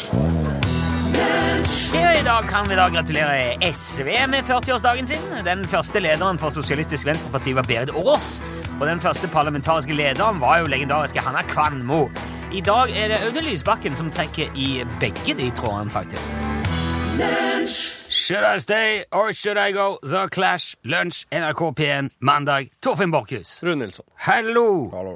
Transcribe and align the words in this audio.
Ja, 1.96 2.12
I 2.16 2.22
dag 2.24 2.48
kan 2.48 2.68
vi 2.68 2.76
da 2.78 2.88
gratulere 2.92 3.56
SV 3.72 4.08
med 4.32 4.44
40-årsdagen 4.48 5.08
sin. 5.08 5.22
Den 5.46 5.64
første 5.68 6.00
lederen 6.02 6.40
for 6.40 6.54
Sosialistisk 6.54 7.06
Venstreparti 7.08 7.54
var 7.56 7.68
Berit 7.68 7.92
Aas. 7.92 8.42
Og 8.80 8.86
den 8.88 9.00
første 9.00 9.28
parlamentariske 9.32 9.96
lederen 9.96 10.40
var 10.40 10.60
jo 10.62 10.72
legendariske 10.72 11.20
Hanna 11.24 11.44
Kvanmo. 11.46 12.06
I 12.52 12.60
dag 12.64 12.92
er 12.96 13.12
det 13.12 13.20
Audun 13.26 13.46
Lysbakken 13.46 13.96
som 13.98 14.10
trekker 14.12 14.52
i 14.56 14.84
begge 15.00 15.36
de 15.38 15.50
trådene, 15.56 15.92
faktisk. 15.92 16.32
Should 17.16 18.44
I 18.44 18.58
stay 18.58 19.04
or 19.10 19.32
should 19.32 19.56
I 19.56 19.72
go? 19.72 19.98
The 20.02 20.28
Clash, 20.28 20.76
Lunsj, 20.84 21.24
NRK 21.32 21.72
P1, 21.74 22.10
mandag. 22.20 22.68
Torfinn 22.82 23.10
Borchhus. 23.10 23.62
Rune 23.62 23.78
Nilsson. 23.78 24.04
Hallo! 24.26 24.90
Hallo. 24.92 25.14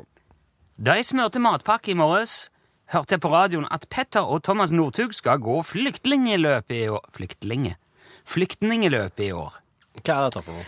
Da 0.81 0.95
jeg 0.97 1.05
smurte 1.11 1.43
matpakke 1.45 1.93
i 1.93 1.97
morges, 1.99 2.49
hørte 2.95 3.19
jeg 3.19 3.21
på 3.21 3.29
radioen 3.35 3.69
at 3.71 3.85
Petter 3.93 4.25
og 4.25 4.41
Thomas 4.47 4.73
Northug 4.73 5.13
skal 5.13 5.43
gå 5.45 5.59
flyktningeløp 5.75 6.73
i 6.73 6.87
år. 6.89 7.05
Flyktlinge? 7.13 7.77
Flyktningeløp 8.25 9.21
i 9.21 9.31
år. 9.37 9.61
Hva 10.01 10.17
er 10.17 10.31
dette 10.31 10.45
for 10.47 10.57
noe? 10.57 10.67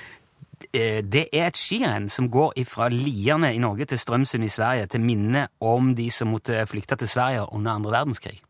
Eh, 0.69 1.01
Det 1.01 1.27
er 1.33 1.49
et 1.49 1.57
skirenn 1.57 2.11
som 2.13 2.29
går 2.29 2.61
fra 2.69 2.91
Lierne 2.93 3.55
i 3.57 3.59
Norge 3.59 3.89
til 3.89 3.99
Strømsund 3.99 4.45
i 4.45 4.53
Sverige 4.53 4.87
til 4.87 5.01
minne 5.01 5.49
om 5.61 5.95
de 5.97 6.11
som 6.11 6.29
måtte 6.29 6.61
flykte 6.69 6.97
til 7.01 7.09
Sverige 7.09 7.49
under 7.53 7.73
andre 7.73 7.91
verdenskrig. 8.03 8.43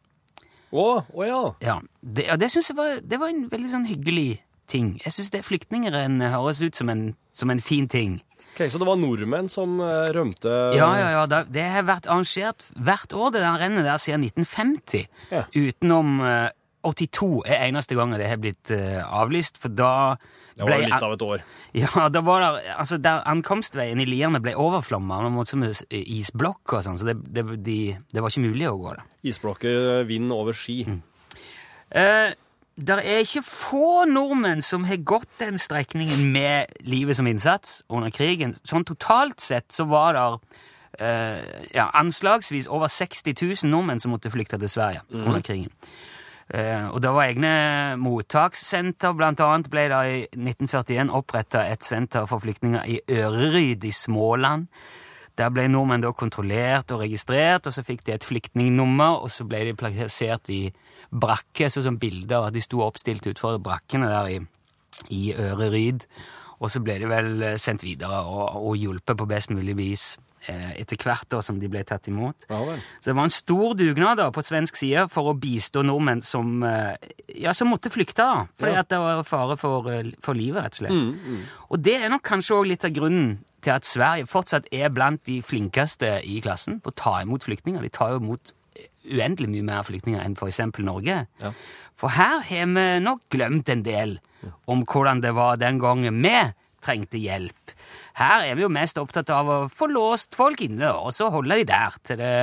Å, 0.73 0.87
å 1.05 1.29
ja. 1.29 1.43
Ja, 1.61 1.79
Det, 2.01 2.27
ja, 2.31 2.37
det 2.41 2.49
synes 2.53 2.71
jeg 2.73 2.79
var, 2.79 3.01
det 3.05 3.21
var 3.21 3.33
en 3.33 3.47
veldig 3.53 3.71
sånn 3.75 3.89
hyggelig 3.89 4.43
ting. 4.71 4.95
Jeg 5.05 5.13
syns 5.13 5.33
flyktningrenn 5.45 6.23
høres 6.33 6.63
ut 6.65 6.79
som 6.79 6.89
en, 6.93 7.11
som 7.37 7.53
en 7.53 7.61
fin 7.61 7.89
ting. 7.93 8.21
Ok, 8.53 8.67
Så 8.69 8.81
det 8.81 8.89
var 8.89 8.99
nordmenn 9.01 9.49
som 9.49 9.79
eh, 9.81 10.11
rømte 10.13 10.51
Ja, 10.77 10.91
ja, 11.01 11.09
ja. 11.15 11.23
Det, 11.29 11.47
det 11.55 11.63
har 11.73 11.87
vært 11.89 12.09
arrangert 12.09 12.67
hvert 12.77 13.15
år, 13.17 13.31
det 13.33 13.41
der 13.45 13.61
rennet 13.63 13.87
der, 13.89 14.01
siden 14.01 14.27
1950. 14.29 15.07
Ja. 15.33 15.47
Utenom 15.57 16.19
eh, 16.21 16.51
82 16.85 17.31
er 17.47 17.69
eneste 17.69 17.97
gangen 17.97 18.21
det 18.21 18.29
har 18.29 18.41
blitt 18.43 18.73
eh, 18.75 19.01
avlyst, 19.07 19.61
for 19.63 19.73
da 19.73 19.93
Det 20.57 20.67
var 20.67 20.77
jo 20.77 20.87
litt 20.87 21.07
av 21.07 21.15
et 21.17 21.25
år. 21.27 21.45
Ja, 21.77 22.07
da 22.13 22.21
var 22.25 22.45
det, 22.45 22.75
altså 22.77 22.99
der 23.01 23.23
Ankomstveien 23.31 24.01
i 24.03 24.07
Lierne 24.09 24.43
ble 24.45 24.55
overflomma 24.59 25.23
med 25.33 25.83
isblokk 25.91 26.77
og 26.77 26.85
sånn, 26.85 27.01
så 27.01 27.09
det, 27.09 27.17
det, 27.33 27.47
de, 27.65 27.79
det 28.13 28.23
var 28.23 28.33
ikke 28.33 28.45
mulig 28.45 28.69
å 28.69 28.77
gå 28.81 28.95
der. 28.95 29.07
Isblokker, 29.33 30.03
vind 30.09 30.33
over 30.35 30.57
ski. 30.57 30.83
Eh, 31.93 32.35
det 32.77 32.99
er 32.99 33.23
ikke 33.23 33.45
få 33.45 34.05
nordmenn 34.09 34.63
som 34.65 34.87
har 34.89 35.01
gått 35.05 35.29
den 35.41 35.59
strekningen 35.61 36.31
med 36.33 36.73
livet 36.89 37.19
som 37.19 37.29
innsats 37.29 37.83
under 37.93 38.13
krigen. 38.13 38.57
Sånn 38.65 38.87
totalt 38.89 39.41
sett 39.45 39.69
så 39.73 39.85
var 39.91 40.17
det 40.17 40.25
eh, 41.05 41.43
ja, 41.77 41.91
anslagsvis 42.01 42.71
over 42.73 42.89
60 42.93 43.37
000 43.65 43.73
nordmenn 43.73 44.01
som 44.01 44.15
måtte 44.15 44.33
flykte 44.33 44.61
til 44.61 44.73
Sverige 44.73 45.05
under 45.13 45.45
krigen. 45.45 45.73
Eh, 46.53 46.89
og 46.93 47.01
det 47.01 47.13
var 47.15 47.31
egne 47.31 47.53
mottakssenter, 47.97 49.15
blant 49.17 49.41
annet 49.41 49.71
ble 49.73 49.87
det 49.89 50.01
i 50.05 50.19
1941 50.37 51.13
oppretta 51.17 51.63
et 51.65 51.87
senter 51.87 52.27
for 52.29 52.45
flyktninger 52.45 52.85
i 52.93 52.99
Øreryd 53.09 53.87
i 53.89 53.93
Småland. 53.97 54.67
Der 55.41 55.49
ble 55.49 55.65
nordmenn 55.73 56.05
da 56.05 56.11
kontrollert 56.13 56.93
og 56.93 57.01
registrert, 57.07 57.65
og 57.65 57.73
så 57.73 57.85
fikk 57.87 58.05
de 58.05 58.13
et 58.19 58.27
flyktningnummer, 58.29 59.23
og 59.25 59.33
så 59.33 59.47
ble 59.49 59.63
de 59.71 59.77
plassert 59.81 60.53
i 60.53 60.67
brakke, 61.09 61.71
sånn 61.73 61.87
som 61.89 62.01
bilder 62.01 62.51
at 62.51 62.57
de 62.57 62.61
sto 62.65 62.83
oppstilt 62.85 63.31
utfor 63.33 63.57
brakkene 63.65 64.11
der 64.13 64.35
i, 64.35 64.39
i 65.09 65.23
Øreryd. 65.33 66.05
Og 66.61 66.69
så 66.71 66.85
ble 66.85 66.99
de 67.01 67.09
vel 67.09 67.33
eh, 67.49 67.57
sendt 67.57 67.87
videre 67.87 68.21
og, 68.29 68.61
og 68.61 68.77
hjulpet 68.77 69.19
på 69.19 69.31
best 69.31 69.57
mulig 69.57 69.79
vis 69.81 70.05
etter 70.51 70.97
hvert 70.97 71.29
da 71.29 71.41
som 71.43 71.59
de 71.61 71.69
ble 71.71 71.85
tatt 71.85 72.09
imot. 72.11 72.47
Ja. 72.51 72.59
Så 73.01 73.11
det 73.11 73.15
var 73.17 73.29
en 73.29 73.35
stor 73.35 73.75
dugnad 73.79 74.19
da 74.19 74.31
på 74.35 74.43
svensk 74.43 74.77
side 74.77 75.07
for 75.13 75.31
å 75.33 75.39
bistå 75.39 75.85
nordmenn 75.87 76.23
som, 76.23 76.63
eh, 76.63 76.97
ja, 77.43 77.53
som 77.53 77.69
måtte 77.69 77.91
flykte, 77.91 78.17
da, 78.23 78.47
fordi 78.59 78.73
Ja. 78.75 78.81
at 78.81 78.89
det 78.89 78.99
var 78.99 79.23
fare 79.25 79.57
for, 79.57 79.89
eh, 79.91 80.13
for 80.21 80.35
livet, 80.35 80.63
rett 80.65 80.81
og 80.83 80.89
slett. 80.89 81.47
Og 81.71 81.83
det 81.83 82.03
er 82.03 82.09
nok 82.09 82.23
kanskje 82.23 82.57
også 82.57 82.69
litt 82.69 82.85
av 82.85 82.91
grunnen 82.93 83.39
til 83.63 83.71
at 83.73 83.83
Sverige 83.85 84.27
fortsatt 84.27 84.67
er 84.73 84.89
blant 84.91 85.23
de 85.25 85.41
flinkeste 85.41 86.25
i 86.25 86.41
klassen 86.41 86.81
på 86.83 86.91
å 86.91 86.97
ta 86.97 87.21
imot 87.23 87.45
flyktninger. 87.45 87.81
De 87.81 87.89
tar 87.89 88.11
jo 88.11 88.19
imot 88.21 88.53
uendelig 89.07 89.49
mye 89.49 89.63
mer 89.65 89.83
flyktninger 89.83 90.21
enn 90.25 90.35
eksempel 90.37 90.85
Norge. 90.85 91.27
Ja. 91.41 91.53
For 91.95 92.09
her 92.09 92.41
har 92.41 92.67
vi 92.67 93.01
nok 93.05 93.21
glemt 93.31 93.69
en 93.69 93.83
del 93.83 94.19
om 94.67 94.85
hvordan 94.85 95.21
det 95.21 95.35
var 95.35 95.57
den 95.57 95.79
gangen 95.79 96.23
vi 96.23 96.53
trengte 96.83 97.21
hjelp. 97.21 97.75
Her 98.19 98.45
er 98.51 98.59
vi 98.59 98.65
jo 98.67 98.71
mest 98.73 98.99
opptatt 99.01 99.31
av 99.33 99.49
å 99.49 99.59
få 99.73 99.89
låst 99.89 100.37
folk 100.37 100.61
inne, 100.67 100.91
og 100.93 101.15
så 101.17 101.31
holde 101.33 101.57
de 101.63 101.69
der 101.71 101.97
til 102.05 102.21
det 102.21 102.35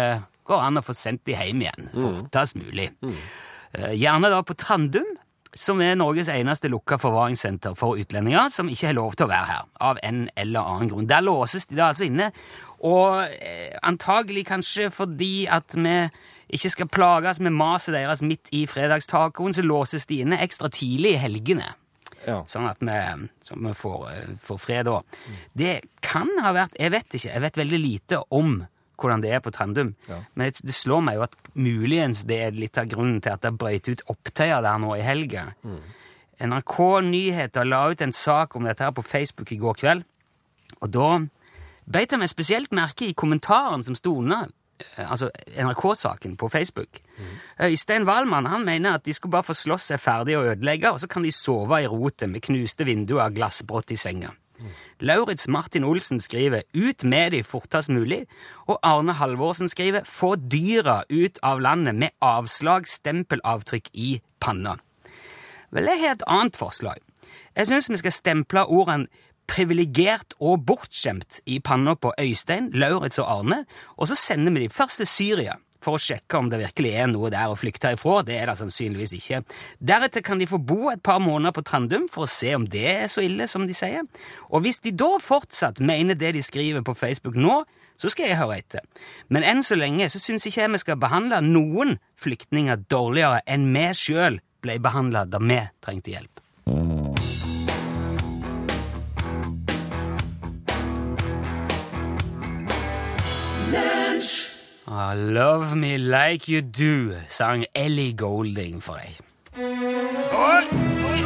går 0.49 0.63
an 0.65 0.81
å 0.81 0.85
få 0.85 0.95
sendt 0.97 1.25
de 1.29 1.35
hjem 1.37 1.61
igjen 1.61 1.89
fortest 1.93 2.57
mulig. 2.57 2.87
Eh, 3.05 3.91
Gjerne 4.01 4.31
da 4.33 4.39
på 4.41 4.55
Trandum, 4.57 5.05
som 5.53 5.81
er 5.81 5.95
Norges 5.97 6.29
eneste 6.29 6.69
lukka 6.69 6.97
forvaringssenter 7.01 7.73
for 7.77 7.97
utlendinger 8.01 8.49
som 8.53 8.69
ikke 8.69 8.89
har 8.91 8.97
lov 8.97 9.15
til 9.17 9.25
å 9.27 9.31
være 9.31 9.49
her, 9.49 9.67
av 9.81 10.01
en 10.05 10.23
eller 10.37 10.61
annen 10.73 10.89
grunn. 10.91 11.07
Der 11.09 11.21
låses 11.25 11.65
de 11.69 11.77
da 11.77 11.91
altså 11.91 12.05
inne, 12.09 12.31
og 12.85 13.25
eh, 13.27 13.77
antagelig 13.85 14.47
kanskje 14.49 14.89
fordi 14.93 15.47
at 15.51 15.77
vi 15.77 15.95
ikke 16.57 16.71
skal 16.73 16.89
plages 16.89 17.41
med 17.45 17.53
maset 17.53 17.93
deres 17.93 18.23
midt 18.25 18.49
i 18.57 18.63
fredagstacoen, 18.69 19.53
så 19.53 19.61
låses 19.65 20.07
de 20.09 20.23
inne 20.23 20.39
ekstra 20.41 20.69
tidlig 20.73 21.13
i 21.13 21.21
helgene. 21.21 21.67
Ja. 22.25 22.41
Sånn 22.49 22.67
at 22.69 22.81
vi, 22.83 22.97
så 23.45 23.55
vi 23.59 23.71
får, 23.77 24.09
eh, 24.11 24.33
får 24.43 24.59
fred 24.59 24.89
da. 24.89 24.99
Det 25.53 25.79
kan 26.05 26.29
ha 26.43 26.53
vært 26.55 26.75
Jeg 26.79 26.91
vet 26.91 27.15
ikke. 27.15 27.31
Jeg 27.33 27.41
vet 27.41 27.61
veldig 27.63 27.79
lite 27.79 28.21
om 28.29 28.67
hvordan 28.99 29.21
det 29.23 29.31
er 29.31 29.39
på 29.39 29.51
Trandum. 29.55 29.93
Ja. 30.09 30.19
Men 30.35 30.51
det, 30.51 30.75
slår 30.75 31.01
meg 31.05 31.15
jo 31.15 31.23
at 31.23 31.37
muligens 31.55 32.25
det 32.27 32.39
er 32.43 32.51
litt 32.51 32.77
av 32.77 32.89
grunnen 32.91 33.21
til 33.23 33.31
at 33.31 33.45
det 33.45 33.55
brøt 33.55 33.87
ut 33.87 34.03
opptøyer 34.11 34.61
der 34.65 34.81
nå 34.83 34.95
i 34.97 35.05
helga. 35.05 35.53
NRK 36.39 36.75
Nyheter 37.07 37.67
la 37.67 37.85
ut 37.91 38.01
en 38.01 38.15
sak 38.15 38.55
om 38.55 38.67
dette 38.67 38.83
her 38.83 38.95
på 38.95 39.03
Facebook 39.03 39.51
i 39.51 39.59
går 39.59 39.79
kveld. 39.79 40.03
Og 40.83 40.91
da 40.91 41.09
beit 41.89 42.11
jeg 42.11 42.21
meg 42.21 42.31
spesielt 42.31 42.75
merke 42.75 43.07
i 43.07 43.15
kommentaren 43.17 43.83
som 43.83 43.97
sto 43.97 44.17
under 44.19 44.51
altså 44.97 45.29
NRK-saken 45.57 46.37
på 46.37 46.49
Facebook. 46.49 46.99
Øystein 47.61 48.07
Wahlmann 48.07 48.45
han 48.45 48.65
mener 48.65 48.93
at 48.93 49.05
de 49.05 49.13
skulle 49.13 49.31
bare 49.31 49.47
få 49.47 49.53
slåss 49.53 49.91
seg 49.91 49.99
ferdig 49.99 50.37
og 50.37 50.51
ødelegge, 50.53 50.91
og 50.91 50.99
så 50.99 51.07
kan 51.07 51.23
de 51.23 51.31
sove 51.31 51.81
i 51.83 51.87
rotet 51.87 52.29
med 52.29 52.41
knuste 52.41 52.85
vinduer 52.87 53.25
og 53.25 53.35
glassbrott 53.35 53.91
i 53.91 53.99
senga. 53.99 54.31
Lauritz 54.99 55.47
Martin 55.47 55.83
Olsen 55.83 56.19
skriver 56.19 56.61
'Ut 56.73 57.03
med 57.03 57.31
de 57.31 57.43
fortest 57.43 57.89
mulig', 57.89 58.25
og 58.67 58.79
Arne 58.83 59.13
Halvorsen 59.13 59.67
skriver 59.67 60.03
'Få 60.03 60.35
dyra 60.35 61.03
ut 61.09 61.39
av 61.43 61.59
landet 61.61 61.95
med 61.95 62.09
avslagstempelavtrykk 62.21 63.89
i 63.93 64.21
panna'. 64.45 64.77
Vel, 65.71 65.83
jeg 65.83 65.99
har 65.99 66.11
et 66.11 66.23
annet 66.27 66.57
forslag. 66.57 66.97
Jeg 67.55 67.67
syns 67.67 67.89
vi 67.89 67.97
skal 67.97 68.11
stemple 68.11 68.65
ordene 68.65 69.07
privilegert 69.49 70.35
og 70.39 70.61
bortskjemt 70.69 71.41
i 71.49 71.59
panna 71.63 71.95
på 71.97 72.13
Øystein, 72.21 72.69
Lauritz 72.77 73.19
og 73.21 73.31
Arne, 73.39 73.63
og 73.97 74.09
så 74.11 74.17
sender 74.17 74.53
vi 74.55 74.67
de 74.67 74.73
først 74.73 75.01
til 75.01 75.09
Syria 75.09 75.57
for 75.83 75.95
å 75.95 76.01
sjekke 76.01 76.39
om 76.39 76.49
det 76.51 76.59
virkelig 76.59 76.91
er 76.99 77.07
noe 77.11 77.31
der 77.31 77.51
å 77.51 77.57
flykte 77.59 77.93
ifra. 77.95 78.19
Det 78.27 78.35
er 78.35 78.49
det 78.51 78.57
sannsynligvis 78.59 79.15
ikke. 79.15 79.41
Deretter 79.79 80.23
kan 80.25 80.41
de 80.41 80.47
få 80.49 80.59
bo 80.59 80.89
et 80.91 81.03
par 81.03 81.21
måneder 81.23 81.55
på 81.55 81.63
Trandum 81.67 82.09
for 82.11 82.25
å 82.25 82.31
se 82.31 82.51
om 82.57 82.67
det 82.67 82.85
er 82.91 83.07
så 83.11 83.23
ille 83.23 83.47
som 83.47 83.67
de 83.67 83.75
sier. 83.77 84.03
Og 84.51 84.65
hvis 84.65 84.81
de 84.83 84.93
da 84.95 85.13
fortsatt 85.23 85.79
mener 85.79 86.19
det 86.19 86.33
de 86.35 86.43
skriver 86.43 86.83
på 86.85 86.97
Facebook 86.99 87.39
nå, 87.39 87.61
så 87.99 88.11
skal 88.11 88.29
jeg 88.29 88.39
høre 88.39 88.59
etter. 88.61 88.83
Men 89.31 89.43
enn 89.47 89.63
så 89.65 89.75
lenge 89.79 90.07
så 90.11 90.21
syns 90.23 90.47
ikke 90.47 90.63
jeg 90.63 90.75
vi 90.75 90.83
skal 90.83 90.99
behandle 90.99 91.41
noen 91.43 91.97
flyktninger 92.19 92.85
dårligere 92.91 93.41
enn 93.47 93.67
vi 93.75 93.87
sjøl 93.95 94.39
ble 94.63 94.79
behandla 94.83 95.25
da 95.27 95.39
vi 95.43 95.59
trengte 95.83 96.15
hjelp. 96.15 96.43
Ah, 104.91 105.13
Love 105.15 105.75
Me 105.75 105.97
Like 105.97 106.47
You 106.47 106.61
Do 106.61 107.13
sang 107.27 107.65
Ellie 107.75 108.13
Golding 108.13 108.81
for 108.81 108.97
deg. 108.97 109.19
Oi, 109.59 109.67
oi. 110.33 111.19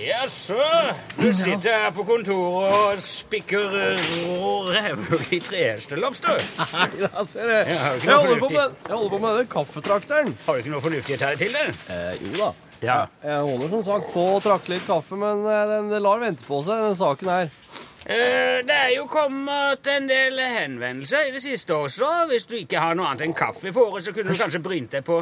Jaså, 0.00 0.60
du 1.20 1.32
sitter 1.34 1.74
her 1.84 1.90
på 1.96 2.04
kontoret 2.08 2.72
og 2.76 3.02
spikker 3.04 3.66
rævhull 4.70 5.24
i 5.34 5.40
trehestelops, 5.44 6.20
du. 6.24 6.30
Nei, 6.60 6.88
da 7.02 7.24
ser 7.28 7.52
har 7.68 8.00
Jeg 8.04 8.14
holder 8.14 8.40
på 8.40 8.48
med, 8.48 8.78
jeg 8.88 8.96
holder 8.96 9.12
på 9.16 9.18
med 9.24 9.38
den 9.40 9.50
kaffetrakteren. 9.56 10.34
Har 10.46 10.56
du 10.56 10.64
ikke 10.64 10.72
noe 10.76 10.84
fornuftig 10.84 11.16
å 11.18 11.22
ta 11.24 11.32
deg 11.34 11.44
til, 11.46 11.56
det? 11.56 11.96
Eh, 11.96 12.26
jo 12.28 12.36
da. 12.38 12.52
Ja. 12.82 13.06
Jeg 13.22 13.40
holder 13.44 13.68
som 13.74 13.82
sagt 13.84 14.12
på 14.14 14.22
å 14.34 14.40
trakke 14.42 14.72
litt 14.72 14.86
kaffe, 14.88 15.16
men 15.20 15.42
eh, 15.44 15.72
den 15.90 16.02
lar 16.02 16.20
vente 16.22 16.46
på 16.48 16.62
seg, 16.64 16.80
den 16.86 16.96
saken 16.96 17.28
her. 17.28 17.50
Eh, 18.06 18.60
Det 18.64 18.76
er 18.76 18.94
jo 18.96 19.04
kommet 19.12 19.86
en 19.92 20.06
del 20.08 20.38
henvendelser 20.40 21.28
i 21.28 21.34
det 21.34 21.42
siste 21.44 21.76
også. 21.76 22.08
Hvis 22.30 22.46
du 22.48 22.56
ikke 22.56 22.80
har 22.80 22.96
noe 22.96 23.10
annet 23.10 23.26
enn 23.28 23.36
kaffe 23.36 23.68
i 23.68 23.74
fåret, 23.76 24.04
så 24.06 24.14
kunne 24.16 24.32
du 24.32 24.40
kanskje 24.40 24.62
brynt 24.64 24.90
deg 24.96 25.04
på 25.04 25.20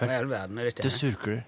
Hva 0.00 0.08
i 0.10 0.18
all 0.18 0.28
verden 0.28 0.58
er 0.60 0.68
dette? 0.68 0.84
her? 0.84 0.92
surkler. 0.98 1.42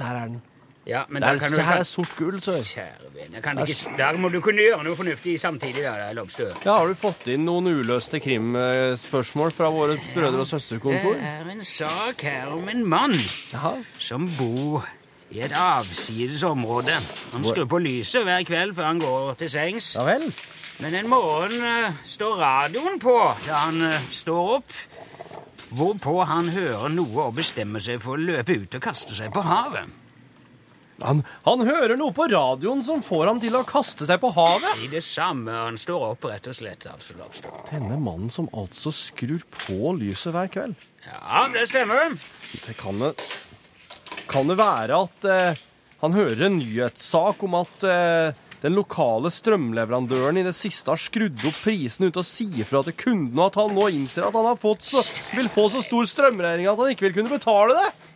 der 0.00 0.14
er 0.16 0.26
den. 0.32 0.40
Ja, 0.86 1.04
men 1.08 1.20
Det 1.20 1.28
da 1.28 1.34
er, 1.34 1.38
kan 1.38 1.52
du, 1.52 1.60
her 1.60 1.78
er 1.82 1.84
sort 1.84 2.14
gull, 2.16 2.38
sør. 2.40 2.62
Kjære 2.64 3.10
vene, 3.14 3.42
kan 3.44 3.58
ikke, 3.60 3.92
der 3.98 4.16
må 4.16 4.30
du 4.32 4.40
kunne 4.40 4.64
gjøre 4.64 4.84
noe 4.84 4.96
fornuftig 4.96 5.34
samtidig. 5.40 5.82
Der, 5.84 6.12
Lobstø. 6.16 6.46
Ja, 6.64 6.78
har 6.78 6.88
du 6.88 6.96
fått 6.96 7.28
inn 7.28 7.44
noen 7.44 7.68
uløste 7.68 8.20
krimspørsmål 8.24 9.52
fra 9.52 9.68
våre 9.70 9.98
brødre- 10.14 10.40
og 10.40 10.48
søsterkontor? 10.48 11.20
Det 11.20 11.34
er 11.34 11.52
en 11.52 11.64
sak 11.64 12.24
her 12.24 12.48
om 12.54 12.68
en 12.72 12.86
mann 12.88 13.18
Aha. 13.54 13.74
som 13.98 14.30
bor 14.38 14.88
i 15.30 15.44
et 15.44 15.52
avsides 15.52 16.42
område. 16.48 16.96
Han 17.32 17.44
skrur 17.44 17.68
på 17.70 17.78
lyset 17.84 18.24
hver 18.26 18.42
kveld 18.48 18.74
før 18.74 18.90
han 18.90 19.04
går 19.04 19.34
til 19.44 19.52
sengs. 19.52 19.92
Ja 19.98 20.08
vel? 20.08 20.26
Men 20.80 20.96
en 20.96 21.08
morgen 21.12 21.60
uh, 21.60 21.92
står 22.08 22.40
radioen 22.40 22.96
på 23.02 23.14
da 23.44 23.66
han 23.66 23.82
uh, 23.84 24.08
står 24.08 24.54
opp, 24.56 24.76
hvorpå 25.76 26.22
han 26.24 26.48
hører 26.48 26.88
noe 26.88 27.28
og 27.28 27.36
bestemmer 27.36 27.84
seg 27.84 28.00
for 28.02 28.16
å 28.16 28.30
løpe 28.32 28.56
ut 28.64 28.78
og 28.80 28.88
kaste 28.88 29.14
seg 29.14 29.28
på 29.34 29.44
havet. 29.44 29.99
Han, 31.00 31.22
han 31.46 31.64
hører 31.66 31.96
noe 32.00 32.12
på 32.16 32.26
radioen 32.30 32.82
som 32.84 33.02
får 33.04 33.30
ham 33.30 33.40
til 33.42 33.56
å 33.56 33.62
kaste 33.68 34.08
seg 34.08 34.20
på 34.22 34.32
havet. 34.36 34.82
I 34.84 34.90
det 34.92 35.02
samme 35.04 35.54
han 35.54 35.78
står 35.80 36.10
opp, 36.12 36.26
rett 36.28 36.50
og 36.50 36.56
slett. 36.58 36.86
altså, 36.90 37.16
Lobster. 37.20 37.54
Denne 37.70 37.96
mannen 38.00 38.32
som 38.32 38.50
altså 38.52 38.92
skrur 38.94 39.44
på 39.54 39.94
lyset 39.96 40.34
hver 40.36 40.50
kveld. 40.52 40.76
Ja, 41.06 41.46
det 41.52 41.66
stemmer. 41.70 42.14
Det 42.66 42.76
kan 42.80 43.00
det 43.00 43.14
Kan 44.30 44.50
det 44.50 44.58
være 44.60 45.00
at 45.06 45.26
eh, 45.26 45.58
han 46.04 46.14
hører 46.14 46.46
en 46.46 46.60
nyhetssak 46.60 47.42
om 47.46 47.56
at 47.58 47.84
eh, 47.88 48.36
den 48.60 48.76
lokale 48.76 49.30
strømleverandøren 49.32 50.36
i 50.36 50.44
det 50.44 50.52
siste 50.56 50.92
har 50.92 51.00
skrudd 51.00 51.40
opp 51.48 51.58
prisen 51.64 52.06
uten 52.06 52.20
å 52.20 52.26
si 52.26 52.46
ifra 52.60 52.82
til 52.86 52.96
kunden, 53.00 53.38
og 53.38 53.48
at 53.48 53.58
han 53.62 53.74
nå 53.76 53.88
innser 53.96 54.26
at 54.26 54.36
han 54.36 54.48
har 54.50 54.60
fått 54.60 54.84
så, 54.84 55.02
vil 55.32 55.48
få 55.52 55.66
så 55.72 55.82
stor 55.84 56.08
strømregning 56.08 56.68
at 56.68 56.78
han 56.80 56.92
ikke 56.92 57.08
vil 57.08 57.16
kunne 57.18 57.32
betale 57.32 57.78
det? 57.78 58.09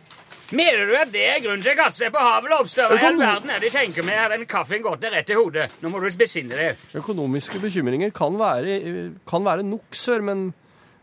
Mener 0.53 0.85
du 0.85 0.93
at 0.99 1.09
det 1.13 1.23
er 1.25 1.39
grunnen 1.41 1.63
til 1.65 1.73
å 1.73 1.77
kaste 1.79 2.03
seg 2.03 2.11
på 2.13 2.21
havet, 2.21 2.51
Lobstø? 2.53 2.83
Økonom... 2.85 2.99
i 3.01 3.07
all 3.07 3.17
verden 3.21 3.53
er 3.55 3.63
de 3.63 3.71
tenker 3.73 4.05
med? 4.05 4.19
at 4.21 4.35
den 4.35 4.45
kaffen 4.49 4.83
går 4.85 4.99
til 5.01 5.15
rett 5.15 5.31
i 5.33 5.37
hodet? 5.39 5.65
Nå 5.81 5.89
må 5.89 6.01
du 6.03 6.09
besinne 6.19 6.59
deg. 6.59 6.83
Økonomiske 7.01 7.61
bekymringer 7.63 8.13
kan 8.15 8.37
være, 8.37 8.77
kan 9.25 9.47
være 9.47 9.65
nok, 9.65 9.87
sør, 9.97 10.21
men 10.27 10.45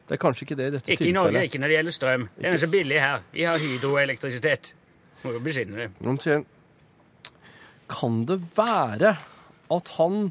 det 0.06 0.18
er 0.18 0.22
kanskje 0.22 0.46
ikke 0.46 0.58
det 0.60 0.68
i 0.68 0.74
dette 0.76 0.94
Ikke 0.94 1.08
i 1.08 1.16
Norge, 1.16 1.42
ikke 1.48 1.58
når 1.62 1.72
det 1.72 1.78
gjelder 1.78 1.96
strøm. 1.98 2.28
Det 2.38 2.52
er 2.52 2.62
så 2.62 2.70
billig 2.70 3.02
her. 3.02 3.26
Vi 3.34 3.46
har 3.48 3.58
hydroelektrisitet. 3.62 4.74
Må 5.22 5.34
du 5.34 5.42
besinne 5.42 5.86
deg. 5.86 6.46
Kan 7.90 8.22
det 8.28 8.38
være 8.56 9.16
at 9.72 9.94
han 9.98 10.30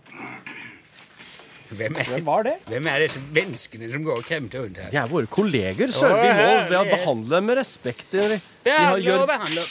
Hvem 1.72 1.96
er, 2.02 2.10
var 2.28 2.44
det? 2.44 2.54
hvem 2.68 2.88
er 2.92 3.00
disse 3.06 3.20
menneskene 3.32 3.88
som 3.94 4.04
går 4.04 4.18
og 4.20 4.26
kremter 4.28 4.60
rundt 4.66 4.78
her? 4.82 4.90
De 4.92 4.98
er 5.00 5.08
våre 5.08 5.30
kolleger, 5.32 5.88
sør. 5.96 6.18
Vi 6.20 6.28
må 6.28 6.48
ved 6.50 6.68
vi 6.70 6.76
har 6.76 6.90
behandle 6.90 7.30
dem 7.38 7.46
med 7.48 7.58
respekt. 7.62 8.10
De, 8.12 8.40
de 8.66 8.74
har 8.76 8.98
gjør- 9.00 9.24
behandler. 9.30 9.70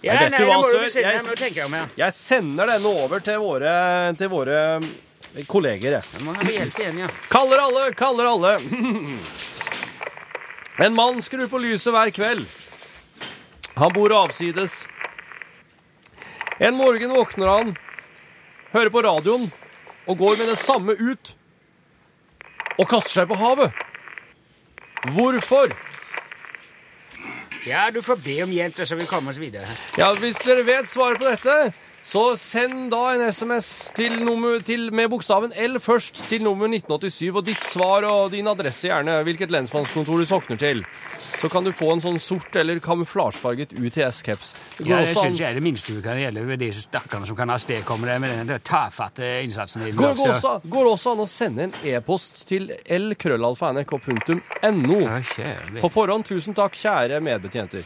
Ja, 0.00 0.14
Nei, 0.14 0.22
vet 0.22 0.30
nei, 0.32 0.38
du 0.40 0.44
hva, 0.48 0.54
deg. 0.72 0.94
Jeg- 0.96 1.74
her. 1.74 1.88
Jeg 2.00 2.12
sender 2.16 2.66
denne 2.72 2.88
over 2.88 3.20
til 3.20 3.36
våre, 3.42 3.74
til 4.16 4.28
våre 4.32 4.56
eh, 4.80 5.44
kolleger. 5.46 5.98
jeg. 5.98 6.04
Jeg 6.14 6.22
må 6.24 6.32
ha 6.38 6.42
hjelp 6.56 6.78
igjen, 6.80 6.98
ja. 7.04 7.08
Kaller 7.28 7.58
alle, 7.66 7.92
kaller 7.92 8.24
alle. 8.30 8.54
En 10.80 10.94
mann 10.96 11.20
skrur 11.20 11.46
på 11.52 11.60
lyset 11.60 11.92
hver 11.92 12.08
kveld. 12.16 12.46
Han 13.76 13.92
bor 13.92 14.08
avsides. 14.22 14.86
En 16.60 16.76
morgen 16.80 17.12
våkner 17.12 17.48
han, 17.52 17.76
hører 18.72 18.90
på 18.92 19.02
radioen 19.04 19.50
og 20.10 20.18
går 20.18 20.40
med 20.40 20.50
det 20.50 20.58
samme 20.58 20.96
ut 20.98 21.36
og 22.80 22.88
kaster 22.88 23.20
seg 23.20 23.30
på 23.30 23.38
havet. 23.38 23.76
Hvorfor? 25.14 25.72
Ja, 27.66 27.90
du 27.92 28.00
får 28.02 28.18
be 28.24 28.38
om 28.42 28.52
hjelp, 28.52 28.80
så 28.88 28.96
vi 28.96 29.06
kommer 29.08 29.34
oss 29.34 29.40
videre. 29.40 29.68
Ja, 29.98 30.10
Hvis 30.16 30.40
dere 30.44 30.64
vet 30.66 30.88
svaret 30.88 31.20
på 31.20 31.28
dette, 31.28 31.72
så 32.02 32.30
send 32.40 32.88
da 32.92 33.02
en 33.12 33.26
SMS 33.28 33.92
til 33.96 34.16
nummer, 34.24 34.62
til, 34.64 34.88
med 34.96 35.10
bokstaven 35.12 35.52
L 35.52 35.76
først 35.80 36.22
til 36.30 36.42
nummer 36.46 36.70
1987, 36.72 37.36
og 37.36 37.44
ditt 37.46 37.66
svar 37.68 38.06
og 38.08 38.32
din 38.32 38.48
adresse 38.48 38.88
gjerne, 38.88 39.20
hvilket 39.28 39.52
lensmannskontor 39.52 40.22
du 40.22 40.28
sokner 40.28 40.60
til. 40.60 40.84
Så 41.38 41.48
kan 41.48 41.64
du 41.64 41.72
få 41.72 41.92
en 41.94 42.00
sånn 42.02 42.18
sort 42.20 42.56
eller 42.56 42.78
kamuflasjefarget 42.82 43.72
UTS-caps. 43.78 44.54
Det 44.78 44.86
Ja, 44.88 44.98
det 45.04 45.14
syns 45.16 45.38
jeg 45.40 45.50
er 45.50 45.54
det 45.54 45.62
minste 45.64 45.92
vi 45.94 46.02
kan 46.02 46.18
gjelde 46.20 46.42
ved 46.48 46.58
disse 46.60 46.80
stakkarene 46.84 47.26
som 47.28 47.36
kan 47.38 47.50
avstedkomme 47.54 48.06
det 48.10 48.18
med 48.20 48.46
den 48.48 48.60
tafatte 48.66 49.24
innsatsen 49.44 49.84
Din, 49.84 49.96
Går, 49.96 50.14
går, 50.14 50.26
Lobstø. 50.26 50.32
også, 50.34 50.60
går 50.68 50.84
også 50.92 51.10
an 51.14 51.20
å 51.24 51.28
sende 51.30 51.62
en 51.68 51.74
e-post 51.94 52.32
til 52.48 52.62
lkrøllalfa.nrk.no. 52.86 55.00
På 55.80 55.88
forhånd, 55.92 56.24
tusen 56.28 56.54
takk, 56.56 56.72
kjære 56.76 57.20
medbetjenter. 57.24 57.82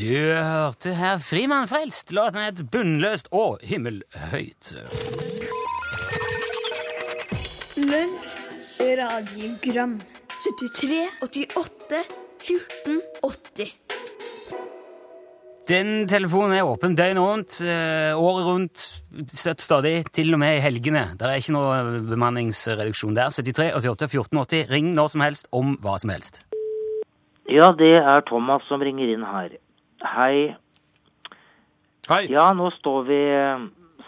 Du 0.00 0.06
hørte 0.32 0.94
her 0.96 1.18
Frimann 1.20 1.66
frelst. 1.68 2.08
Låten 2.16 2.40
het 2.40 2.60
Bunnløst 2.72 3.26
og 3.36 3.58
himmelhøyt. 3.60 4.70
Lunsj, 7.76 8.30
radiogram 8.80 9.98
73, 10.40 11.04
88, 11.20 12.00
14, 12.40 12.96
80 13.28 13.76
Den 15.68 16.08
telefonen 16.08 16.56
er 16.56 16.64
åpen 16.64 16.96
døgnet 16.96 17.20
rundt, 17.20 17.60
eh, 17.60 18.16
året 18.16 18.44
rundt, 18.48 18.88
støtt 19.28 19.60
stadig, 19.60 20.04
til 20.16 20.32
og 20.32 20.40
med 20.40 20.56
i 20.56 20.64
helgene. 20.64 21.10
Det 21.12 21.28
er 21.28 21.44
ikke 21.44 21.58
noe 21.60 22.00
bemanningsreduksjon 22.08 23.16
der. 23.20 23.28
73 23.28 23.74
88 23.76 24.08
14 24.08 24.38
80. 24.38 24.70
Ring 24.70 24.94
når 24.94 25.12
som 25.12 25.20
helst 25.28 25.48
om 25.52 25.76
hva 25.76 26.00
som 26.00 26.16
helst. 26.16 26.40
Ja, 27.52 27.74
det 27.76 27.98
er 28.00 28.22
Thomas 28.30 28.64
som 28.64 28.80
ringer 28.80 29.12
inn 29.12 29.28
her. 29.28 29.60
Hei. 30.00 30.56
Hei. 32.08 32.22
Ja, 32.32 32.46
nå 32.56 32.70
står 32.72 33.02
vi 33.04 33.18
eh, 33.20 33.64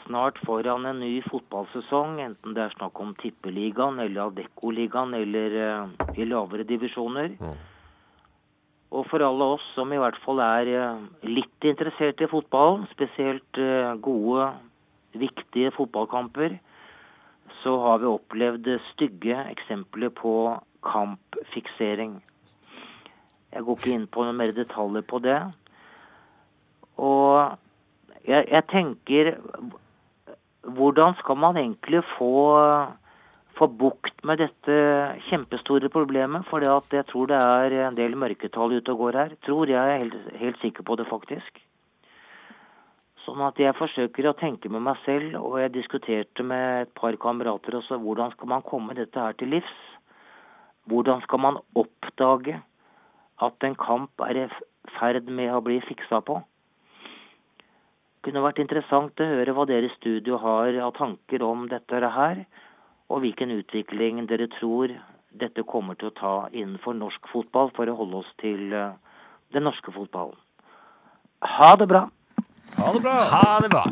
snart 0.06 0.38
foran 0.46 0.86
en 0.88 1.02
ny 1.04 1.18
fotballsesong, 1.26 2.14
enten 2.24 2.56
det 2.56 2.62
er 2.64 2.72
snakk 2.78 2.96
om 3.04 3.10
Tippeligaen 3.20 4.00
eller 4.00 4.30
Adeccoligaen 4.30 5.12
eller 5.18 5.58
uh, 5.60 6.16
i 6.16 6.24
lavere 6.24 6.64
divisjoner. 6.64 7.36
Og 8.88 9.04
for 9.10 9.20
alle 9.20 9.50
oss 9.58 9.68
som 9.76 9.92
i 9.92 10.00
hvert 10.00 10.16
fall 10.24 10.40
er 10.40 10.72
eh, 10.72 11.06
litt 11.28 11.68
interessert 11.68 12.24
i 12.24 12.32
fotball, 12.32 12.86
spesielt 12.96 13.62
gode, 14.00 14.48
viktige 15.12 15.76
fotballkamper, 15.76 16.56
så 17.60 17.76
har 17.84 18.00
vi 18.00 18.14
opplevd 18.16 18.76
stygge 18.94 19.44
eksempler 19.44 20.08
på 20.16 20.36
kampfiksering. 20.88 22.22
Jeg 23.52 23.66
går 23.66 23.76
ikke 23.76 23.92
inn 23.92 24.08
på 24.08 24.24
noen 24.24 24.40
mer 24.40 24.56
detaljer 24.56 25.04
på 25.04 25.20
det. 25.20 25.42
Og 27.00 27.56
jeg, 28.26 28.46
jeg 28.48 28.64
tenker 28.70 29.36
Hvordan 30.62 31.16
skal 31.18 31.36
man 31.42 31.56
egentlig 31.58 32.04
få, 32.14 32.30
få 33.58 33.66
bukt 33.66 34.20
med 34.22 34.38
dette 34.38 34.76
kjempestore 35.26 35.90
problemet? 35.90 36.46
For 36.46 36.62
jeg 36.62 37.06
tror 37.08 37.26
det 37.32 37.40
er 37.42 37.74
en 37.88 37.98
del 37.98 38.14
mørketall 38.14 38.76
ute 38.76 38.94
og 38.94 39.00
går 39.00 39.18
her. 39.18 39.34
Tror 39.42 39.66
jeg 39.66 39.82
er 39.82 40.04
helt, 40.04 40.14
helt 40.38 40.60
sikker 40.62 40.86
på 40.86 40.94
det, 41.00 41.08
faktisk. 41.10 41.58
Sånn 43.24 43.42
at 43.42 43.58
jeg 43.58 43.74
forsøker 43.78 44.26
å 44.30 44.36
tenke 44.38 44.70
med 44.70 44.82
meg 44.86 45.02
selv, 45.02 45.34
og 45.38 45.60
jeg 45.60 45.74
diskuterte 45.74 46.46
med 46.46 46.86
et 46.86 46.94
par 46.98 47.14
kamerater 47.22 47.76
også, 47.78 47.98
hvordan 48.02 48.30
skal 48.34 48.50
man 48.54 48.64
komme 48.66 48.96
dette 48.98 49.18
her 49.18 49.34
til 49.38 49.52
livs? 49.56 49.76
Hvordan 50.90 51.22
skal 51.26 51.42
man 51.42 51.60
oppdage 51.78 52.56
at 53.42 53.66
en 53.66 53.76
kamp 53.78 54.24
er 54.26 54.44
i 54.44 54.48
ferd 54.98 55.30
med 55.30 55.54
å 55.54 55.62
bli 55.62 55.78
fiksa 55.86 56.22
på? 56.26 56.40
Kunne 58.22 58.42
vært 58.44 58.60
interessant 58.62 59.18
å 59.18 59.26
høre 59.26 59.54
hva 59.56 59.66
dere 59.66 59.88
i 59.88 59.96
studio 59.96 60.38
har 60.38 60.76
av 60.84 60.92
tanker 60.94 61.42
om 61.42 61.66
dette 61.70 61.98
her, 62.16 62.44
og 63.10 63.24
hvilken 63.24 63.50
utvikling 63.56 64.22
dere 64.30 64.46
tror 64.60 64.94
dette 65.40 65.64
kommer 65.66 65.98
til 65.98 66.12
å 66.12 66.16
ta 66.16 66.34
innenfor 66.52 66.94
norsk 66.94 67.26
fotball 67.32 67.72
for 67.76 67.88
å 67.88 67.96
holde 67.98 68.20
oss 68.22 68.30
til 68.40 68.72
eh, 68.76 68.94
den 69.56 69.66
norske 69.66 69.94
fotballen. 69.94 70.38
Ha 71.42 71.74
det 71.80 71.88
bra! 71.90 72.06
Ha 72.78 72.92
det 72.94 73.02
bra. 73.04 73.16
Ha 73.32 73.58
det 73.60 73.70
bra. 73.72 73.84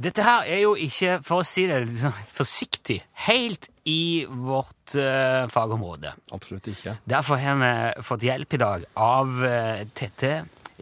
Dette 0.00 0.24
her 0.24 0.46
er 0.48 0.62
jo 0.62 0.74
ikke, 0.80 1.18
for 1.26 1.42
å 1.42 1.46
si 1.46 1.66
det 1.68 1.82
sånn 2.00 2.14
forsiktig, 2.34 3.00
helt 3.26 3.68
i 3.90 4.24
vårt 4.26 4.94
uh, 4.96 5.44
fagområde. 5.52 6.14
Absolutt 6.32 6.70
ikke. 6.72 6.96
Derfor 7.04 7.42
har 7.42 7.58
vi 7.60 7.72
fått 8.06 8.24
hjelp 8.26 8.56
i 8.56 8.60
dag 8.62 8.86
av 8.96 9.34
uh, 9.44 9.84
Tette 9.94 10.32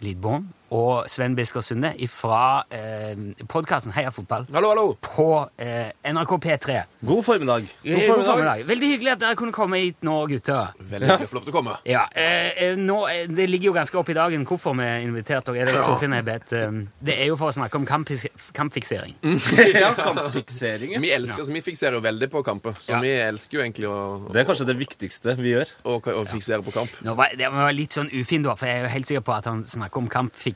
Lidbom 0.05 0.47
og 0.73 1.09
Sven 1.13 1.35
Bisker 1.37 1.61
Sunde 1.65 1.91
fra 2.09 2.63
eh, 2.73 3.13
podkasten 3.51 3.93
Heia 3.93 4.11
fotball 4.15 4.47
Hallo, 4.55 4.71
hallo. 4.73 4.85
på 5.05 5.27
eh, 5.61 5.91
NRK 6.09 6.33
P3. 6.47 6.77
God 7.05 7.25
formiddag. 7.27 7.67
God 7.85 8.25
formiddag. 8.27 8.63
Veldig 8.69 8.89
hyggelig 8.95 9.13
at 9.13 9.21
dere 9.23 9.37
kunne 9.39 9.53
komme 9.55 9.81
hit 9.83 10.01
nå, 10.07 10.15
gutter. 10.31 10.73
Veldig 10.81 11.11
hyggelig 11.11 11.29
å 11.29 11.31
få 11.33 11.39
lov 11.39 11.45
til 11.49 11.53
å 11.53 11.57
komme. 11.59 11.77
Ja, 11.89 12.07
eh, 12.17 12.51
eh, 12.71 12.77
nå, 12.81 12.99
eh, 13.11 13.27
Det 13.29 13.47
ligger 13.51 13.71
jo 13.71 13.75
ganske 13.77 13.99
opp 14.01 14.09
i 14.13 14.17
dagen 14.17 14.47
hvorfor 14.49 14.77
vi 14.79 14.89
inviterte 15.05 15.53
dere. 15.53 15.69
Er 15.73 15.99
det, 15.99 16.09
ja. 16.17 16.23
bedt, 16.27 16.53
eh, 16.57 16.81
det 17.05 17.19
er 17.21 17.29
jo 17.31 17.37
for 17.41 17.53
å 17.53 17.57
snakke 17.59 17.81
om 17.81 17.87
kampfiksering. 17.87 19.15
Ja, 19.83 19.93
kampfiksering. 19.99 20.97
Vi 21.03 21.11
elsker, 21.13 21.43
altså, 21.43 21.53
vi 21.55 21.63
fikserer 21.65 21.97
jo 21.99 22.03
veldig 22.05 22.29
på 22.33 22.43
kamper, 22.47 22.75
så 22.81 22.95
Ja. 22.97 23.01
vi 23.01 23.11
elsker 23.13 23.59
jo 23.59 23.63
egentlig 23.65 23.89
å, 23.89 24.33
Det 24.33 24.41
er 24.43 24.49
kanskje 24.49 24.67
det 24.67 24.77
viktigste 24.79 25.37
vi 25.39 25.53
gjør. 25.55 25.69
å, 25.85 25.99
å 26.01 26.25
fiksere 26.29 26.63
på 26.65 26.73
kamp. 26.75 26.91
Nå 27.05 27.15
var, 27.19 27.35
det 27.37 27.51
var 27.53 27.73
litt 27.73 27.93
sånn 27.97 28.11
ufin, 28.13 28.43
da, 28.43 28.55
for 28.57 28.67
jeg 28.67 28.81
er 28.81 28.83
jo 28.87 28.93
helt 28.97 29.07
sikker 29.07 29.25
på 29.27 29.35
at 29.37 29.45
han 29.51 29.63
snakker 29.65 29.99
om 30.03 30.09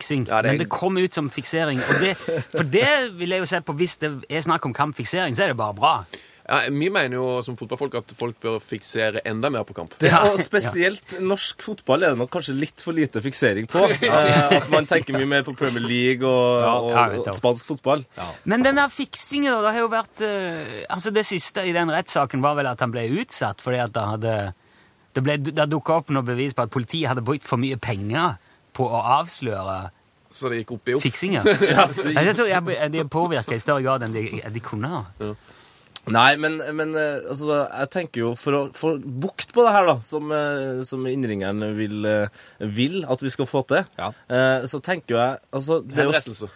kampfiksing. 0.07 0.27
Ja, 0.29 0.43
det 0.43 0.49
er- 0.49 0.53
Men 0.53 0.59
det 0.59 0.69
kom 0.69 0.97
ut 0.97 1.15
som 1.15 1.31
fiksering. 1.31 1.79
Og 1.81 2.01
det, 2.01 2.17
for 2.51 2.63
det 2.65 3.13
vil 3.19 3.29
jeg 3.31 3.39
jo 3.41 3.45
se 3.47 3.61
på 3.61 3.75
hvis 3.77 3.99
det 3.99 4.13
er 4.31 4.41
snakk 4.41 4.65
om 4.67 4.73
kampfiksering, 4.75 5.35
så 5.37 5.45
er 5.45 5.49
det 5.49 5.57
bare 5.57 5.75
bra. 5.75 6.05
Ja, 6.49 6.61
vi 6.71 6.89
mener 6.89 7.11
jo 7.17 7.43
som 7.43 7.57
fotballfolk 7.57 7.95
at 7.99 8.13
folk 8.15 8.37
bør 8.41 8.61
fiksere 8.63 9.19
enda 9.27 9.51
mer 9.51 9.65
på 9.65 9.75
kamp. 9.75 9.97
Det, 9.99 10.13
Ja. 10.13 10.21
og 10.31 10.39
spesielt 10.39 11.19
norsk 11.21 11.61
fotball 11.61 12.05
er 12.05 12.11
det 12.11 12.19
nok 12.19 12.31
kanskje 12.31 12.55
litt 12.55 12.81
for 12.81 12.93
lite 12.93 13.21
fiksering 13.21 13.67
på. 13.67 13.83
Eh, 14.07 14.57
at 14.61 14.71
man 14.71 14.87
tenker 14.87 15.13
mye 15.13 15.27
mer 15.27 15.43
på 15.43 15.57
Premier 15.57 15.83
League 15.83 16.23
og, 16.23 16.63
Ja, 16.63 17.09
og, 17.17 17.27
og 17.27 17.35
spansk 17.35 17.67
fotball. 17.67 18.05
Men 18.45 18.63
den 18.63 18.77
der 18.77 18.87
fiksingen, 18.89 19.51
da, 19.51 19.61
det 19.63 19.73
har 19.75 19.81
jo 19.81 19.89
vært 19.89 20.21
eh, 20.23 20.85
Altså, 20.89 21.11
det 21.13 21.27
siste 21.27 21.67
i 21.67 21.73
den 21.73 21.91
rettssaken 21.91 22.41
var 22.41 22.55
vel 22.55 22.67
at 22.71 22.79
han 22.81 22.93
ble 22.93 23.09
utsatt 23.21 23.61
fordi 23.61 23.79
at 23.83 23.93
det 23.93 24.03
hadde 24.03 24.53
Det, 25.17 25.23
ble, 25.25 25.37
det 25.39 25.67
dukka 25.73 25.97
opp 25.97 26.11
noe 26.11 26.23
bevis 26.23 26.53
på 26.55 26.63
at 26.63 26.71
politiet 26.71 27.09
hadde 27.09 27.25
brukt 27.25 27.43
for 27.43 27.57
mye 27.59 27.77
penger 27.77 28.37
på 28.77 28.85
å 28.87 29.03
avsløre 29.19 29.91
Så 30.31 30.49
det 30.51 30.63
gikk 30.65 30.73
opp 30.77 30.89
i 30.89 30.95
opp. 30.97 31.03
fiksinger. 31.05 31.45
ja. 31.47 31.87
tror 32.37 32.49
jeg- 32.51 32.93
De 32.93 33.05
påvirka 33.09 33.55
i 33.55 33.59
større 33.63 33.83
grad 33.85 34.03
enn 34.07 34.13
de, 34.17 34.25
de 34.53 34.61
kunne. 34.61 34.89
ha. 34.89 35.35
Nei, 36.07 36.37
men, 36.39 36.61
men 36.79 36.93
eh, 36.95 37.17
altså, 37.33 37.65
jeg 37.67 37.89
tenker 37.91 38.21
jo 38.21 38.29
for 38.39 38.55
å 38.55 38.61
få 38.77 38.93
bukt 39.03 39.51
på 39.55 39.65
det 39.67 39.73
her, 39.75 39.89
da, 39.89 39.97
som, 40.07 40.31
eh, 40.31 40.85
som 40.87 41.03
innringeren 41.11 41.65
vil, 41.75 41.97
eh, 42.07 42.29
vil 42.63 43.01
at 43.11 43.25
vi 43.27 43.33
skal 43.35 43.49
få 43.51 43.65
til, 43.67 43.83
Ja. 43.99 44.13
eh, 44.31 44.63
så 44.71 44.79
tenker 44.87 45.17
jeg 45.19 45.41
altså, 45.51 45.81
det 45.83 45.99
er 46.05 46.13
jo 46.13 46.47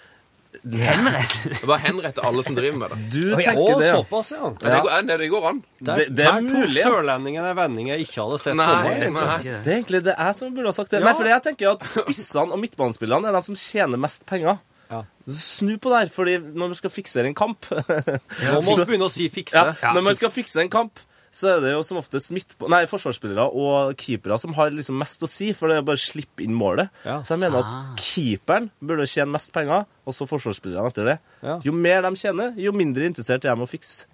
Henrettelse. 0.64 1.66
Bare 1.66 1.80
henrette 1.86 2.22
alle 2.26 2.42
som 2.44 2.56
driver 2.58 2.78
med 2.82 2.90
det. 2.92 2.98
Du 3.14 3.34
tenker 3.36 3.80
det, 3.80 3.90
såpass, 3.94 4.32
ja. 4.34 4.50
Men 4.60 4.74
det, 4.74 4.80
går, 4.84 5.06
det 5.22 5.28
går 5.32 5.46
an. 5.50 5.60
Det, 5.80 6.06
det 6.18 6.26
er 6.28 6.40
mulig. 6.44 6.82
Sørlendingen 6.84 7.46
en 7.50 7.56
vending 7.56 7.88
jeg 7.94 8.04
ikke 8.06 8.24
hadde 8.26 8.40
sett 8.42 8.58
Nei, 8.58 8.66
komme. 8.68 9.10
nei. 9.16 9.38
Det 9.44 9.72
er 9.72 9.78
egentlig 9.78 10.02
det 10.10 10.16
jeg 10.18 10.36
som 10.40 10.52
burde 10.56 10.72
ha 10.72 10.76
sagt 10.76 10.90
det. 10.92 11.00
Ja. 11.00 11.06
Nei, 11.08 11.14
for 11.16 11.30
jeg 11.32 11.44
tenker 11.48 11.72
at 11.72 11.86
Spissene 11.94 12.52
og 12.56 12.60
midtbanespillerne 12.60 13.30
er 13.32 13.38
de 13.38 13.42
som 13.48 13.56
tjener 13.56 14.00
mest 14.00 14.26
penger. 14.28 14.58
Ja. 14.90 15.04
Snu 15.30 15.76
på 15.78 15.92
det 15.92 15.98
her, 16.02 16.08
fordi 16.12 16.36
når 16.42 16.72
man 16.72 16.74
skal 16.74 16.90
fiksere 16.90 17.28
en 17.30 17.36
kamp 17.38 17.68
Nå 17.70 18.56
må 18.66 18.72
vi 18.80 18.86
begynne 18.88 19.06
å 19.06 19.12
si 19.12 19.28
fikse. 19.30 19.54
ja, 19.54 19.76
Ja, 19.78 19.92
Når 19.94 20.02
man 20.08 20.16
skal 20.18 20.32
fikse 20.34 20.64
en 20.64 20.70
kamp, 20.72 20.98
så 21.30 21.56
er 21.56 21.60
det 21.62 21.72
jo 21.72 21.82
som 21.86 21.96
oftest 22.00 22.32
midtba- 22.34 22.68
nei, 22.68 22.84
forsvarsspillere 22.90 23.44
og 23.54 23.94
keepere 23.96 24.38
som 24.42 24.52
har 24.56 24.70
liksom 24.74 24.98
mest 24.98 25.22
å 25.22 25.28
si, 25.30 25.52
for 25.52 25.68
det 25.70 25.76
er 25.78 25.82
bare 25.86 25.96
å 26.00 26.02
slippe 26.02 26.42
inn 26.42 26.54
målet. 26.58 26.90
Ja. 27.04 27.20
Så 27.22 27.36
jeg 27.36 27.38
mener 27.44 27.62
Ah. 27.62 27.92
at 27.94 28.00
keeperen 28.02 28.70
burde 28.82 29.06
tjene 29.06 29.30
mest 29.30 29.52
penger, 29.52 29.86
og 30.06 30.12
så 30.14 30.26
forsvarsspillerne 30.26 30.90
etter 30.90 31.04
det. 31.04 31.18
Ja. 31.42 31.60
Jo 31.62 31.72
mer 31.72 32.02
de 32.02 32.10
tjener, 32.16 32.54
jo 32.58 32.72
mindre 32.72 33.06
interessert 33.06 33.44
er 33.44 33.54
de 33.54 33.62
å 33.62 33.68
fikse, 33.70 34.06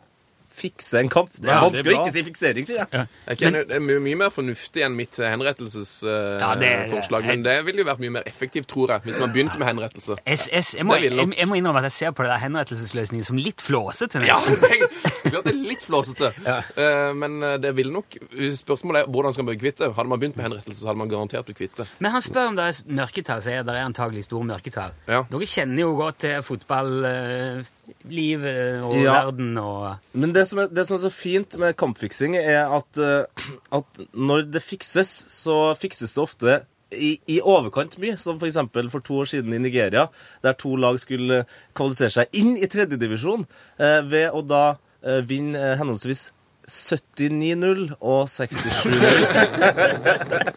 fikse 0.57 1.01
en 1.03 1.11
kamp. 1.13 1.33
Det 1.37 1.51
er 1.51 1.57
Ja, 1.57 1.63
vanskelig 1.65 1.97
å 1.97 2.03
ikke 2.05 2.15
si 2.17 2.25
fiksering, 2.27 2.69
sier 2.69 2.83
jeg. 2.85 3.07
Jeg 3.29 3.41
kjenner, 3.43 3.67
det 3.69 3.79
er 3.79 3.85
mye, 3.85 4.03
mye 4.03 4.21
mer 4.25 4.33
fornuftig 4.35 4.85
enn 4.87 4.97
mitt 4.99 5.19
henrettelsesforslag. 5.21 6.65
Ja, 6.65 6.87
forslag 6.91 7.29
men 7.29 7.45
det 7.47 7.57
ville 7.67 7.85
jo 7.85 7.89
vært 7.89 8.03
mye 8.03 8.15
mer 8.19 8.29
effektivt, 8.29 8.69
tror 8.73 8.95
jeg, 8.97 9.07
hvis 9.07 9.21
man 9.23 9.35
begynte 9.35 9.61
med 9.61 9.71
henrettelse. 9.71 10.19
Jeg, 10.27 10.39
S, 10.39 10.75
jeg, 10.79 10.87
må, 10.87 10.97
jeg, 11.01 11.13
jeg 11.13 11.51
må 11.51 11.59
innrømme 11.61 11.83
at 11.85 11.91
jeg 11.91 11.97
ser 11.99 12.17
på 12.17 12.27
det 12.27 12.33
der 12.33 12.43
henrettelsesløsningen 12.47 13.27
som 13.27 13.41
litt 13.41 13.65
flåsete. 13.65 14.25
Ja, 14.27 14.39
det 14.47 15.43
det 15.47 15.53
er 15.53 15.59
litt 15.59 15.85
flåsete. 15.85 16.33
uh, 16.47 17.13
Men 17.19 17.39
eh, 17.43 17.57
det 17.63 17.73
vil 17.77 17.91
nok 17.95 18.17
Spørsmålet 18.57 19.05
er 19.05 19.11
hvordan 19.13 19.35
skal 19.35 19.47
man 19.47 19.53
bli 19.55 19.61
kvitt 19.65 19.81
det. 19.83 19.93
Hadde 19.97 20.11
man 20.11 20.21
begynt 20.23 20.39
med 20.39 20.49
henrettelse, 20.49 20.81
så 20.83 20.91
hadde 20.91 21.03
man 21.03 21.11
garantert 21.11 21.49
blitt 21.49 21.61
kvitt 21.61 21.81
det. 21.81 21.89
Men 22.03 22.15
han 22.17 22.25
spør 22.25 22.53
om 22.53 22.59
det 22.59 22.69
er 22.71 22.83
mørketall, 23.01 23.43
så 23.43 23.55
er 23.57 23.67
det 23.67 23.79
antagelig 23.83 24.27
store 24.29 24.49
mørketall. 24.53 24.95
Ja. 25.11 25.25
Dere 25.31 25.51
kjenner 25.51 25.87
jo 25.87 25.95
godt 25.99 26.23
til 26.25 26.39
fotballivet 27.87 28.85
og 28.85 28.95
Ja. 29.01 29.17
verden 29.25 29.57
og 29.59 29.99
Men 30.13 30.33
det 30.35 30.47
som, 30.49 30.59
er, 30.59 30.67
det 30.69 30.87
som 30.87 30.97
er 30.97 31.03
så 31.07 31.11
fint 31.13 31.59
med 31.59 31.77
kampfiksing, 31.77 32.37
er 32.37 32.67
at, 32.69 32.99
eh, 32.99 33.25
at 33.73 34.01
når 34.15 34.51
det 34.53 34.63
fikses, 34.63 35.27
så 35.29 35.75
fikses 35.79 36.13
det 36.15 36.23
ofte 36.23 36.61
i, 36.93 37.17
i 37.27 37.41
overkant 37.43 37.99
mye, 37.99 38.17
som 38.17 38.39
for 38.39 38.47
eksempel 38.47 38.89
for 38.91 39.01
to 39.01 39.19
år 39.23 39.25
siden 39.25 39.53
i 39.55 39.59
Nigeria, 39.59 40.07
der 40.43 40.53
to 40.53 40.77
lag 40.77 40.99
skulle 41.01 41.45
kvalifisere 41.75 42.11
seg 42.11 42.27
inn 42.33 42.57
i 42.57 42.67
tredjedivisjon 42.71 43.47
eh, 43.79 44.01
ved 44.07 44.31
å 44.31 44.43
da 44.47 44.77
eh, 45.03 45.21
vinne 45.27 45.59
eh, 45.59 45.77
henholdsvis 45.81 46.31
79-0 46.67 47.95
og 48.01 48.27
67-0. 48.29 48.97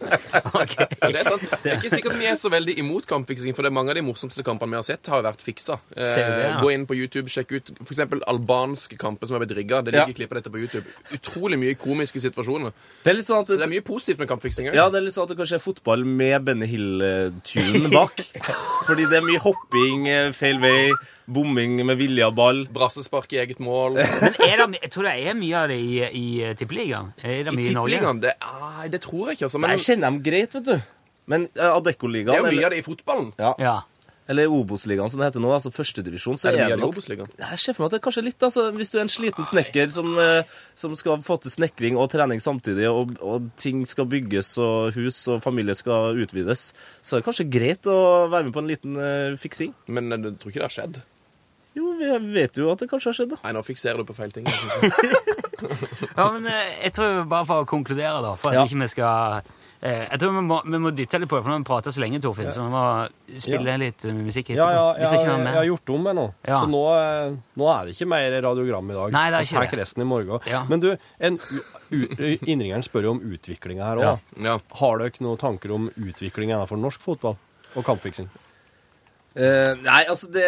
Ja, 0.20 1.08
det 1.10 1.20
er 1.22 1.28
sant. 1.28 1.44
Det 1.62 1.70
er 1.70 1.76
ikke 1.78 1.90
sikkert 1.92 2.16
vi 2.20 2.26
er 2.28 2.36
så 2.38 2.50
veldig 2.52 2.74
imot 2.82 3.06
kampfiksing, 3.08 3.54
for 3.56 3.64
det 3.64 3.70
er 3.70 3.74
mange 3.76 3.92
av 3.92 3.96
de 3.98 4.02
morsomste 4.04 4.42
kampene 4.46 4.74
vi 4.74 4.78
har 4.80 4.86
sett, 4.86 5.08
har 5.10 5.20
jo 5.22 5.26
vært 5.26 5.42
fiksa. 5.44 5.76
Eh, 5.94 6.10
det, 6.16 6.24
ja? 6.44 6.50
Gå 6.60 6.72
inn 6.74 6.84
på 6.88 6.96
YouTube, 6.98 7.30
sjekk 7.32 7.54
ut 7.56 7.70
f.eks. 7.86 8.02
albanske 8.30 8.98
kamper 9.00 9.30
som 9.30 9.38
er 9.38 9.44
blitt 9.44 9.54
rigga. 9.58 9.80
Det 9.86 9.94
ligger 9.94 10.12
Ja. 10.12 10.18
klipp 10.20 10.34
av 10.34 10.40
dette 10.40 10.52
på 10.52 10.60
YouTube. 10.62 10.84
Utrolig 11.16 11.58
mye 11.60 11.76
komiske 11.80 12.22
situasjoner. 12.22 12.74
Det 13.04 13.12
er 13.12 13.18
litt 13.18 13.28
sånn 13.28 13.42
at 13.44 13.52
Så 13.52 13.58
det 13.60 13.66
er 13.68 13.72
mye 13.72 13.86
positivt 13.86 14.20
med 14.22 14.28
kampfiksing 14.30 14.70
òg. 14.70 14.74
Ja, 14.78 14.88
det 14.90 15.00
er 15.00 15.06
litt 15.06 15.16
sånn 15.16 15.28
at 15.28 15.32
det 15.34 15.38
kanskje 15.40 15.58
er 15.60 15.64
fotball 15.64 16.04
med 16.04 16.44
Benny 16.44 16.68
Hill-tunen 16.70 17.90
bak. 17.94 18.20
Fordi 18.88 19.08
det 19.10 19.20
er 19.20 19.26
mye 19.26 19.40
hopping 19.42 20.06
eh, 20.10 20.30
feil 20.36 20.60
vei, 20.62 20.90
bomming 21.30 21.80
med 21.86 22.00
av 22.20 22.34
ball. 22.34 22.64
Brassespark 22.72 23.32
i 23.32 23.40
eget 23.42 23.60
mål. 23.62 24.00
Men 24.00 24.34
er 24.42 24.56
det, 24.66 24.80
jeg 24.82 24.90
tror 24.94 25.06
det 25.08 25.14
er 25.30 25.38
mye 25.38 25.56
av 25.62 25.68
det 25.70 25.78
i, 25.78 25.99
i 26.08 26.24
eh, 26.44 26.56
Tippeligaen. 26.56 27.12
Er 27.20 27.44
det 27.46 27.52
I 27.52 27.56
mye 27.56 27.68
i 27.68 27.76
Norge? 27.76 27.94
tippeligaen 27.94 28.24
det, 28.24 28.34
ah, 28.40 28.82
det 28.90 29.02
tror 29.04 29.30
jeg 29.30 29.38
ikke, 29.38 29.50
altså. 29.50 29.60
Men 29.62 29.76
Jeg 29.76 29.86
kjenner 29.86 30.10
dem 30.10 30.18
greit, 30.24 30.56
vet 30.56 30.66
du. 30.66 30.76
Men 31.30 31.46
uh, 31.54 31.78
det 31.84 31.94
er 31.94 31.96
jo 32.00 32.10
mye 32.10 32.24
eller, 32.26 32.66
av 32.66 32.74
det 32.74 32.80
i 32.80 32.84
fotballen. 32.84 33.32
Ja. 33.38 33.82
eller 34.30 34.50
Obos-ligaen 34.50 35.10
som 35.10 35.20
det 35.20 35.28
heter 35.28 35.42
nå, 35.42 35.50
altså 35.54 35.72
førstedivisjon, 35.74 36.38
så 36.38 36.48
Er 36.48 36.56
det 36.56 36.64
mye 36.64 36.74
av 36.74 36.80
det 36.80 36.86
i 36.86 36.88
Obos-ligaen? 36.88 37.30
Jeg 37.38 37.62
ser 37.62 37.76
for 37.76 37.84
meg 37.84 37.90
at 37.90 37.94
det 37.94 38.00
er 38.00 38.04
kanskje 38.06 38.24
litt, 38.26 38.46
altså, 38.48 38.66
Hvis 38.78 38.90
du 38.90 38.98
er 38.98 39.04
en 39.04 39.12
sliten 39.12 39.48
snekker 39.50 39.92
som, 39.94 40.10
uh, 40.18 40.58
som 40.78 40.96
skal 40.98 41.22
få 41.26 41.38
til 41.44 41.54
snekring 41.54 42.00
og 42.00 42.10
trening 42.14 42.42
samtidig, 42.42 42.88
og, 42.90 43.14
og 43.20 43.52
ting 43.60 43.84
skal 43.88 44.08
bygges, 44.10 44.56
og 44.62 44.98
hus 44.98 45.22
og 45.30 45.42
familie 45.44 45.76
skal 45.78 46.18
utvides, 46.18 46.70
så 47.02 47.16
er 47.16 47.22
det 47.22 47.28
kanskje 47.30 47.50
greit 47.52 47.90
å 47.90 48.00
være 48.32 48.48
med 48.48 48.56
på 48.56 48.64
en 48.64 48.70
liten 48.74 48.98
uh, 48.98 49.38
fiksing. 49.38 49.76
Men 49.86 50.10
du 50.16 50.32
jeg 50.32 50.38
tror 50.42 50.54
ikke 50.54 50.64
det 50.64 50.70
har 50.70 50.78
skjedd. 50.80 51.02
Jo, 51.78 51.92
vi 52.00 52.32
vet 52.34 52.58
jo 52.58 52.72
at 52.72 52.82
det 52.82 52.90
kanskje 52.90 53.12
har 53.12 53.16
skjedd, 53.20 53.34
da. 53.36 53.38
Nei, 53.44 53.54
nå 53.54 53.62
fikserer 53.62 54.02
du 54.02 54.08
på 54.08 54.16
feil 54.16 54.34
ting. 54.34 54.48
ja, 56.16 56.26
men 56.34 56.46
eh, 56.50 56.76
jeg 56.86 56.92
tror 56.96 57.24
bare 57.30 57.46
for 57.48 57.64
å 57.64 57.66
konkludere, 57.68 58.20
da, 58.24 58.34
for 58.40 58.50
at 58.52 58.60
Ja. 58.60 58.64
ikke 58.68 58.80
vi 58.82 58.88
skal 58.92 59.42
eh, 59.80 60.06
Jeg 60.10 60.20
tror 60.22 60.34
vi 60.36 60.42
må, 60.46 60.58
vi 60.64 60.80
må 60.82 60.92
dytte 60.96 61.20
litt 61.22 61.30
på 61.30 61.38
det, 61.38 61.44
for 61.44 61.52
nå 61.52 61.56
har 61.58 61.62
vi 61.62 61.68
prata 61.70 61.92
så 61.94 62.02
lenge, 62.02 62.20
Torfinn, 62.24 62.50
så 62.52 62.64
vi 62.66 62.72
må 62.72 62.82
spille 63.46 63.76
litt 63.80 64.04
eh, 64.08 64.16
musikk 64.16 64.50
etterpå. 64.52 64.66
Ja, 64.66 64.74
ja, 64.76 64.98
Hvis 64.98 65.14
jeg, 65.16 65.30
jeg, 65.30 65.54
har 65.56 65.68
gjort 65.70 65.94
om 65.96 66.04
meg 66.08 66.18
nå. 66.18 66.26
Ja. 66.48 66.58
Så 66.60 66.70
nå, 66.72 66.82
nå 67.62 67.70
er 67.74 67.88
det 67.88 67.96
ikke 67.96 68.10
mer 68.12 68.36
radiogram 68.50 68.90
i 68.92 68.98
dag. 68.98 69.14
Nei, 69.16 69.24
det 69.30 69.40
er 69.40 69.48
Vi 69.48 69.56
ikke 69.56 69.76
det. 69.76 69.82
resten 69.84 70.04
i 70.04 70.08
morgen. 70.10 70.50
Ja. 70.50 70.64
Men 70.68 70.84
du, 70.84 70.90
en, 71.18 71.40
innringeren 72.44 72.84
spør 72.86 73.08
jo 73.08 73.16
om 73.16 73.24
utviklinga 73.34 73.88
her 73.88 74.02
òg. 74.02 74.06
Ja. 74.08 74.14
Ja. 74.50 74.58
Har 74.82 75.00
dere 75.02 75.24
noen 75.24 75.40
tanker 75.40 75.72
om 75.76 75.90
utvikling 75.96 76.52
innenfor 76.52 76.80
norsk 76.80 77.02
fotball 77.04 77.36
og 77.74 77.84
kampfiksing? 77.86 78.28
Eh, 79.30 79.72
nei, 79.84 80.00
altså 80.10 80.26
det, 80.34 80.46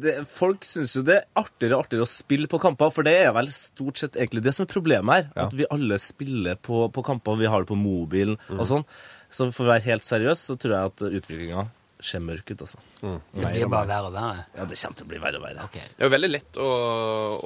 det, 0.00 0.14
Folk 0.30 0.64
syns 0.64 0.94
jo 0.96 1.02
det 1.04 1.18
er 1.18 1.26
artigere 1.36 1.76
og 1.76 1.84
artigere 1.84 2.06
å 2.06 2.08
spille 2.08 2.48
på 2.48 2.60
kamper, 2.62 2.92
for 2.94 3.04
det 3.04 3.12
er 3.26 3.34
vel 3.36 3.50
stort 3.52 4.00
sett 4.00 4.16
egentlig 4.16 4.44
det 4.46 4.54
som 4.56 4.64
er 4.64 4.72
problemet 4.72 5.18
her. 5.18 5.28
Ja. 5.34 5.46
At 5.46 5.56
vi 5.58 5.68
alle 5.68 6.00
spiller 6.00 6.56
på, 6.56 6.86
på 6.94 7.04
kamper, 7.06 7.40
vi 7.42 7.50
har 7.52 7.64
det 7.64 7.72
på 7.72 7.78
mobilen 7.78 8.40
og 8.56 8.64
sånn. 8.68 8.88
Så 9.32 9.48
for 9.52 9.66
å 9.68 9.74
være 9.74 9.88
helt 9.88 10.04
seriøs, 10.06 10.48
så 10.48 10.56
tror 10.60 10.76
jeg 10.76 10.92
at 10.92 11.06
utviklinga 11.20 11.68
ser 12.06 12.22
mørk 12.24 12.50
ut, 12.52 12.62
altså. 12.64 12.80
Det 13.02 13.50
blir 13.52 13.68
bare 13.70 13.88
verre 13.88 14.08
og 14.08 14.14
verre. 14.14 14.44
Ja, 14.56 14.66
det 14.68 14.78
kommer 14.78 14.98
til 14.98 15.06
å 15.06 15.10
bli 15.10 15.20
verre 15.22 15.40
og 15.40 15.44
verre. 15.46 15.66
Okay. 15.68 15.86
Det 15.92 16.04
er 16.04 16.08
jo 16.08 16.14
veldig 16.14 16.30
lett 16.30 16.58
å, 16.62 16.68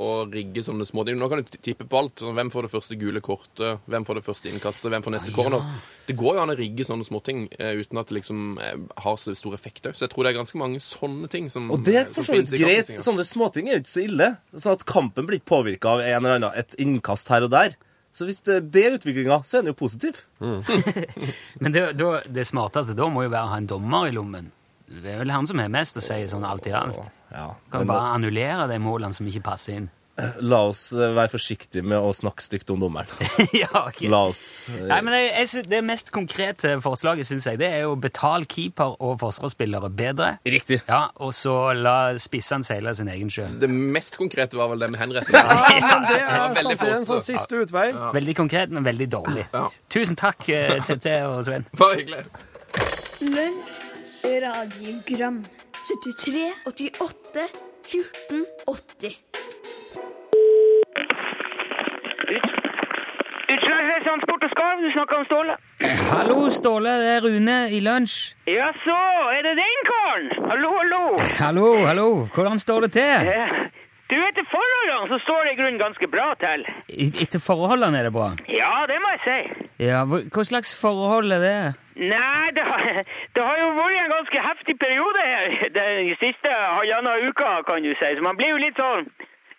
å 0.07 0.09
rigge 0.33 0.65
sånne 0.67 0.87
små 0.89 1.05
ting. 1.07 1.19
Nå 1.21 1.29
kan 1.33 1.43
du 1.43 1.57
tippe 1.57 1.87
på 1.89 2.01
alt. 2.01 2.23
Sånn, 2.23 2.35
hvem 2.39 2.53
får 2.53 2.67
det 2.67 2.73
første 2.73 2.99
gule 3.01 3.23
kortet? 3.25 3.87
Hvem 3.87 4.07
får 4.09 4.21
det 4.21 4.25
første 4.27 4.51
innkastet? 4.53 4.91
Hvem 4.93 5.07
får 5.07 5.17
neste 5.17 5.35
corner? 5.37 5.65
Det 6.07 6.17
går 6.19 6.39
jo 6.39 6.45
an 6.45 6.55
å 6.55 6.59
rigge 6.59 6.87
sånne 6.89 7.07
småting 7.07 7.47
eh, 7.59 7.81
uten 7.81 8.03
at 8.03 8.11
det 8.11 8.19
liksom 8.21 8.45
eh, 8.63 8.77
har 9.07 9.19
så 9.21 9.35
stor 9.39 9.57
effekt 9.59 9.89
òg. 9.89 9.97
Så 9.99 10.07
jeg 10.07 10.15
tror 10.15 10.27
det 10.27 10.35
er 10.35 10.39
ganske 10.41 10.61
mange 10.61 10.83
sånne 10.85 11.31
ting 11.33 11.51
som 11.53 11.71
Og 11.75 11.83
det 11.87 11.99
er 12.03 12.13
for 12.13 12.27
så 12.27 12.37
vidt 12.37 12.55
greit. 12.57 12.93
Sånne 13.03 13.27
småting 13.27 13.71
er 13.71 13.79
jo 13.79 13.85
ikke 13.85 13.95
så 13.95 14.07
ille. 14.07 14.31
Sånn 14.55 14.79
at 14.79 14.87
kampen 14.89 15.29
blir 15.29 15.41
ikke 15.41 15.53
påvirka 15.57 15.97
av 15.97 16.05
en 16.05 16.21
eller 16.21 16.41
annen, 16.41 16.57
et 16.57 16.79
innkast 16.83 17.33
her 17.33 17.47
og 17.47 17.55
der. 17.55 17.77
Så 18.17 18.25
hvis 18.25 18.41
det, 18.47 18.63
det 18.73 18.83
er 18.87 18.95
utviklinga, 18.97 19.43
så 19.45 19.59
er 19.59 19.65
den 19.65 19.75
jo 19.75 19.77
positiv. 19.77 20.23
Men 21.63 21.75
det, 21.75 21.83
det, 22.01 22.07
det 22.33 22.47
smarteste 22.49 22.97
da 22.97 23.09
må 23.13 23.27
jo 23.27 23.33
være 23.35 23.45
å 23.45 23.53
ha 23.53 23.59
en 23.61 23.69
dommer 23.69 24.09
i 24.09 24.15
lommen. 24.17 24.49
Det 24.87 25.13
er 25.13 25.21
vel 25.21 25.35
han 25.35 25.49
som 25.49 25.61
har 25.61 25.69
mest 25.73 25.99
å 25.99 26.05
si 26.05 26.17
sånn 26.31 26.47
alt 26.47 26.69
i 26.71 26.73
alt. 26.79 27.01
Ja, 27.35 27.51
Kan 27.73 27.89
bare 27.91 28.15
annullere 28.15 28.69
de 28.71 28.79
målene 28.81 29.13
som 29.13 29.27
ikke 29.29 29.43
passer 29.51 29.81
inn. 29.81 29.89
La 30.41 30.63
oss 30.71 30.95
eh, 30.97 31.11
være 31.13 31.29
forsiktige 31.35 31.85
med 31.85 32.01
å 32.01 32.13
snakke 32.17 32.41
stygt 32.45 32.71
om 32.73 32.81
dommeren. 32.81 33.11
ja, 33.63 33.69
ok. 33.83 34.01
La 34.09 34.23
oss 34.31 34.43
eh, 34.73 34.87
Nei, 34.89 35.01
men 35.05 35.17
jeg, 35.19 35.27
jeg 35.35 35.51
synes 35.51 35.69
Det 35.69 35.81
mest 35.85 36.13
konkrete 36.15 36.73
forslaget 36.85 37.29
synes 37.29 37.49
jeg, 37.51 37.61
det 37.61 37.69
er 37.69 37.85
å 37.85 37.93
betale 38.01 38.49
keeper 38.49 38.97
og 38.97 39.19
forsvarsspillere 39.21 39.91
bedre. 39.93 40.31
Riktig. 40.49 40.81
Ja, 40.89 41.03
Og 41.21 41.35
så 41.37 41.55
la 41.77 42.17
spissene 42.23 42.65
seile 42.65 42.95
sin 42.97 43.11
egen 43.13 43.33
sjø. 43.33 43.45
Det 43.61 43.69
mest 43.69 44.17
konkrete 44.17 44.57
var 44.57 44.73
vel 44.73 44.87
det 44.87 44.91
med 44.95 45.03
henretting. 45.05 45.37
Ja, 45.77 46.49
men 46.53 46.71
det 46.71 46.77
er 46.81 46.95
en 46.97 47.07
sånn 47.09 47.23
siste 47.25 47.61
utvei. 47.67 47.91
Veldig 48.17 48.35
konkret, 48.39 48.73
men 48.73 48.85
veldig 48.87 49.07
dårlig. 49.13 49.45
Ja. 49.53 49.67
Tusen 49.93 50.17
takk, 50.19 50.47
Tete 50.89 51.19
og 51.29 51.43
Sven. 51.47 51.67
Bare 51.77 52.01
hyggelig. 52.01 52.25
Lunsj, 53.27 53.79
radiogram 54.47 55.43
73, 55.87 56.49
88, 56.73 57.49
14, 57.93 58.47
80 58.67 59.36
du 64.85 64.91
snakker 64.95 65.17
om 65.21 65.25
Ståle? 65.29 65.57
Hallo, 66.11 66.39
Ståle. 66.51 66.93
Det 67.03 67.11
er 67.17 67.21
Rune 67.27 67.57
i 67.77 67.81
lunsj. 67.85 68.35
Ja 68.51 68.69
så, 68.85 68.97
er 69.37 69.43
det 69.47 69.55
den 69.59 69.79
karen? 69.91 70.27
Hallo, 70.51 70.71
hallo. 70.81 71.03
Hallo, 71.41 71.67
hallo. 71.87 72.09
Hvordan 72.35 72.59
står 72.63 72.87
det 72.87 72.93
til? 72.99 73.33
Eh, 73.33 73.57
Du, 74.07 74.15
etter 74.23 74.45
forholdene 74.47 75.09
så 75.11 75.17
står 75.25 75.41
det 75.49 75.53
i 75.53 75.57
grunnen 75.59 75.81
ganske 75.83 76.07
bra 76.13 76.27
til. 76.39 76.61
Et 76.95 77.17
Etter 77.25 77.41
forholdene 77.43 77.99
er 77.99 78.07
det 78.07 78.13
bra? 78.15 78.29
Ja, 78.47 78.85
det 78.87 79.01
må 79.03 79.11
jeg 79.17 79.23
si. 79.25 79.65
Ja, 79.83 80.05
hva 80.07 80.45
slags 80.47 80.77
forhold 80.79 81.33
er 81.35 81.43
det? 81.43 81.57
Nei, 81.99 82.47
det 82.55 82.63
har, 82.69 82.85
det 83.35 83.43
har 83.49 83.59
jo 83.65 83.73
vært 83.81 83.99
en 84.05 84.13
ganske 84.15 84.45
heftig 84.47 84.77
periode 84.79 85.25
her 85.27 85.57
den 85.75 86.13
siste 86.23 86.53
halvannen 86.55 87.27
uka, 87.33 87.51
kan 87.67 87.83
du 87.83 87.91
si. 87.99 88.13
Så 88.15 88.23
man 88.23 88.39
blir 88.39 88.55
jo 88.55 88.63
litt 88.63 88.79
sånn 88.79 89.11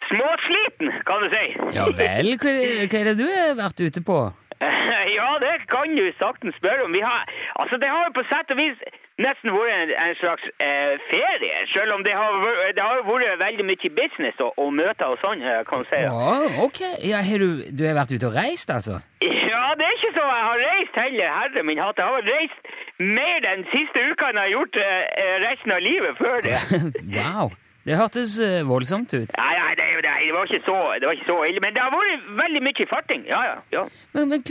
småsliten, 0.07 0.95
kan 1.11 1.23
du 1.25 1.29
si. 1.35 1.45
Ja 1.75 1.87
vel, 1.99 2.33
hva 2.39 2.53
hva 2.87 2.99
er 3.01 3.09
det 3.11 3.15
du 3.19 3.25
har 3.27 3.55
vært 3.59 3.83
ute 3.83 4.03
på? 4.07 4.19
Ja, 5.17 5.29
det 5.41 5.55
kan 5.71 5.95
du 5.95 6.05
saktens 6.19 6.55
spørre 6.59 6.85
om. 6.85 6.93
Vi 6.93 7.03
har, 7.09 7.21
altså, 7.61 7.77
det 7.81 7.89
har 7.93 8.01
jo 8.07 8.15
på 8.17 8.23
sett 8.31 8.51
og 8.53 8.57
vis 8.59 8.79
nesten 9.25 9.53
vært 9.53 9.73
en, 9.75 9.91
en 10.05 10.15
slags 10.21 10.45
eh, 10.61 10.95
ferie, 11.11 11.61
selv 11.73 11.95
om 11.95 12.03
det 12.05 12.13
har, 12.13 12.33
det 12.77 12.83
har 12.83 13.01
vært 13.07 13.39
veldig 13.41 13.65
mye 13.69 13.91
business 14.01 14.41
og, 14.45 14.51
og 14.61 14.73
møter 14.77 15.13
og 15.13 15.21
sånn, 15.23 15.41
eh, 15.41 15.61
kan 15.69 15.83
du 15.83 15.89
si. 15.89 16.01
Ja, 16.05 16.63
ok. 16.65 16.81
Ja, 17.11 17.21
har 17.29 17.45
du, 17.45 17.63
du 17.73 17.85
har 17.87 17.97
vært 17.97 18.13
ute 18.13 18.29
og 18.29 18.37
reist, 18.37 18.73
altså? 18.73 19.01
Ja, 19.21 19.63
det 19.77 19.87
er 19.87 19.95
ikke 19.97 20.13
så 20.17 20.25
jeg 20.25 20.43
har 20.49 20.59
reist 20.69 20.99
heller, 21.03 21.37
herre 21.39 21.63
min 21.69 21.81
hatt. 21.81 22.01
Jeg 22.01 22.13
har 22.13 22.27
reist 22.33 22.73
mer 22.99 23.39
den 23.45 23.65
siste 23.73 24.03
uka 24.11 24.29
enn 24.29 24.41
jeg 24.41 24.45
har 24.45 24.53
gjort 24.57 24.81
eh, 24.83 24.99
eh, 25.23 25.37
resten 25.47 25.77
av 25.77 25.81
livet 25.89 26.21
før 26.21 26.37
det. 26.45 26.59
wow. 27.17 27.55
Det 27.87 27.95
hørtes 27.95 28.33
eh, 28.43 28.65
voldsomt 28.67 29.13
ut. 29.15 29.29
Nei, 29.39 29.53
nei, 29.55 29.73
det, 29.79 29.85
det, 30.03 30.31
var 30.35 30.43
ikke 30.43 30.59
så, 30.65 30.79
det 30.99 31.07
var 31.07 31.15
ikke 31.15 31.29
så 31.29 31.37
ille, 31.47 31.61
men 31.63 31.71
det 31.75 31.79
har 31.79 31.93
vært 31.93 32.25
veldig 32.41 32.61
mye 32.65 32.87
farting. 32.91 33.21
Ja, 33.29 33.39
ja, 33.47 33.53
ja. 33.71 33.83
Men, 34.11 34.27
men 34.33 34.41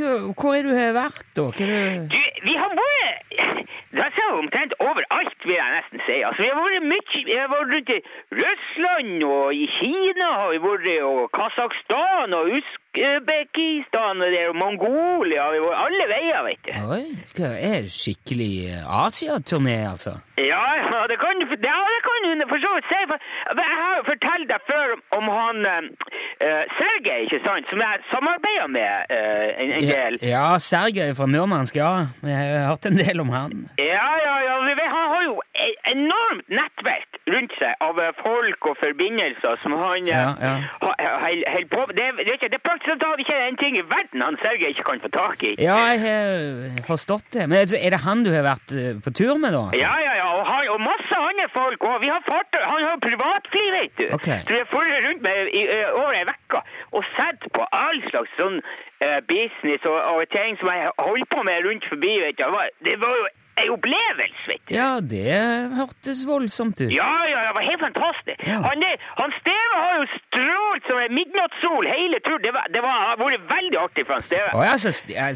hvor 0.40 0.56
er 0.56 0.64
du 0.64 0.72
har 0.72 0.94
vært, 0.96 1.26
da? 1.36 1.44
Du, 1.58 2.22
vi 2.46 2.54
har 2.56 2.72
vært 2.80 3.34
Det 3.96 4.06
ser 4.16 4.38
omtrent 4.38 4.72
overalt, 4.80 5.36
vil 5.44 5.56
jeg 5.58 5.74
nesten 5.74 6.00
si. 6.06 6.16
Altså, 6.28 6.46
vi 6.46 6.48
har 6.48 6.56
vært 6.62 6.86
mye 6.88 7.20
Vi 7.28 7.36
har 7.36 7.50
vært 7.52 7.74
rundt 7.74 7.92
i 7.92 7.98
Russland, 8.40 9.26
og 9.28 9.52
i 9.52 9.66
Kina 9.74 10.30
har 10.40 10.54
vi 10.54 10.62
vært, 10.64 10.88
og 11.10 11.20
Kasakhstan, 11.36 12.36
og 12.38 12.54
Usbekistan, 12.56 14.24
og, 14.24 14.30
der, 14.32 14.48
og 14.54 14.56
Mongolia. 14.62 15.50
Vi 15.52 15.60
har 15.60 15.66
vært 15.68 15.82
alle 15.84 16.08
veier, 16.14 16.40
vet 16.48 16.64
du. 16.64 16.72
Oi, 16.96 17.04
det 17.36 17.52
er 17.68 17.92
skikkelig 18.00 18.54
Asia-turné, 19.04 19.76
altså? 19.92 20.16
Ja, 20.36 20.64
ja, 20.92 21.00
det 21.10 21.16
kan 21.24 21.34
ja, 21.40 21.78
det 21.94 22.00
kan 22.06 22.20
hun 22.28 22.42
for 22.50 22.58
så 22.60 22.70
vidt 22.76 22.88
si. 22.92 22.98
Jeg 23.64 23.76
har 23.82 23.94
fortalt 24.10 24.48
deg 24.52 24.60
før 24.70 24.88
om 25.18 25.24
han 25.32 25.56
uh, 25.64 26.62
Sergej, 26.78 27.20
ikke 27.26 27.40
sant, 27.46 27.64
som 27.70 27.80
jeg 27.80 28.02
samarbeider 28.12 28.68
med 28.78 28.92
uh, 29.16 29.48
en, 29.62 29.70
en 29.78 29.86
del. 29.94 30.18
ja 30.34 30.46
Sergej 30.60 31.14
fra 31.18 31.26
Murmansk, 31.34 31.76
ja. 31.80 31.92
Jeg 32.28 32.36
har 32.36 32.68
hørt 32.70 32.84
en 32.90 33.00
del 33.00 33.24
om 33.24 33.30
han. 33.32 33.54
Ja, 33.80 34.08
ja, 34.26 34.34
ja. 34.48 34.54
Han 34.96 35.08
har 35.14 35.22
jo 35.28 35.34
et 35.66 35.88
enormt 35.94 36.46
nettverk 36.58 37.16
rundt 37.32 37.52
seg 37.58 37.72
av 37.86 37.98
folk 38.20 38.68
og 38.70 38.76
forbindelser 38.82 39.56
som 39.62 39.72
han 39.80 40.06
Ja, 40.10 40.26
ja. 40.40 40.52
holder 41.24 41.68
på 41.72 41.80
med. 41.88 41.96
Det, 41.98 42.06
det, 42.28 42.36
det 42.44 42.58
er 42.60 42.64
praktisk 42.68 43.00
talt 43.02 43.22
ikke 43.24 43.38
en 43.48 43.58
ting 43.62 43.78
i 43.80 43.84
verden 43.88 44.24
han 44.26 44.38
Sergej 44.44 44.74
ikke 44.74 44.86
kan 44.90 45.02
få 45.04 45.10
tak 45.16 45.42
i. 45.48 45.54
Ja, 45.62 45.78
jeg 45.94 46.04
har 46.04 46.86
forstått 46.86 47.32
det. 47.34 47.48
Men 47.50 47.64
er 47.64 47.90
det 47.96 48.02
han 48.04 48.24
du 48.26 48.30
har 48.36 48.44
vært 48.46 48.76
på 49.04 49.14
tur 49.16 49.34
med, 49.42 49.56
da? 49.56 49.64
Altså? 49.70 49.82
Ja, 49.82 49.94
ja, 50.06 50.14
ja, 50.20 50.25
og, 50.34 50.42
han, 50.50 50.68
og 50.74 50.80
masse 50.80 51.14
andre 51.28 51.46
folk. 51.58 51.84
Og 51.90 52.00
vi 52.04 52.08
har 52.14 52.22
fart, 52.30 52.58
Han 52.72 52.82
har 52.88 52.98
privatfly, 53.08 53.64
vet 53.78 53.94
du. 54.00 54.06
Okay. 54.18 54.40
Så 54.44 54.48
vi 54.54 54.58
har 54.62 54.68
fulgt 54.74 55.06
rundt 55.06 55.22
med 55.28 55.36
i, 55.60 55.62
i 55.76 55.78
over 56.00 56.12
ei 56.18 56.26
uke 56.34 56.60
og 56.96 57.02
sett 57.16 57.48
på 57.56 57.62
all 57.82 57.98
slags 58.10 58.32
sånn 58.40 58.60
uh, 59.04 59.20
business 59.32 59.82
og, 59.90 59.98
og 60.12 60.28
ting 60.36 60.58
som 60.60 60.70
jeg 60.72 60.94
holdt 60.98 61.28
på 61.34 61.42
med 61.48 61.66
rundt 61.66 61.88
forbi, 61.92 62.12
vet 62.24 62.38
du. 62.38 62.44
Det 62.44 62.52
var, 62.56 62.70
det 62.88 62.96
var 63.02 63.18
jo 63.20 63.26
ei 63.60 63.68
opplevelse, 63.72 64.44
vet 64.50 64.62
du. 64.68 64.74
Ja, 64.76 64.88
det 65.00 65.36
hørtes 65.78 66.22
voldsomt 66.28 66.80
ut. 66.80 66.92
Ja, 66.92 67.12
ja, 67.30 67.44
det 67.48 67.54
var 67.56 67.64
helt 67.66 67.82
fantastisk. 67.86 68.42
Ja. 68.46 68.58
Han, 68.66 68.84
han 69.20 69.34
Steve 69.40 69.80
har 69.82 69.94
jo 70.00 70.06
strålt 70.16 70.88
som 70.90 71.00
en 71.04 71.14
midnattssol 71.18 71.88
hele 71.88 72.20
turen. 72.26 72.42
Det, 72.46 72.52
var, 72.56 72.66
det 72.74 72.82
var, 72.86 72.96
har 73.10 73.20
vært 73.22 73.46
veldig 73.52 73.78
artig 73.80 74.06
for 74.08 74.18
han 74.18 74.26
Steve. 74.28 74.50
Å 74.52 74.64
ja, 74.66 74.74
så 74.82 74.92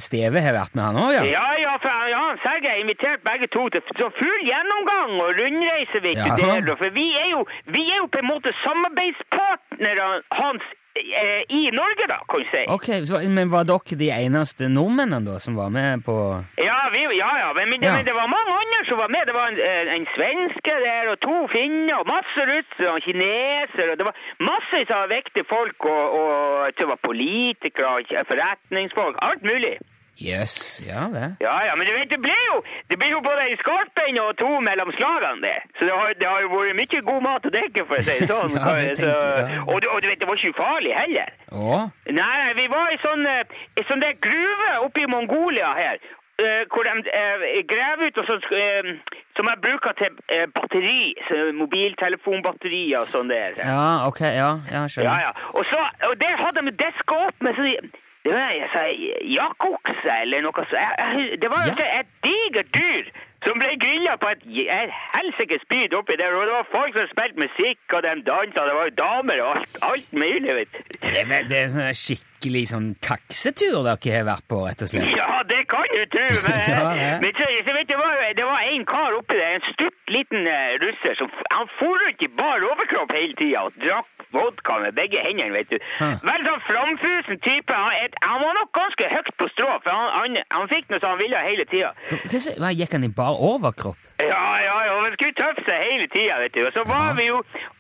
Steve 0.07 0.45
har 0.47 0.57
vært 0.59 0.77
med 0.77 0.85
han 0.89 1.01
òg, 1.05 1.13
ja? 1.17 1.25
Ja, 1.37 1.47
ja, 1.65 1.77
for 1.85 2.11
ja, 2.13 2.25
han 2.29 2.43
Sergej 2.45 2.75
har 2.75 2.83
invitert 2.85 3.25
begge 3.27 3.51
to 3.55 3.67
til 3.75 3.97
så 4.01 4.11
full 4.19 4.45
gjennomgang 4.49 5.17
og 5.25 5.41
rundreise, 5.41 6.05
vet 6.05 6.21
du. 6.21 6.45
Jaha. 6.45 6.61
Det, 6.67 6.77
for 6.83 6.97
vi 6.97 7.07
er, 7.23 7.31
jo, 7.33 7.47
vi 7.73 7.87
er 7.89 8.03
jo 8.03 8.11
på 8.13 8.21
en 8.23 8.31
måte 8.31 8.53
samarbeidspartnere 8.65 10.11
hans 10.41 10.69
i 10.97 11.71
Norge, 11.71 12.07
da, 12.11 12.19
kan 12.31 12.43
du 12.43 12.47
si. 12.51 12.63
Ok, 12.77 12.89
så, 13.09 13.21
Men 13.31 13.51
var 13.53 13.65
dere 13.69 13.97
de 14.01 14.09
eneste 14.11 14.69
nordmennene 14.69 15.27
da 15.27 15.39
som 15.39 15.55
var 15.57 15.71
med 15.71 16.03
på 16.05 16.17
Ja, 16.59 16.81
vi, 16.93 17.03
ja, 17.19 17.31
ja, 17.45 17.53
men, 17.57 17.71
men, 17.71 17.83
Ja. 17.83 17.95
men 17.97 18.05
det 18.05 18.15
var 18.15 18.27
mange 18.27 18.53
andre 18.63 18.81
som 18.89 18.99
var 18.99 19.09
med. 19.09 19.23
Det 19.27 19.35
var 19.35 19.47
en, 19.53 19.59
eh, 19.61 19.95
en 19.97 20.07
svenske 20.17 20.75
der, 20.87 21.11
og 21.13 21.21
to 21.21 21.37
finner, 21.55 21.95
og 22.01 22.07
masse 22.11 22.41
russere, 22.53 22.91
og 22.95 23.01
kinesere. 23.07 23.97
Det 24.01 24.05
var 24.09 24.17
masse 24.51 24.83
av 24.99 25.09
viktige 25.15 25.47
folk, 25.55 25.79
og, 25.85 26.05
og 26.21 26.73
det 26.79 26.87
var 26.93 26.99
politikere, 27.11 27.87
og 27.97 28.27
forretningsfolk, 28.33 29.17
alt 29.23 29.43
mulig. 29.43 29.77
Jøss, 30.21 30.55
ja 30.85 31.07
det. 31.15 31.29
Ja, 31.41 31.55
ja, 31.65 31.75
men 31.81 31.87
du 31.89 31.93
vet, 31.97 32.11
det 32.13 32.19
blir 32.21 32.43
jo, 32.51 32.59
det 32.91 32.99
blir 33.01 33.11
jo 33.15 33.21
både 33.25 33.47
en 33.49 33.57
skarpenn 33.63 34.19
og 34.21 34.35
to 34.41 34.51
mellom 34.67 34.93
slagene 34.99 35.41
det. 35.47 35.57
Så 35.79 35.89
det 35.89 35.95
har, 35.97 36.13
det 36.21 36.29
har 36.29 36.43
jo 36.45 36.51
vært 36.53 36.77
mye 36.81 37.01
god 37.09 37.23
mat 37.25 37.49
å 37.49 37.53
drikke, 37.55 37.87
for 37.89 37.97
å 37.97 38.05
si 38.05 38.19
det 38.21 38.29
sånn. 38.35 38.57
Ja, 38.59 38.75
det 38.77 38.87
tenkte 39.01 39.11
ja. 39.17 39.65
og, 39.65 39.89
og 39.95 39.99
du 40.05 40.09
vet, 40.11 40.21
det 40.21 40.29
var 40.29 40.37
ikke 40.43 40.53
ufarlig 40.55 40.93
heller. 40.99 41.33
Å? 41.57 41.81
Nei, 42.21 42.39
vi 42.61 42.67
var 42.73 42.93
i 42.93 43.01
sånn, 43.05 43.25
eh, 43.33 43.59
i 43.81 43.87
sånn 43.89 44.05
der 44.05 44.19
gruve 44.29 44.73
oppe 44.87 45.07
i 45.07 45.09
Mongolia 45.11 45.73
her, 45.79 46.03
eh, 46.45 46.63
hvor 46.73 46.85
de 46.85 47.15
eh, 47.17 47.47
graver 47.73 48.11
ut 48.13 48.21
og 48.21 48.29
sånn, 48.29 48.45
som 49.41 49.49
jeg 49.49 49.63
bruker 49.65 49.97
til 49.97 50.21
batteri, 50.53 51.15
så 51.31 51.41
mobiltelefonbatterier 51.57 53.01
og 53.07 53.11
sånn 53.15 53.31
der. 53.33 53.57
Ja, 53.61 54.07
ok, 54.09 54.21
ja, 54.27 54.51
jeg 54.69 54.75
Ja, 54.77 54.85
skjønner. 54.93 55.25
ja. 55.27 55.33
Og, 55.55 55.65
så, 55.71 55.81
og 56.11 56.15
der 56.21 56.37
hadde 56.45 56.65
de 56.69 56.77
diska 56.85 57.21
opp 57.29 57.41
med 57.47 57.57
sånn 57.57 57.91
det 58.25 58.33
var 58.37 58.51
jeg 58.53 58.69
sa, 58.73 58.83
jakokse 59.39 60.13
eller 60.23 60.43
noe 60.45 60.65
sånt. 60.71 61.41
Det 61.43 61.51
var 61.51 61.67
Ja. 61.67 62.01
et 62.01 62.11
digert 62.25 62.71
dyr 62.75 63.11
som 63.47 63.59
ble 63.59 63.71
grilla 63.81 64.17
på 64.21 64.29
et, 64.35 64.43
et 64.69 64.91
helsikes 65.15 65.63
spyd 65.65 65.95
oppi 65.97 66.17
der. 66.21 66.35
Og 66.37 66.45
det 66.47 66.53
var 66.59 66.67
folk 66.73 66.93
som 66.95 67.07
spilte 67.13 67.41
musikk, 67.41 67.81
og 67.97 68.03
de 68.05 68.13
dansa. 68.27 68.67
Det 68.69 68.75
var 68.79 68.85
jo 68.91 68.97
damer 69.05 69.41
og 69.45 69.57
alt, 69.57 69.79
alt 69.83 70.13
mulig, 70.13 70.55
vet 70.61 70.73
du. 70.73 70.83
Det, 71.09 71.25
det 71.49 71.59
er 71.65 71.73
sånn 71.73 71.89
skikkelig 72.41 72.69
sånn 72.73 72.87
kaksetur 73.05 73.83
dere 73.85 74.15
har 74.17 74.25
vært 74.29 74.47
på, 74.49 74.61
rett 74.65 74.83
og 74.85 74.89
slett. 74.89 75.11
Ja, 75.17 75.43
det 75.49 75.61
kan 75.69 75.85
du 75.93 76.05
tro. 76.13 76.27
Men, 76.47 76.57
Ja, 76.71 76.93
ja. 76.97 77.19
men 77.21 77.33
så, 77.37 77.45
så 77.67 77.75
vet 77.77 77.89
du, 77.89 77.93
det 77.93 77.99
var, 78.01 78.17
det 78.39 78.47
var 78.47 78.61
en 78.73 78.85
kar 78.89 79.17
oppi 79.19 79.37
der, 79.37 79.59
en 79.59 79.67
stutt 79.75 79.97
liten 80.15 80.47
eh, 80.49 80.79
russer, 80.83 81.15
som 81.19 81.29
han 81.53 81.69
for 81.79 82.01
rundt 82.01 82.23
i 82.25 82.29
bar 82.41 82.65
overkropp 82.73 83.13
hele 83.17 83.37
tida 83.39 83.67
og 83.69 83.77
drakk 83.83 84.09
vodka 84.31 84.77
med 84.85 84.95
begge 84.97 85.21
hendene, 85.25 85.51
vet 85.59 85.73
du. 85.73 85.79
Hæ. 85.99 86.11
Veldig 86.23 86.53
sånn 86.53 86.65
framfusen 86.69 87.41
type. 87.45 87.75
Han, 87.75 87.97
et, 88.05 88.15
han 88.25 88.39
var 88.45 88.55
nok 88.61 88.71
ganske 88.79 89.09
høyt 89.11 89.31
på 89.41 89.49
strå, 89.53 89.71
for 89.85 89.91
han, 89.91 90.13
han, 90.17 90.39
han 90.55 90.71
fikk 90.71 90.89
noe 90.93 91.03
som 91.03 91.13
han 91.17 91.21
ville 91.21 91.41
hele 91.45 91.67
tida. 91.71 91.93
Hva, 92.63 92.71
gikk 92.79 92.95
han 92.97 93.09
i 93.09 93.13
bar 93.21 93.37
overkropp? 93.51 93.99
Ja, 94.21 94.45
ja, 94.61 94.75
ja, 94.87 94.97
han 95.01 95.15
skulle 95.17 95.35
tøffe 95.39 95.65
seg 95.67 95.83
hele 95.83 96.07
tida, 96.13 96.39
vet 96.45 96.55
du. 96.55 96.61
Og 96.69 96.75
så 96.77 96.85
var 96.87 97.11
Ja. 97.11 97.15
vi 97.19 97.27
jo 97.31 97.39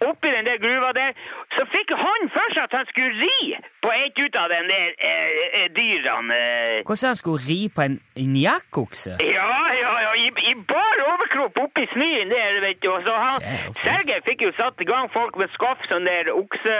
oppi 0.08 0.30
den 0.32 0.46
der 0.48 0.58
gruva 0.62 0.90
der. 0.96 1.12
Så 1.54 1.66
fikk 1.70 1.92
han 2.00 2.30
først 2.34 2.62
at 2.64 2.74
han 2.80 2.88
skulle 2.90 3.12
ri 3.20 3.58
på 3.84 3.92
et 3.94 4.18
ut 4.24 4.38
av 4.40 4.48
den 4.52 4.70
der 4.72 4.88
eh, 5.10 5.30
eh, 5.60 5.68
dyrene. 5.76 6.40
Hvordan 6.86 7.12
han 7.12 7.20
skulle 7.20 7.44
ri 7.46 7.60
på 7.74 7.86
en, 7.86 8.00
njakkokse? 8.36 9.16
Ja, 9.20 9.52
ja, 9.82 9.92
ja, 10.04 10.12
i, 10.24 10.28
i 10.50 10.54
bar 10.72 11.04
overkropp 11.06 11.62
oppi 11.64 11.86
snøen 11.94 12.34
der, 12.34 12.60
vet 12.66 12.82
du. 12.82 12.90
Og 12.92 13.06
så 13.06 13.16
han. 13.24 13.48
Sergej 13.82 14.20
fikk 14.28 14.44
jo 14.48 14.52
satt 14.58 14.82
i 14.82 14.88
gang 14.90 15.10
folk 15.14 15.38
med 15.40 15.52
skaff, 15.56 15.82
sånn 15.90 16.08
der 16.08 16.32
okse... 16.34 16.76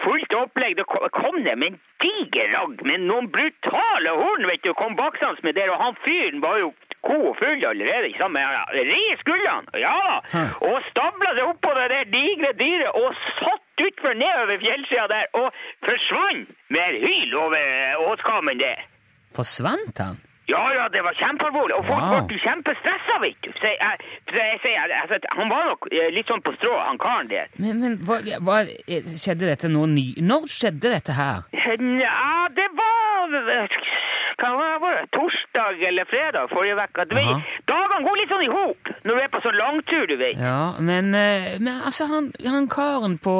Fullt 0.00 0.32
opplegg. 0.32 0.78
Det 0.78 0.86
kom, 0.88 1.02
kom 1.12 1.42
det 1.44 1.58
med 1.60 1.74
en 1.74 1.80
diger 2.00 2.54
ragg 2.54 2.80
med 2.88 3.04
noen 3.04 3.28
brutale 3.32 4.14
horn, 4.16 4.46
vet 4.48 4.64
du, 4.64 4.72
kom 4.78 4.96
baksans 4.96 5.42
med 5.44 5.58
der, 5.58 5.68
og 5.74 5.82
han 5.82 5.98
fyren 6.06 6.40
var 6.40 6.56
jo 6.62 6.70
ko 7.06 7.34
full 7.40 7.64
allerede, 7.70 8.10
ikke 8.10 8.22
sant? 8.22 8.34
Men 8.36 8.42
han 8.44 9.18
skuldrene, 9.22 9.80
ja 9.80 9.94
da. 10.06 10.44
Og 10.68 10.78
stabla 10.90 11.34
seg 11.38 11.48
oppå 11.48 11.74
det 11.78 11.86
der 11.94 12.10
digre 12.14 12.52
dyret 12.60 12.96
og 13.02 13.14
satt 13.40 13.84
utfor 13.86 14.16
nedover 14.20 14.58
fjellsida 14.60 15.06
der 15.08 15.30
og 15.40 15.48
forsvant 15.86 16.50
med 16.68 16.82
et 16.88 16.98
hyl 17.06 17.36
over 17.44 18.02
åskammen 18.10 18.60
der. 18.60 18.82
Forsvant 19.36 19.98
han? 20.02 20.18
Ja, 20.50 20.62
ja, 20.74 20.88
det 20.90 21.02
var 21.06 21.14
kjempealvorlig. 21.14 21.74
Og 21.78 21.84
folk 21.86 22.02
Wow. 22.02 22.26
ble 22.26 22.38
kjempestressa, 22.42 23.18
vet 23.22 23.36
du. 23.44 23.52
Så 23.60 23.70
jeg, 23.70 23.98
så 24.30 24.36
jeg 24.36 24.58
jeg, 24.64 24.96
altså, 25.02 25.18
han 25.38 25.50
var 25.52 25.68
nok 25.68 25.86
eh, 25.92 26.08
litt 26.16 26.26
sånn 26.26 26.42
på 26.42 26.52
strå, 26.56 26.72
han 26.88 26.98
karen 26.98 27.30
der. 27.30 27.46
Men, 27.62 27.78
men 27.82 27.94
hva, 28.08 28.18
hva, 28.42 28.56
eh, 28.66 29.06
skjedde 29.06 29.46
dette 29.46 29.70
nå 29.70 29.86
ny... 29.92 30.06
Når 30.26 30.48
skjedde 30.50 30.90
dette 30.96 31.14
her? 31.14 31.46
Ja, 31.54 32.48
det 32.56 32.66
var 32.74 33.38
Hva 34.40 34.52
var 34.80 34.98
det? 34.98 35.06
Torsdag 35.16 35.82
eller 35.88 36.08
fredag 36.10 36.48
forrige 36.52 36.76
uke. 36.80 37.06
Aha. 37.20 37.40
Dagene 37.68 38.04
går 38.08 38.20
litt 38.20 38.32
sånn 38.32 38.46
i 38.46 38.52
hop 38.52 38.92
når 39.04 39.14
du 39.16 39.22
er 39.24 39.32
på 39.32 39.42
sånn 39.44 39.58
langtur, 39.60 40.06
du 40.08 40.16
vet. 40.20 40.38
Ja, 40.40 40.60
men, 40.80 41.14
eh, 41.14 41.56
men 41.60 41.80
altså, 41.84 42.06
han, 42.10 42.32
han 42.46 42.68
karen 42.72 43.18
på 43.20 43.34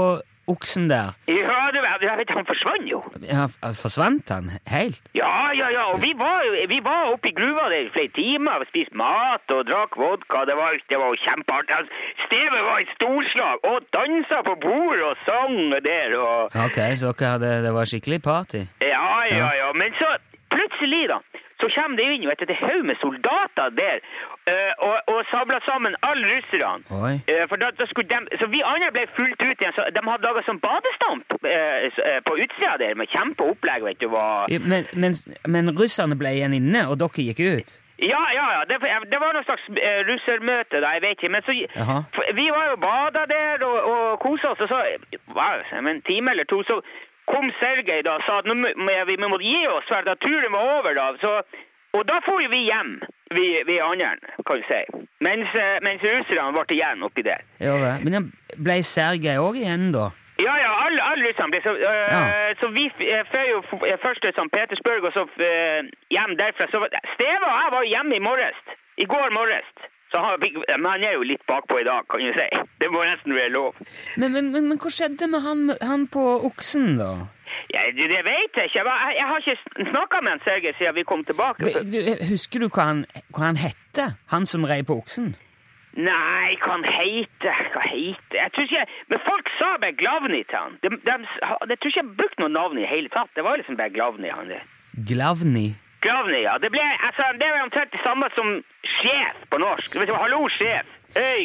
oksen 0.51 0.89
der, 0.91 1.13
Ja, 1.31 1.59
du 1.71 1.79
vet, 1.79 2.03
jeg 2.03 2.19
vet, 2.19 2.31
han 2.35 2.47
forsvant 2.49 2.87
jo. 2.91 2.99
ja, 3.23 3.45
forsvant 3.79 4.29
han 4.35 4.49
helt? 4.67 4.99
Ja, 5.15 5.53
ja, 5.55 5.69
ja, 5.71 5.85
og 5.93 6.01
vi 6.03 6.11
var, 6.19 6.43
vi 6.73 6.81
var 6.83 7.13
oppe 7.13 7.31
i 7.31 7.35
gruva 7.37 7.69
der 7.71 7.85
i 7.87 7.93
flere 7.95 8.11
timer 8.17 8.65
spiste 8.67 8.99
mat 8.99 9.47
og 9.55 9.69
drakk 9.69 9.95
vodka. 10.01 10.43
Det 10.51 10.57
var, 10.59 10.75
det 10.91 10.99
var 10.99 11.15
kjempeartig. 11.23 11.79
Stevet 12.25 12.65
var 12.67 12.83
i 12.83 12.89
storslag 12.97 13.69
og 13.71 13.87
dansa 13.95 14.41
på 14.49 14.57
bordet 14.65 15.07
og 15.13 15.23
sang 15.29 15.55
der 15.87 16.17
og 16.19 16.59
Ok, 16.67 16.81
så 16.99 17.13
dere 17.15 17.31
hadde, 17.37 17.53
det 17.69 17.73
var 17.79 17.93
skikkelig 17.93 18.21
party? 18.27 18.65
Ja, 18.83 19.07
ja, 19.31 19.53
ja. 19.61 19.71
Men 19.79 19.95
så 20.03 20.11
plutselig, 20.55 21.09
da, 21.13 21.19
så 21.61 21.69
kommer 21.75 21.97
det 21.97 22.07
inn 22.15 22.29
vet 22.29 22.41
du, 22.41 22.47
et 22.49 22.63
haug 22.63 22.87
med 22.89 22.97
soldater 23.01 23.75
der 23.81 23.99
eh, 24.53 24.73
og, 24.89 24.97
og 25.13 25.21
sabler 25.33 25.61
sammen 25.67 25.97
alle 26.09 26.33
russerne. 26.33 27.13
Eh, 27.31 27.45
for 27.51 27.61
da, 27.63 27.71
da 27.81 27.87
skulle 27.91 28.09
de, 28.13 28.39
så 28.41 28.49
vi 28.55 28.63
andre 28.73 28.91
ble 28.97 29.05
fulgt 29.19 29.43
ut 29.43 29.61
igjen. 29.61 29.77
så 29.77 29.87
De 29.95 30.05
hadde 30.07 30.27
laga 30.27 30.45
sånn 30.49 30.63
badestamp 30.65 31.37
eh, 31.45 32.19
på 32.27 32.39
utsida 32.45 32.79
der 32.83 32.97
med 32.99 33.13
kjempeopplegg. 33.13 33.87
vet 33.91 34.01
du 34.01 34.09
hva. 34.15 34.25
Men, 34.73 34.89
men, 34.95 35.17
men 35.47 35.77
russerne 35.77 36.19
ble 36.19 36.35
igjen 36.39 36.57
inne, 36.57 36.89
og 36.91 36.99
dere 37.03 37.31
gikk 37.31 37.45
ut? 37.45 37.79
Ja, 38.01 38.23
ja, 38.33 38.47
ja. 38.57 38.61
Det, 38.65 38.77
det 39.13 39.19
var 39.21 39.35
noe 39.37 39.45
slags 39.45 39.67
uh, 39.77 40.01
russermøte, 40.09 40.81
da, 40.81 40.95
jeg 40.97 41.03
vet 41.05 41.19
ikke. 41.19 41.33
Men 41.35 41.45
så, 41.45 41.53
for, 42.17 42.31
vi 42.39 42.47
var 42.49 42.71
jo 42.71 42.79
bada 42.81 43.27
der 43.29 43.65
og, 43.67 43.77
og 43.93 44.05
kosa 44.25 44.55
oss, 44.55 44.63
og 44.65 44.73
så 44.73 44.79
var 45.37 45.61
det 45.61 45.83
en 45.85 46.01
time 46.09 46.33
eller 46.33 46.49
to 46.49 46.63
så 46.65 46.81
kom 47.33 47.51
Sergej 47.61 48.03
da 48.07 48.19
og 48.19 48.25
sa 48.27 48.39
at 48.43 48.49
nå 48.51 48.55
må, 48.61 48.69
vi, 49.09 49.17
må 49.23 49.39
gi 49.43 49.59
oss, 49.73 49.89
for 49.89 50.03
at 50.15 50.21
turen 50.25 50.53
var 50.53 50.71
over. 50.79 50.95
da. 50.95 51.07
Så, 51.23 51.33
og 51.99 52.07
da 52.09 52.21
for 52.27 52.39
vi 52.53 52.61
hjem, 52.69 52.93
vi, 53.35 53.47
vi 53.67 53.79
andre, 53.83 54.13
kan 54.47 54.61
du 54.61 54.67
si. 54.69 54.81
Mens, 55.27 55.49
eh, 55.59 55.79
mens 55.85 56.03
russerne 56.07 56.53
ble 56.57 56.77
igjen 56.77 57.03
oppi 57.07 57.23
der. 57.27 57.43
Ja. 57.61 57.97
Men 58.05 58.31
ble 58.57 58.81
Sergej 58.87 59.39
òg 59.43 59.59
igjen, 59.61 59.91
da? 59.97 60.11
Ja, 60.41 60.55
ja, 60.57 60.71
alle, 60.87 61.03
alle 61.05 61.29
russerne 61.29 61.53
ble 61.53 61.61
så 61.67 61.75
øh, 61.77 62.13
Ja. 62.15 62.21
Så 62.61 62.69
vi 62.77 62.87
f- 62.89 63.27
fløy 63.31 63.49
jo 63.53 63.61
først 64.05 64.23
til 64.25 64.33
St. 64.33 64.49
Petersburg, 64.55 65.05
og 65.05 65.13
så 65.13 65.27
øh, 65.49 65.91
hjem 66.15 66.37
derfra. 66.41 66.67
Så 66.73 66.81
Steve 67.15 67.45
og 67.51 67.57
jeg 67.63 67.71
var 67.77 67.85
hjemme 67.95 68.17
i 68.17 68.25
morges. 68.29 68.59
I 68.97 69.05
går 69.05 69.31
morges. 69.37 69.69
Så 70.11 70.19
han, 70.19 70.43
men 70.43 70.87
han 70.91 71.05
er 71.07 71.13
jo 71.15 71.27
litt 71.27 71.43
bakpå 71.47 71.81
i 71.81 71.85
dag, 71.87 72.07
kan 72.11 72.23
du 72.25 72.33
si. 72.35 72.47
Det 72.83 72.89
må 72.91 73.03
nesten 73.07 73.35
være 73.37 73.53
lov. 73.55 73.77
Men, 74.19 74.33
men, 74.35 74.51
men, 74.55 74.67
men 74.73 74.81
hva 74.83 74.91
skjedde 74.91 75.29
med 75.31 75.45
han, 75.45 75.69
han 75.87 76.09
på 76.11 76.25
oksen, 76.49 76.97
da? 76.99 77.13
Ja, 77.71 77.85
det, 77.95 78.09
det 78.11 78.23
vet 78.27 78.59
jeg 78.59 78.71
ikke. 78.71 78.83
Jeg, 78.83 79.15
jeg 79.19 79.29
har 79.31 79.45
ikke 79.45 79.91
snakka 79.93 80.23
med 80.23 80.35
han 80.35 80.43
Sergej 80.47 80.75
siden 80.79 80.97
vi 80.99 81.07
kom 81.07 81.23
tilbake. 81.29 81.71
Husker 82.31 82.65
du 82.65 82.69
hva 82.71 82.89
han, 82.91 83.05
hva 83.31 83.47
han 83.53 83.61
hette, 83.61 84.11
han 84.35 84.47
som 84.51 84.67
rei 84.67 84.81
på 84.87 84.99
oksen? 84.99 85.33
Nei, 85.99 86.55
hva 86.63 86.77
han 86.77 86.85
heter 86.87 87.63
Hva 87.75 87.81
heter 87.83 88.37
Jeg 88.39 88.53
tror 88.55 88.67
ikke 88.69 88.85
Men 89.11 89.23
folk 89.25 89.49
sa 89.57 89.71
Beglavni 89.83 90.45
til 90.47 90.55
han. 90.55 90.77
De, 90.85 90.93
de, 91.03 91.17
jeg 91.19 91.81
tror 91.81 91.91
ikke 91.91 91.99
jeg 91.99 92.13
brukte 92.21 92.45
noe 92.45 92.53
navn 92.55 92.79
i 92.79 92.85
det 92.85 92.91
hele 92.93 93.11
tatt. 93.11 93.33
Det 93.35 93.43
var 93.43 93.59
liksom 93.59 93.79
Beglavni 93.81 94.31
han 94.31 94.53
det. 94.53 94.61
Glavny? 95.11 95.73
Gravny, 96.05 96.41
ja. 96.49 96.55
Det 96.63 96.71
ble, 96.75 96.85
altså, 97.09 97.25
det 97.41 97.47
er 97.49 97.61
omtrent 97.67 97.93
det 97.93 98.01
samme 98.07 98.27
som 98.37 98.47
sjef 98.97 99.37
på 99.53 99.59
norsk. 99.61 99.99
Du, 100.09 100.15
Hallo, 100.23 100.47
sjef. 100.59 100.87
Øy, 101.19 101.43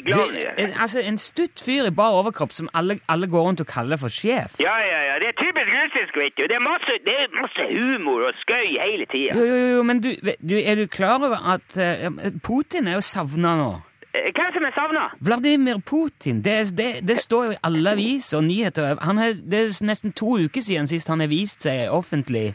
en, 0.62 0.74
altså, 0.84 1.00
en 1.10 1.18
stutt 1.18 1.62
fyr 1.66 1.88
i 1.90 1.92
bar 2.00 2.14
overkropp 2.20 2.52
som 2.54 2.70
alle, 2.74 3.00
alle 3.10 3.28
går 3.28 3.42
rundt 3.48 3.62
og 3.64 3.68
kaller 3.68 3.98
for 3.98 4.14
sjef? 4.14 4.60
Ja, 4.62 4.76
ja, 4.92 5.00
ja. 5.10 5.16
Det 5.22 5.28
er 5.32 5.38
typisk 5.40 5.72
russisk, 5.80 6.18
vet 6.22 6.38
du. 6.38 6.44
Det 6.52 6.58
er 6.60 6.62
masse, 6.62 6.94
det 7.08 7.16
er 7.24 7.34
masse 7.42 7.66
humor 7.72 8.28
og 8.28 8.38
skøy 8.44 8.78
hele 8.78 9.08
tida. 9.10 9.34
Jo, 9.34 9.46
jo, 9.46 9.58
jo, 9.76 9.84
men 9.90 10.04
du, 10.06 10.12
du, 10.50 10.56
er 10.62 10.76
du 10.76 10.86
klar 10.88 11.18
over 11.18 11.42
at 11.56 11.78
eh, 11.82 12.06
Putin 12.46 12.88
er 12.88 13.00
jo 13.00 13.02
savna 13.02 13.56
nå? 13.58 13.72
Eh, 14.14 14.30
Hvem 14.38 14.54
som 14.54 14.68
er 14.70 14.76
savna? 14.78 15.08
Vladimir 15.20 15.82
Putin. 15.82 16.44
Det, 16.46 16.60
det, 16.78 16.92
det 17.08 17.18
står 17.18 17.46
jo 17.46 17.56
i 17.58 17.62
alle 17.64 17.96
aviser 17.98 18.38
og 18.38 18.46
nyheter. 18.52 19.02
Han 19.02 19.18
er, 19.18 19.34
det 19.34 19.64
er 19.64 19.74
nesten 19.90 20.14
to 20.14 20.38
uker 20.46 20.62
siden 20.62 20.88
sist 20.88 21.10
han 21.10 21.26
har 21.26 21.32
vist 21.34 21.66
seg 21.66 21.90
offentlig. 21.90 22.52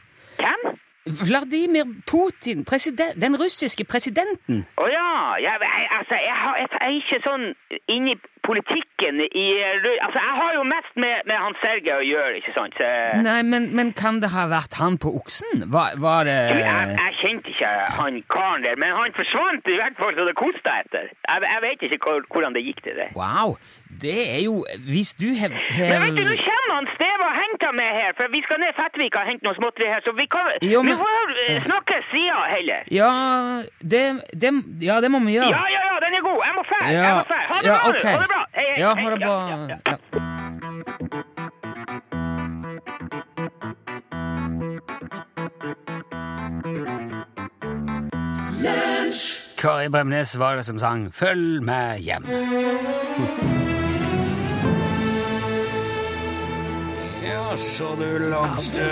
Vladimir 1.10 1.86
Putin, 2.10 2.64
president, 2.64 3.18
den 3.20 3.36
russiske 3.40 3.84
presidenten. 3.84 4.64
Å 4.80 4.88
ja. 4.90 5.06
Jeg, 5.40 5.56
jeg, 5.62 5.86
altså, 5.98 6.16
jeg, 6.18 6.36
har, 6.42 6.56
jeg 6.58 6.68
er 6.80 6.96
ikke 6.96 7.18
sånn 7.24 7.44
inni 7.92 8.16
politikken 8.46 9.20
i 9.20 9.46
Altså, 10.00 10.18
jeg 10.18 10.36
har 10.40 10.54
jo 10.56 10.62
mest 10.66 10.94
med, 10.96 11.26
med 11.28 11.36
han 11.44 11.56
Sergej 11.60 11.92
å 11.94 12.04
gjøre, 12.04 12.40
ikke 12.40 12.54
sant? 12.56 12.76
Så, 12.78 12.88
Nei, 13.24 13.40
men, 13.46 13.68
men 13.76 13.92
kan 13.96 14.20
det 14.22 14.32
ha 14.34 14.46
vært 14.50 14.78
han 14.80 14.98
på 15.02 15.12
oksen? 15.20 15.66
Var, 15.74 15.98
var 16.02 16.26
det 16.28 16.38
jeg, 16.60 16.96
kjente 17.20 17.52
ikke 17.52 17.70
han 17.98 18.20
karen 18.32 18.64
der, 18.66 18.80
men 18.80 18.94
han 18.96 19.14
forsvant 19.16 19.68
i 19.68 19.76
hvert 19.80 19.98
fall 20.00 20.16
så 20.16 20.26
det 20.28 20.36
kosta 20.40 20.78
etter. 20.82 21.12
Jeg 21.28 21.64
vet 21.66 21.86
ikke 21.86 22.16
hvordan 22.32 22.56
det 22.56 22.64
gikk 22.64 22.82
til 22.86 22.98
det. 23.02 23.10
Wow! 23.18 23.58
Det 24.00 24.18
er 24.36 24.40
jo 24.48 24.54
Hvis 24.92 25.10
du 25.22 25.28
har 25.40 25.50
Men 25.52 26.02
vet 26.04 26.16
du, 26.18 26.22
nå 26.30 26.36
kommer 26.48 26.74
han 26.78 26.86
Steve 26.96 27.22
og 27.30 27.34
henter 27.42 27.70
meg 27.80 27.90
her, 28.00 28.10
for 28.18 28.24
vi 28.34 28.40
skal 28.46 28.56
ned 28.62 28.72
Fettvika 28.80 29.16
og 29.22 29.26
hente 29.30 29.44
noe 29.46 29.56
småtteri 29.58 29.86
her, 29.92 30.00
så 30.06 30.10
vi 30.20 30.26
kan 30.34 30.44
Jo, 30.74 30.82
men- 30.82 30.96
Vi 30.96 31.02
får 31.04 31.60
snakke 31.68 31.94
sida 32.12 32.38
heller. 32.54 32.80
Ja, 33.00 33.10
det, 33.92 34.02
det, 34.42 34.50
ja, 34.88 35.00
det 35.04 35.10
må 35.14 35.18
vi 35.26 35.32
gjøre. 35.38 35.50
Ja, 35.56 35.62
ja, 35.76 35.82
ja, 35.90 35.96
den 36.04 36.12
er 36.18 36.22
god. 36.28 36.40
Jeg 36.48 36.54
må 36.58 36.62
fære. 36.72 36.86
Ja, 36.96 37.02
Jeg 37.06 37.14
må 37.20 37.26
fære. 37.34 37.46
Ha 37.50 37.56
det 37.60 37.68
ja, 37.68 37.76
bra, 37.76 37.88
ok. 37.88 38.02
du. 38.02 38.08
Ha 38.08 38.20
det 38.24 38.30
bra. 38.34 38.42
Hei, 38.58 38.66
hei. 38.70 38.80
Ja, 38.82 38.90
ha 38.94 39.10
det 39.10 39.20
bra. 39.20 39.36
Ja. 39.50 39.76
Ja. 39.90 39.96
Kari 49.56 49.88
Bremnes 49.88 50.36
var 50.38 50.56
det 50.56 50.64
som 50.64 50.78
sang 50.78 51.10
'Følg 51.12 51.62
meg 51.62 52.00
hjem'. 52.00 53.59
Ja, 57.50 57.56
så 57.56 57.96
du 57.98 58.06
Longstø. 58.30 58.84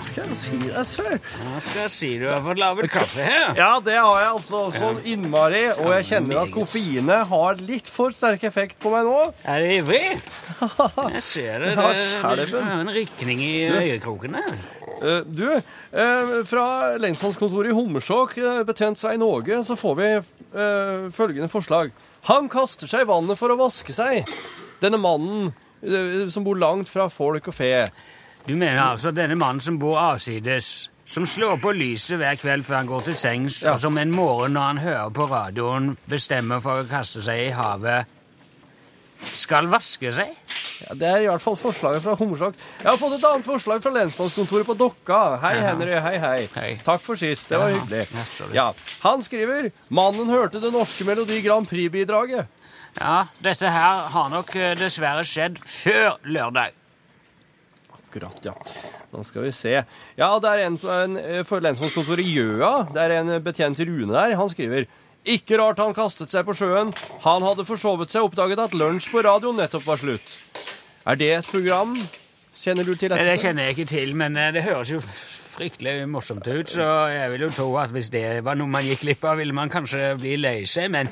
Skal 0.00 0.30
jeg 0.30 0.36
si 0.38 0.58
deg, 0.62 0.78
sør? 0.88 1.18
Hva 1.20 1.58
skal 1.60 1.80
jeg 1.82 1.90
si? 1.92 2.08
Du 2.22 2.24
har 2.30 2.38
fått 2.40 2.60
laget 2.62 2.88
kaffe 2.88 3.26
her. 3.26 3.50
Ja, 3.58 3.74
det 3.84 3.98
har 3.98 4.16
jeg 4.22 4.30
altså 4.30 4.62
sånn 4.72 5.02
innmari, 5.12 5.60
og 5.74 5.90
jeg 5.98 6.06
kjenner 6.08 6.40
at 6.40 6.54
koffeinet 6.54 7.28
har 7.28 7.60
litt 7.60 7.90
for 7.92 8.16
sterk 8.16 8.46
effekt 8.48 8.78
på 8.80 8.94
meg 8.94 9.04
nå. 9.10 9.18
Er 9.44 9.60
du 9.60 9.74
ivrig? 9.74 10.00
Jeg 11.18 11.22
ser 11.26 11.66
det. 11.66 11.74
Det 11.76 12.62
er 12.62 12.72
en 12.78 12.94
rykning 12.96 13.44
i 13.44 13.52
øyekrokene. 13.68 14.40
Eh, 15.02 15.28
du, 15.28 15.44
eh, 15.52 16.34
fra 16.48 16.66
lensmannskontoret 17.02 17.74
i 17.74 17.76
Hommersåk, 17.76 18.38
uh, 18.40 18.62
betjent 18.64 19.02
Svein 19.02 19.26
Åge, 19.26 19.60
så 19.68 19.76
får 19.76 19.98
vi 20.00 20.12
eh, 20.16 21.10
følgende 21.12 21.52
forslag. 21.52 21.92
Han 22.30 22.48
kaster 22.48 22.88
seg 22.88 23.04
i 23.04 23.12
vannet 23.12 23.36
for 23.36 23.52
å 23.52 23.60
vaske 23.60 23.92
seg. 23.92 24.32
Denne 24.80 25.02
mannen 25.02 25.50
eh, 25.50 25.61
som 26.30 26.44
bor 26.44 26.54
langt 26.58 26.88
fra 26.88 27.08
folk 27.10 27.48
og 27.48 27.54
fe. 27.54 27.86
Du 28.46 28.54
mener 28.56 28.80
altså 28.82 29.10
denne 29.14 29.34
mannen 29.38 29.60
som 29.60 29.78
bor 29.78 29.98
avsides, 29.98 30.88
som 31.04 31.26
slår 31.26 31.58
på 31.62 31.72
lyset 31.74 32.18
hver 32.18 32.34
kveld 32.40 32.64
før 32.64 32.76
han 32.80 32.86
går 32.90 33.00
til 33.08 33.14
sengs, 33.14 33.62
Ja. 33.62 33.72
og 33.72 33.78
som 33.82 33.98
en 33.98 34.10
morgen 34.10 34.52
når 34.54 34.60
han 34.66 34.78
hører 34.78 35.10
på 35.10 35.26
radioen, 35.30 35.96
bestemmer 36.08 36.60
for 36.62 36.82
å 36.82 36.88
kaste 36.88 37.22
seg 37.22 37.48
i 37.48 37.50
havet, 37.50 38.06
skal 39.38 39.68
vaske 39.70 40.10
seg? 40.12 40.32
Ja, 40.82 40.94
det 40.98 41.06
er 41.08 41.20
i 41.22 41.26
hvert 41.30 41.42
fall 41.44 41.54
forslaget 41.54 42.02
fra 42.02 42.16
Hummersåk. 42.18 42.54
Jeg 42.80 42.88
har 42.88 42.96
fått 42.98 43.12
et 43.20 43.24
annet 43.28 43.46
forslag 43.46 43.82
fra 43.84 43.92
lensmannskontoret 43.94 44.66
på 44.66 44.74
Dokka. 44.74 45.36
Hei, 45.44 45.52
Henry. 45.62 45.92
Hei, 45.94 46.16
hei. 46.18 46.48
Hei. 46.56 46.70
Takk 46.82 47.00
for 47.04 47.14
sist. 47.14 47.48
Det 47.48 47.58
var 47.60 47.68
Ja, 47.70 47.76
hyggelig. 47.78 48.08
Ja, 48.52 48.72
Han 49.04 49.22
skriver 49.22 49.70
'Mannen 49.90 50.26
hørte 50.28 50.60
det 50.60 50.72
norske 50.72 51.04
Melodi 51.04 51.40
Grand 51.40 51.68
Prix-bidraget'. 51.68 52.46
Ja, 52.98 53.26
dette 53.42 53.70
her 53.72 54.08
har 54.12 54.32
nok 54.32 54.52
eh, 54.58 54.74
dessverre 54.78 55.24
skjedd 55.26 55.60
før 55.64 56.18
lørdag. 56.28 56.74
Akkurat, 57.92 58.42
ja. 58.44 58.52
Nå 59.12 59.22
skal 59.24 59.46
vi 59.46 59.52
se. 59.56 59.78
Ja, 60.18 60.28
det 60.42 60.50
er 60.50 60.66
en, 60.66 60.76
en 60.76 61.16
eh, 61.20 61.40
for 61.48 61.64
lensmannskontoret 61.64 62.24
i 62.24 62.34
Gjøa. 62.36 62.72
Det 62.92 63.06
er 63.06 63.16
en 63.22 63.36
betjent 63.44 63.80
Rune 63.88 64.12
der. 64.12 64.36
Han 64.36 64.52
skriver 64.52 64.88
ikke 65.22 65.56
rart 65.60 65.80
han 65.80 65.94
kastet 65.96 66.32
seg 66.32 66.44
på 66.48 66.56
sjøen. 66.58 66.92
Han 67.24 67.44
hadde 67.46 67.64
forsovet 67.68 68.12
seg 68.12 68.24
og 68.24 68.32
oppdaget 68.32 68.60
at 68.60 68.74
lunsj 68.76 69.08
på 69.12 69.22
radio 69.24 69.54
nettopp 69.56 69.86
var 69.86 70.00
slutt. 70.02 70.36
Er 71.08 71.18
det 71.18 71.30
et 71.38 71.48
program? 71.48 71.94
Kjenner 72.52 72.84
du 72.84 72.92
til 72.94 73.08
dette? 73.08 73.24
Det 73.24 73.40
kjenner 73.40 73.68
jeg 73.70 73.78
ikke 73.78 73.90
til, 73.94 74.16
men 74.18 74.36
eh, 74.36 74.50
det 74.52 74.66
høres 74.66 74.92
jo 74.92 75.00
fryktelig 75.52 76.08
morsomt 76.08 76.46
ut, 76.48 76.68
så 76.72 76.84
jeg 77.12 77.28
vil 77.34 77.46
jo 77.46 77.52
tro 77.52 77.68
at 77.80 77.92
hvis 77.92 78.08
det 78.12 78.24
var 78.44 78.56
noe 78.56 78.72
man 78.72 78.86
gikk 78.86 79.02
glipp 79.04 79.24
av, 79.28 79.36
ville 79.40 79.56
man 79.56 79.72
kanskje 79.72 80.14
bli 80.20 80.38
lei 80.40 80.62
seg, 80.68 80.88
men 80.92 81.10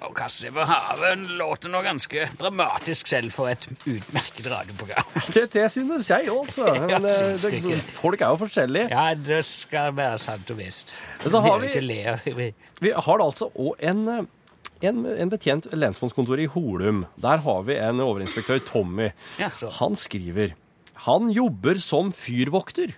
Og 0.00 0.14
kaste 0.16 0.46
seg 0.46 0.54
på 0.56 0.64
havet 0.64 1.24
låter 1.36 1.68
nå 1.72 1.82
ganske 1.84 2.22
dramatisk 2.40 3.10
selv 3.10 3.34
for 3.36 3.50
et 3.52 3.66
utmerket 3.84 4.46
radioprogram. 4.48 5.10
Det, 5.34 5.44
det 5.52 5.66
synes 5.74 6.08
jeg 6.08 6.30
altså. 6.32 6.70
Men 6.90 7.04
eh, 7.04 7.36
det, 7.42 7.82
folk 7.98 8.20
er 8.24 8.32
jo 8.32 8.38
forskjellige. 8.40 8.88
Ja, 8.94 9.10
det 9.14 9.42
skal 9.44 9.92
være 9.98 10.16
sant 10.22 10.50
og 10.54 10.58
visst. 10.62 10.96
Så 11.26 11.42
har 11.44 11.60
vi- 11.60 12.52
vi- 12.80 12.94
har 12.96 13.20
altså 13.26 13.50
òg 13.54 13.74
en, 13.92 14.00
eh, 14.08 14.24
en, 14.88 15.04
en 15.04 15.30
betjent 15.30 15.68
lensmannskontoret 15.76 16.46
i 16.46 16.50
Holum. 16.54 17.04
Der 17.20 17.36
har 17.44 17.62
vi 17.68 17.76
en 17.76 18.00
overinspektør, 18.00 18.58
Tommy. 18.64 19.10
Han 19.82 19.94
skriver 20.00 20.56
han 21.06 21.30
jobber 21.32 21.78
som 21.80 22.10
fyrvokter. 22.12 22.90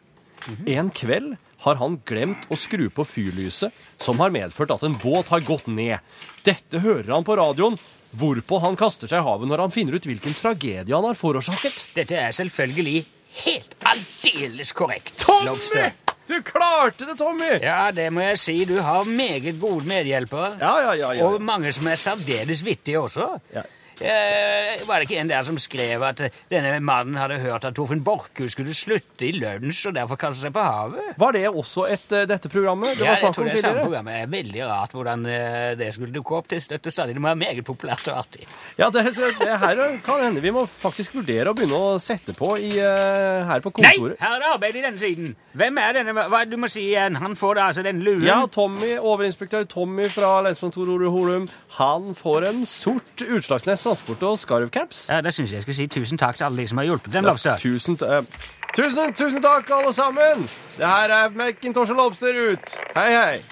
En 0.66 0.88
kveld 0.90 1.36
har 1.62 1.78
han 1.80 1.98
glemt 2.08 2.46
å 2.50 2.58
skru 2.58 2.88
på 2.90 3.06
fyrlyset, 3.06 3.72
som 4.02 4.20
har 4.22 4.34
medført 4.34 4.74
at 4.74 4.84
en 4.86 4.98
båt 4.98 5.30
har 5.32 5.44
gått 5.46 5.68
ned. 5.70 5.98
Dette 6.46 6.82
hører 6.82 7.12
han 7.14 7.26
på 7.26 7.36
radioen, 7.38 7.78
hvorpå 8.12 8.60
han 8.64 8.76
kaster 8.76 9.08
seg 9.08 9.22
i 9.22 9.26
havet 9.26 9.48
når 9.48 9.64
han 9.64 9.74
finner 9.74 9.96
ut 9.96 10.06
hvilken 10.08 10.36
tragedie 10.36 10.92
han 10.92 11.06
har 11.06 11.18
forårsaket. 11.18 11.86
Dette 11.96 12.18
er 12.18 12.34
selvfølgelig 12.36 13.04
helt 13.46 13.76
aldeles 13.88 14.72
korrekt. 14.76 15.14
Tommy! 15.22 15.52
Lobster. 15.52 15.92
Du 16.28 16.36
klarte 16.46 17.06
det, 17.08 17.16
Tommy! 17.18 17.50
Ja, 17.62 17.90
det 17.94 18.08
må 18.14 18.22
jeg 18.22 18.38
si. 18.40 18.56
Du 18.68 18.76
har 18.84 19.08
meget 19.08 19.58
gode 19.60 19.86
medhjelpere. 19.88 20.54
Ja, 20.60 20.74
ja, 20.86 20.92
ja. 20.98 21.14
ja. 21.18 21.28
Og 21.28 21.42
mange 21.42 21.72
som 21.74 21.88
er 21.90 21.98
særdeles 22.00 22.62
vittige 22.64 23.00
også. 23.02 23.32
Ja. 23.54 23.64
Eh, 24.00 24.86
var 24.88 24.98
det 24.98 25.08
ikke 25.08 25.20
en 25.20 25.30
der 25.30 25.44
som 25.46 25.58
skrev 25.60 26.02
at 26.06 26.22
denne 26.50 26.72
mannen 26.82 27.18
hadde 27.20 27.40
hørt 27.42 27.66
at 27.68 27.76
Torfinn 27.76 28.02
Borchhus 28.04 28.54
skulle 28.56 28.74
slutte 28.74 29.28
i 29.28 29.32
lunsj 29.36 29.90
og 29.90 29.96
derfor 29.98 30.20
kaste 30.20 30.46
seg 30.46 30.54
på 30.56 30.64
havet? 30.64 31.12
Var 31.20 31.36
det 31.36 31.44
også 31.50 31.86
et, 31.92 32.06
eh, 32.16 32.24
dette 32.30 32.50
programmet? 32.52 32.96
Det 32.98 33.06
ja, 33.06 33.18
jeg 33.20 33.34
tror 33.36 33.48
det 33.50 33.58
er 33.58 33.64
samme 33.66 33.84
programmet. 33.84 34.16
Det 34.16 34.22
er 34.24 34.32
veldig 34.32 34.64
rart 34.70 34.96
hvordan 34.96 35.26
eh, 35.28 35.68
det 35.78 35.92
skulle 35.94 36.14
dukke 36.14 36.38
opp 36.38 36.48
til 36.50 36.62
støtte 36.64 36.90
stadig. 36.94 37.16
Det 37.16 37.22
må 37.22 37.30
være 37.30 37.42
meget 37.44 37.64
populært 37.68 38.08
og 38.10 38.22
artig. 38.24 38.46
Ja, 38.80 38.88
det, 38.90 39.04
det 39.12 39.58
her 39.66 39.82
kan 40.04 40.24
hende 40.24 40.42
vi 40.42 40.54
må 40.54 40.64
faktisk 40.66 41.18
vurdere 41.20 41.52
å 41.52 41.56
begynne 41.56 41.78
å 41.78 41.92
sette 42.02 42.34
på 42.36 42.54
i, 42.58 42.72
her 42.80 43.62
på 43.62 43.74
kontoret. 43.76 44.16
Nei, 44.16 44.22
her 44.22 44.36
er 44.38 44.42
det 44.42 44.50
arbeid 44.54 44.80
i 44.80 44.84
denne 44.86 45.02
siden. 45.02 45.36
Hvem 45.58 45.78
er 45.82 45.98
denne? 45.98 46.16
Hva, 46.32 46.42
du 46.48 46.56
må 46.60 46.70
si 46.70 46.86
igjen. 46.88 47.18
Han 47.22 47.36
får 47.38 47.58
da 47.58 47.68
altså 47.70 47.84
den 47.86 48.00
luen. 48.04 48.24
Ja, 48.26 48.40
Tommy, 48.50 48.94
overinspektør 48.98 49.66
Tommy 49.70 50.08
fra 50.12 50.34
lensmannskontoret 50.46 51.12
Holum, 51.12 51.48
han 51.78 52.12
får 52.18 52.48
en 52.50 52.64
sort 52.68 53.22
Utslagsnes 53.22 53.82
Transport 53.92 54.22
og 54.24 54.38
skarvcaps. 54.40 55.10
Ja, 55.12 55.20
det 55.20 55.34
syns 55.36 55.50
jeg 55.52 55.58
jeg 55.58 55.62
skulle 55.66 55.76
si 55.76 55.86
tusen 55.92 56.16
takk 56.20 56.38
til 56.38 56.46
alle 56.46 56.62
de 56.62 56.64
som 56.70 56.78
har 56.80 56.86
hjulpet 56.88 57.12
dem. 57.12 57.26
Lobster. 57.28 57.60
Tusen, 57.60 57.98
eh, 58.00 58.24
tusen, 58.72 59.12
tusen 59.12 59.42
takk, 59.44 59.68
alle 59.68 59.92
sammen! 59.92 60.46
Det 60.78 60.86
her 60.88 61.12
er 61.12 61.28
Macintosh 61.36 61.92
og 61.92 61.98
Lobster 61.98 62.32
ut. 62.32 62.78
Hei, 62.96 63.10
hei. 63.12 63.42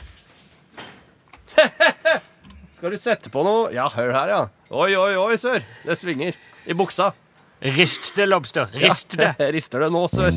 Skal 2.78 2.96
du 2.96 2.96
sette 2.96 3.28
på 3.28 3.44
noe? 3.44 3.68
Ja, 3.76 3.84
hør 3.92 4.14
her, 4.16 4.32
ja. 4.32 4.40
Oi, 4.70 4.96
oi, 4.96 5.12
oi, 5.20 5.36
sør. 5.36 5.60
Det 5.84 5.98
svinger. 6.00 6.40
I 6.64 6.72
buksa. 6.72 7.12
Rist 7.60 8.14
det, 8.16 8.30
Lobster. 8.32 8.72
Rist 8.72 9.20
det. 9.20 9.34
Ja, 9.42 9.52
rister 9.52 9.84
det 9.84 9.92
nå, 9.92 10.08
sør. 10.08 10.32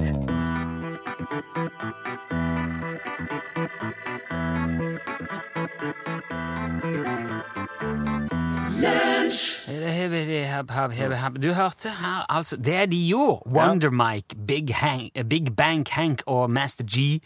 Du 11.39 11.53
hørte 11.53 11.89
her, 11.89 12.25
altså 12.29 12.57
Det 12.57 12.75
er 12.75 12.85
de 12.85 13.07
gjorde. 13.07 13.47
Wonder 13.47 13.89
Mike, 13.89 14.35
Big, 14.47 14.75
Hank, 14.75 15.11
Big 15.29 15.55
Bang 15.57 15.87
Hank 15.91 16.23
og 16.27 16.51
Master 16.51 16.83
G. 16.83 17.21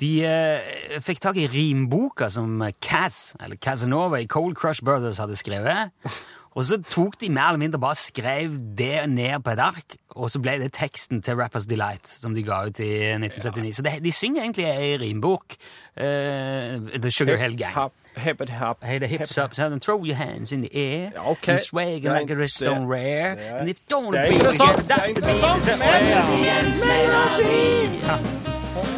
De 0.00 0.10
eh, 0.26 1.00
fikk 1.00 1.20
tak 1.22 1.36
i 1.38 1.46
rimboka 1.46 2.28
som 2.32 2.60
Kaz, 2.82 3.34
eller 3.40 3.56
Casanova 3.56 4.20
i 4.20 4.26
Cold 4.26 4.56
Crush 4.56 4.84
Brothers 4.84 5.18
hadde 5.18 5.36
skrevet. 5.36 5.90
Og 6.54 6.64
så 6.68 6.76
tok 6.84 7.14
de 7.20 7.30
mer 7.32 7.48
eller 7.48 7.58
mindre 7.62 7.78
bare 7.80 7.94
skrev 7.96 8.52
det 8.76 9.08
ned 9.08 9.40
på 9.44 9.50
et 9.54 9.58
ark, 9.58 9.96
og 10.10 10.28
så 10.30 10.38
ble 10.44 10.58
det 10.60 10.72
teksten 10.76 11.22
til 11.24 11.34
Rappers 11.40 11.64
Delight, 11.66 12.08
som 12.08 12.34
de 12.36 12.42
ga 12.44 12.58
ut 12.68 12.80
i 12.84 12.90
1979. 13.16 13.76
Så 13.76 13.82
det, 13.86 13.94
de 14.04 14.12
synger 14.12 14.42
egentlig 14.42 14.66
i 14.68 14.96
rimbok. 15.00 15.56
uh, 15.96 16.04
The 17.00 17.10
Sugar 17.10 17.36
Hill 17.36 17.56
Gang. 17.56 17.72
Hop, 17.74 17.92
hip 18.16 18.40
it 18.40 18.50
hop. 18.50 18.84
Hey, 18.84 18.98
the 18.98 19.06
hips 19.06 19.38
up, 19.38 19.54
son, 19.54 19.72
and 19.72 19.80
throw 19.80 20.04
your 20.04 20.16
hands 20.16 20.52
in 20.52 20.60
the 20.62 20.70
air. 20.76 21.10
Ja, 21.16 21.30
okay. 21.30 21.52
And 21.52 21.60
swag 21.60 22.04
er 22.04 22.18
like 22.20 22.30
a 22.32 22.36
wrist 22.36 22.60
det- 22.60 22.68
on 22.68 22.86
rare. 22.86 23.34
det 23.36 23.46
er- 23.48 23.58
And 23.60 23.68
if 23.70 23.78
don't 23.92 24.12
det 24.12 24.20
er 24.20 24.28
be 24.28 24.34
interessant, 24.34 24.76
together, 24.78 24.94
that's 24.94 25.14
det 25.14 25.18
er 25.18 25.20
the 25.20 25.26
beat. 25.26 25.36
interessant. 25.36 27.02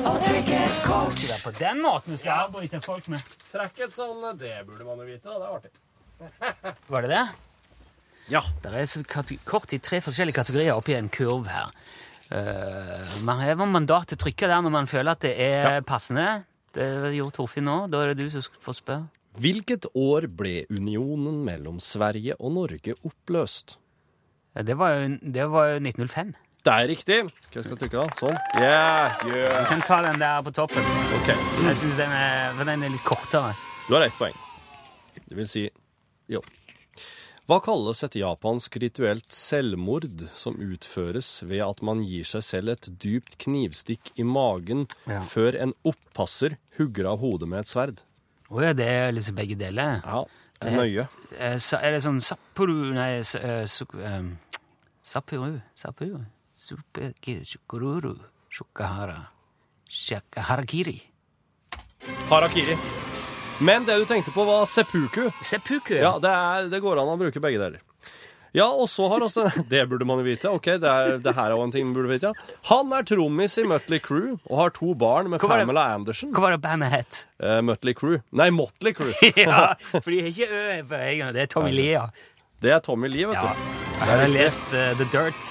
Det 0.04 1.30
er 1.30 1.40
på 1.44 1.50
den 1.58 1.82
måten 1.82 2.12
du 2.12 2.18
skal 2.18 2.30
avbryte 2.44 2.80
folk 2.84 3.08
med. 3.08 3.22
Trekk 3.52 3.78
et 3.86 3.94
sånn, 3.96 4.24
det 4.38 4.52
burde 4.66 4.84
man 4.84 4.98
jo 5.00 5.06
vite, 5.08 5.24
da. 5.28 5.38
det 5.38 5.46
er 5.46 5.54
artig. 5.56 5.70
Var 6.92 7.06
det 7.06 7.10
det? 7.12 7.24
Ja. 8.32 8.40
Det 8.62 8.72
er 8.72 9.36
kort 9.44 9.72
i 9.76 9.80
tre 9.84 10.00
forskjellige 10.04 10.38
kategorier 10.40 10.76
oppi 10.76 10.96
en 10.96 11.10
kurv 11.12 11.48
her. 11.52 11.72
Uh, 12.32 13.20
man 13.26 13.42
har 13.44 13.58
mandat 13.60 14.08
til 14.08 14.16
å 14.16 14.22
trykke 14.24 14.48
der 14.48 14.62
når 14.64 14.72
man 14.72 14.88
føler 14.90 15.12
at 15.12 15.24
det 15.26 15.34
er 15.44 15.82
passende. 15.86 16.44
Det 16.74 16.86
gjorde 17.14 17.36
Torfinn 17.36 17.68
nå. 17.68 17.76
Da 17.92 18.00
er 18.02 18.14
det 18.14 18.24
du 18.24 18.32
som 18.32 18.46
får 18.64 18.80
spørre. 18.80 19.04
Hvilket 19.34 19.88
år 19.98 20.28
ble 20.30 20.62
unionen 20.70 21.42
mellom 21.46 21.80
Sverige 21.82 22.36
og 22.38 22.54
Norge 22.54 22.94
oppløst? 23.02 23.76
Ja, 24.54 24.62
Det 24.62 24.76
var 24.78 24.94
jo, 24.94 25.08
det 25.20 25.46
var 25.50 25.72
jo 25.72 25.80
1905. 25.82 26.34
Det 26.64 26.72
er 26.72 26.86
riktig. 26.88 27.16
Hva 27.52 27.60
skal 27.60 27.74
jeg 27.74 27.80
trykke 27.82 27.98
da? 27.98 28.16
Sånn. 28.16 28.36
Yeah, 28.56 29.18
Du 29.20 29.66
kan 29.68 29.82
ta 29.84 29.98
den 30.06 30.22
der 30.22 30.40
på 30.46 30.52
toppen. 30.54 30.86
Ok, 31.18 31.28
Jeg 31.66 31.76
synes 31.76 31.96
den 31.98 32.14
er, 32.14 32.54
den 32.64 32.86
er 32.86 32.94
litt 32.94 33.04
kortere. 33.04 33.52
du 33.88 33.94
har 33.94 34.06
ett 34.06 34.16
poeng. 34.16 34.38
Det 35.28 35.36
vil 35.36 35.48
si, 35.50 35.66
jo. 36.28 36.40
Hva 37.46 37.58
kalles 37.60 38.00
et 38.06 38.14
japansk 38.16 38.78
rituelt 38.80 39.26
selvmord 39.36 40.22
som 40.32 40.54
utføres 40.56 41.42
ved 41.44 41.60
at 41.60 41.82
man 41.84 42.00
gir 42.00 42.24
seg 42.24 42.40
selv 42.46 42.72
et 42.72 42.88
dypt 43.02 43.36
knivstikk 43.44 44.12
i 44.16 44.24
magen 44.24 44.86
Ja. 45.06 45.20
før 45.20 45.54
en 45.60 45.74
oppasser 45.84 46.56
hugger 46.78 47.10
av 47.10 47.18
hodet 47.20 47.48
med 47.48 47.58
et 47.60 47.66
sverd? 47.68 48.00
Å 48.50 48.62
ja, 48.62 48.72
det 48.72 48.86
er 48.88 49.12
liksom 49.12 49.36
begge 49.36 49.56
deler. 49.58 50.00
Ja, 50.04 50.24
det 50.60 50.72
er 50.72 50.76
nøye. 50.78 51.08
Eh, 51.38 51.58
sa- 51.58 51.80
Er 51.82 51.92
det 51.92 52.02
sånn 52.02 52.20
Sappuru 52.20 52.94
Nei, 52.94 53.18
s- 53.20 53.34
eh, 53.34 53.64
eh, 53.64 54.22
Sappuru 55.02 55.60
Sappuru 55.76 56.24
Shukururu 56.56 58.18
Shukahara 58.48 59.26
Shaka 59.88 60.40
Harakiri. 60.40 61.02
Harakiri. 62.30 63.13
Men 63.62 63.84
det 63.86 63.98
du 64.00 64.04
tenkte 64.08 64.32
på 64.34 64.44
var 64.44 64.64
seppuku. 64.66 65.28
Seppuku. 65.42 65.94
Ja, 66.00 66.16
det, 66.22 66.30
er, 66.30 66.68
det 66.72 66.80
går 66.82 66.98
an 67.00 67.12
å 67.12 67.18
bruke 67.20 67.40
begge 67.42 67.60
deler. 67.60 67.82
Ja, 68.54 68.68
og 68.70 68.86
så 68.86 69.08
har 69.10 69.18
også 69.26 69.48
Det 69.70 69.80
burde 69.90 70.06
man 70.06 70.20
jo 70.22 70.26
vite. 70.28 70.50
Ok, 70.54 70.68
det, 70.78 70.90
er, 70.90 71.16
det 71.22 71.32
her 71.34 71.50
er 71.50 71.56
jo 71.56 71.62
en 71.64 71.72
ting 71.74 71.86
man 71.88 71.96
burde 71.96 72.12
vite. 72.12 72.30
Ja. 72.30 72.58
Han 72.70 72.92
er 72.94 73.06
trommis 73.06 73.56
i 73.58 73.64
Mutley 73.66 73.98
Crew 74.02 74.36
og 74.46 74.58
har 74.60 74.74
to 74.76 74.92
barn 74.98 75.30
med 75.32 75.40
Hva 75.42 75.48
Pamela 75.50 75.58
det- 75.58 75.66
Pamela 75.72 75.86
Anderson. 75.96 76.30
Hva 76.34 76.44
var 76.46 76.54
det 76.54 76.60
bandet 76.66 76.92
het? 76.94 77.18
Uh, 77.42 77.58
Mutley 77.66 77.94
Crew. 77.98 78.20
Nei, 78.30 78.50
Motley 78.54 78.94
Crew. 78.94 79.10
ja, 79.42 79.74
for 79.90 80.06
de 80.10 80.20
har 80.22 80.30
ikke 80.30 80.50
Ø 80.50 80.78
på 80.92 81.02
øynene. 81.02 81.32
Det 81.34 81.42
er 81.46 81.50
Tommy 81.54 81.74
Lee, 81.74 81.96
ja. 81.96 82.06
Det 82.62 82.70
er 82.72 82.80
Tommy 82.86 83.10
Lee, 83.10 83.26
vet 83.30 83.42
ja. 83.42 83.50
du. 83.54 83.90
Jeg 83.98 84.22
har 84.22 84.30
lest 84.34 84.70
uh, 84.74 84.90
The 85.02 85.08
Dirt. 85.12 85.50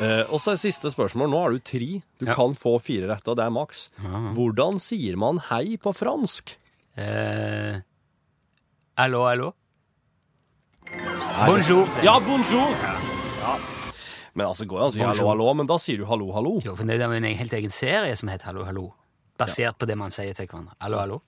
Uh, 0.00 0.22
og 0.32 0.38
så 0.40 0.54
siste 0.60 0.88
spørsmål. 0.92 1.28
Nå 1.32 1.40
har 1.46 1.52
du 1.56 1.60
tre. 1.64 1.88
Du 2.20 2.28
Ja. 2.28 2.36
kan 2.36 2.52
få 2.56 2.76
fire 2.80 3.08
rette, 3.10 3.28
og 3.32 3.36
det 3.40 3.44
er 3.48 3.52
maks. 3.56 3.88
Hvordan 4.36 4.78
sier 4.80 5.16
man 5.20 5.40
hei 5.50 5.76
på 5.80 5.92
fransk? 5.96 6.56
Eh, 6.96 7.76
hallo 8.96 9.26
allo? 9.26 9.54
Bonjour. 11.46 11.88
Ja, 12.02 12.20
bonjour! 12.20 12.70
Ja. 13.40 13.58
Men 14.32 14.46
altså, 14.46 14.64
går 14.66 14.78
det 14.78 14.82
an 14.84 14.90
å 14.90 14.94
si 14.94 15.02
hallo, 15.04 15.28
hallo, 15.30 15.52
men 15.54 15.68
da 15.70 15.76
sier 15.78 16.00
du 16.00 16.06
hallo, 16.08 16.30
hallo. 16.34 16.56
Jo, 16.64 16.74
for 16.78 16.86
det 16.88 16.98
er 16.98 17.06
jo 17.06 17.18
en 17.18 17.28
helt 17.38 17.54
egen 17.54 17.70
serie 17.74 18.16
som 18.18 18.30
heter 18.30 18.50
Hallo, 18.50 18.64
hallo. 18.66 18.88
Basert 19.40 19.78
på 19.80 19.86
det 19.88 19.96
man 19.98 20.12
sier 20.12 20.34
til 20.36 20.46
hverandre. 20.50 20.74
Hallo, 20.82 20.98
hallo. 21.00 21.20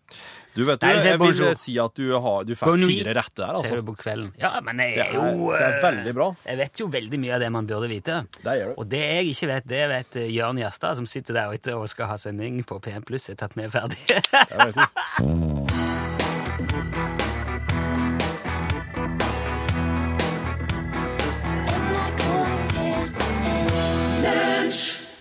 Du 0.53 0.65
vet 0.69 0.81
du, 0.83 0.85
Nei, 0.85 0.97
jeg 0.99 1.07
jeg 1.15 1.19
vil 1.23 1.55
si 1.57 1.75
at 1.81 1.95
du, 1.97 2.11
har, 2.21 2.43
du 2.45 2.53
fikk 2.53 2.83
fire 2.85 3.15
rette 3.17 3.41
der, 3.41 3.55
Ser 3.57 3.63
altså. 3.63 3.79
du 3.81 3.87
på 3.89 3.95
kvelden. 4.03 4.33
Ja, 4.41 4.51
men 4.61 4.83
jeg 4.85 4.99
Det 4.99 5.07
er 5.07 5.15
er, 5.17 5.17
jo 5.17 5.49
det 5.49 5.63
er 5.63 5.77
eh, 5.79 5.83
veldig 5.87 6.13
bra. 6.19 6.27
Jeg 6.45 6.61
vet 6.61 6.83
jo 6.83 6.89
veldig 6.93 7.21
mye 7.25 7.35
av 7.39 7.41
det 7.41 7.51
man 7.57 7.71
burde 7.71 7.89
vite. 7.89 8.19
Det 8.43 8.57
gjør 8.61 8.75
du. 8.75 8.77
Og 8.83 8.91
det 8.93 9.01
jeg 9.01 9.33
ikke 9.33 9.51
vet, 9.55 9.65
det 9.73 9.83
vet 9.95 10.21
eh, 10.21 10.29
Jørn 10.37 10.61
Gjerstad, 10.61 11.01
som 11.01 11.09
sitter 11.09 11.41
der 11.41 11.57
ute 11.57 11.77
og 11.79 11.89
skal 11.89 12.13
ha 12.13 12.17
sending 12.21 12.61
på 12.69 12.81
PM 12.85 13.03
Pluss 13.09 13.31
etter 13.33 13.49
at 13.49 13.57
vi 13.57 13.65
er 13.65 13.73
ferdige. 13.73 14.21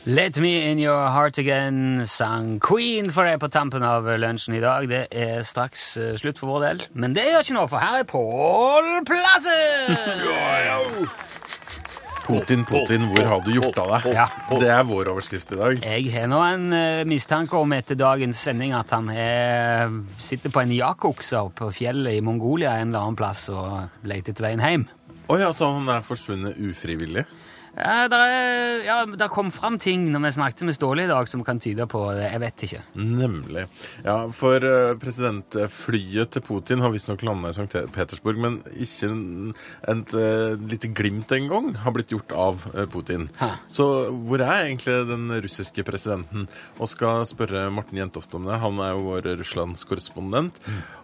Let 0.05 0.39
me 0.39 0.71
in 0.71 0.79
your 0.79 1.09
heart 1.09 1.37
again, 1.37 2.07
sang 2.09 2.59
Queen 2.59 3.11
for 3.13 3.27
deg 3.29 3.37
på 3.37 3.51
tampen 3.53 3.83
av 3.85 4.07
lunsjen 4.17 4.55
i 4.57 4.61
dag. 4.63 4.87
Det 4.89 5.03
er 5.13 5.43
straks 5.45 5.83
eh, 6.01 6.15
slutt 6.17 6.41
for 6.41 6.55
vår 6.55 6.63
del, 6.65 6.81
men 6.97 7.13
det 7.13 7.27
gjør 7.27 7.45
ikke 7.45 7.57
noe, 7.59 7.69
for 7.69 7.83
her 7.83 7.99
er 7.99 8.07
Pål 8.09 8.87
Plassen! 9.05 11.05
Putin, 12.25 12.65
Putin, 12.65 13.05
hvor 13.11 13.29
har 13.29 13.45
du 13.45 13.51
gjort 13.53 13.77
av 13.83 13.93
deg? 13.93 14.09
Ja. 14.17 14.25
Det 14.57 14.73
er 14.73 14.81
vår 14.89 15.11
overskrift 15.13 15.53
i 15.53 15.61
dag. 15.61 15.85
Jeg 15.85 16.09
har 16.15 16.25
nå 16.33 16.41
en 16.47 16.65
eh, 16.73 17.03
mistanke 17.05 17.61
om 17.61 17.77
etter 17.77 17.99
dagens 17.99 18.41
sending 18.41 18.73
at 18.73 18.89
han 18.97 19.13
er, 19.13 19.85
sitter 20.17 20.49
på 20.49 20.63
en 20.63 20.73
jakokse 20.73 21.45
på 21.61 21.69
fjellet 21.77 22.17
i 22.17 22.25
Mongolia 22.25 22.73
en 22.79 22.89
eller 22.89 23.05
annen 23.05 23.21
plass 23.21 23.45
og 23.53 24.01
leter 24.01 24.33
etter 24.33 24.49
veien 24.49 24.65
hjem. 24.65 24.89
Oi, 25.29 25.43
altså 25.45 25.69
han 25.77 25.93
er 25.93 26.01
forsvunnet 26.09 26.57
ufrivillig? 26.57 27.27
Ja, 27.71 28.07
der, 28.11 28.21
er, 28.27 28.81
ja, 28.83 28.95
der 29.05 29.29
kom 29.31 29.47
fram 29.53 29.77
ting 29.79 30.03
når 30.11 30.25
vi 30.25 30.31
snakket 30.35 30.63
med 30.67 30.75
Ståle 30.75 31.05
i 31.05 31.09
dag 31.09 31.29
som 31.31 31.43
kan 31.47 31.59
tyde 31.61 31.85
på 31.89 32.01
det. 32.17 32.27
Jeg 32.27 32.41
vet 32.43 32.65
ikke. 32.67 32.81
Nemlig. 32.99 33.63
Ja, 34.03 34.17
for 34.35 34.67
eh, 34.67 34.91
presidentflyet 34.99 36.33
til 36.35 36.45
Putin 36.45 36.83
har 36.83 36.91
visstnok 36.91 37.23
landa 37.25 37.51
i 37.51 37.55
St. 37.55 37.85
Petersburg, 37.95 38.41
men 38.43 38.59
ikke 38.75 39.11
en, 39.11 39.55
et 39.87 40.15
eh, 40.19 40.59
lite 40.73 40.91
glimt 40.91 41.31
engang 41.35 41.71
har 41.85 41.95
blitt 41.95 42.11
gjort 42.11 42.35
av 42.35 42.67
eh, 42.75 42.87
Putin. 42.91 43.29
Hæ. 43.39 43.53
Så 43.71 43.87
hvor 44.11 44.43
er 44.43 44.67
egentlig 44.67 44.99
den 45.09 45.31
russiske 45.45 45.87
presidenten? 45.87 46.49
Og 46.77 46.91
skal 46.91 47.23
spørre 47.29 47.69
Morten 47.71 48.03
Jentoft 48.03 48.35
om 48.35 48.51
det. 48.51 48.59
Han 48.61 48.83
er 48.83 48.97
jo 48.97 49.07
vår 49.13 49.31
Russlands-korrespondent. 49.41 50.59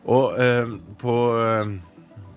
Og 0.07 0.35
eh, 0.41 0.75
på 0.99 1.15
eh, 1.39 1.77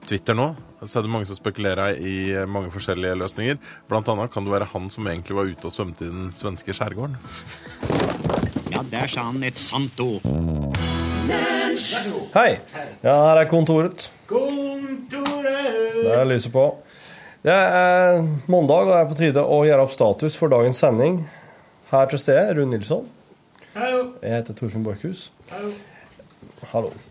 Twitter 0.07 0.37
nå 0.39 0.53
så 0.81 0.99
er 0.99 1.05
det 1.05 1.13
mange 1.13 1.29
som 1.29 1.37
spekulerer 1.37 1.99
i 2.01 2.33
eh, 2.33 2.47
mange 2.49 2.71
forskjellige 2.73 3.19
løsninger. 3.21 3.59
Blant 3.91 4.09
annet 4.09 4.33
kan 4.33 4.47
det 4.47 4.53
være 4.55 4.69
han 4.73 4.89
som 4.93 5.09
egentlig 5.11 5.37
var 5.37 5.51
ute 5.51 5.69
og 5.69 5.75
svømte 5.75 6.07
i 6.07 6.13
den 6.13 6.31
svenske 6.33 6.73
skjærgården. 6.77 7.19
Ja, 8.73 8.81
der 8.89 9.11
sa 9.13 9.27
han 9.29 9.43
et 9.45 9.61
sant 9.61 10.01
ord. 10.01 10.25
Hei. 12.33 12.51
Ja, 13.05 13.13
her 13.13 13.43
er 13.43 13.51
kontoret. 13.51 14.09
Der 14.31 16.15
er 16.17 16.25
lyset 16.25 16.53
på. 16.55 16.65
Det 17.45 17.53
er 17.53 18.23
mandag, 18.53 18.89
og 18.89 18.91
det 18.93 18.97
er 19.03 19.11
på 19.13 19.21
tide 19.21 19.45
å 19.45 19.61
gjøre 19.69 19.85
opp 19.85 19.95
status 19.97 20.37
for 20.41 20.53
dagens 20.53 20.81
sending. 20.81 21.23
Her 21.93 22.09
til 22.09 22.21
stede, 22.25 22.57
Rune 22.57 22.77
Nilsson. 22.77 23.05
Jeg 23.77 24.33
heter 24.33 24.57
Torfinn 24.57 24.85
Borchhus. 24.87 25.29
Hallo. 26.73 26.89
Eh, 26.89 27.10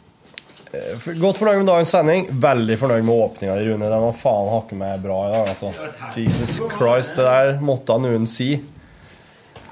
Godt 0.69 1.39
fornøyd 1.39 1.63
med 1.63 1.65
dagens 1.65 1.89
sending. 1.89 2.27
Veldig 2.41 2.75
fornøyd 2.77 3.05
med 3.07 3.21
åpninga 3.23 3.55
di, 3.57 3.69
Rune. 3.71 3.87
Den 3.89 4.03
var 4.03 4.17
faen 4.17 4.49
hakke 4.53 4.75
meg 4.77 4.99
bra 5.01 5.17
i 5.25 5.31
dag, 5.33 5.47
altså. 5.55 5.71
Jesus 6.13 6.59
Christ, 6.75 7.15
det 7.17 7.25
der 7.25 7.55
måtte 7.65 7.97
noen 7.97 8.27
si. 8.29 8.51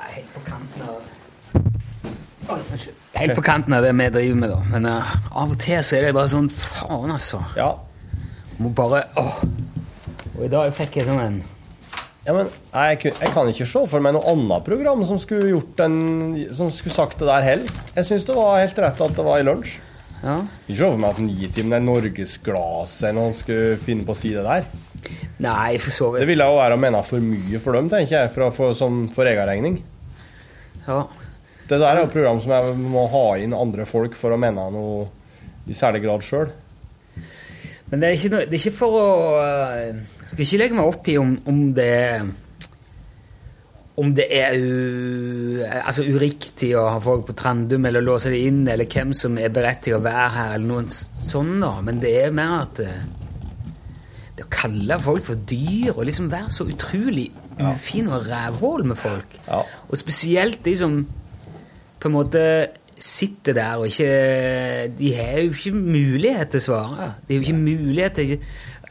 Helt 0.08 0.32
på 0.34 0.42
kanten 0.48 0.88
av 0.88 0.96
Helt 3.18 3.36
på 3.36 3.44
kanten 3.46 3.76
av 3.78 3.84
det 3.86 3.92
vi 3.94 4.08
driver 4.16 4.40
med, 4.42 4.56
da. 4.56 4.62
Men 4.72 4.90
uh, 4.90 5.14
av 5.38 5.54
og 5.54 5.60
til 5.62 5.84
så 5.86 6.00
er 6.00 6.08
det 6.08 6.16
bare 6.18 6.32
sånn 6.32 6.50
Faen, 6.54 7.14
altså. 7.14 7.44
Ja. 7.60 7.76
Må 8.58 8.72
bare 8.74 9.04
åh. 9.20 9.44
Og 10.38 10.46
i 10.48 10.50
dag 10.50 10.74
fikk 10.74 10.98
jeg 10.98 11.10
sånn 11.10 11.22
en 11.22 11.38
Ja, 12.26 12.34
men 12.34 12.50
jeg, 12.50 13.12
jeg 13.12 13.34
kan 13.36 13.50
ikke 13.52 13.68
se 13.70 13.84
for 13.90 14.04
meg 14.04 14.16
noe 14.18 14.34
annet 14.34 14.66
program 14.66 15.04
som 15.06 15.20
skulle 15.22 15.52
gjort 15.52 15.76
den, 15.78 16.00
som 16.56 16.72
skulle 16.74 16.96
sagt 16.96 17.22
det 17.22 17.30
der 17.30 17.46
heller. 17.46 17.84
Jeg 17.94 18.10
syns 18.10 18.26
det 18.30 18.38
var 18.38 18.58
helt 18.64 18.82
rett 18.82 19.06
at 19.06 19.20
det 19.20 19.28
var 19.28 19.44
i 19.44 19.46
lunsj. 19.46 19.78
Ja. 20.24 20.40
Ikke 20.66 20.80
se 20.80 20.90
for 20.90 21.02
meg 21.02 21.14
at 21.14 21.60
en 21.62 21.78
er 21.78 21.84
Norgesglasset 21.86 23.14
når 23.14 23.30
han 23.30 23.38
skulle 23.38 23.78
finne 23.82 24.08
på 24.08 24.16
å 24.16 24.18
si 24.18 24.34
det 24.34 24.46
der. 24.46 24.66
Nei, 25.44 25.78
for 25.82 25.94
så 25.94 26.10
vidt. 26.14 26.24
Det 26.24 26.32
ville 26.32 26.48
jo 26.50 26.58
være 26.58 26.78
å 26.78 26.82
mene 26.82 27.04
for 27.06 27.24
mye 27.24 27.62
for 27.62 27.78
dem, 27.78 27.90
tenker 27.92 28.16
jeg, 28.16 28.34
for, 28.34 28.50
for, 28.56 28.74
som 28.78 29.06
for 29.14 29.30
egen 29.30 29.48
regning. 29.50 29.78
Ja. 30.88 31.04
Det 31.68 31.78
der 31.78 31.90
er 31.92 32.02
jo 32.02 32.08
et 32.08 32.16
program 32.16 32.40
som 32.42 32.54
jeg 32.56 32.78
må 32.80 33.06
ha 33.12 33.26
inn 33.44 33.54
andre 33.56 33.86
folk 33.88 34.16
for 34.18 34.34
å 34.34 34.40
mene 34.40 34.70
noe 34.74 35.06
i 35.68 35.76
særlig 35.76 36.06
grad 36.06 36.24
sjøl. 36.26 36.50
Men 37.92 38.02
det 38.02 38.08
er 38.08 38.18
ikke, 38.18 38.32
noe, 38.34 38.48
det 38.48 38.58
er 38.58 38.62
ikke 38.62 38.76
for 38.76 38.96
å 39.00 39.08
Jeg 39.40 40.32
skal 40.34 40.44
ikke 40.44 40.60
legge 40.60 40.76
meg 40.76 40.90
opp 40.90 41.08
i 41.08 41.16
om, 41.22 41.38
om 41.48 41.62
det 41.76 41.94
om 43.98 44.12
det 44.14 44.28
er 44.30 44.54
u, 44.62 45.64
altså 45.66 46.04
uriktig 46.06 46.72
å 46.78 46.84
ha 46.94 46.98
folk 47.02 47.24
på 47.26 47.34
Trandum 47.40 47.86
eller 47.90 48.04
låse 48.06 48.30
det 48.30 48.44
inn, 48.46 48.60
eller 48.70 48.86
hvem 48.86 49.14
som 49.18 49.38
er 49.42 49.50
beredt 49.54 49.82
til 49.88 49.96
å 49.98 50.04
være 50.06 50.28
her, 50.36 50.52
eller 50.58 50.68
noen 50.70 50.90
sånn, 50.94 51.56
da. 51.64 51.72
Men 51.82 52.02
det 52.04 52.12
er 52.28 52.36
mer 52.38 52.54
at 52.62 52.82
eh, 52.86 53.00
Det 54.38 54.46
å 54.46 54.52
kalle 54.54 55.00
folk 55.02 55.24
for 55.26 55.40
dyr, 55.50 55.96
og 55.96 56.04
liksom 56.06 56.28
være 56.30 56.52
så 56.54 56.68
utrolig 56.70 57.32
ufin 57.58 58.06
og 58.14 58.28
rævhål 58.30 58.84
med 58.92 59.00
folk, 59.02 59.40
Ja. 59.48 59.64
og 59.90 59.98
spesielt 59.98 60.60
de 60.66 60.76
som 60.78 61.00
på 62.00 62.06
en 62.12 62.14
måte 62.14 62.44
sitter 63.02 63.54
der 63.58 63.78
og 63.82 63.88
ikke 63.90 64.94
De 65.00 65.10
har 65.18 65.40
jo 65.42 65.50
ikke 65.56 65.74
mulighet 65.74 66.50
til 66.54 66.62
å 66.62 66.66
svare. 66.68 67.08
De 67.28 67.34
har 67.34 67.42
jo 67.42 67.48
ikke 67.48 67.66
mulighet 67.66 68.14
til 68.20 68.38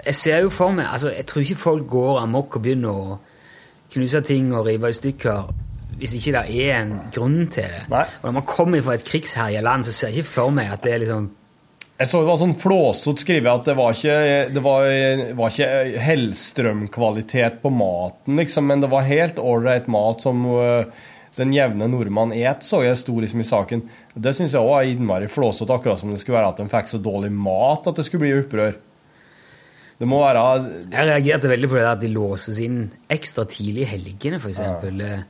Jeg 0.07 0.15
ser 0.15 0.43
jo 0.43 0.51
for 0.51 0.71
meg 0.75 0.87
altså 0.91 1.11
Jeg 1.15 1.27
tror 1.27 1.43
ikke 1.43 1.57
folk 1.63 1.87
går 1.91 2.21
amok 2.25 2.57
og 2.59 2.63
begynner 2.67 2.91
å 2.91 3.17
knuse 3.97 4.23
ting 4.27 4.53
og 4.55 4.69
rive 4.69 4.93
i 4.93 4.97
stykker 5.01 5.55
hvis 5.97 6.13
ikke 6.19 6.35
det 6.35 6.45
er 6.61 6.79
en 6.83 6.95
grunn 7.13 7.47
til 7.49 7.73
det. 7.73 7.87
Nei. 7.89 8.05
Og 8.21 8.29
når 8.29 8.37
man 8.39 8.47
kommer 8.49 8.85
fra 8.85 8.99
et 8.99 9.07
krigsherja 9.07 9.63
land, 9.65 9.87
så 9.89 9.95
ser 9.97 10.13
jeg 10.13 10.23
ikke 10.23 10.35
for 10.35 10.55
meg 10.55 10.69
at 10.75 10.85
det 10.85 10.93
er 10.93 11.03
liksom 11.07 11.31
Jeg 11.97 12.11
så 12.11 12.21
det 12.21 12.29
var 12.29 12.41
sånn 12.43 12.57
flåsete 12.61 13.25
skrevet 13.25 13.49
at 13.49 13.69
det 13.71 13.75
var 13.79 13.97
ikke, 13.97 14.17
det 14.53 14.63
var, 14.65 14.89
var 15.39 15.55
ikke 15.55 16.01
Hellstrøm-kvalitet 16.05 17.63
på 17.63 17.73
maten, 17.73 18.37
liksom, 18.37 18.69
men 18.69 18.85
det 18.85 18.91
var 18.93 19.09
helt 19.09 19.41
ålreit 19.41 19.89
mat 19.89 20.21
som 20.27 20.45
øh, 20.53 21.07
den 21.39 21.55
jevne 21.57 21.89
nordmann 21.89 22.35
et, 22.37 22.61
så 22.65 22.83
jeg 22.85 23.01
sto 23.01 23.17
liksom 23.17 23.41
i 23.41 23.49
saken. 23.49 23.87
Det 24.13 24.35
syns 24.37 24.53
jeg 24.53 24.61
òg 24.61 24.77
er 24.83 24.93
innmari 24.93 25.31
flåsete, 25.33 25.73
akkurat 25.73 26.03
som 26.03 26.13
det 26.13 26.21
skulle 26.21 26.37
være 26.37 26.53
at 26.53 26.61
de 26.61 26.69
fikk 26.73 26.93
så 26.93 27.01
dårlig 27.01 27.33
mat 27.33 27.89
at 27.89 27.97
det 27.97 28.05
skulle 28.05 28.27
bli 28.27 28.37
opprør. 28.43 28.77
Det 29.97 30.07
må 30.09 30.19
være 30.21 30.45
Jeg 30.93 31.09
reagerte 31.09 31.49
veldig 31.49 31.69
på 31.73 31.79
det 31.79 31.87
at 31.89 32.03
de 32.03 32.11
låses 32.13 32.61
inn 32.61 32.83
ekstra 33.13 33.47
tidlig 33.49 33.87
i 33.87 33.91
helgene, 33.95 34.41
f.eks. 34.43 34.61
Ja. 34.61 35.23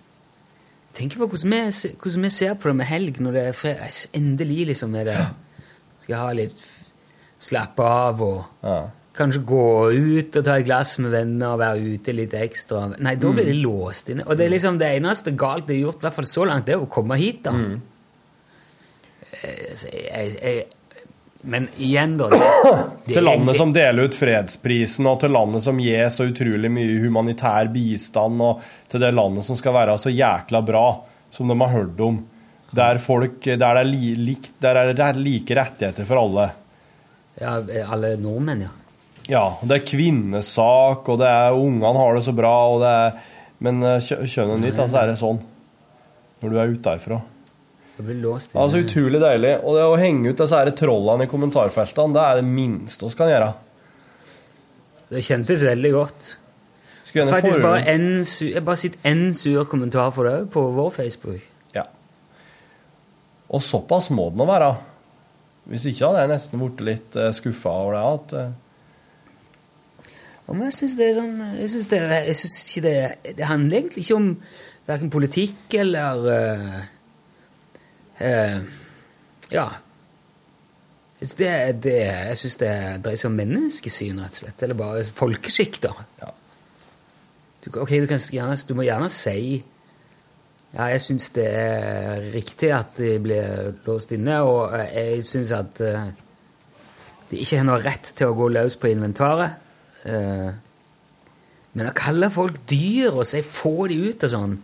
Tenk 0.97 1.19
på 1.21 1.29
hvordan 1.29 1.53
vi, 1.53 1.91
hvordan 2.01 2.27
vi 2.27 2.33
ser 2.33 2.55
på 2.59 2.71
det 2.71 2.79
med 2.79 2.89
helg 2.89 3.21
når 3.23 3.37
det 3.37 3.45
er 3.51 3.57
fredag. 3.57 3.99
Endelig 4.17 4.71
liksom 4.73 4.95
er 4.97 5.11
det 5.11 5.19
Skal 6.01 6.15
jeg 6.15 6.23
ha 6.23 6.37
litt 6.37 6.63
slappe 7.47 7.85
av 7.85 8.23
og 8.25 8.39
ja. 8.65 8.77
kanskje 9.17 9.43
gå 9.49 9.67
ut 9.93 10.39
og 10.41 10.47
ta 10.47 10.57
et 10.57 10.67
glass 10.67 10.95
med 11.05 11.13
venner 11.13 11.53
og 11.53 11.61
være 11.61 11.97
ute 11.97 12.15
litt 12.17 12.35
ekstra. 12.37 12.87
Nei, 12.97 13.15
da 13.21 13.33
blir 13.33 13.49
de 13.49 13.59
låst 13.61 14.11
inne. 14.13 14.25
Og 14.25 14.39
det 14.39 14.47
er 14.47 14.55
liksom 14.55 14.81
det 14.81 14.89
eneste 14.97 15.35
galt 15.37 15.69
det 15.69 15.77
er 15.77 15.85
gjort, 15.85 16.01
i 16.01 16.09
hvert 16.09 16.17
fall 16.17 16.31
så 16.31 16.49
langt, 16.49 16.67
det 16.67 16.77
er 16.77 16.85
å 16.85 16.89
komme 16.91 17.19
hit, 17.21 17.45
da. 17.45 17.53
Mm. 17.53 17.77
Jeg, 19.37 19.77
jeg, 19.93 20.35
jeg, 20.41 20.65
men 21.47 21.69
igjen, 21.79 22.17
da 22.19 22.27
det, 22.33 22.39
det 23.07 23.15
Til 23.15 23.21
er- 23.23 23.27
landet 23.31 23.53
det- 23.53 23.57
som 23.61 23.73
deler 23.73 24.09
ut 24.09 24.15
fredsprisen, 24.19 25.07
og 25.07 25.21
til 25.23 25.31
landet 25.35 25.63
som 25.63 25.79
gir 25.79 26.09
så 26.11 26.27
utrolig 26.29 26.71
mye 26.75 26.97
humanitær 27.05 27.69
bistand, 27.73 28.41
og 28.43 28.61
til 28.91 29.01
det 29.05 29.13
landet 29.15 29.45
som 29.47 29.57
skal 29.59 29.73
være 29.77 29.95
så 30.03 30.11
jækla 30.11 30.61
bra, 30.67 30.85
som 31.31 31.49
de 31.49 31.59
har 31.63 31.69
hørt 31.75 32.01
om. 32.01 32.19
Der, 32.75 32.99
folk, 32.99 33.41
der, 33.47 33.79
er 33.79 33.85
li, 33.87 34.15
likt, 34.19 34.51
der 34.61 34.75
er 34.77 34.93
det 34.93 35.17
like 35.23 35.55
rettigheter 35.55 36.05
for 36.05 36.19
alle. 36.19 36.49
Ja, 37.41 37.61
alle 37.93 38.17
nordmenn, 38.19 38.67
ja. 38.67 38.73
Ja, 39.29 39.45
det 39.63 39.81
er 39.81 39.87
kvinnesak, 39.87 41.09
og 41.09 41.19
det 41.19 41.27
er 41.31 41.55
ungene 41.57 41.97
har 41.99 42.15
det 42.15 42.23
så 42.27 42.35
bra, 42.35 42.53
og 42.75 42.81
det 42.85 42.93
er 42.93 43.13
Men 43.59 43.79
eh, 43.83 43.97
kjø- 44.05 44.27
kjønnet 44.29 44.63
ditt, 44.67 44.77
altså, 44.79 44.99
er 45.01 45.07
det 45.15 45.17
sånn. 45.17 45.39
Når 46.43 46.51
du 46.53 46.59
er 46.61 46.69
ute 46.75 46.83
derfra. 46.91 47.23
Altså 47.97 48.81
utrolig 48.83 49.21
deilig. 49.23 49.53
Og 49.65 49.77
det 49.79 49.85
å 49.89 50.01
henge 50.01 50.33
ut 50.33 50.41
disse 50.41 50.59
her 50.59 50.71
trollene 50.77 51.25
i 51.25 51.31
kommentarfeltene, 51.31 52.13
det 52.17 52.25
er 52.25 52.41
det 52.41 52.49
minste 52.49 53.09
vi 53.09 53.17
kan 53.17 53.31
gjøre. 53.33 53.53
Det 55.09 55.23
kjentes 55.25 55.63
veldig 55.65 55.93
godt. 55.95 56.29
Skulle 57.07 57.23
gjerne 57.23 57.37
Faktisk 57.37 57.63
bare 57.63 57.85
en 57.93 58.09
Jeg 58.27 58.57
har 58.57 58.67
bare 58.67 58.81
sett 58.81 58.99
én 59.07 59.31
sur 59.35 59.65
kommentar 59.71 60.11
for 60.13 60.27
det 60.29 60.51
på 60.51 60.65
vår 60.75 60.91
Facebook. 60.91 61.41
Ja. 61.75 61.87
Og 63.49 63.63
såpass 63.63 64.11
må 64.11 64.29
det 64.31 64.41
nå 64.41 64.49
være. 64.51 64.75
Hvis 65.71 65.87
ikke 65.91 66.11
hadde 66.11 66.25
jeg 66.25 66.33
nesten 66.35 66.63
blitt 66.63 66.83
litt 66.87 67.19
uh, 67.19 67.31
skuffa 67.35 67.71
over 67.71 67.97
det. 67.97 68.05
At, 68.15 68.37
eh, 68.41 68.51
Ja, 70.47 70.53
Men 70.53 70.69
jeg 70.69 70.77
syns 70.77 70.99
det 70.99 71.07
er 71.09 71.17
sånn 71.17 71.39
Jeg 71.59 71.71
syns 71.73 71.89
det, 71.91 72.01
ikke 72.71 72.83
det 72.85 73.35
Det 73.41 73.49
handler 73.49 73.81
egentlig 73.81 74.05
ikke 74.05 74.19
om 74.21 74.29
verken 74.87 75.11
politikk 75.11 75.75
eller 75.75 76.29
eh, 78.19 78.61
Ja. 79.53 79.69
Det, 81.17 81.53
det, 81.81 81.95
jeg 81.97 82.37
syns 82.37 82.59
det 82.61 82.73
dreier 83.05 83.17
seg 83.17 83.31
om 83.31 83.39
menneskesyn, 83.39 84.19
rett 84.21 84.37
og 84.37 84.43
slett. 84.43 84.63
Eller 84.67 84.77
bare 84.79 85.05
folkeskikk, 85.17 85.79
da. 85.87 85.95
Ja. 86.21 86.33
Du, 87.65 87.71
okay, 87.81 88.03
du, 88.03 88.07
kan 88.11 88.21
gjerne, 88.21 88.59
du 88.69 88.75
må 88.77 88.85
gjerne 88.87 89.09
si 89.11 89.65
ja, 90.77 90.91
jeg 90.93 91.01
syns 91.01 91.31
det 91.33 91.47
er 91.49 92.27
riktig 92.35 92.69
at 92.75 92.99
de 93.01 93.15
blir 93.23 93.73
låst 93.87 94.13
inne, 94.13 94.43
og 94.45 94.75
eh, 94.77 94.91
jeg 94.93 95.25
syns 95.25 95.55
at 95.57 95.81
uh, 95.81 96.03
de 97.31 97.41
ikke 97.41 97.63
har 97.63 97.65
noe 97.65 97.81
rett 97.81 98.11
til 98.19 98.29
å 98.29 98.37
gå 98.37 98.51
løs 98.53 98.77
på 98.81 98.91
inventaret. 98.91 99.57
Uh, 100.05 100.51
men 101.77 101.89
å 101.89 101.97
kalle 101.97 102.29
folk 102.33 102.59
dyr 102.69 103.15
og 103.15 103.25
si 103.29 103.41
'få 103.41 103.89
de 103.89 103.97
ut' 104.11 104.27
og 104.29 104.33
sånn 104.33 104.59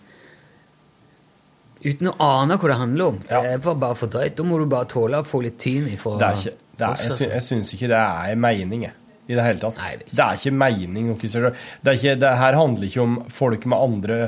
Uten 1.82 2.12
å 2.12 2.14
ane 2.22 2.56
hva 2.60 2.70
det 2.70 2.78
handler 2.78 3.12
om. 3.12 3.20
Ja. 3.28 3.42
Det 3.42 3.56
var 3.64 3.78
bare 3.82 3.98
for 3.98 4.12
drøyt. 4.12 4.36
Da 4.38 4.46
må 4.46 4.60
du 4.60 4.66
bare 4.70 4.88
tåle 4.90 5.22
å 5.22 5.26
få 5.26 5.42
litt 5.42 5.58
tyn 5.62 5.88
ifra 5.90 6.14
det 6.20 6.28
er 6.28 6.40
ikke, 6.40 6.54
det 6.78 6.86
er, 6.86 6.94
oss, 6.94 7.08
altså. 7.10 7.28
jeg 7.32 7.46
syns 7.48 7.72
ikke 7.76 7.90
det 7.92 7.98
er 7.98 8.34
en 8.34 8.42
mening, 8.42 8.86
jeg. 8.86 8.96
i 9.26 9.36
det 9.38 9.46
hele 9.46 9.62
tatt. 9.62 9.82
det, 10.06 10.22
er 10.22 10.38
ikke 10.38 10.54
mening 10.62 11.10
nok 11.10 11.26
i 11.26 11.32
seg 11.32 11.48
selv. 11.48 11.66
Det, 11.82 11.92
er 11.92 11.98
ikke, 11.98 12.16
det 12.22 12.32
her 12.42 12.58
handler 12.58 12.88
ikke 12.88 13.04
om 13.06 13.18
folk 13.32 13.68
med 13.72 13.86
andre 13.90 14.18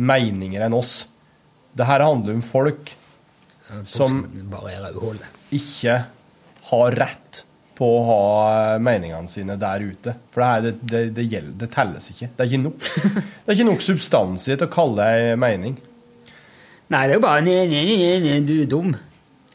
meninger 0.00 0.66
enn 0.66 0.78
oss. 0.78 0.94
Det 1.74 1.86
her 1.86 2.06
handler 2.06 2.38
om 2.38 2.46
folk 2.46 2.94
som 3.86 4.24
er 4.26 5.20
ikke 5.54 6.00
har 6.70 6.96
rett 6.98 7.44
på 7.78 7.86
å 7.96 8.00
ha 8.04 8.24
meningene 8.82 9.30
sine 9.30 9.56
der 9.60 9.82
ute. 9.82 10.14
For 10.34 10.42
det, 10.42 10.48
her, 10.48 10.64
det, 10.64 10.72
det, 10.82 11.04
det, 11.16 11.28
gjelder, 11.32 11.54
det 11.62 11.70
telles 11.72 12.10
ikke. 12.12 12.28
Det 12.36 12.44
er 12.44 12.50
ikke 12.50 12.64
nok, 12.66 12.90
det 13.44 13.46
er 13.46 13.56
ikke 13.56 13.70
nok 13.70 13.86
substans 13.86 14.48
i 14.48 14.52
det 14.54 14.68
å 14.68 14.72
kalle 14.74 15.06
det 15.06 15.38
mening. 15.40 15.78
Nei, 16.90 17.04
det 17.06 17.14
er 17.14 17.18
jo 17.20 17.22
bare 17.22 17.42
ne, 17.46 17.56
ne, 17.70 17.80
ne, 17.86 18.12
ne, 18.24 18.36
du 18.46 18.54
er 18.64 18.68
dum. 18.70 18.92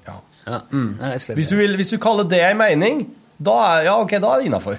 Ja. 0.06 0.18
ja. 0.46 0.60
mm, 0.72 0.92
Hvis 1.36 1.50
du, 1.52 1.58
vil, 1.60 1.76
hvis 1.76 1.92
du 1.92 1.98
kaller 2.02 2.28
det 2.32 2.40
en 2.46 2.60
mening, 2.62 3.02
da 3.38 3.56
er, 3.74 3.88
ja, 3.90 3.96
ok, 4.00 4.16
da 4.24 4.36
er 4.36 4.44
det 4.44 4.52
innafor. 4.52 4.78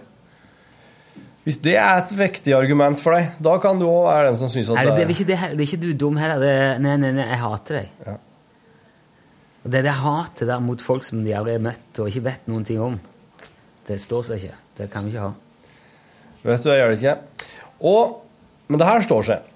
Hvis 1.47 1.61
det 1.63 1.77
er 1.79 2.01
et 2.01 2.13
vektig 2.19 2.57
argument 2.57 2.99
for 2.99 3.15
deg, 3.15 3.37
da 3.45 3.53
kan 3.63 3.79
du 3.79 3.85
òg 3.87 4.09
være 4.09 4.31
den 4.33 4.39
som 4.41 4.51
syns 4.51 4.73
at 4.73 4.81
Nei, 4.81 4.87
det, 4.89 5.05
er 5.05 5.13
ikke 5.15 5.27
det, 5.29 5.37
det 5.53 5.61
er 5.61 5.67
ikke 5.69 5.83
du 5.85 5.91
dum 6.01 6.17
heller. 6.19 6.41
Det 6.43 6.55
nei, 6.83 6.97
nei, 6.99 7.13
nei, 7.15 7.27
jeg 7.29 7.39
hater 7.39 7.79
deg. 7.79 7.93
Ja. 8.07 8.15
Og 9.63 9.73
det 9.75 9.83
det 9.87 9.95
hatet 10.01 10.49
der 10.51 10.65
mot 10.65 10.83
folk 10.83 11.07
som 11.07 11.23
de 11.27 11.35
aldri 11.39 11.55
har 11.55 11.63
møtt 11.63 12.01
og 12.03 12.11
ikke 12.11 12.25
vet 12.27 12.49
noen 12.51 12.67
ting 12.67 12.81
om. 12.83 12.97
Det 13.87 13.99
står 14.03 14.27
seg 14.31 14.43
ikke. 14.43 14.59
Det 14.81 14.89
kan 14.91 15.07
vi 15.07 15.13
ikke 15.15 15.29
ha. 15.29 15.31
Vet 16.47 16.65
du, 16.65 16.71
jeg 16.73 16.81
gjør 16.81 16.93
det 16.93 16.99
ikke. 16.99 17.47
Og, 17.93 18.19
men 18.67 18.83
det 18.83 18.91
her 18.91 19.07
står 19.07 19.29
seg. 19.31 19.55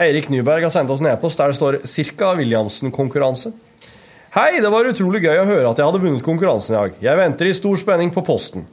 Eirik 0.00 0.30
Nyberg 0.32 0.64
har 0.64 0.72
sendt 0.72 0.90
oss 0.94 1.02
en 1.02 1.10
e-post 1.10 1.36
der 1.36 1.52
det 1.52 1.58
står 1.58 1.80
'Cirka 1.84 2.32
Williamsen-konkurranse'. 2.38 3.52
Hei, 4.32 4.60
det 4.62 4.70
var 4.72 4.86
utrolig 4.88 5.20
gøy 5.24 5.42
å 5.42 5.44
høre 5.44 5.68
at 5.68 5.76
jeg 5.76 5.84
hadde 5.84 6.00
vunnet 6.00 6.24
konkurransen 6.24 6.72
i 6.72 6.78
dag. 6.78 6.92
Jeg 7.02 7.18
venter 7.18 7.48
i 7.50 7.52
stor 7.52 7.76
spenning 7.76 8.12
på 8.14 8.22
posten. 8.24 8.64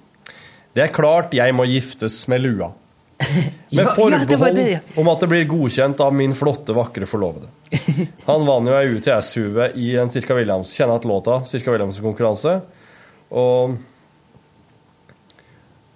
Det 0.73 0.83
er 0.85 0.93
klart 0.93 1.33
jeg 1.33 1.55
må 1.57 1.65
giftes 1.65 2.27
med 2.31 2.45
lua. 2.45 2.71
Med 3.73 3.87
forbehold 3.97 4.59
om 4.95 5.07
at 5.09 5.19
det 5.19 5.27
blir 5.27 5.47
godkjent 5.49 5.99
av 6.05 6.13
min 6.13 6.35
flotte, 6.37 6.71
vakre 6.77 7.09
forlovede. 7.09 7.49
Han 8.29 8.45
vant 8.45 8.69
jo 8.69 8.77
ei 8.77 8.93
UTS-hue 8.93 9.71
i 9.75 9.95
en 9.97 10.13
Cirka 10.13 10.37
Williams. 10.37 10.71
Kjenner 10.71 11.01
igjen 11.01 11.11
låta 11.11 11.41
Cirka 11.49 11.73
Williams-konkurranse. 11.73 12.61
Og, 13.33 13.73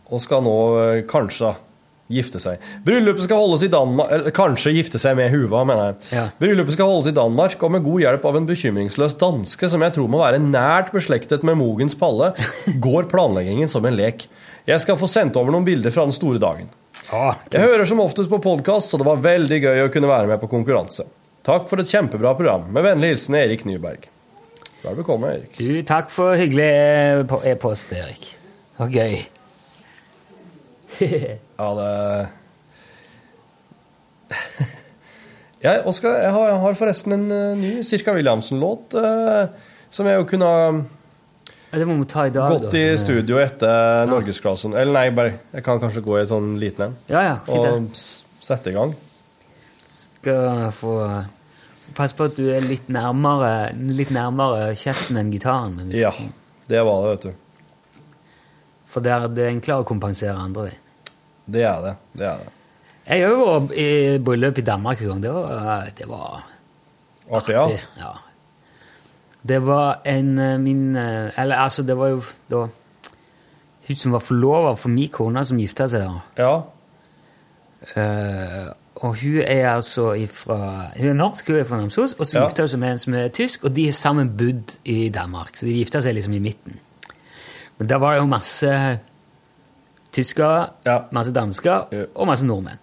og 0.09 0.25
skal 0.25 0.43
nå 0.43 0.57
eh, 0.81 1.03
kanskje 1.07 1.53
gifte 2.11 2.41
seg. 2.43 2.61
Bryllupet 2.85 3.25
skal 3.25 3.39
holdes 3.41 3.63
i 3.65 3.71
Danmark 3.71 4.11
Eller 4.11 4.35
kanskje 4.35 4.73
gifte 4.75 4.99
seg 5.01 5.15
med 5.19 5.31
huva, 5.33 5.63
mener 5.67 5.91
jeg. 5.91 5.95
Ja. 6.17 6.25
Bryllupet 6.41 6.75
skal 6.75 6.91
holdes 6.91 7.11
i 7.11 7.15
Danmark, 7.15 7.57
og 7.63 7.73
med 7.75 7.85
god 7.85 8.03
hjelp 8.05 8.27
av 8.29 8.37
en 8.39 8.49
bekymringsløs 8.49 9.17
danske 9.21 9.71
som 9.71 9.85
jeg 9.85 9.95
tror 9.97 10.11
må 10.11 10.21
være 10.21 10.41
nært 10.43 10.91
beslektet 10.95 11.45
med 11.47 11.59
Mogens 11.61 11.97
Palle, 11.97 12.33
går 12.87 13.09
planleggingen 13.11 13.71
som 13.71 13.85
en 13.87 13.97
lek. 13.97 14.27
Jeg 14.69 14.83
skal 14.83 14.99
få 14.99 15.09
sendt 15.09 15.39
over 15.39 15.53
noen 15.55 15.65
bilder 15.67 15.93
fra 15.93 16.05
den 16.07 16.15
store 16.15 16.41
dagen. 16.41 16.69
Jeg 17.11 17.59
hører 17.59 17.83
som 17.89 17.99
oftest 17.99 18.29
på 18.31 18.39
podkast, 18.43 18.91
så 18.91 18.99
det 18.99 19.07
var 19.07 19.19
veldig 19.23 19.57
gøy 19.63 19.83
å 19.87 19.91
kunne 19.91 20.09
være 20.11 20.29
med 20.29 20.39
på 20.39 20.47
konkurranse. 20.51 21.07
Takk 21.43 21.67
for 21.67 21.81
et 21.81 21.89
kjempebra 21.89 22.35
program. 22.37 22.67
Med 22.71 22.85
vennlig 22.85 23.15
hilsen 23.15 23.35
Erik 23.39 23.65
Nyberg. 23.65 24.05
Vel 24.81 24.97
bekomme, 24.97 25.33
Erik. 25.35 25.57
Du, 25.57 25.81
takk 25.85 26.13
for 26.13 26.37
hyggelig 26.37 26.69
e-post, 27.51 27.91
Erik. 27.97 28.23
Det 28.77 28.85
var 28.85 28.95
gøy. 28.95 29.15
Ja, 31.61 31.69
det 31.77 32.29
jeg, 35.65 35.83
Oscar, 35.85 36.15
jeg, 36.23 36.31
har, 36.33 36.47
jeg 36.49 36.61
har 36.63 36.79
forresten 36.79 37.13
en 37.17 37.27
eh, 37.35 37.59
ny 37.59 37.71
Cirka 37.85 38.15
Williamsen-låt 38.15 38.95
eh, 38.97 39.69
som 39.91 40.07
jeg 40.07 40.21
jo 40.21 40.27
kunne 40.29 40.47
ha 40.47 40.63
Ja, 42.43 42.49
gått 42.55 42.71
da, 42.71 42.79
i 42.79 42.97
studio 42.99 43.37
etter 43.39 44.09
norgesklassen. 44.09 44.73
Eller 44.75 44.91
nei, 44.91 45.05
bare, 45.15 45.37
jeg 45.53 45.63
kan 45.63 45.79
kanskje 45.79 46.03
gå 46.03 46.17
i 46.17 46.23
en 46.23 46.31
sånn 46.31 46.49
liten 46.59 46.89
en. 46.89 46.97
Ja, 47.11 47.21
ja. 47.23 47.35
Og 47.47 47.95
sette 48.43 48.73
i 48.73 48.75
gang. 48.75 48.91
Skal 50.19 50.67
få 50.75 50.97
Pass 51.95 52.13
på 52.15 52.23
at 52.29 52.37
du 52.39 52.45
er 52.53 52.63
litt 52.63 52.87
nærmere, 52.87 53.71
litt 53.75 54.13
nærmere 54.15 54.69
kjeften 54.79 55.17
enn 55.19 55.31
gitaren. 55.33 55.73
Men, 55.75 55.89
Ja, 55.95 56.11
det 56.71 56.83
var 56.87 57.01
det, 57.03 57.09
vet 57.15 57.25
du. 57.25 58.03
For 58.91 59.03
det 59.03 59.11
er, 59.11 59.27
det 59.31 59.43
er 59.43 59.51
enklere 59.51 59.83
å 59.83 59.87
kompensere 59.87 60.35
andre 60.39 60.69
ved. 60.69 60.77
Det 61.53 61.63
er 61.67 61.81
det. 61.85 61.93
Det 62.17 62.25
er 62.27 62.41
det. 62.43 62.49
Jeg 63.07 63.23
har 63.25 63.31
jo 63.33 63.45
vært 63.47 63.71
i 63.81 63.87
bryllup 64.23 64.57
i 64.61 64.65
Danmark 64.67 65.01
en 65.01 65.07
gang. 65.11 65.23
Det 65.23 65.31
var, 65.33 65.87
det 65.97 66.07
var 66.09 66.43
Artig, 67.31 67.55
artig. 67.55 67.79
Ja. 67.99 68.11
Det 69.47 69.57
var 69.65 70.01
en 70.05 70.37
eh, 70.37 70.57
min 70.61 70.95
eh, 70.95 71.31
Eller 71.41 71.55
altså, 71.63 71.81
det 71.83 71.95
var 71.97 72.11
jo 72.11 72.21
da 72.51 72.67
hun 73.87 73.97
som 73.97 74.11
var 74.13 74.21
forlova 74.21 74.75
for 74.77 74.89
min 74.93 75.09
kone, 75.09 75.41
som 75.45 75.57
gifta 75.59 75.87
seg 75.89 76.03
da. 76.05 76.19
Ja. 76.37 76.51
Uh, 77.97 78.67
og 79.01 79.15
hun 79.17 79.39
er 79.41 79.71
altså 79.71 80.11
ifra 80.13 80.57
Hun 80.97 81.07
er 81.09 81.13
norsk, 81.17 81.47
hun 81.49 81.57
er 81.57 81.63
fra 81.65 81.79
Namsos, 81.81 82.13
og 82.13 82.25
så 82.29 82.37
Ja. 82.39 82.43
gifta 82.45 82.61
hun 82.61 82.69
seg 82.69 82.79
med 82.79 82.91
en 82.91 82.97
som 83.01 83.13
er 83.17 83.27
tysk, 83.33 83.63
og 83.65 83.75
de 83.75 83.85
har 83.85 83.91
sammen 83.97 84.29
bodd 84.37 84.75
i 84.85 85.09
Danmark. 85.09 85.55
Så 85.57 85.65
de 85.65 85.73
gifta 85.79 86.01
seg 86.01 86.13
liksom 86.15 86.33
i 86.37 86.39
midten. 86.39 86.77
Men 87.79 87.87
da 87.89 87.97
var 87.97 88.13
det 88.13 88.21
jo 88.21 88.27
masse 88.29 88.99
tyskere, 90.11 90.69
masse 91.15 91.31
dansker 91.35 91.91
og 92.15 92.27
masse 92.27 92.45
nordmenn. 92.47 92.79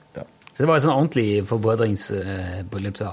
Så 0.54 0.64
det 0.64 0.68
var 0.68 0.76
et 0.80 0.82
sånn 0.82 0.94
ordentlig 0.96 1.26
forbrødringsbryllup 1.46 2.96
da. 2.98 3.12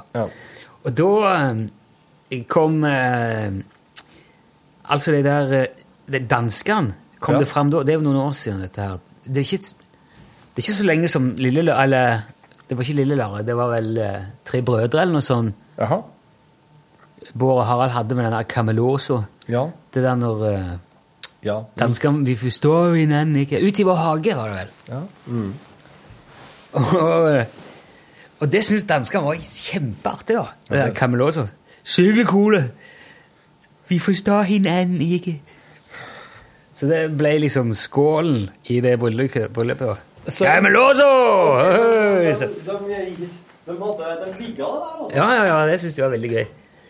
Og 0.86 0.94
da 0.98 1.10
eh, 1.34 2.40
kom 2.50 2.80
eh, 2.90 3.52
Altså 4.90 5.12
de 5.14 5.20
der 5.26 5.54
eh, 5.60 6.22
Danskene 6.30 6.94
kom 7.20 7.36
Ja. 7.36 7.40
det 7.44 7.48
fram 7.50 7.70
da. 7.74 7.84
Det 7.84 7.94
er 7.94 8.00
jo 8.00 8.06
noen 8.06 8.18
år 8.22 8.34
siden, 8.38 8.62
dette 8.66 8.82
her. 8.82 8.98
Det 9.26 9.42
er 9.42 9.46
ikke, 9.46 9.86
det 10.54 10.58
er 10.58 10.64
ikke 10.66 10.78
så 10.80 10.86
lenge 10.90 11.08
som 11.10 11.30
Lille 11.42 11.64
Eller 11.74 12.24
det 12.68 12.78
var 12.78 12.84
ikke 12.86 12.98
Lille 12.98 13.16
Larre, 13.18 13.44
det 13.46 13.56
var 13.58 13.70
vel 13.76 13.98
Tre 14.46 14.62
brødre 14.66 15.02
eller 15.04 15.14
noe 15.20 15.26
sånt. 15.26 15.54
Aha. 15.82 16.00
Bård 17.34 17.60
og 17.60 17.66
Harald 17.66 17.92
hadde 17.94 18.16
med 18.18 18.26
den 18.26 18.34
der 18.34 18.44
Cameloso. 18.50 19.24
Ja. 19.50 19.68
Det 19.94 20.02
der 20.06 20.16
når 20.16 20.46
eh, 21.54 21.62
Den 21.78 21.88
danskene 21.88 22.26
Vi 22.26 22.36
forstår 22.36 22.96
den 23.10 23.36
ikke. 23.36 23.62
Ut 23.68 23.80
i 23.80 23.84
vår 23.84 23.96
hage, 23.96 24.36
var 24.36 24.50
det 24.50 24.58
vel. 24.58 24.72
Ja. 24.90 25.02
Mm. 25.28 25.54
og, 26.74 27.46
og 28.40 28.52
det 28.52 28.64
syns 28.68 28.84
danskene 28.90 29.24
var 29.24 29.38
kjempeartig, 29.40 30.36
da. 30.36 30.46
Det 30.70 30.80
der 30.82 30.94
Cameloso. 30.94 31.48
Sylekule! 31.84 32.72
Vi 33.88 34.00
forstår 34.00 34.44
hverandre 34.50 35.06
ikke. 35.20 35.36
Så 36.76 36.88
det 36.90 37.04
ble 37.18 37.36
liksom 37.40 37.74
skålen 37.78 38.50
i 38.66 38.80
det 38.84 38.98
bryllupet. 39.00 40.02
Cameloso! 40.36 41.08
Høy! 41.62 42.34
Så- 42.34 42.50
De, 42.50 42.78
de, 43.68 43.72
de, 43.72 43.78
hadde, 43.80 44.10
de 44.26 44.34
digga 44.38 44.66
det 44.66 44.82
der, 44.82 44.98
altså. 45.00 45.16
Ja, 45.16 45.28
ja, 45.34 45.44
ja, 45.50 45.68
det 45.72 45.80
syns 45.82 45.96
jeg 45.98 46.04
var 46.06 46.12
veldig 46.18 46.30
gøy. 46.30 46.44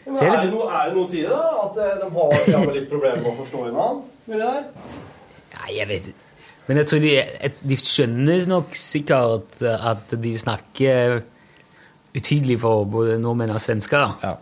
Men 0.05 0.15
er, 0.15 0.19
det 0.21 0.31
liksom, 0.35 0.51
noe, 0.53 0.67
er 0.69 0.89
det 0.91 0.97
noe 0.99 1.09
tid 1.09 1.19
i 1.19 1.25
det? 1.25 1.31
da? 1.33 1.63
At 1.65 1.77
eh, 1.81 1.95
de 2.01 2.55
har, 2.55 2.73
litt 2.75 2.89
problemer 2.91 3.23
med 3.23 3.31
å 3.31 3.37
forstå 3.39 3.63
hverandre? 3.65 4.59
Nei, 5.55 5.69
jeg 5.79 5.89
vet 5.89 6.09
ikke. 6.11 6.21
Men 6.65 6.79
jeg 6.81 6.89
tror 6.89 7.01
de, 7.03 7.13
de 7.69 7.77
skjønner 7.77 8.47
nok 8.49 8.77
sikkert 8.77 9.61
at 9.65 10.15
de 10.21 10.31
snakker 10.37 11.19
utydelig 12.15 12.57
for 12.63 12.87
både 12.89 13.19
nordmenn 13.21 13.53
og 13.53 13.61
svensker. 13.61 14.15
Ja. 14.23 14.35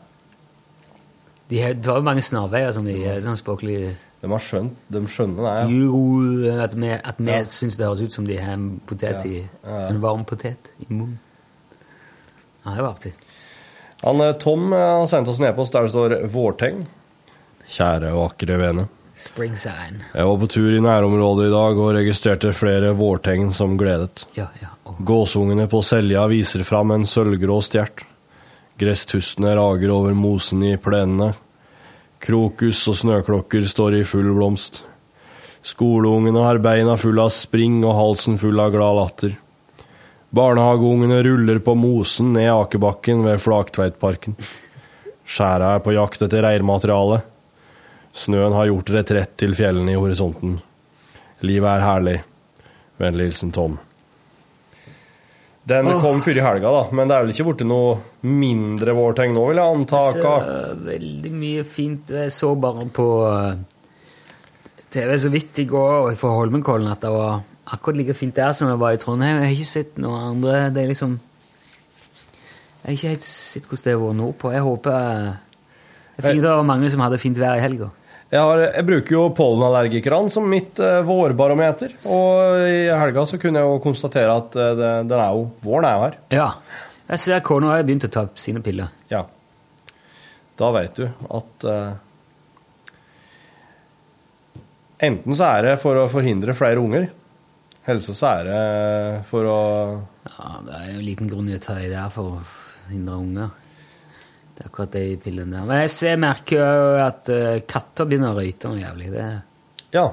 De 1.51 1.59
har, 1.59 1.75
det 1.75 1.89
var 1.89 1.99
jo 1.99 2.07
mange 2.07 2.23
snarveier 2.23 2.71
som 2.75 2.85
de 2.87 2.95
er 3.03 3.19
sånn 3.25 3.37
språklig 3.37 3.77
De 4.23 4.29
har 4.31 4.39
skjønt, 4.41 4.77
de 4.95 5.01
skjønner 5.11 5.43
det, 5.43 5.53
ja. 5.59 5.65
Jo, 5.83 6.53
At 6.63 6.77
vi, 6.79 6.91
at 6.95 7.19
vi 7.19 7.33
Ja. 7.33 7.41
syns 7.43 7.75
det 7.77 7.85
høres 7.89 8.01
ut 8.05 8.15
som 8.15 8.25
de 8.27 8.37
har 8.39 8.55
en 8.55 8.69
potet 8.87 9.25
i, 9.27 9.41
ja. 9.43 9.81
en 9.89 9.99
varm 10.01 10.23
potet 10.25 10.71
i 10.79 10.87
munnen. 10.87 11.19
Ja, 12.63 12.77
det 12.77 12.85
var 12.85 12.93
artig. 12.93 13.11
Han, 14.03 14.21
eh, 14.21 14.35
Tom 14.41 14.73
eh, 14.73 14.79
har 14.79 15.07
sendt 15.07 15.31
oss 15.31 15.39
en 15.39 15.47
e-post 15.49 15.73
der 15.73 15.87
det 15.87 15.93
står 15.93 16.17
'Vårtegn'. 16.27 16.85
Kjære 17.67 18.11
vakre 18.13 18.59
vene. 18.59 18.87
Spring 19.15 19.55
sign. 19.55 20.01
Jeg 20.13 20.25
var 20.25 20.37
på 20.37 20.47
tur 20.51 20.73
i 20.75 20.81
nærområdet 20.83 21.47
i 21.47 21.53
dag 21.53 21.77
og 21.79 21.93
registrerte 21.95 22.51
flere 22.53 22.91
vårtegn 22.97 23.53
som 23.55 23.77
gledet. 23.77 24.25
Ja, 24.35 24.49
ja. 24.59 24.73
Gåsungene 24.99 25.69
på 25.71 25.79
Selja 25.85 26.25
viser 26.27 26.65
fram 26.67 26.91
en 26.91 27.05
sølvgrå 27.07 27.61
stjert. 27.63 28.03
Gresstustene 28.81 29.53
rager 29.55 29.93
over 29.93 30.17
mosen 30.17 30.65
i 30.67 30.75
plenene. 30.81 31.33
Krokus 32.19 32.81
og 32.89 32.97
snøklokker 32.99 33.63
står 33.69 34.01
i 34.01 34.03
full 34.03 34.33
blomst. 34.33 34.81
Skoleungene 35.63 36.43
har 36.43 36.59
beina 36.59 36.97
fulle 36.99 37.23
av 37.23 37.31
spring 37.31 37.79
og 37.85 37.95
halsen 37.95 38.39
full 38.41 38.59
av 38.59 38.73
glad 38.73 38.97
latter. 38.99 39.37
Barnehageungene 40.33 41.19
ruller 41.23 41.59
på 41.61 41.75
mosen 41.77 42.31
ned 42.33 42.49
akebakken 42.49 43.21
ved 43.25 43.41
Flaktveitparken. 43.43 44.33
Skjæra 45.23 45.75
er 45.77 45.83
på 45.85 45.93
jakt 45.93 46.23
etter 46.25 46.41
reirmateriale. 46.43 47.21
Snøen 48.17 48.53
har 48.57 48.69
gjort 48.69 48.89
retrett 48.95 49.35
til 49.41 49.53
fjellene 49.57 49.93
i 49.93 49.97
horisonten. 49.99 50.57
Livet 51.45 51.69
er 51.69 51.85
herlig. 51.85 52.15
Vennlig 53.01 53.29
hilsen 53.29 53.53
Tom. 53.53 53.77
Den 55.69 55.87
kom 56.01 56.19
før 56.25 56.35
i 56.41 56.43
helga, 56.43 56.71
da, 56.75 56.81
men 56.91 57.07
det 57.07 57.15
er 57.15 57.23
vel 57.23 57.31
ikke 57.31 57.45
blitt 57.47 57.61
noe 57.69 57.93
mindre 58.27 58.97
vårtegn 58.97 59.31
nå, 59.37 59.45
vil 59.47 59.61
jeg 59.61 59.75
anta? 59.77 60.01
Så, 60.11 60.19
Ka? 60.25 60.33
eh, 60.43 60.73
veldig 60.89 61.31
mye 61.31 61.63
fint. 61.63 62.09
Jeg 62.11 62.33
så 62.35 62.49
bare 62.59 62.83
på 62.91 63.05
eh, 63.29 63.61
TV 64.91 65.13
så 65.23 65.31
vidt 65.31 65.61
i 65.63 65.69
går 65.69 66.17
fra 66.19 66.33
Holmenkollen 66.35 66.91
at 66.91 67.05
det 67.05 67.13
var 67.15 67.39
akkurat 67.65 67.97
like 67.97 68.15
fint 68.17 68.35
der 68.35 68.51
som 68.55 68.69
det 68.69 68.79
var 68.81 68.95
i 68.95 68.99
Trondheim. 69.01 69.39
Jeg 69.41 69.49
har 69.49 69.55
ikke 69.55 69.71
sett 69.71 69.97
noen 70.01 70.29
andre. 70.33 70.69
Det 70.73 70.83
er 70.83 70.91
liksom 70.91 71.17
Jeg 72.83 72.85
har 72.85 72.95
ikke 72.97 73.11
helt 73.13 73.25
sett 73.25 73.67
hvordan 73.69 73.83
det 73.85 73.93
har 73.95 74.01
vært 74.03 74.19
nordpå. 74.19 74.53
Jeg 74.53 74.65
håper 74.67 74.95
Jeg 76.17 76.25
fikk 76.27 76.41
det 76.43 76.55
var 76.55 76.65
mange 76.67 76.89
som 76.91 77.03
hadde 77.05 77.21
fint 77.21 77.39
vær 77.39 77.57
i 77.57 77.63
helga. 77.63 77.91
Jeg, 78.33 78.41
har, 78.41 78.59
jeg 78.65 78.85
bruker 78.87 79.13
jo 79.13 79.23
pollenallergikerne 79.37 80.31
som 80.33 80.47
mitt 80.49 80.79
eh, 80.81 81.03
vårbarometer, 81.05 81.91
og 82.09 82.63
i 82.65 82.87
helga 82.89 83.27
så 83.29 83.37
kunne 83.37 83.61
jeg 83.61 83.69
jo 83.69 83.81
konstatere 83.83 84.37
at 84.39 84.55
eh, 84.57 84.71
det, 84.79 84.89
den 85.11 85.21
er 85.21 85.35
jo, 85.37 85.43
våren 85.61 85.85
er 85.85 85.93
jo 85.93 86.05
her. 86.07 86.15
Ja. 86.33 86.47
Jeg 87.11 87.21
ser 87.21 87.43
kona 87.45 87.75
har 87.75 87.85
begynt 87.85 88.07
å 88.07 88.09
ta 88.09 88.23
sine 88.41 88.63
piller. 88.65 88.89
Ja. 89.11 89.21
Da 90.57 90.71
vet 90.73 90.97
du 90.97 91.05
at 91.09 91.67
eh, 91.69 91.91
Enten 95.03 95.35
så 95.35 95.49
er 95.57 95.65
det 95.67 95.79
for 95.81 95.99
å 95.99 96.07
forhindre 96.07 96.55
flere 96.55 96.79
unger, 96.79 97.09
eller 97.87 98.01
så 98.05 98.27
er 98.29 98.43
det 98.47 99.25
for 99.27 99.47
å 99.49 99.59
Ja, 100.29 100.51
Det 100.65 100.73
er 100.79 100.85
jo 100.93 100.99
en 100.99 101.05
liten 101.05 101.27
grunn 101.31 101.47
til 101.51 101.57
å 101.59 101.63
ta 101.65 101.75
de 101.81 101.89
der 101.91 102.09
for 102.13 102.37
å 102.37 102.91
hindre 102.91 103.15
unger. 103.19 103.49
Det 104.55 104.63
er 104.63 104.69
akkurat 104.69 104.91
de 104.93 105.05
pillene 105.23 105.51
der. 105.57 105.65
Men 105.67 105.81
jeg 105.81 105.89
ser, 105.91 106.17
merker 106.21 106.61
jo 106.61 106.91
at 107.03 107.29
eh, 107.33 107.59
katter 107.67 108.05
begynner 108.07 108.31
å 108.35 108.37
røyte 108.39 108.69
noe 108.71 108.79
jævlig. 108.83 109.09
Det, 109.11 109.25
Ja. 109.93 110.05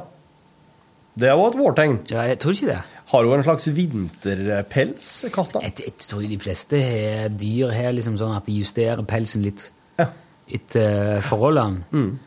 Det 1.20 1.28
er 1.28 1.34
jo 1.36 1.46
et 1.50 1.58
vårtegn. 1.58 1.96
ja, 2.08 2.22
jeg 2.30 2.38
tror 2.40 2.52
ikke 2.54 2.70
det. 2.70 2.82
Har 3.10 3.24
hun 3.26 3.34
en 3.34 3.42
slags 3.44 3.66
vinterpels, 3.74 5.08
katta. 5.34 5.60
Jeg, 5.66 5.74
jeg 5.84 5.94
tror 5.98 6.22
de 6.22 6.38
fleste 6.38 6.78
har- 6.80 7.28
dyr 7.34 7.72
har 7.74 7.92
liksom 7.92 8.16
sånn 8.16 8.34
at 8.36 8.46
de 8.46 8.52
justerer 8.60 9.02
pelsen 9.04 9.42
litt 9.42 9.70
etter 10.50 11.16
eh, 11.18 11.20
forholdene. 11.22 11.84
Mm. 11.92 12.18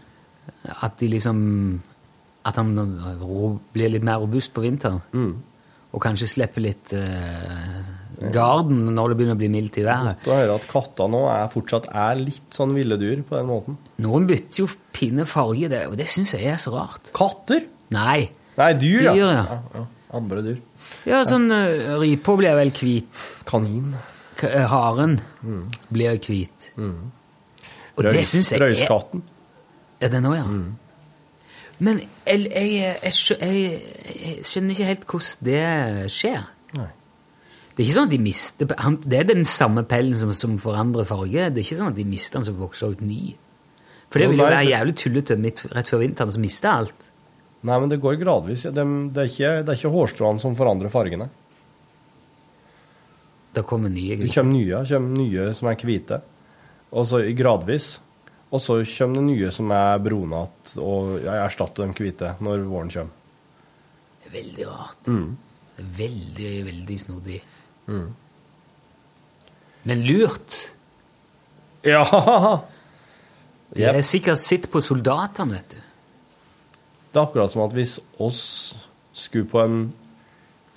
At 0.83 0.97
de 0.99 1.07
liksom 1.07 1.81
At 2.43 2.59
han 2.59 2.73
blir 2.75 3.91
litt 3.93 4.03
mer 4.03 4.19
robust 4.23 4.51
på 4.55 4.65
vinteren. 4.65 4.99
Mm. 5.15 5.33
Og 5.93 6.01
kanskje 6.01 6.27
slipper 6.31 6.63
litt 6.65 6.91
eh, 6.97 7.83
garden 8.33 8.87
når 8.95 9.11
det 9.11 9.17
begynner 9.19 9.37
å 9.37 9.39
bli 9.39 9.49
mildt 9.53 9.77
i 9.79 9.85
været. 9.85 10.23
Godt 10.23 10.31
å 10.33 10.37
høre 10.39 10.57
at 10.57 10.67
katter 10.71 11.11
nå 11.13 11.21
er, 11.31 11.45
fortsatt 11.53 11.89
er 11.89 12.19
litt 12.19 12.55
sånn 12.55 12.73
ville 12.75 12.97
dyr 12.99 13.21
på 13.27 13.37
den 13.37 13.49
måten. 13.49 13.77
Noen 14.03 14.27
bytter 14.29 14.63
jo 14.63 14.67
pinne 14.95 15.27
farge, 15.29 15.69
det, 15.71 15.85
og 15.91 15.97
det 15.99 16.09
syns 16.11 16.35
jeg 16.35 16.49
er 16.51 16.59
så 16.61 16.73
rart. 16.75 17.13
Katter? 17.15 17.67
Nei. 17.93 18.27
Nei, 18.57 18.71
dyr, 18.81 19.07
ja. 19.07 19.15
Dyr, 19.15 19.23
ja. 19.23 19.43
ja, 19.47 19.59
ja. 19.79 19.85
Andre 20.13 20.43
dyr. 20.45 20.59
Ja, 21.09 21.23
sånn 21.25 21.47
uh, 21.49 21.95
Ripa 22.01 22.35
blir 22.37 22.57
vel 22.59 22.73
hvit. 22.75 23.25
Kanin. 23.49 23.93
K 24.37 24.49
haren 24.69 25.19
haren 25.21 25.67
blir 25.93 26.17
hvit. 26.21 26.71
Og 27.93 28.07
det 28.09 28.23
syns 28.25 28.51
jeg 28.51 28.59
er 28.59 28.65
Røyskatten. 28.67 29.21
Ja, 30.01 30.09
den 30.09 30.25
òg, 30.27 30.39
ja. 30.41 30.47
Men 31.79 32.01
jeg, 32.27 32.43
jeg, 32.53 32.91
jeg, 33.01 33.13
jeg, 33.41 34.43
skjønner 34.45 34.75
ikke 34.75 34.89
helt 34.89 35.07
hvordan 35.09 35.47
det 35.47 36.11
skjer. 36.13 36.43
Nei. 36.77 36.89
Det 37.73 37.81
er 37.81 37.87
ikke 37.87 37.95
sånn 37.95 38.09
at 38.09 38.13
de 38.13 38.19
mister 38.21 38.69
Det 39.09 39.17
er 39.17 39.25
den 39.25 39.47
samme 39.49 39.81
pellen 39.89 40.13
som, 40.17 40.33
som 40.37 40.59
forandrer 40.61 41.07
farge. 41.09 41.49
Det 41.49 41.61
er 41.61 41.65
ikke 41.65 41.79
sånn 41.79 41.93
at 41.93 41.97
de 41.97 42.05
mister 42.05 42.37
den 42.37 42.45
som 42.49 42.59
vokser 42.59 42.93
ut 42.93 43.01
ny. 43.01 43.33
For 44.13 44.21
det 44.21 44.29
ville 44.29 44.45
jo 44.45 44.53
være 44.53 44.69
jævlig 44.69 44.93
tullete 45.01 45.39
rett 45.73 45.89
før 45.89 46.03
vinteren, 46.03 46.33
så 46.35 46.41
mister 46.41 46.69
alt. 46.69 47.07
Nei, 47.63 47.77
men 47.79 47.89
det 47.89 47.97
går 48.03 48.19
gradvis. 48.21 48.67
Det, 48.67 48.83
det, 49.15 49.23
er 49.23 49.31
ikke, 49.31 49.53
det 49.63 49.73
er 49.73 49.79
ikke 49.79 49.93
hårstråene 49.95 50.43
som 50.43 50.57
forandrer 50.59 50.93
fargene. 50.93 51.29
Da 53.53 53.63
kommer 53.65 53.89
nye 53.89 54.17
Det 54.19 54.29
kommer 54.33 54.53
nye, 54.53 54.83
kommer 54.89 55.17
nye 55.17 55.49
som 55.57 55.69
er 55.71 55.85
hvite. 55.89 56.19
Og 56.93 57.07
så 57.09 57.23
gradvis. 57.37 57.95
Og 58.53 58.61
så 58.61 58.75
kommer 58.85 59.17
det 59.17 59.25
nye 59.31 59.49
som 59.53 59.71
er 59.73 60.01
brunete, 60.05 60.75
og 60.83 61.15
jeg 61.23 61.39
erstatter 61.41 61.87
de 61.89 61.95
hvite 61.97 62.35
når 62.45 62.65
våren 62.69 62.91
kommer. 62.93 63.15
Er 64.27 64.35
veldig 64.35 64.67
rart. 64.69 65.09
Mm. 65.09 65.31
Veldig, 65.97 66.51
veldig 66.67 66.97
snodig. 67.01 67.39
Mm. 67.89 68.11
Men 69.89 70.03
lurt. 70.05 70.59
Ja! 71.83 72.03
Det 73.73 73.87
er 73.89 73.97
sikkert 74.05 74.37
sitt 74.37 74.67
på 74.69 74.83
soldatene, 74.85 75.57
vet 75.57 75.73
du. 75.73 75.79
Det 77.09 77.17
er 77.19 77.25
akkurat 77.25 77.49
som 77.51 77.63
at 77.65 77.73
hvis 77.73 77.95
oss 78.21 78.43
skulle 79.17 79.49
på 79.49 79.59
en 79.63 79.79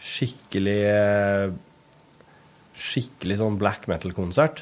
skikkelig 0.01 0.81
Skikkelig 2.77 3.39
sånn 3.41 3.55
black 3.57 3.87
metal-konsert, 3.89 4.59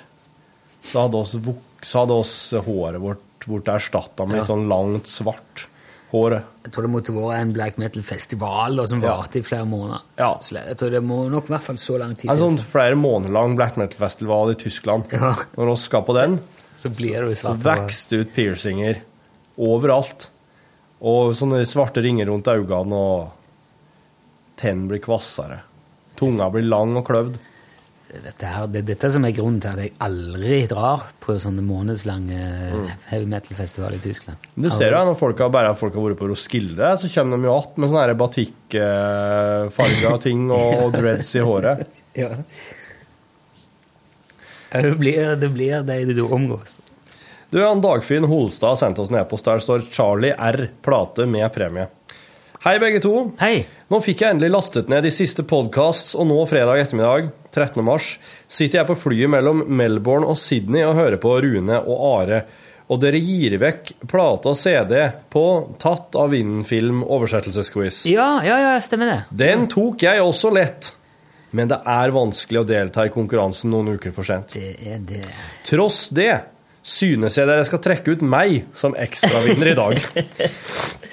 så 0.86 1.00
hadde 1.02 1.18
oss, 1.18 1.32
vok- 1.42 1.73
så 1.84 2.02
hadde 2.04 2.16
oss 2.16 2.34
håret 2.64 3.00
vårt 3.02 3.46
blitt 3.46 3.68
erstatta 3.68 4.24
med 4.26 4.38
Ja. 4.40 4.44
sånn 4.48 4.66
langt, 4.70 5.04
svart 5.10 5.66
hår. 6.14 6.42
Jeg 6.64 6.72
tror 6.72 6.82
det 6.86 6.90
måtte 6.94 7.12
være 7.12 7.40
en 7.42 7.52
black 7.52 7.76
metal-festival 7.76 8.78
som 8.78 8.86
som 8.86 9.02
Ja. 9.02 9.16
varte 9.18 9.36
i 9.40 9.42
flere 9.42 9.66
måneder. 9.66 10.00
Ja. 10.16 10.38
Jeg 10.40 10.76
tror 10.78 10.90
det 10.90 11.02
må 11.02 11.28
nok 11.30 11.44
i 11.50 11.52
hvert 11.52 11.62
fall 11.66 11.76
så 11.76 11.98
lang 11.98 12.14
tid 12.16 12.30
En 12.30 12.38
sånn 12.38 12.58
flere 12.58 12.94
måneder 12.96 13.32
lang 13.32 13.56
black 13.56 13.76
metal-festival 13.76 14.50
i 14.52 14.54
Tyskland. 14.54 15.04
Når 15.10 15.70
vi 15.70 15.76
skal 15.76 16.02
på 16.02 16.14
den, 16.14 16.40
Så 16.76 16.88
blir 16.90 17.28
det 17.28 17.36
så 17.38 17.54
vokste 17.56 18.20
ut 18.20 18.32
piercinger 18.34 19.00
overalt. 19.58 20.30
Og 21.02 21.34
sånne 21.34 21.66
svarte 21.66 22.00
ringer 22.02 22.26
rundt 22.26 22.44
øynene, 22.48 22.92
og 22.94 23.32
tennene 24.56 24.88
blir 24.88 25.00
kvassere. 25.04 25.60
Tunga 26.16 26.48
blir 26.50 26.62
lang 26.68 26.96
og 26.96 27.04
kløvd. 27.06 27.38
Dette, 28.12 28.46
her, 28.46 28.66
det 28.70 28.82
er 28.82 28.86
dette 28.92 29.08
som 29.10 29.24
er 29.26 29.32
grunnen 29.34 29.56
til 29.64 29.70
at 29.72 29.80
jeg 29.80 29.92
aldri 30.04 30.58
drar 30.70 31.06
på 31.24 31.34
sånne 31.40 31.62
månedslange 31.64 32.36
Mm. 32.74 32.90
heavy 33.08 33.26
metal-festivaler 33.26 33.96
i 33.96 34.02
Tyskland. 34.04 34.36
Du 34.54 34.68
ser 34.70 34.92
jo 34.92 35.00
når 35.08 35.16
folk 35.18 35.38
har, 35.40 35.48
bare 35.50 35.74
folk 35.74 35.94
har 35.96 36.02
vært 36.04 36.18
på 36.20 36.28
Roskilde, 36.30 36.92
så 37.00 37.08
kommer 37.14 37.36
de 37.40 37.44
jo 37.48 37.56
att 37.56 37.76
med 37.76 37.90
sånne 37.90 38.14
batikkfarga 38.20 40.18
ting 40.22 40.50
og, 40.50 40.92
dreads 40.94 41.34
i 41.34 41.40
håret. 41.40 41.86
Ja. 42.14 42.28
Det 44.70 44.94
blir, 44.98 45.36
det 45.36 45.48
blir 45.50 45.82
det 45.82 46.14
du 46.14 46.22
omgås. 46.22 46.78
Du, 47.50 47.60
han 47.62 47.80
Dagfinn 47.82 48.24
Holstad 48.26 48.68
har 48.68 48.76
sendt 48.80 48.98
oss 48.98 49.10
en 49.10 49.18
e-post 49.20 49.44
der 49.46 49.58
står 49.62 49.84
'Charlie 49.90 50.34
R. 50.38 50.68
Plate 50.82 51.26
med 51.26 51.52
premie'. 51.54 51.86
Hei, 52.64 52.78
begge 52.78 53.00
to. 53.02 53.32
Hei. 53.38 53.66
Nå 53.90 54.00
fikk 54.02 54.20
jeg 54.24 54.34
endelig 54.34 54.50
lastet 54.50 54.88
ned 54.88 55.02
de 55.04 55.10
siste 55.10 55.42
podcasts, 55.42 56.14
og 56.14 56.26
nå 56.26 56.38
fredag 56.48 56.80
ettermiddag, 56.80 57.28
13. 57.54 57.80
mars, 57.86 58.14
sitter 58.50 58.80
jeg 58.80 58.88
på 58.90 58.98
flyet 58.98 59.30
mellom 59.32 59.64
Melbourne 59.70 60.28
og 60.28 60.38
Sydney 60.40 60.84
og 60.86 60.98
hører 60.98 61.20
på 61.22 61.36
Rune 61.44 61.80
og 61.80 62.06
Are. 62.10 62.42
Og 62.92 63.00
dere 63.00 63.20
gir 63.22 63.56
vekk 63.62 63.94
plate 64.10 64.50
og 64.50 64.58
CD 64.60 64.98
på 65.32 65.44
Tatt 65.80 66.18
av 66.20 66.34
vinden 66.34 66.66
film 66.68 67.00
oversettelsesquiz. 67.06 68.02
Ja, 68.12 68.42
ja, 68.44 68.58
ja, 68.60 68.74
stemmer 68.84 69.08
det. 69.08 69.20
Den 69.32 69.68
tok 69.72 70.04
jeg 70.04 70.20
også 70.20 70.52
lett. 70.52 70.92
Men 71.54 71.70
det 71.70 71.78
er 71.86 72.10
vanskelig 72.10 72.64
å 72.64 72.66
delta 72.66 73.04
i 73.06 73.12
konkurransen 73.14 73.70
noen 73.70 73.94
uker 73.94 74.12
for 74.14 74.26
sent. 74.26 74.56
Det 74.58 74.74
er 74.90 74.98
det. 75.06 75.22
Tross 75.64 76.08
det 76.14 76.32
synes 76.84 77.38
jeg 77.38 77.48
dere 77.48 77.64
skal 77.64 77.80
trekke 77.80 78.16
ut 78.16 78.24
meg 78.26 78.66
som 78.76 78.96
ekstravinner 78.98 79.70
i 79.70 79.76
dag. 79.78 80.02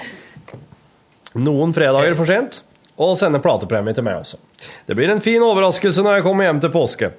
Noen 1.48 1.72
fredager 1.72 2.18
for 2.18 2.28
sent, 2.28 2.60
og 3.00 3.16
sende 3.20 3.42
platepremie 3.44 3.96
til 3.96 4.06
meg 4.06 4.22
også. 4.22 4.39
Det 4.88 4.98
blir 4.98 5.12
en 5.12 5.24
fin 5.24 5.42
overraskelse 5.44 6.04
når 6.04 6.20
jeg 6.20 6.26
kommer 6.28 6.48
hjem 6.48 6.62
til 6.64 6.74
påske. 6.74 7.12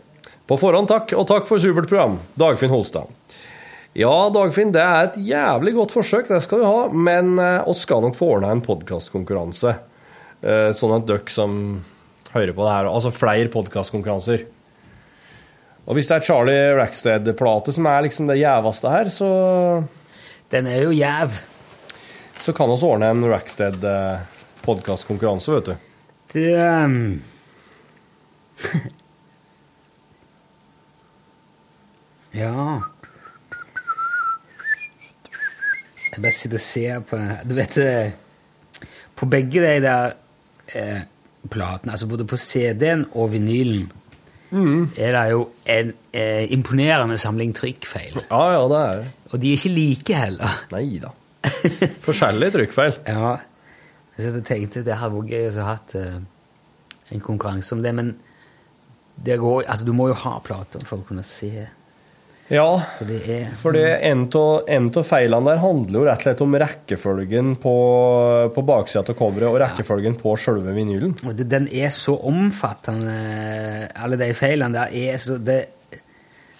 På 0.48 0.58
forhånd 0.60 0.90
takk, 0.90 1.14
og 1.16 1.26
takk 1.30 1.46
for 1.48 1.62
supert 1.62 1.88
program. 1.88 2.18
Dagfinn 2.38 2.72
Holstad. 2.72 3.08
Ja, 3.96 4.12
Dagfinn, 4.32 4.72
det 4.72 4.80
er 4.80 5.06
et 5.06 5.18
jævlig 5.20 5.74
godt 5.76 5.92
forsøk, 5.92 6.28
det 6.30 6.40
skal 6.44 6.62
du 6.62 6.66
ha, 6.68 6.86
men 6.88 7.34
eh, 7.40 7.68
oss 7.68 7.82
skal 7.84 8.00
nok 8.04 8.16
få 8.16 8.30
ordna 8.38 8.52
en 8.54 8.64
podkastkonkurranse. 8.64 9.74
Eh, 10.42 10.70
sånn 10.76 10.94
at 10.96 11.06
dere 11.08 11.32
som 11.32 11.54
hører 12.32 12.54
på 12.56 12.64
det 12.64 12.72
her, 12.72 12.88
altså 12.88 13.12
flere 13.12 13.52
podkastkonkurranser. 13.52 14.46
Og 15.82 15.98
hvis 15.98 16.08
det 16.08 16.16
er 16.16 16.26
Charlie 16.26 16.74
Rackstead-plate 16.78 17.74
som 17.74 17.88
er 17.90 18.04
liksom 18.06 18.30
det 18.30 18.40
gjeveste 18.40 18.92
her, 18.92 19.10
så 19.12 19.30
Den 20.52 20.66
er 20.68 20.82
jo 20.84 20.92
jæv. 20.92 21.38
Så 22.40 22.52
kan 22.52 22.68
vi 22.68 22.76
ordne 22.84 23.08
en 23.08 23.24
Rackstead-podkastkonkurranse, 24.62 25.52
vet 25.52 25.66
du. 25.66 25.74
Det 26.32 26.56
um... 26.84 27.22
Ja 32.32 32.80
Jeg 36.12 36.22
bare 36.22 36.32
sitter 36.32 36.56
og 36.56 36.60
ser 36.64 37.00
på 37.04 37.18
Du 37.44 37.54
vet 37.56 37.76
På 39.16 39.26
begge 39.26 39.60
de 39.60 39.80
der 39.84 40.12
eh, 40.74 41.00
platene, 41.50 41.92
altså 41.92 42.06
både 42.06 42.24
på 42.24 42.36
CD-en 42.36 43.06
og 43.12 43.32
vinylen, 43.32 43.92
er 44.96 45.12
det 45.12 45.30
jo 45.32 45.48
en 45.66 45.92
eh, 46.14 46.52
imponerende 46.52 47.18
samling 47.18 47.54
trykkfeil. 47.54 48.14
Ja, 48.30 48.52
ja, 48.54 48.68
det 48.70 48.78
er 48.80 49.00
det. 49.00 49.10
Og 49.32 49.42
de 49.42 49.48
er 49.48 49.56
ikke 49.58 49.74
like 49.74 50.14
heller. 50.14 50.60
Nei 50.72 50.98
da. 51.02 51.10
Forskjellige 52.06 52.50
trykkfeil. 52.56 52.92
Ja. 53.12 53.36
Så 54.16 54.28
jeg 54.28 54.44
tenkte 54.44 54.84
det 54.86 54.98
hadde 55.00 55.16
vært 55.16 55.32
gøy 55.32 55.46
å 55.48 55.62
ha 55.62 55.74
hatt 55.74 55.94
eh, 55.98 56.18
en 57.12 57.22
konkurranse 57.24 57.74
om 57.76 57.84
det, 57.84 57.94
men 57.96 58.14
det 59.22 59.38
går, 59.40 59.64
altså, 59.66 59.86
du 59.86 59.94
må 59.96 60.08
jo 60.10 60.18
ha 60.24 60.38
plater 60.44 60.84
for 60.88 61.00
å 61.00 61.06
kunne 61.06 61.24
se. 61.26 61.68
Ja, 62.52 62.66
For 62.98 63.08
det 63.08 63.20
er 63.30 63.52
for 63.56 63.72
det 63.72 63.86
en 64.04 64.26
av 64.28 65.04
feilene 65.08 65.46
der 65.46 65.60
handler 65.62 65.98
jo 65.98 66.04
rett 66.04 66.20
og 66.20 66.26
slett 66.26 66.42
om 66.44 66.56
rekkefølgen 66.60 67.52
på, 67.62 67.74
på 68.52 68.64
baksida 68.68 69.04
av 69.06 69.16
coveret 69.16 69.48
og 69.48 69.60
rekkefølgen 69.62 70.18
på 70.20 70.34
sjølve 70.36 70.74
vinylen. 70.76 71.14
Den 71.38 71.70
er 71.70 71.92
så 71.94 72.18
omfattende, 72.28 73.14
alle 73.94 74.20
de 74.20 74.32
feilene 74.36 74.74
der 74.74 75.12
er 75.12 75.20
så 75.22 75.38
Det, 75.40 75.60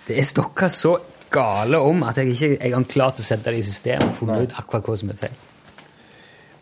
det 0.07 0.17
er 0.19 0.29
stokka 0.29 0.71
så 0.73 0.97
gale 1.33 1.81
om 1.83 2.05
at 2.09 2.21
jeg 2.21 2.33
ikke 2.33 2.53
jeg 2.55 2.73
har 2.73 2.89
klart 2.89 3.21
å 3.21 3.27
sette 3.27 3.53
det 3.53 3.61
i 3.61 3.67
systemet 3.67 4.09
og 4.09 4.17
funnet 4.17 4.47
ut 4.47 4.61
akkurat 4.63 4.89
hva 4.89 4.97
som 5.03 5.13
er 5.13 5.21
feil. 5.27 5.41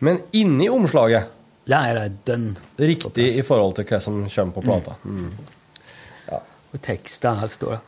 Men 0.01 0.23
inni 0.33 0.69
omslaget 0.73 1.29
Der 1.69 1.91
er 1.91 1.99
det 2.09 2.25
dønn. 2.27 2.57
riktig 2.79 3.27
i 3.39 3.43
forhold 3.47 3.75
til 3.77 3.85
hva 3.85 4.01
som 4.01 4.23
kommer 4.29 4.55
på 4.57 4.63
plata. 4.65 4.95
Mm. 5.05 5.33
Og 6.73 6.79
tekster 6.83 7.35
her 7.41 7.51
står 7.51 7.71
det. 7.77 7.81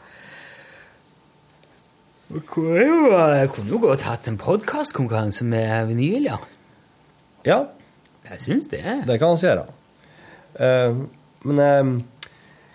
Jeg 2.33 2.43
kunne 2.49 3.69
jo, 3.69 3.79
godt 3.83 4.03
hatt 4.07 4.29
en 4.31 4.39
podkastkonkurranse 4.41 5.45
med 5.45 5.87
vinyl, 5.91 6.25
ja. 6.31 6.39
Ja, 7.45 7.59
Jeg 8.31 8.41
syns 8.41 8.69
det. 8.73 8.81
det 9.07 9.19
kan 9.21 9.35
vi 9.37 9.47
gjøre. 9.47 9.67
Eh, 10.57 10.95
men 11.45 11.59
eh, 11.59 11.91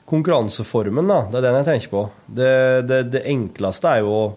konkurranseformen, 0.06 1.08
da, 1.10 1.22
det 1.32 1.40
er 1.40 1.48
den 1.48 1.58
jeg 1.62 1.66
tenker 1.72 1.94
på. 1.94 2.04
Det, 2.28 2.52
det, 2.88 3.00
det 3.16 3.24
enkleste 3.32 3.88
er 3.96 4.04
jo 4.06 4.12
å, 4.14 4.28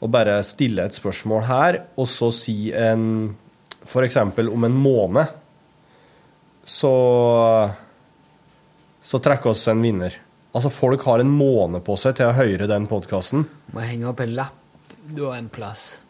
å 0.00 0.10
bare 0.10 0.40
stille 0.46 0.84
et 0.88 0.96
spørsmål 0.98 1.46
her, 1.46 1.80
og 1.96 2.08
så 2.10 2.32
si 2.34 2.72
en 2.72 3.36
Eksempel 3.84 4.48
om 4.52 4.64
en 4.64 4.76
måned 4.76 5.26
så 6.64 7.70
så 9.02 9.18
trekker 9.18 9.50
oss 9.50 9.68
en 9.68 9.80
vinner. 9.82 10.14
Altså, 10.52 10.70
folk 10.70 11.02
har 11.08 11.22
en 11.22 11.30
måned 11.30 11.82
på 11.86 11.96
seg 11.98 12.18
til 12.18 12.28
å 12.28 12.34
høre 12.36 12.66
den 12.68 12.86
podkasten. 12.90 13.46
Må 13.72 13.80
henge 13.86 14.10
opp 14.10 14.20
en 14.20 14.34
lapp 14.36 14.56
da 15.16 15.32
en 15.38 15.48
plass. 15.50 16.00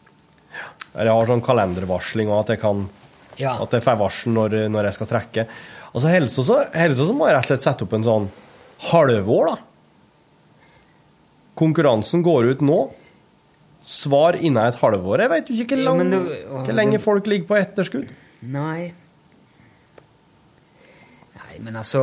Eller 0.94 1.06
Jeg 1.12 1.16
har 1.20 1.28
sånn 1.30 1.44
kalendervarsling 1.44 2.28
òg, 2.32 2.40
at 2.42 2.54
jeg 2.56 2.60
kan 2.64 2.88
Ja. 3.38 3.54
At 3.62 3.72
jeg 3.72 3.80
får 3.80 3.96
varsel 3.96 4.32
når, 4.34 4.68
når 4.68 4.84
jeg 4.84 4.94
skal 4.98 5.06
trekke. 5.06 5.46
Altså 5.94 6.08
Helst 6.12 6.40
så, 6.44 6.56
helst 6.74 7.00
så 7.00 7.14
må 7.16 7.28
jeg 7.28 7.36
rett 7.36 7.46
og 7.46 7.48
slett 7.52 7.62
sette 7.64 7.84
opp 7.86 7.94
en 7.96 8.04
sånn 8.04 8.26
halvår, 8.90 9.46
da. 9.46 9.56
Konkurransen 11.56 12.22
går 12.26 12.50
ut 12.50 12.60
nå. 12.60 12.80
Svar 13.90 14.36
innen 14.38 14.62
et 14.70 14.76
halvår. 14.78 15.24
Jeg 15.24 15.30
vet 15.32 15.48
jo 15.50 15.54
ikke 15.64 15.78
hvor, 15.82 16.66
Ja, 16.68 16.74
lenge 16.78 17.00
folk 17.02 17.26
ligger 17.30 17.48
på 17.50 17.56
etterskudd. 17.58 18.10
Nei 18.46 18.92
Nei, 21.36 21.58
men 21.60 21.76
altså 21.80 22.02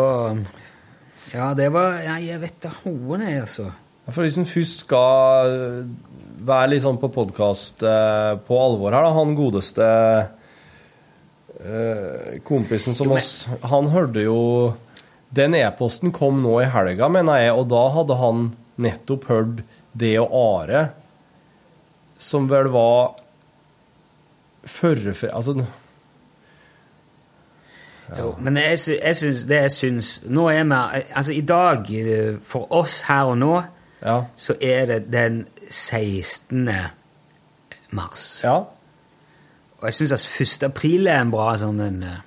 Ja, 1.34 1.54
det 1.58 1.70
var 1.76 1.98
Nei, 2.06 2.20
jeg 2.28 2.42
vet 2.44 2.60
da 2.66 2.72
hoen, 2.84 3.24
jeg, 3.26 3.42
altså. 3.46 3.70
For 4.08 4.24
hvis 4.24 4.38
en 4.40 4.48
først 4.48 4.84
skal 4.86 5.56
være 6.48 6.70
litt 6.72 6.84
sånn 6.86 7.00
på 7.02 7.10
podkast 7.12 7.82
på 8.48 8.60
alvor 8.62 8.94
her, 8.96 9.04
da, 9.08 9.12
han 9.18 9.34
godeste 9.36 9.88
eh, 11.60 12.38
kompisen 12.48 12.96
som 12.96 13.10
Jo, 13.10 13.16
men- 13.16 13.24
oss 13.24 13.48
Han 13.72 13.90
hørte 13.92 14.24
jo 14.24 14.38
Den 15.34 15.56
e-posten 15.60 16.14
kom 16.16 16.40
nå 16.44 16.62
i 16.64 16.70
helga, 16.72 17.10
mener 17.12 17.42
jeg, 17.42 17.52
og 17.58 17.68
da 17.74 17.82
hadde 17.98 18.16
han 18.22 18.46
nettopp 18.80 19.26
hørt 19.28 19.64
det 19.98 20.14
og 20.22 20.32
Are, 20.38 20.86
som 22.18 22.48
vel 22.50 22.70
var 22.74 23.16
førre... 24.68 25.14
Altså 25.34 25.58
Jo, 28.18 28.36
men 28.40 28.56
jeg, 28.58 28.78
jeg 29.04 29.16
syns 29.20 29.42
det 29.50 29.58
jeg 29.66 29.72
syns 29.76 30.10
Nå 30.32 30.46
er 30.48 30.64
vi 30.64 30.78
Altså, 31.12 31.34
i 31.36 31.42
dag, 31.42 31.90
eh, 31.92 32.38
for 32.40 32.70
oss 32.74 33.02
her 33.10 33.24
og 33.34 33.38
nå, 33.38 33.62
Ja. 34.02 34.22
så 34.36 34.56
er 34.62 34.86
det 34.86 35.12
den 35.12 35.48
16. 35.70 36.70
mars. 37.92 38.42
ja. 38.44 38.54
Og 39.78 39.84
jeg 39.84 39.94
syns 39.94 40.12
altså 40.12 40.44
1. 40.44 40.64
april 40.70 41.08
er 41.08 41.22
en 41.22 41.32
bra 41.32 41.52
sånn 41.58 41.80
en 41.82 42.04
eh, 42.04 42.24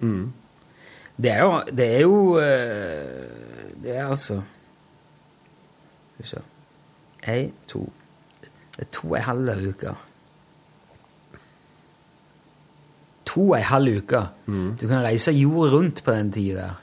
Mm. 0.00 0.32
Det 1.18 1.30
er 1.32 1.40
jo 1.42 1.62
Det 1.74 1.86
er 1.96 2.00
jo 2.04 2.36
eh, 2.38 3.72
Det 3.82 3.96
er 3.96 4.04
altså 4.06 4.36
Skal 6.14 6.22
vi 6.22 6.26
se 6.28 6.42
Én, 7.26 7.52
to 7.66 7.88
Det 8.76 8.84
er 8.86 8.90
to 8.94 9.08
og 9.08 9.16
ei 9.18 9.24
halv 9.26 9.64
uke. 9.72 9.94
To 13.26 13.48
og 13.50 13.56
ei 13.58 13.64
halv 13.66 13.96
uke. 14.02 14.20
Du 14.46 14.86
kan 14.86 15.02
reise 15.02 15.34
jorda 15.34 15.72
rundt 15.74 16.04
på 16.04 16.14
den 16.14 16.30
tida 16.32 16.68
der. 16.68 16.76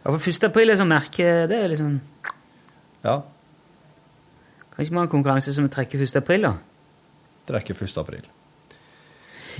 Ja, 0.00 0.10
for 0.10 0.28
1. 0.30 0.44
april 0.48 0.70
er 0.72 0.78
sånn 0.80 0.88
merke 0.90 1.26
Det 1.46 1.58
er 1.60 1.68
liksom 1.70 2.00
ja. 3.04 3.20
Kan 4.70 4.82
ikke 4.82 4.92
vi 4.92 4.98
ha 4.98 5.04
en 5.04 5.12
konkurranse 5.12 5.52
som 5.54 5.68
trekker 5.72 6.00
1. 6.00 6.16
april, 6.20 6.42
da? 6.46 6.54
Trekker 7.48 7.76
1. 7.76 7.98
april. 8.00 8.24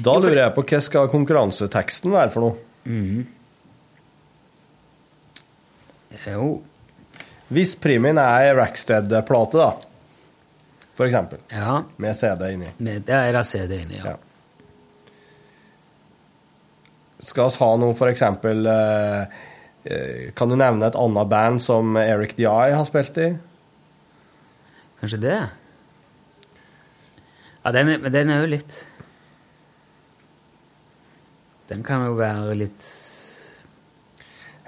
Da 0.01 0.17
lurer 0.17 0.43
jeg 0.45 0.55
på 0.57 0.65
hva 0.71 0.81
skal 0.85 1.11
konkurranseteksten 1.13 2.13
være 2.13 2.33
for 2.35 2.47
noe? 2.47 2.57
Jo 6.29 6.49
Hvis 7.51 7.75
primien 7.83 8.19
er 8.23 8.55
Rackstead-plate, 8.55 9.59
da, 9.59 9.71
for 10.95 11.09
eksempel, 11.09 11.41
Ja, 11.51 11.81
med 11.99 12.15
CD 12.19 12.45
inni, 12.55 12.69
med, 12.79 13.03
der 13.09 13.29
er 13.31 13.33
det 13.39 13.47
CD 13.49 13.79
inni, 13.83 13.99
ja. 13.99 14.13
Ja. 14.13 14.17
skal 17.21 17.51
vi 17.51 17.61
ha 17.61 17.71
noe 17.77 17.95
for 17.99 18.09
eksempel 18.09 18.67
eh, 18.71 19.41
eh, 19.85 20.31
Kan 20.37 20.49
du 20.49 20.57
nevne 20.57 20.87
et 20.89 20.97
annet 20.97 21.29
band 21.29 21.61
som 21.63 21.97
Eric 22.01 22.37
DI 22.39 22.47
har 22.49 22.85
spilt 22.89 23.19
i? 23.21 23.27
Kanskje 25.01 25.21
det? 25.21 25.41
Ja, 27.65 27.73
den 27.77 27.93
er, 27.93 27.99
men 28.01 28.13
den 28.15 28.33
er 28.33 28.41
jo 28.45 28.49
litt 28.55 28.79
Den 31.69 31.85
kan 31.87 32.07
jo 32.09 32.17
være 32.19 32.57
litt 32.57 32.87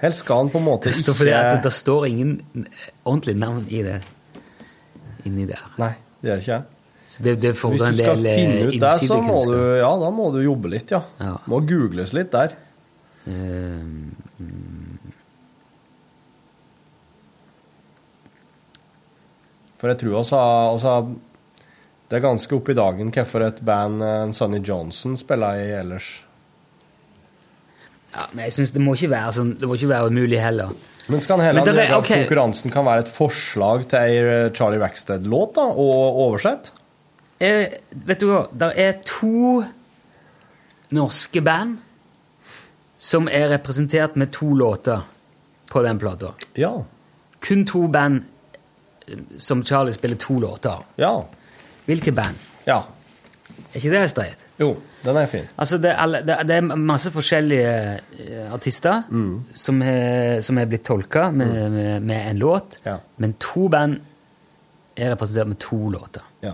Helst 0.01 0.23
skal 0.23 0.43
han 0.43 0.51
på 0.51 0.59
en 0.59 0.65
måte 0.65 0.91
står, 0.91 1.15
fordi 1.15 1.33
at 1.37 1.63
det 1.63 1.71
står 1.73 2.07
ingen 2.09 2.37
ordentlig 3.05 3.35
navn 3.39 3.65
i 3.69 3.83
det. 3.85 3.99
Inni 5.27 5.45
der. 5.47 5.61
Nei, 5.79 5.93
det 6.21 6.31
gjør 6.31 6.41
ikke 6.43 6.53
jeg. 6.53 6.63
Så 7.13 7.23
det, 7.23 7.35
det 7.43 7.53
Hvis 7.53 7.61
fordrer 7.61 7.93
du 7.93 8.01
skal 8.01 8.25
finne 8.25 8.67
ut 8.67 8.79
det, 8.81 8.93
så 9.05 9.19
må 9.21 9.37
du, 9.45 9.57
ja, 9.77 9.91
da 10.01 10.09
må 10.11 10.31
du 10.33 10.41
jobbe 10.41 10.71
litt, 10.73 10.91
ja. 10.91 11.03
Ja. 11.21 11.35
Må 11.51 11.61
googles 11.69 12.15
litt 12.17 12.33
der. 12.33 12.55
Mm, 13.29 14.11
For 19.83 19.91
jeg 19.91 19.99
tror 19.99 20.21
også, 20.21 20.39
også 20.77 20.91
Det 22.07 22.15
er 22.15 22.23
ganske 22.23 22.55
opp 22.55 22.69
i 22.71 22.75
dagen 22.77 23.09
hvorfor 23.11 23.43
et 23.43 23.57
band 23.67 24.03
eh, 24.05 24.31
Sonny 24.35 24.61
Johnson 24.63 25.17
spiller 25.19 25.59
i 25.59 25.71
ellers. 25.75 26.07
Ja, 28.13 28.25
men 28.31 28.45
jeg 28.45 28.53
synes 28.53 28.73
det 28.75 28.81
må 28.83 28.93
ikke 28.97 29.09
være 29.09 29.33
sånn 29.33 29.53
Det 29.57 29.67
må 29.69 29.77
ikke 29.77 29.89
være 29.89 30.11
umulig 30.13 30.39
heller. 30.41 30.73
Men 31.11 31.23
skal 31.23 31.39
han 31.41 31.49
heller 31.49 31.65
Men 31.65 31.75
gjøre 31.75 31.97
at 31.97 32.09
konkurransen 32.11 32.73
kan 32.73 32.85
være 32.87 33.05
et 33.07 33.11
forslag 33.11 33.87
til 33.91 33.99
ei 33.99 34.19
eh, 34.21 34.51
Charlie 34.55 34.79
Rackstead-låt, 34.79 35.55
da, 35.57 35.65
og 35.73 36.19
oversett? 36.27 36.71
Eh, 37.43 37.73
vet 38.07 38.21
du 38.21 38.29
hva? 38.29 38.45
Det 38.53 38.69
er 38.79 39.01
to 39.07 39.63
norske 40.93 41.41
band 41.43 41.81
som 43.03 43.27
er 43.27 43.49
representert 43.51 44.15
med 44.15 44.31
to 44.31 44.53
låter 44.55 45.01
på 45.71 45.81
den 45.83 45.99
plata. 45.99 46.31
Ja. 46.55 46.71
Kun 47.43 47.65
to 47.67 47.87
band 47.91 48.23
eh, 49.09 49.19
som 49.37 49.65
Charlie 49.65 49.93
spiller 49.93 50.21
to 50.21 50.39
låter 50.39 50.77
av. 50.77 50.87
Ja. 50.95 51.13
Hvilke 51.89 52.13
band? 52.15 52.39
Ja. 52.69 52.83
Er 53.73 53.81
ikke 53.81 53.91
det 53.91 54.07
streit? 54.13 54.45
Jo, 54.61 54.75
den 55.03 55.17
er 55.19 55.25
fin. 55.27 55.47
Altså, 55.59 55.77
det 55.83 55.89
er, 55.91 55.97
alle, 55.99 56.21
det, 56.27 56.35
det 56.47 56.55
er 56.55 56.75
masse 56.79 57.11
forskjellige 57.11 57.71
eh, 58.23 58.53
artister 58.53 59.03
som, 59.53 59.81
er, 59.83 60.39
som 60.45 60.57
er 60.61 60.65
blitt 60.71 60.85
tolka 60.87 61.25
med, 61.31 61.53
med, 61.71 62.01
med 62.07 62.29
en 62.29 62.39
låt, 62.39 62.77
Ja. 62.85 62.97
men 63.17 63.33
to 63.39 63.67
band 63.73 63.97
er 64.95 65.11
representert 65.15 65.47
med 65.49 65.59
to 65.59 65.89
låter. 65.89 66.23
Ja. 66.45 66.53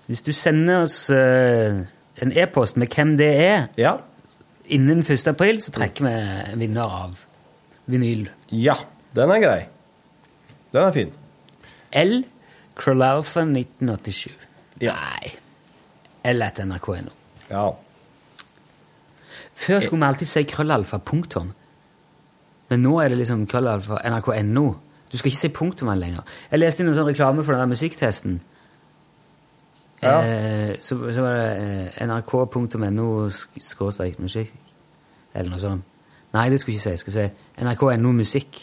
Så 0.00 0.06
hvis 0.12 0.22
du 0.22 0.32
sender 0.32 0.82
oss 0.84 0.98
eh, 1.10 1.80
en 2.22 2.32
e-post 2.36 2.76
med 2.76 2.88
hvem 2.94 3.16
det 3.18 3.30
er, 3.46 3.66
Ja. 3.80 3.96
innen 4.70 5.00
1. 5.02 5.26
april, 5.28 5.58
så 5.60 5.72
trekker 5.74 6.04
vi 6.06 6.12
en 6.52 6.58
vinner 6.60 6.82
av 7.04 7.18
vinyl. 7.90 8.28
ja. 8.50 8.74
Den 9.10 9.30
er 9.34 9.40
grei. 9.42 9.62
Den 10.70 10.84
er 10.86 10.92
fin. 10.94 11.08
L. 11.98 12.20
Krollalfa 12.78 13.42
1987. 13.42 14.30
Ja. 14.84 14.92
Nei. 14.94 15.32
L 16.30 16.44
etter 16.46 16.68
nrk.no. 16.68 17.10
Ja. 17.50 17.64
Før 19.60 19.80
skulle 19.84 20.00
vi 20.00 20.08
alltid 20.08 20.30
si 20.30 20.44
krøllalfa 20.48 20.98
punktum. 21.04 21.50
Men 22.70 22.84
nå 22.86 22.94
er 23.02 23.10
det 23.12 23.18
liksom 23.20 23.42
krøllalfa 23.50 23.98
nrk.no. 24.08 24.66
Du 25.10 25.18
skal 25.18 25.32
ikke 25.32 25.40
si 25.42 25.50
punktum 25.52 25.90
lenger. 25.98 26.22
Jeg 26.52 26.60
leste 26.62 26.84
inn 26.84 26.92
en 26.92 26.96
sånn 26.96 27.08
reklame 27.10 27.42
for 27.42 27.52
den 27.56 27.64
der 27.64 27.72
musikktesten. 27.72 28.38
Ja. 30.00 30.14
Eh, 30.24 30.76
så, 30.80 30.96
så 31.12 31.24
var 31.26 31.34
det 31.36 31.48
eh, 31.98 32.06
nrk.no 32.06 33.08
sk- 33.28 33.60
skråstrek 33.60 34.20
musikk, 34.22 34.54
eller 35.34 35.50
noe 35.52 35.60
sånt. 35.60 35.84
Nei, 36.32 36.46
det 36.52 36.60
skulle 36.62 36.76
jeg 36.78 36.80
ikke 36.80 36.86
si. 36.86 36.94
Jeg 36.94 37.02
skulle 37.02 37.26
si 37.26 37.64
NRK.no 37.66 38.12
musikk. 38.14 38.60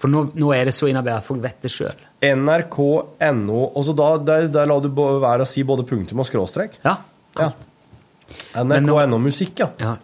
For 0.00 0.08
nå, 0.10 0.24
nå 0.40 0.48
er 0.56 0.70
det 0.70 0.72
så 0.74 0.88
innarbeidet 0.88 1.20
at 1.20 1.26
folk 1.26 1.42
vet 1.44 1.60
det 1.66 1.70
sjøl. 1.74 2.00
NRK.no 2.24 3.60
Og 3.76 3.84
så 3.86 3.92
da, 3.98 4.08
der, 4.24 4.48
der 4.54 4.68
la 4.70 4.78
du 4.82 4.88
være 4.96 5.44
å 5.44 5.48
si 5.48 5.62
både 5.68 5.84
punktum 5.86 6.22
og 6.24 6.26
skråstrek? 6.30 6.78
Ja. 6.86 6.96
Ja. 7.38 7.50
Men 8.64 8.84
nå- 8.86 8.98
NRK.no 8.98 9.18
musikk, 9.18 9.58
ja. 9.62 9.70
Ja, 9.80 9.96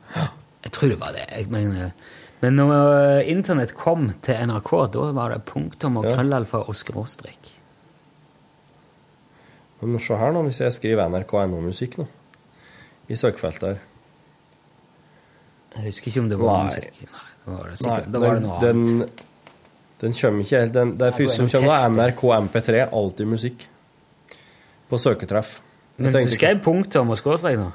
jeg 0.64 0.72
tror 0.72 0.89
det 0.95 0.99
var 1.01 1.12
det. 1.12 1.26
Mener, 1.51 1.93
men 2.41 2.57
når 2.57 2.72
øh, 2.72 3.28
internett 3.30 3.74
kom 3.76 4.12
til 4.22 4.35
NRK, 4.47 4.70
da 4.93 5.11
var 5.16 5.35
det 5.35 5.45
punktum 5.49 5.97
og 6.01 6.05
Ja. 6.09 6.14
krøllalfa 6.16 6.62
og 6.68 6.74
skråstrek. 6.76 7.51
Men 9.82 9.99
se 10.01 10.16
her 10.16 10.32
nå, 10.32 10.43
hvis 10.47 10.61
jeg 10.62 10.72
skriver 10.72 11.09
NRK.no 11.12 11.61
musikk 11.61 11.99
nå, 12.01 12.07
i 13.12 13.16
søkefeltet 13.20 13.74
her. 13.74 13.82
Jeg 15.74 15.85
husker 15.91 16.09
ikke 16.12 16.20
om 16.22 16.28
det 16.30 16.39
var 16.41 16.57
Nei. 16.57 16.64
musikk. 16.70 16.99
Nei, 17.03 17.28
da 17.45 17.53
var 17.59 17.68
det 17.68 17.78
sikkert, 17.82 18.11
da 18.14 18.18
var 18.22 18.35
det 18.39 18.43
noe 18.47 18.61
den, 18.62 18.85
annet. 18.95 19.22
Den 20.05 20.12
kommer 20.16 20.45
ikke 20.45 20.61
helt 20.62 20.72
den, 20.74 20.97
Det 20.99 21.07
Ja, 21.11 21.16
første 21.18 21.37
som 21.37 21.49
kommer, 21.53 21.74
er 21.74 21.91
NRK 21.91 22.22
MP3. 22.49 22.85
Alltid 22.93 23.26
musikk. 23.26 23.66
På 24.89 24.99
søketreff. 25.01 25.59
Men 25.99 26.12
du 26.12 26.30
skrev 26.32 26.59
punktum 26.64 27.12
og 27.14 27.18
skråstrek 27.20 27.59
nå? 27.59 27.68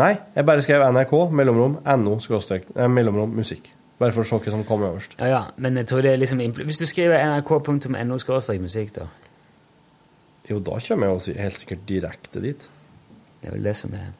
Nei, 0.00 0.14
jeg 0.34 0.46
bare 0.48 0.62
skrev 0.64 0.84
NRK, 0.88 1.12
mellomrom, 1.36 1.74
NO, 2.00 2.14
skråstrek, 2.24 2.68
eh, 2.74 2.88
mellomrom, 2.88 3.34
musikk. 3.36 3.72
Bare 3.98 4.14
for 4.14 4.22
å 4.22 4.28
se 4.28 4.38
hva 4.38 4.54
som 4.54 4.62
kommer 4.64 4.92
øverst. 4.92 5.16
Ja, 5.18 5.26
ja, 5.28 5.42
men 5.58 5.76
jeg 5.76 5.88
tror 5.90 6.02
det 6.06 6.12
er 6.12 6.20
liksom 6.20 6.38
Hvis 6.38 6.78
du 6.78 6.86
skriver 6.86 7.18
nrk.no 7.18 8.18
skråstrek 8.22 8.60
musikk, 8.62 8.94
da. 8.94 9.08
Jo, 10.48 10.58
da 10.64 10.78
kommer 10.80 11.06
jeg 11.10 11.34
jo 11.36 11.42
helt 11.42 11.58
sikkert 11.58 11.84
direkte 11.88 12.40
dit. 12.40 12.68
Det 13.42 13.50
er 13.50 13.52
vel 13.52 13.68
det 13.68 13.76
som 13.76 13.92
er 13.92 14.14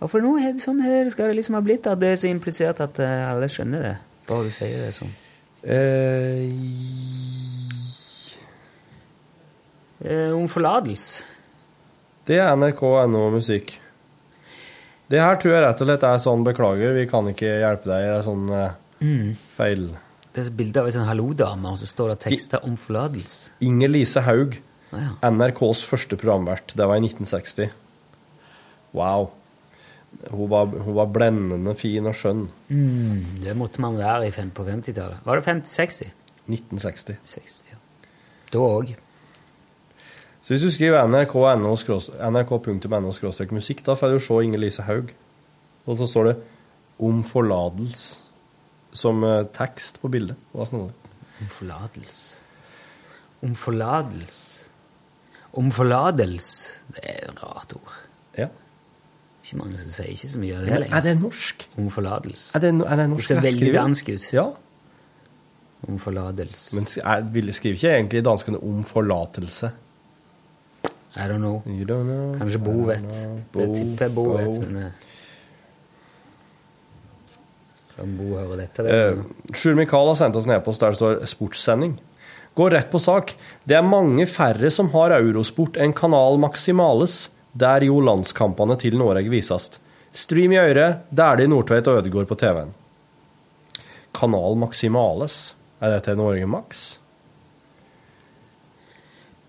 Ja, 0.00 0.06
for 0.06 0.20
nå 0.20 0.36
er 0.38 0.52
det 0.54 0.62
sånn 0.62 0.80
her 0.82 1.10
skal 1.10 1.28
det 1.28 1.36
liksom 1.36 1.54
ha 1.58 1.60
blitt, 1.60 1.86
at 1.86 2.00
det 2.00 2.08
er 2.14 2.16
så 2.16 2.28
implisert 2.30 2.80
at 2.80 2.98
eh, 2.98 3.28
alle 3.30 3.48
skjønner 3.48 3.82
det. 3.82 3.96
Bare 4.28 4.48
du 4.48 4.50
sier 4.54 4.86
det 4.86 4.94
sånn. 4.96 5.12
Eh, 5.64 6.48
Eh, 10.04 10.32
om 10.36 10.48
forlatelse. 10.48 11.24
Det 12.26 12.38
er 12.40 12.54
NRK.no 12.56 13.26
musikk. 13.34 13.76
Det 15.12 15.20
her 15.20 15.36
tror 15.36 15.52
jeg 15.52 15.62
rett 15.66 15.82
og 15.84 15.88
slett 15.90 16.06
er 16.08 16.22
sånn 16.22 16.44
Beklager, 16.46 16.94
vi 16.96 17.04
kan 17.10 17.26
ikke 17.28 17.50
hjelpe 17.60 17.90
deg. 17.90 18.06
Det 18.08 18.16
er 18.18 18.26
sånn 18.26 18.46
eh, 18.50 18.80
Mm. 19.04 19.34
feil. 19.56 19.88
Det 20.32 20.46
er 20.46 20.50
bilde 20.56 20.80
av 20.80 20.86
ei 20.88 20.92
sånn 20.94 21.04
hallo-dame, 21.06 21.68
og 21.74 21.76
så 21.78 21.86
står 21.86 22.08
det 22.14 22.20
tekster 22.24 22.62
om 22.64 22.76
forlatelse. 22.80 23.50
Inger 23.60 23.90
Lise 23.90 24.22
Haug. 24.24 24.56
Ah, 24.94 24.98
ja. 25.02 25.30
NRKs 25.30 25.82
første 25.84 26.16
programvert. 26.16 26.72
Det 26.78 26.86
var 26.86 26.96
i 26.96 27.02
1960. 27.04 27.70
Wow. 28.94 29.28
Hun 30.30 30.48
var, 30.48 30.66
hun 30.70 30.94
var 30.94 31.10
blendende 31.10 31.74
fin 31.76 32.06
og 32.06 32.14
skjønn. 32.16 32.44
Mm, 32.70 33.42
det 33.42 33.56
måtte 33.58 33.82
man 33.82 33.98
være 33.98 34.30
fem, 34.32 34.50
på 34.54 34.64
50-tallet. 34.64 35.20
Var 35.26 35.40
det 35.40 35.44
50-60? 35.50 36.12
1960. 36.48 37.18
60, 37.24 37.64
ja. 37.72 37.78
Da 38.54 38.58
òg. 38.62 38.94
Så 40.44 40.52
hvis 40.52 40.60
du 40.66 40.70
skriver 40.70 41.06
nrk.no 41.08 41.70
skrås- 41.80 42.10
nrk.no 42.20 43.12
skråstrek 43.16 43.52
musikk, 43.56 43.80
da 43.86 43.94
får 43.96 44.12
du 44.12 44.18
se 44.20 44.40
Inger 44.44 44.60
Lise 44.60 44.82
Haug. 44.84 45.12
Og 45.86 45.96
så 45.98 46.06
står 46.06 46.24
det 46.24 46.36
'Om 47.00 47.22
forlatelse' 47.24 48.20
som 48.92 49.24
eh, 49.24 49.44
tekst 49.52 50.00
på 50.02 50.08
bildet. 50.08 50.36
Hva 50.54 50.66
sånn 50.68 50.86
det? 50.88 50.94
Om 51.40 51.48
forlatelse. 51.48 52.36
Om 53.42 53.54
forlatelse. 53.54 54.68
Om 55.54 55.70
forlatelse. 55.70 56.68
Det 56.94 57.00
er 57.02 57.28
et 57.30 57.42
rart 57.42 57.72
ord. 57.74 57.92
Ja. 58.38 58.48
Ikke 59.44 59.56
mange 59.56 59.78
som 59.78 59.90
sier 59.90 60.06
ikke 60.12 60.28
så 60.28 60.38
mye 60.38 60.56
av 60.56 60.64
det 60.64 60.80
lenger. 60.80 60.96
er 60.96 61.00
det 61.02 61.20
norsk? 61.22 61.68
Om 61.78 61.90
forlatelse. 61.90 62.52
Er 62.54 62.60
det, 62.60 62.74
no- 62.74 62.86
er 62.86 62.96
det 62.96 63.08
norsk 63.08 63.18
Det 63.18 63.26
ser 63.26 63.40
veldig 63.40 63.74
dansk 63.74 64.08
ut. 64.08 64.32
Ja. 64.32 64.50
Om 65.88 65.98
forlatelse. 65.98 66.74
Men 66.76 66.84
jeg 66.86 67.54
skriver 67.54 67.74
ikke 67.74 67.96
egentlig 67.96 68.24
danskene 68.24 68.58
'om 68.62 68.84
forlatelse'. 68.84 69.70
I 71.16 71.28
don't 71.28 71.38
know. 71.38 71.62
You 71.66 71.84
don't 71.86 72.08
know, 72.08 72.34
Kanskje 72.38 72.58
Bo 72.58 72.72
vet. 72.88 73.28
Bo, 73.52 73.60
Det 73.60 73.68
tipper 73.76 74.08
jeg 74.08 74.14
Bo 74.14 74.24
Bo. 74.24 74.36
vet. 74.38 74.58
Men 74.64 74.76
uh, 74.76 74.90
Om 78.02 78.16
Bo 78.18 78.32
hører 78.34 78.64
dette 78.64 78.82
det, 78.82 78.96
uh, 79.14 79.54
Sjur 79.54 79.76
Mikael 79.78 80.10
har 80.10 80.18
sendt 80.18 80.36
oss 80.40 80.48
en 80.48 80.56
e-post 80.56 80.82
der 80.82 80.90
det 80.90 80.98
står 80.98 81.22
'sportssending'. 81.30 81.94
Går 82.54 82.70
rett 82.70 82.90
på 82.90 82.98
sak. 83.02 83.34
Det 83.66 83.76
er 83.76 83.82
mange 83.82 84.26
færre 84.26 84.70
som 84.70 84.90
har 84.90 85.10
Eurosport 85.10 85.76
enn 85.76 85.92
Kanal 85.92 86.38
Maximales, 86.38 87.30
der 87.54 87.82
jo 87.86 88.00
landskampene 88.00 88.76
til 88.78 88.96
Norge 88.98 89.30
vises. 89.30 89.80
Stream 90.12 90.52
i 90.52 90.58
øret, 90.58 91.02
Dæhlie, 91.10 91.48
Nordtveit 91.50 91.86
og 91.90 91.98
Ødegård 91.98 92.26
på 92.30 92.34
TV-en. 92.38 92.74
Kanal 94.14 94.54
Maximales? 94.56 95.54
Er 95.80 95.90
det 95.90 96.04
til 96.04 96.16
Norge 96.16 96.46
Max? 96.46 96.98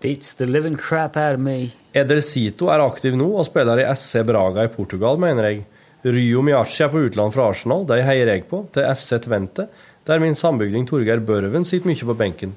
Beats 0.06 0.34
the 0.34 0.46
living 0.46 0.76
crap 0.76 1.16
out 1.16 1.34
of 1.34 1.40
me. 1.42 1.72
Eder 1.90 2.20
Sito 2.22 2.68
er 2.70 2.78
aktiv 2.78 3.16
nå 3.18 3.26
og 3.40 3.48
spiller 3.48 3.80
i 3.82 3.86
SC 3.90 4.20
Braga 4.22 4.62
i 4.62 4.70
Portugal, 4.70 5.16
mener 5.18 5.48
jeg. 5.48 5.64
Ryo 6.06 6.44
Miachi 6.46 6.84
er 6.84 6.92
på 6.92 7.00
utland 7.08 7.32
fra 7.34 7.48
Arsenal, 7.50 7.82
de 7.88 7.96
heier 8.06 8.30
jeg 8.30 8.44
på, 8.46 8.60
til 8.70 8.86
FC 8.86 9.16
Tvente, 9.24 9.64
der 10.06 10.20
min 10.22 10.38
sambygding 10.38 10.86
Torgeir 10.86 11.18
Børven 11.26 11.66
sitter 11.66 11.90
mye 11.90 12.06
på 12.06 12.14
benken. 12.20 12.52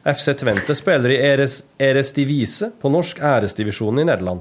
FC 0.00 0.32
Tvente 0.40 0.72
spiller 0.78 1.12
i 1.12 1.18
Eres, 1.26 1.58
Eres 1.76 2.14
Divise, 2.16 2.70
på 2.80 2.88
norsk 2.94 3.20
æresdivisjonen 3.20 4.00
i 4.00 4.06
Nederland. 4.08 4.40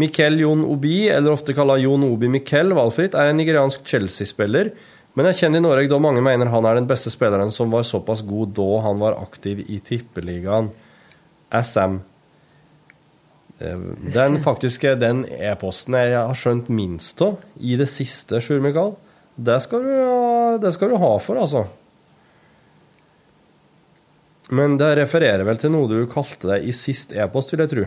Miquel 0.00 0.40
Jon 0.40 0.64
Obi, 0.64 1.10
eller 1.12 1.36
ofte 1.36 1.52
kalla 1.52 1.76
Jon 1.82 2.06
Obi 2.08 2.30
Miquel 2.32 2.72
valgfritt, 2.72 3.12
er 3.12 3.28
en 3.28 3.36
nigeriansk 3.42 3.84
Chelsea-spiller, 3.92 4.72
men 5.12 5.28
er 5.28 5.36
kjent 5.36 5.60
i 5.60 5.62
Norge 5.68 5.92
da 5.92 6.00
mange 6.00 6.24
mener 6.24 6.48
han 6.48 6.64
er 6.64 6.80
den 6.80 6.88
beste 6.88 7.12
spilleren 7.12 7.52
som 7.52 7.68
var 7.76 7.84
såpass 7.84 8.24
god 8.24 8.56
da 8.56 8.70
han 8.88 9.04
var 9.04 9.20
aktiv 9.20 9.60
i 9.68 9.82
Tippeligaen. 9.84 10.72
SM. 11.60 12.00
Eh, 13.58 13.86
Den 14.14 14.40
faktiske 14.42 14.94
den 15.00 15.24
e-posten 15.30 15.96
jeg 16.00 16.16
har 16.18 16.38
skjønt 16.38 16.70
minst 16.72 17.22
av 17.24 17.38
i 17.60 17.76
det 17.80 17.88
siste, 17.92 18.42
Sjur 18.42 18.62
Mikael, 18.64 18.94
det 19.34 19.58
skal, 19.64 19.82
du, 19.82 20.58
det 20.62 20.70
skal 20.76 20.92
du 20.92 21.00
ha 21.02 21.12
for, 21.18 21.40
altså. 21.42 21.64
Men 24.54 24.76
det 24.78 24.92
refererer 25.00 25.42
vel 25.46 25.58
til 25.58 25.72
noe 25.72 25.88
du 25.90 26.04
kalte 26.10 26.52
det 26.52 26.60
i 26.68 26.74
sist 26.76 27.14
e-post, 27.16 27.54
vil 27.54 27.64
jeg 27.64 27.72
tro. 27.72 27.86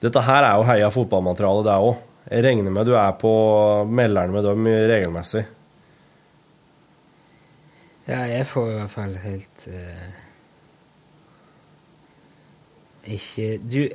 Dette 0.00 0.22
her 0.24 0.46
er 0.46 0.56
jo 0.56 0.68
heia 0.68 0.88
fotballmateriale, 0.94 1.64
det 1.66 1.80
òg. 1.88 2.06
Jeg 2.30 2.44
regner 2.46 2.72
med 2.72 2.86
du 2.88 2.94
er 2.96 3.16
på 3.18 3.32
melderen 3.90 4.32
med 4.32 4.46
dem 4.46 4.64
regelmessig. 4.64 5.42
Ja, 8.06 8.24
jeg 8.30 8.46
får 8.48 8.70
i 8.70 8.76
hvert 8.78 8.92
fall 8.94 9.16
helt 9.22 9.66
eh, 9.70 10.19
Ikke 13.06 13.58
Du 13.72 13.88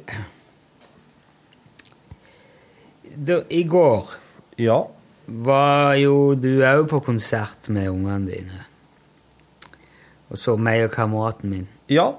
da, 3.15 3.41
I 3.49 3.63
går 3.63 4.09
Ja. 4.57 4.81
var 5.27 5.93
jo 5.95 6.35
du 6.35 6.61
òg 6.61 6.87
på 6.89 6.99
konsert 7.05 7.69
med 7.69 7.89
ungene 7.89 8.27
dine. 8.31 8.65
Og 10.29 10.37
så 10.37 10.55
meg 10.57 10.83
og 10.85 10.91
kameraten 10.91 11.49
min. 11.49 11.67
Ja. 11.89 12.11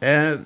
Eh, 0.00 0.38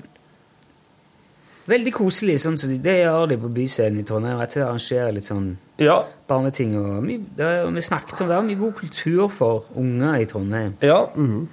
veldig 1.68 1.92
koselig, 1.92 2.38
sånn 2.40 2.56
som 2.58 2.70
så 2.70 2.80
det 2.82 2.96
gjør 3.04 3.28
de 3.28 3.36
på 3.38 3.48
Byscenen 3.54 4.00
i 4.00 4.02
Trondheim. 4.06 4.40
At 4.40 4.54
de 4.54 4.60
arrangerer 4.64 5.12
litt 5.12 5.24
sånn 5.28 5.56
Ja. 5.78 6.04
barneting. 6.28 6.76
Og 6.76 7.02
mye, 7.04 7.18
det, 7.36 7.72
vi 7.74 7.80
snakket 7.80 8.20
om 8.22 8.28
det 8.28 8.36
er 8.36 8.42
mye 8.42 8.58
god 8.58 8.74
kultur 8.74 9.28
for 9.28 9.64
unger 9.76 10.14
i 10.20 10.24
Trondheim. 10.26 10.74
Ja. 10.82 11.06
mhm. 11.14 11.48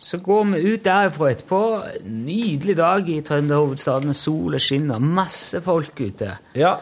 Så 0.00 0.18
går 0.24 0.46
vi 0.54 0.60
ut 0.72 0.84
derifra 0.84 1.28
etterpå. 1.30 1.60
Nydelig 2.08 2.76
dag 2.78 3.08
i 3.12 3.18
trønderhovedstaden. 3.24 4.14
Sol 4.16 4.56
og 4.56 4.62
skinner. 4.64 5.02
Masse 5.02 5.60
folk 5.64 6.00
ute. 6.00 6.32
Ja. 6.56 6.78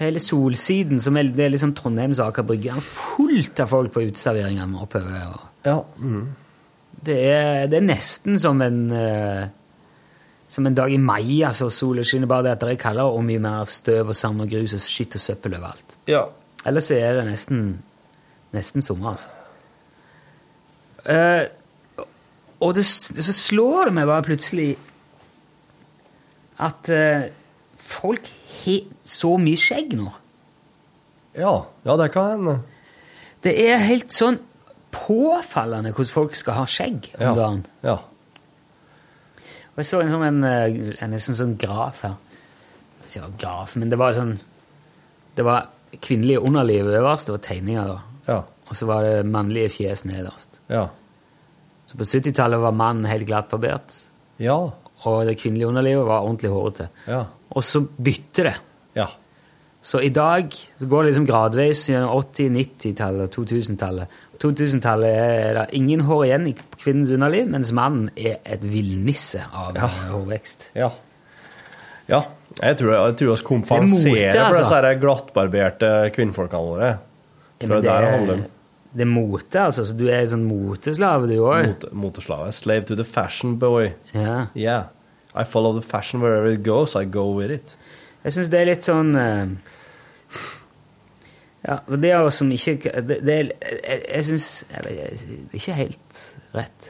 Hele 0.00 0.20
Solsiden, 0.20 0.98
som 1.00 1.16
er, 1.16 1.30
det 1.32 1.46
er 1.46 1.54
liksom 1.54 1.76
Trondheims 1.78 2.20
Aker 2.20 2.44
Brygge, 2.44 2.74
er 2.74 2.84
fullt 2.84 3.62
av 3.62 3.70
folk 3.70 3.94
på 3.94 4.02
uteserveringene 4.08 4.82
oppover. 4.82 5.38
Ja. 5.64 5.78
Mm. 5.96 6.26
det, 7.06 7.16
er, 7.30 7.70
det 7.70 7.78
er 7.78 7.86
nesten 7.86 8.36
som 8.42 8.60
en 8.62 8.82
uh, 8.92 9.46
som 10.48 10.66
en 10.66 10.74
dag 10.74 10.92
i 10.92 10.98
mai. 10.98 11.42
altså 11.44 11.70
Sol 11.70 12.02
og 12.02 12.06
skinner, 12.06 12.28
bare 12.30 12.48
det 12.48 12.54
at 12.56 12.64
det 12.66 12.74
er 12.74 12.82
kaldere 12.82 13.14
og 13.14 13.24
mye 13.26 13.42
mer 13.42 13.64
støv 13.70 14.12
og 14.12 14.18
sand 14.18 14.42
og 14.44 14.50
grus 14.50 14.76
og 14.76 14.82
skitt 14.82 15.16
og 15.18 15.22
søppel 15.22 15.56
overalt. 15.58 15.96
Ja. 16.10 16.24
Ellers 16.66 16.90
er 16.94 17.18
det 17.18 17.26
nesten, 17.30 17.62
nesten 18.54 18.82
sommer, 18.82 19.16
altså. 19.16 19.32
Eh, 21.06 21.46
og 22.60 22.74
det, 22.74 22.84
så 22.86 23.32
slår 23.36 23.90
det 23.90 23.94
meg 23.98 24.06
bare 24.08 24.24
plutselig 24.24 24.70
at 26.62 26.88
eh, 26.88 27.26
folk 27.76 28.30
har 28.64 28.86
så 29.06 29.34
mye 29.40 29.60
skjegg 29.60 29.92
nå. 29.98 30.08
Ja. 31.36 31.52
ja, 31.84 31.96
det 32.00 32.10
kan 32.14 32.30
hende. 32.32 32.54
Det 33.44 33.52
er 33.66 33.82
helt 33.84 34.10
sånn 34.14 34.38
påfallende 34.96 35.92
hvordan 35.92 36.14
folk 36.14 36.36
skal 36.38 36.56
ha 36.62 36.64
skjegg 36.70 37.10
om 37.18 37.24
Ja. 37.26 37.34
dagen. 37.36 37.66
Ja. 37.84 37.98
Og 39.76 39.82
jeg 39.82 39.90
så 39.90 40.00
en 40.00 40.08
sånn 40.14 40.24
en, 40.24 40.44
eh, 40.48 40.94
en 41.04 41.12
nesten 41.12 41.36
sånn 41.36 41.58
graf 41.60 42.00
her. 42.06 42.16
Ikke 43.06 43.28
graf, 43.38 43.76
men 43.76 43.90
det 43.92 43.98
var 44.00 44.12
sånn 44.16 44.38
Det 45.36 45.44
var 45.44 45.68
kvinnelige 46.00 46.40
underliv 46.40 46.86
øverst, 46.88 47.26
det 47.28 47.32
var 47.34 47.42
tegninger 47.44 47.86
da. 47.86 47.98
Ja. 48.26 48.38
Og 48.70 48.74
så 48.74 48.86
var 48.88 49.02
det 49.04 49.26
mannlige 49.28 49.68
fjes 49.68 50.06
nederst. 50.08 50.58
Ja. 50.72 50.86
Så 51.86 51.96
på 52.00 52.04
70-tallet 52.04 52.58
var 52.60 52.72
mannen 52.74 53.04
helt 53.06 53.26
glattbarbert, 53.28 53.94
Ja. 54.42 54.56
og 55.06 55.26
det 55.28 55.36
kvinnelige 55.38 55.68
underlivet 55.70 56.06
var 56.08 56.24
ordentlig 56.26 56.50
hårete. 56.50 56.88
Ja. 57.06 57.24
Og 57.54 57.62
så 57.62 57.80
bytter 57.86 58.44
det. 58.50 58.56
Ja. 58.98 59.06
Så 59.86 60.00
i 60.02 60.08
dag 60.10 60.50
så 60.50 60.86
går 60.90 61.04
det 61.04 61.10
liksom 61.12 61.26
gradvis 61.28 61.84
gjennom 61.88 62.10
80-, 62.10 62.50
90-tallet, 62.58 63.30
2000-tallet. 63.36 64.08
2000-tallet 64.42 65.14
er 65.14 65.54
det 65.60 65.66
ingen 65.78 66.00
hår 66.08 66.24
igjen 66.26 66.48
i 66.50 66.54
kvinnens 66.74 67.12
underliv, 67.14 67.46
mens 67.54 67.70
mannen 67.76 68.10
er 68.18 68.40
et 68.44 68.64
villnisse 68.66 69.44
av 69.54 69.76
Ja. 69.78 69.86
eh, 69.86 70.10
hårvekst. 70.10 70.70
Ja. 70.74 70.90
Ja. 72.08 72.24
Jeg 72.62 72.76
tror, 72.78 72.92
jeg 72.94 73.16
tror 73.18 73.28
vi 73.28 73.32
er 73.36 73.44
kompenserer 73.46 73.86
mote, 73.86 74.32
for 74.32 74.42
altså. 74.42 74.62
disse 74.82 74.92
glattbarberte 75.02 75.88
kvinnfolkene 76.14 76.66
våre. 76.66 76.90
Ja, 77.60 77.66
Tror 77.66 77.76
jeg 77.76 77.82
det 77.86 77.94
det 77.94 78.10
handler 78.12 78.34
om. 78.34 78.44
Det 78.96 79.04
er 79.04 79.10
mote, 79.10 79.60
altså. 79.60 79.84
Så 79.84 79.96
du 79.98 80.06
er 80.08 80.24
sånn 80.30 80.46
moteslave, 80.48 81.28
du 81.28 81.36
òg. 81.42 81.68
Mote, 81.68 81.92
moteslave. 81.92 82.52
Slave 82.56 82.88
to 82.88 82.96
the 82.96 83.04
fashion 83.04 83.58
boy. 83.60 83.90
Ja. 84.14 84.46
Yeah. 84.56 84.92
I 85.36 85.44
follow 85.44 85.74
the 85.76 85.84
fashion 85.84 86.22
wherever 86.24 86.48
it 86.48 86.62
goes. 86.64 86.96
I 86.96 87.04
go 87.04 87.28
with 87.36 87.52
it. 87.52 87.76
Jeg 88.24 88.38
syns 88.38 88.48
det 88.50 88.60
er 88.62 88.70
litt 88.70 88.86
sånn 88.86 89.12
eh, 89.20 89.50
Ja, 91.66 91.76
det 91.92 92.08
er 92.10 92.24
jo 92.24 92.30
som 92.34 92.48
ikke 92.50 92.90
det, 93.06 93.20
det 93.26 93.34
er, 93.36 93.50
Jeg, 93.62 94.00
jeg 94.00 94.24
syns 94.26 94.46
Det 94.72 94.94
er 95.04 95.60
ikke 95.60 95.76
helt 95.76 96.24
rett. 96.56 96.88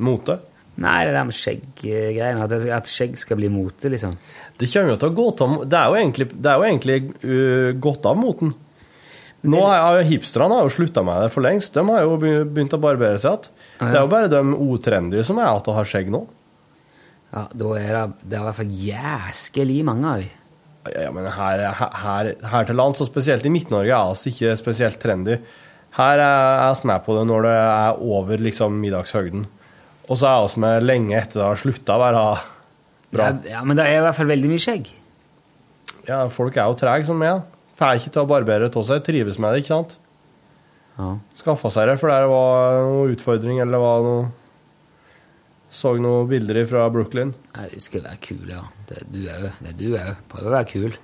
Mote? 0.00 0.38
Nei, 0.80 0.96
det 1.04 1.12
der 1.12 1.26
med 1.28 1.36
skjegggreiene. 1.36 2.46
At, 2.46 2.54
at 2.72 2.88
skjegg 2.88 3.18
skal 3.20 3.36
bli 3.36 3.50
mote, 3.52 3.90
liksom. 3.92 4.14
Det 4.56 4.68
kommer 4.70 4.94
jo 4.94 5.00
til 5.02 5.10
å 5.10 5.16
gå 5.18 5.26
av 5.44 5.56
Det 5.68 5.76
er 5.76 5.90
jo 5.90 5.98
egentlig, 5.98 6.26
det 6.32 6.52
er 6.52 6.60
jo 6.62 6.68
egentlig 6.70 6.98
uh, 7.26 7.70
gått 7.82 8.06
av 8.08 8.16
moten. 8.16 8.54
Nå 9.40 9.60
har 9.64 10.02
Hipsterne 10.04 10.58
har 10.58 10.66
jo 10.66 10.72
slutta 10.74 11.02
med 11.06 11.22
det 11.24 11.30
for 11.32 11.44
lengst. 11.44 11.72
De 11.72 11.84
har 11.88 12.02
jo 12.04 12.18
begynt 12.20 12.74
å 12.76 12.80
barbere 12.82 13.20
seg 13.22 13.38
igjen. 13.38 13.54
Det 13.80 13.94
er 13.94 14.02
jo 14.04 14.10
bare 14.12 14.28
de 14.32 14.42
utrendy 14.66 15.22
som 15.24 15.40
er 15.40 15.48
igjen 15.48 15.70
og 15.72 15.78
har 15.78 15.88
skjegg 15.88 16.10
nå. 16.12 16.26
Ja, 17.30 17.46
Da 17.54 17.70
er 17.78 17.94
det, 17.94 18.04
det 18.26 18.36
er 18.36 18.42
i 18.42 18.46
hvert 18.48 18.58
fall 18.58 18.76
jæskelig 18.84 19.78
mange 19.86 20.12
av 20.12 20.20
de. 20.20 20.28
Ja, 20.96 21.10
men 21.12 21.28
her, 21.28 21.62
her, 21.76 22.30
her 22.50 22.68
til 22.68 22.78
lands, 22.80 23.00
og 23.04 23.08
spesielt 23.08 23.44
i 23.46 23.52
Midt-Norge, 23.52 23.96
er 23.96 24.20
vi 24.24 24.32
ikke 24.32 24.54
spesielt 24.58 25.00
trendy. 25.00 25.36
Her 25.96 26.22
er 26.24 26.74
vi 26.78 26.88
med 26.88 27.04
på 27.06 27.16
det 27.18 27.26
når 27.28 27.46
det 27.46 27.56
er 27.56 28.00
over 28.16 28.44
liksom, 28.44 28.78
middagshøgden. 28.82 29.46
Og 30.10 30.18
så 30.18 30.30
er 30.30 30.48
vi 30.48 30.62
med 30.64 30.86
lenge 30.88 31.16
etter 31.18 31.40
det 31.40 31.46
har 31.46 31.60
slutta 31.60 31.96
å 31.96 32.02
være 32.02 32.24
bra. 33.14 33.28
Ja, 33.28 33.56
ja, 33.56 33.62
Men 33.64 33.78
det 33.78 33.86
er 33.86 34.00
i 34.00 34.04
hvert 34.04 34.18
fall 34.18 34.30
veldig 34.30 34.50
mye 34.50 34.62
skjegg. 34.62 34.90
Ja, 36.08 36.24
folk 36.32 36.56
er 36.56 36.70
jo 36.70 36.78
trege 36.80 37.06
som 37.06 37.20
meg. 37.20 37.44
Får 37.80 37.96
ikke 37.96 38.12
til 38.12 38.22
å 38.22 38.28
barbere 38.28 38.68
av 38.68 38.84
seg, 38.84 39.02
trives 39.06 39.38
med 39.40 39.54
det, 39.54 39.62
ikke 39.62 39.72
sant? 39.72 39.96
Ja. 41.00 41.14
Skaffa 41.38 41.70
seg 41.72 41.88
det 41.88 41.96
for 42.00 42.12
det 42.12 42.28
var 42.28 42.82
noe 42.84 43.08
utfordring, 43.14 43.60
eller 43.64 43.80
var 43.80 44.04
noe 44.04 44.28
Så 45.70 45.94
noen 46.02 46.26
bilder 46.26 46.58
fra 46.66 46.88
Brooklyn. 46.90 47.30
Nei, 47.54 47.68
De 47.70 47.78
skal 47.80 48.02
være 48.02 48.18
kule, 48.24 48.50
ja. 48.56 48.64
Det 48.88 48.96
er 48.98 49.04
du 49.06 49.20
òg. 49.22 49.44
Det 49.62 49.68
er 49.70 49.76
du 49.78 49.86
òg. 49.94 50.16
Prøv 50.32 50.48
å 50.48 50.54
være 50.56 50.66
kul. 50.66 50.96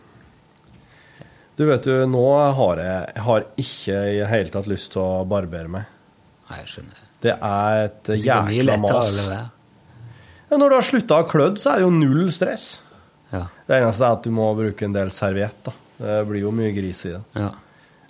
Du 1.56 1.62
vet 1.68 1.86
du, 1.86 1.92
nå 2.10 2.24
har 2.58 2.82
jeg, 2.82 3.12
har 3.28 3.46
ikke 3.62 4.00
i 4.10 4.16
det 4.18 4.26
hele 4.32 4.52
tatt 4.52 4.66
lyst 4.68 4.90
til 4.92 5.04
å 5.04 5.22
barbere 5.30 5.70
meg. 5.70 5.86
Nei, 6.50 6.58
jeg 6.64 6.72
skjønner. 6.74 7.04
Det 7.22 7.36
er 7.36 7.84
et 7.86 8.02
Det 8.10 8.18
er 8.18 8.50
jækla 8.50 8.76
mas. 8.82 9.22
Ja, 10.50 10.58
når 10.58 10.66
du 10.68 10.76
har 10.76 10.86
slutta 10.90 11.22
å 11.22 11.30
klødd, 11.30 11.62
så 11.62 11.72
er 11.72 11.80
det 11.80 11.86
jo 11.86 11.94
null 11.94 12.28
stress. 12.34 12.66
Ja. 13.32 13.46
Det 13.70 13.78
eneste 13.78 14.02
er 14.02 14.18
at 14.18 14.26
du 14.26 14.34
må 14.34 14.50
bruke 14.58 14.84
en 14.86 14.98
del 14.98 15.14
serviett. 15.14 15.56
da. 15.64 15.72
Det 15.96 16.16
blir 16.28 16.44
jo 16.44 16.52
mye 16.54 16.74
gris 16.76 17.04
i 17.08 17.14
det. 17.14 17.22
Ja. 17.38 17.50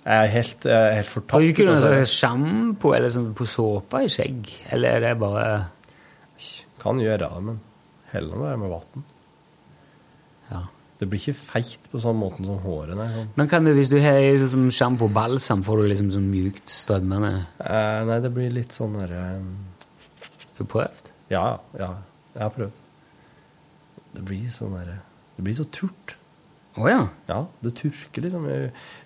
Jeg 0.07 0.23
er 0.23 0.31
helt, 0.31 0.65
jeg 0.65 0.87
er 0.87 0.93
helt 0.95 1.11
fortapt. 1.11 1.43
Bruker 1.43 1.67
du 1.67 1.71
noe 1.73 1.83
serviett. 1.83 2.11
sjampo 2.13 2.93
eller 2.95 3.11
sånn 3.11 3.33
på 3.35 3.47
såpe 3.49 4.05
i 4.05 4.11
skjegg? 4.11 4.53
Eller 4.71 4.97
er 4.97 5.03
det 5.03 5.13
bare 5.19 5.47
Kan 6.79 7.01
gjøre 7.01 7.25
det, 7.25 7.43
men 7.43 7.59
heller 8.13 8.39
være 8.39 8.59
med 8.61 8.71
vann. 8.71 9.03
Ja. 10.51 10.61
Det 10.97 11.07
blir 11.09 11.19
ikke 11.21 11.37
feit 11.37 11.89
på 11.91 11.99
sånn 12.01 12.17
måte 12.17 12.45
som 12.45 12.61
håret. 12.63 12.95
Nei, 12.97 13.07
sånn. 13.13 13.27
Men 13.37 13.49
kan 13.51 13.67
du, 13.67 13.73
hvis 13.75 13.91
du 13.91 13.97
har 14.01 14.17
liksom, 14.21 14.69
sjampo 14.73 15.09
og 15.09 15.13
balsam, 15.17 15.63
får 15.65 15.81
du 15.83 15.89
liksom 15.91 16.11
sånn 16.15 16.29
mjukt 16.31 16.71
strømmende 16.71 17.33
Eh, 17.61 17.99
nei, 18.07 18.19
det 18.23 18.31
blir 18.33 18.53
litt 18.53 18.73
sånn 18.75 18.95
derre 18.97 19.23
Har 19.27 20.57
du 20.57 20.63
prøvd? 20.65 21.11
Ja, 21.33 21.59
ja. 21.77 21.91
Jeg 22.33 22.43
har 22.43 22.53
prøvd. 22.55 22.81
Det 24.15 24.23
blir 24.25 24.47
sånn 24.53 24.73
derre 24.77 25.01
Det 25.35 25.45
blir 25.45 25.57
så 25.59 25.67
turt. 25.69 26.16
Å 26.77 26.89
ja. 26.91 27.01
Ja, 27.29 27.39
det 27.65 27.73
turker 27.79 28.21
liksom. 28.27 28.47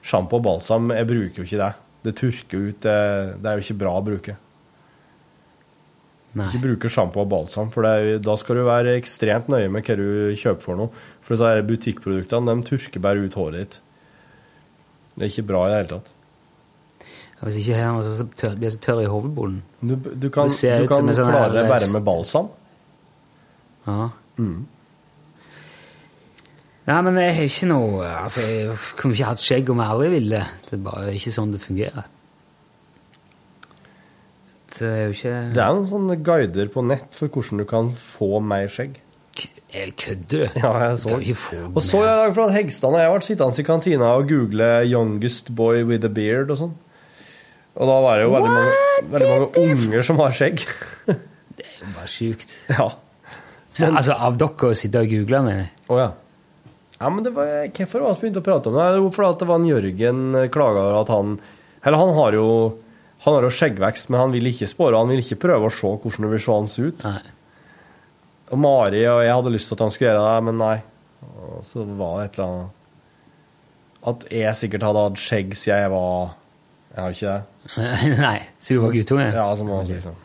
Sjampo 0.04 0.40
og 0.40 0.44
balsam, 0.46 0.90
jeg 0.92 1.08
bruker 1.08 1.42
jo 1.42 1.48
ikke 1.48 1.62
det. 1.62 1.72
Det 2.04 2.14
turker 2.20 2.66
ut. 2.70 2.80
Det, 2.84 2.96
det 3.42 3.52
er 3.52 3.60
jo 3.60 3.66
ikke 3.68 3.80
bra 3.84 3.94
å 4.00 4.04
bruke. 4.06 4.36
Nei. 6.34 6.46
Ikke 6.48 6.62
bruke 6.64 6.88
sjampo 6.92 7.26
og 7.26 7.30
balsam, 7.32 7.70
for 7.74 7.84
det 7.84 7.92
er, 7.92 8.20
da 8.24 8.38
skal 8.40 8.56
du 8.62 8.64
være 8.64 8.94
ekstremt 8.96 9.50
nøye 9.52 9.68
med 9.72 9.84
hva 9.84 9.98
du 10.00 10.06
kjøper 10.40 10.64
for 10.64 10.80
noe. 10.80 11.02
For 11.26 11.36
disse 11.36 11.50
er 11.58 11.66
butikkproduktene 11.68 12.54
de 12.56 12.68
turker 12.70 13.04
bare 13.04 13.26
ut 13.26 13.36
håret 13.36 13.60
ditt. 13.66 13.80
Det 15.18 15.26
er 15.28 15.34
ikke 15.34 15.48
bra 15.50 15.66
i 15.68 15.72
det 15.74 15.80
hele 15.82 15.92
tatt. 15.98 16.14
Hvis 17.42 17.58
ikke 17.64 17.82
man 17.98 18.04
så 18.06 18.28
tørr, 18.38 18.56
blir 18.56 18.70
jeg 18.70 18.76
så 18.78 18.84
tørr 18.86 19.02
i 19.04 19.10
hovedbunnen. 19.12 19.60
Du, 19.82 19.96
du 19.98 20.28
kan, 20.32 20.48
du 20.48 20.88
kan 20.88 21.10
sånn 21.12 21.32
klare 21.34 21.52
det 21.56 21.64
her- 21.66 21.72
bare 21.74 21.90
med 21.98 22.04
balsam. 22.08 22.48
Ja. 23.88 24.10
Mm. 24.38 24.60
Nei, 26.90 26.98
men 27.06 27.20
jeg 27.22 27.36
har 27.38 27.46
ikke 27.46 27.68
noe 27.70 28.08
Altså, 28.10 28.42
jeg 28.42 28.74
kunne 28.98 29.14
ikke 29.14 29.30
hatt 29.30 29.44
skjegg 29.44 29.70
om 29.70 29.84
jeg 29.84 29.94
aldri 29.94 30.10
ville. 30.16 30.42
Det 30.66 30.74
er 30.80 30.84
bare 30.88 31.14
ikke 31.14 31.34
sånn 31.36 31.54
det 31.54 31.62
fungerer. 31.62 32.08
Det 34.72 34.88
er 34.88 35.02
jo 35.06 35.14
ikke 35.14 35.34
Det 35.54 35.62
er 35.62 35.76
noen 35.78 35.90
sånne 35.92 36.18
guider 36.26 36.70
på 36.74 36.84
nett 36.88 37.18
for 37.18 37.30
hvordan 37.32 37.62
du 37.62 37.68
kan 37.70 37.92
få 37.94 38.40
mer 38.44 38.72
skjegg. 38.72 38.98
Jeg 39.72 39.94
kødder 39.96 40.42
du? 40.42 40.60
Ja, 40.60 40.72
jeg 40.84 40.98
så. 41.00 41.18
Og 41.70 41.84
så 41.86 42.02
jeg 42.04 42.16
i 42.16 42.22
dag 42.26 42.34
fra 42.36 42.48
at 42.50 42.56
Hegstad 42.58 42.92
og 42.92 43.00
jeg 43.00 43.12
ble 43.14 43.28
sittende 43.28 43.64
i 43.64 43.68
kantina 43.68 44.10
og 44.18 44.26
google 44.28 44.72
'youngest 44.84 45.54
boy 45.56 45.84
with 45.88 46.04
a 46.08 46.12
beard' 46.12 46.52
og 46.52 46.60
sånn. 46.60 46.74
Og 47.76 47.88
da 47.88 48.00
var 48.04 48.20
det 48.20 48.26
jo 48.26 48.34
veldig 48.34 48.52
mange, 48.52 48.74
veldig 49.14 49.30
mange 49.30 49.62
unger 49.62 50.04
som 50.04 50.20
har 50.20 50.36
skjegg. 50.36 50.66
Det 51.08 51.64
er 51.64 51.78
jo 51.86 51.94
bare 51.96 52.12
sjukt. 52.12 52.58
Ja. 52.76 52.90
Ja, 53.80 53.88
altså, 53.96 54.12
av 54.20 54.36
dere 54.36 54.68
å 54.68 54.76
sitte 54.76 55.00
og 55.00 55.08
google 55.08 55.40
mener 55.46 55.62
jeg. 55.62 55.70
Oh, 55.88 55.96
ja. 55.96 56.10
Ja, 57.02 57.10
men 57.10 57.26
det 57.26 57.34
var, 57.34 57.50
Hvorfor 57.74 58.06
var 58.06 58.16
vi 58.16 58.28
begynte 58.28 58.44
å 58.44 58.46
prate 58.46 58.70
om 58.70 58.78
det? 58.78 58.88
Var 59.02 59.14
fordi 59.18 59.42
det 59.42 59.50
var 59.50 59.60
en 59.60 59.70
Jørgen 59.70 60.24
eh, 60.38 60.50
klaga 60.54 60.86
over 60.86 61.02
at 61.02 61.12
han 61.14 61.36
Eller 61.82 62.02
han 62.02 62.14
har 62.18 62.38
jo 62.38 62.48
han 63.22 63.36
har 63.36 63.46
jo 63.46 63.52
skjeggvekst, 63.54 64.08
men 64.10 64.18
han 64.18 64.32
vil 64.34 64.48
ikke 64.50 64.66
spåre. 64.66 64.98
Han 64.98 65.12
vil 65.14 65.20
ikke 65.22 65.38
prøve 65.44 65.68
å 65.70 65.74
se 65.74 65.86
hvordan 65.92 66.26
det 66.26 66.30
vil 66.32 66.42
se 66.42 66.56
hans 66.56 66.72
ut. 66.82 67.04
Nei. 67.06 67.20
Og 68.52 68.58
Mari 68.58 69.04
og 69.06 69.22
jeg 69.22 69.36
hadde 69.38 69.52
lyst 69.54 69.70
til 69.70 69.78
at 69.78 69.84
han 69.86 69.94
skulle 69.94 70.10
gjøre 70.10 70.24
det, 70.26 70.46
men 70.48 70.58
nei. 70.58 70.78
Og 71.22 71.60
så 71.68 71.86
var 71.86 72.16
det 72.18 72.24
et 72.26 72.40
eller 72.40 72.48
annet 72.48 74.08
At 74.10 74.24
jeg 74.34 74.58
sikkert 74.58 74.86
hadde 74.88 75.04
hatt 75.06 75.22
skjegg 75.22 75.52
siden 75.54 75.84
jeg 75.84 75.92
var 75.94 76.32
Jeg 76.96 77.04
har 77.04 77.16
ikke 77.16 77.36
det. 77.36 77.44
Nei, 78.26 78.38
Siden 78.58 78.80
du 78.80 78.86
var 78.88 78.96
guttunge? 78.96 79.28
Ja, 79.36 79.44
som 79.60 79.70
var 79.70 79.86
liksom 79.86 80.16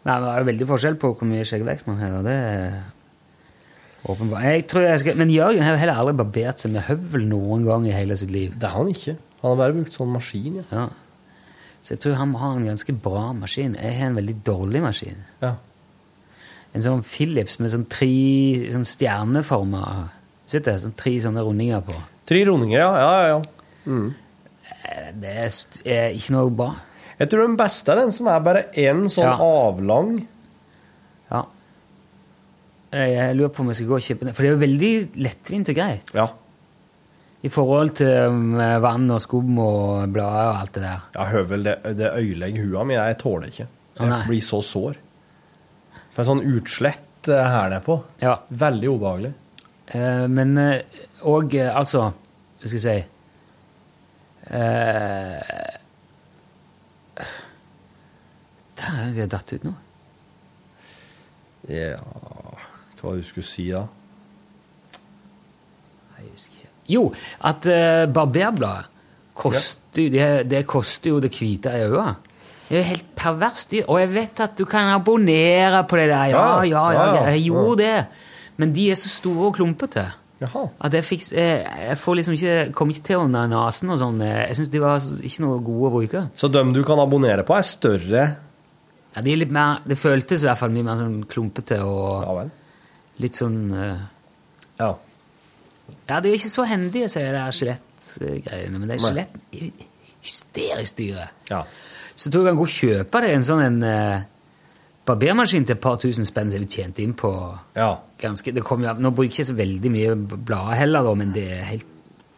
Nei, 0.00 0.16
men 0.16 0.24
Det 0.26 0.32
er 0.32 0.42
jo 0.42 0.48
veldig 0.50 0.68
forskjell 0.72 0.98
på 0.98 1.12
hvor 1.14 1.28
mye 1.30 1.46
skjeggvekst 1.46 1.86
man 1.86 2.00
har. 2.02 2.16
og 2.18 2.26
Det 2.26 2.34
er 2.34 2.50
åpenbart. 2.50 2.80
Jeg 2.80 2.80
tror 2.80 3.89
jeg 3.89 3.89
skal, 4.04 5.16
men 5.16 5.30
Jørgen 5.30 5.62
har 5.62 5.74
jo 5.74 5.80
heller 5.82 5.98
aldri 6.00 6.14
barbert 6.16 6.58
seg 6.62 6.72
med 6.72 6.82
høvel 6.88 7.26
noen 7.28 7.64
gang 7.66 7.86
i 7.86 7.92
hele 7.92 8.16
sitt 8.16 8.30
liv. 8.30 8.54
Det 8.58 8.68
har 8.70 8.78
han 8.82 8.88
ikke. 8.92 9.16
Han 9.42 9.50
har 9.50 9.56
bare 9.60 9.76
brukt 9.76 9.92
sånn 9.96 10.12
maskin. 10.12 10.60
Ja. 10.60 10.64
Ja. 10.72 10.88
Så 11.82 11.94
jeg 11.94 12.00
tror 12.04 12.14
han 12.20 12.34
har 12.36 12.56
en 12.58 12.66
ganske 12.68 12.92
bra 12.92 13.32
maskin. 13.32 13.74
Jeg 13.80 13.96
har 13.98 14.06
en 14.10 14.16
veldig 14.20 14.34
dårlig 14.44 14.82
maskin. 14.84 15.22
Ja. 15.40 15.54
En 16.74 16.82
sånn 16.84 17.02
Philips 17.02 17.58
med 17.58 17.70
sånn 17.72 17.86
tre 17.90 18.10
sånn 18.70 18.84
stjerneformer. 18.86 20.10
Sitter 20.50 20.72
det 20.76 20.82
sånn 20.84 20.96
tre 20.98 21.14
sånne 21.24 21.42
rundinger 21.46 21.80
på. 21.86 21.96
Tre 22.30 22.42
rundinger, 22.46 22.78
ja. 22.78 22.90
ja, 23.00 23.14
ja, 23.16 23.38
ja. 23.38 23.40
Mm. 23.86 24.10
Eh, 24.84 25.08
Det 25.24 25.34
er 25.88 26.12
ikke 26.14 26.34
noe 26.36 26.50
bra. 26.54 26.68
Jeg 27.20 27.28
tror 27.32 27.46
den 27.48 27.56
beste 27.58 27.92
er 27.92 28.00
den 28.04 28.12
som 28.16 28.28
er 28.32 28.40
bare 28.44 28.62
én 28.78 29.02
sånn 29.10 29.24
Ja. 29.26 29.36
avlang. 29.40 30.26
Ja. 32.90 33.06
Jeg 33.06 33.36
lurer 33.38 33.52
på 33.54 33.62
om 33.62 33.70
jeg 33.70 33.80
skal 33.80 33.90
gå 33.90 33.98
og 33.98 34.06
kjøpe 34.06 34.26
den. 34.26 34.34
For 34.34 34.42
det 34.42 34.50
er 34.50 34.56
jo 34.56 34.62
veldig 34.64 34.92
lettvint 35.26 35.70
og 35.70 35.76
greit. 35.78 36.14
Ja. 36.16 36.28
I 37.40 37.50
forhold 37.52 37.94
til 38.00 38.32
um, 38.34 38.56
vann 38.84 39.06
og 39.14 39.20
skum 39.24 39.60
og 39.62 40.10
blader 40.12 40.50
og 40.50 40.56
alt 40.64 40.74
det 40.76 40.82
der. 40.84 41.04
Ja, 41.14 41.28
høvel, 41.30 41.68
det, 41.68 41.76
det 41.96 42.10
øyelegger 42.12 42.66
hua 42.66 42.84
mi. 42.88 42.98
Jeg 42.98 43.20
tåler 43.22 43.52
ikke. 43.52 43.68
Jeg 44.00 44.10
nei. 44.10 44.24
blir 44.26 44.42
så 44.44 44.60
sår. 44.64 44.98
For 46.10 46.26
sånn 46.26 46.42
utslett 46.44 47.30
eh, 47.30 47.46
her 47.54 47.70
nedpå. 47.72 47.96
Ja. 48.20 48.34
Veldig 48.50 48.90
ubehagelig. 48.92 49.32
Eh, 49.90 50.26
men 50.28 50.58
òg, 51.26 51.54
eh, 51.58 51.70
altså 51.74 52.10
Hva 52.60 52.68
skal 52.68 52.76
jeg 52.76 52.82
si 52.84 52.98
eh, 54.54 55.40
Der 58.80 59.00
er 59.00 59.16
jeg 59.16 59.32
datt 59.32 59.54
ut 59.56 59.66
nå. 59.66 59.72
Ja 61.70 61.98
Hva 63.00 63.14
du 63.16 63.22
skulle 63.24 63.46
si 63.48 63.68
da? 63.72 63.86
Jeg 66.18 66.30
husker 66.34 66.56
ikke. 66.60 66.72
Jo, 66.90 67.04
at 67.48 67.68
uh, 67.70 68.06
barberbladet 68.12 68.88
koster, 69.40 70.02
jo- 70.04 70.10
det, 70.12 70.26
det 70.50 70.64
koster 70.68 71.14
jo 71.14 71.20
det 71.22 71.30
hvite 71.36 71.72
øynene. 71.80 72.16
Det 72.70 72.76
er 72.78 72.82
jo 72.84 72.88
helt 72.92 73.06
perverst 73.18 73.72
dyrt. 73.72 73.88
Og 73.90 73.98
jeg 73.98 74.10
vet 74.14 74.40
at 74.44 74.52
du 74.58 74.64
kan 74.70 74.92
abonnere 74.94 75.80
på 75.90 75.96
det 75.98 76.08
der. 76.12 76.24
Ja, 76.34 76.42
Ja, 76.62 76.62
ja, 76.62 76.82
ja, 76.92 76.92
ja, 76.92 77.14
ja. 77.16 77.22
jeg 77.34 77.48
gjorde 77.48 77.78
det. 77.82 78.04
Men 78.60 78.74
de 78.76 78.90
er 78.92 78.98
så 79.00 79.08
store 79.10 79.48
og 79.48 79.54
klumpete. 79.56 80.04
Jaha. 80.40 80.62
At 80.80 80.94
jeg, 80.94 81.04
fikk, 81.04 81.24
jeg, 81.34 81.64
jeg 81.88 81.98
får 82.00 82.14
liksom 82.20 82.36
ikke, 82.36 82.52
kom 82.78 82.92
ikke 82.94 83.02
til 83.10 83.18
under 83.24 83.48
nesen 83.50 83.90
og 83.92 83.98
sånn. 84.00 84.20
Jeg 84.24 84.54
syns 84.56 84.70
de 84.72 84.80
var 84.80 85.02
ikke 85.02 85.42
noe 85.44 85.58
gode 85.66 85.88
å 85.88 85.92
bruke. 85.96 86.22
Så 86.38 86.48
dem 86.52 86.70
du 86.76 86.80
kan 86.86 87.00
abonnere 87.02 87.42
på, 87.48 87.56
er 87.58 87.66
større 87.68 88.22
Ja, 89.16 89.20
de 89.26 89.32
er 89.34 89.40
litt 89.42 89.50
mer, 89.52 89.80
det 89.90 89.98
føltes 89.98 90.44
i 90.44 90.48
hvert 90.48 90.60
fall 90.62 90.70
mye 90.70 90.86
mer 90.86 90.96
sånn 91.00 91.18
klumpete 91.28 91.80
og 91.82 92.22
Ja 92.22 92.36
vel. 92.38 92.52
Litt 93.20 93.36
sånn 93.38 93.60
uh, 93.74 94.00
Ja. 94.80 94.94
Ja, 96.08 96.20
de 96.22 96.30
er 96.30 96.36
ikke 96.38 96.50
så 96.52 96.64
hendige, 96.70 97.08
sier 97.10 97.26
de 97.30 97.32
det 97.34 97.54
skjelettgreiene. 97.58 98.78
Men 98.78 98.88
det 98.90 98.96
er 98.96 99.04
skjelett 99.04 99.54
er 99.54 99.70
hysterisk 100.22 100.96
dyre. 101.00 101.28
ja. 101.50 101.64
Så 102.20 102.28
tror 102.30 102.44
jeg 102.44 102.50
kan 102.52 102.58
gå 102.60 102.66
og 102.66 102.74
kjøpe 102.74 103.20
deg 103.24 103.30
en 103.32 103.44
sånn 103.46 103.62
en 103.64 103.78
uh, 103.82 104.22
barbermaskin 105.08 105.64
til 105.64 105.76
et 105.78 105.80
par 105.82 105.96
tusen 106.02 106.26
spenn 106.28 106.50
som 106.52 106.60
vi 106.60 106.66
tjente 106.68 107.00
inn 107.02 107.14
på 107.16 107.30
Ja. 107.76 107.94
ganske 108.20 108.52
det 108.54 108.62
kom 108.62 108.82
jo, 108.84 108.92
Nå 109.00 109.10
bruker 109.16 109.30
jeg 109.30 109.38
ikke 109.40 109.48
så 109.48 109.56
veldig 109.56 109.90
mye 109.94 110.14
blader 110.36 110.76
heller, 110.82 111.02
da, 111.06 111.14
men 111.14 111.32
det 111.32 111.46
er 111.56 111.64
helt 111.70 111.86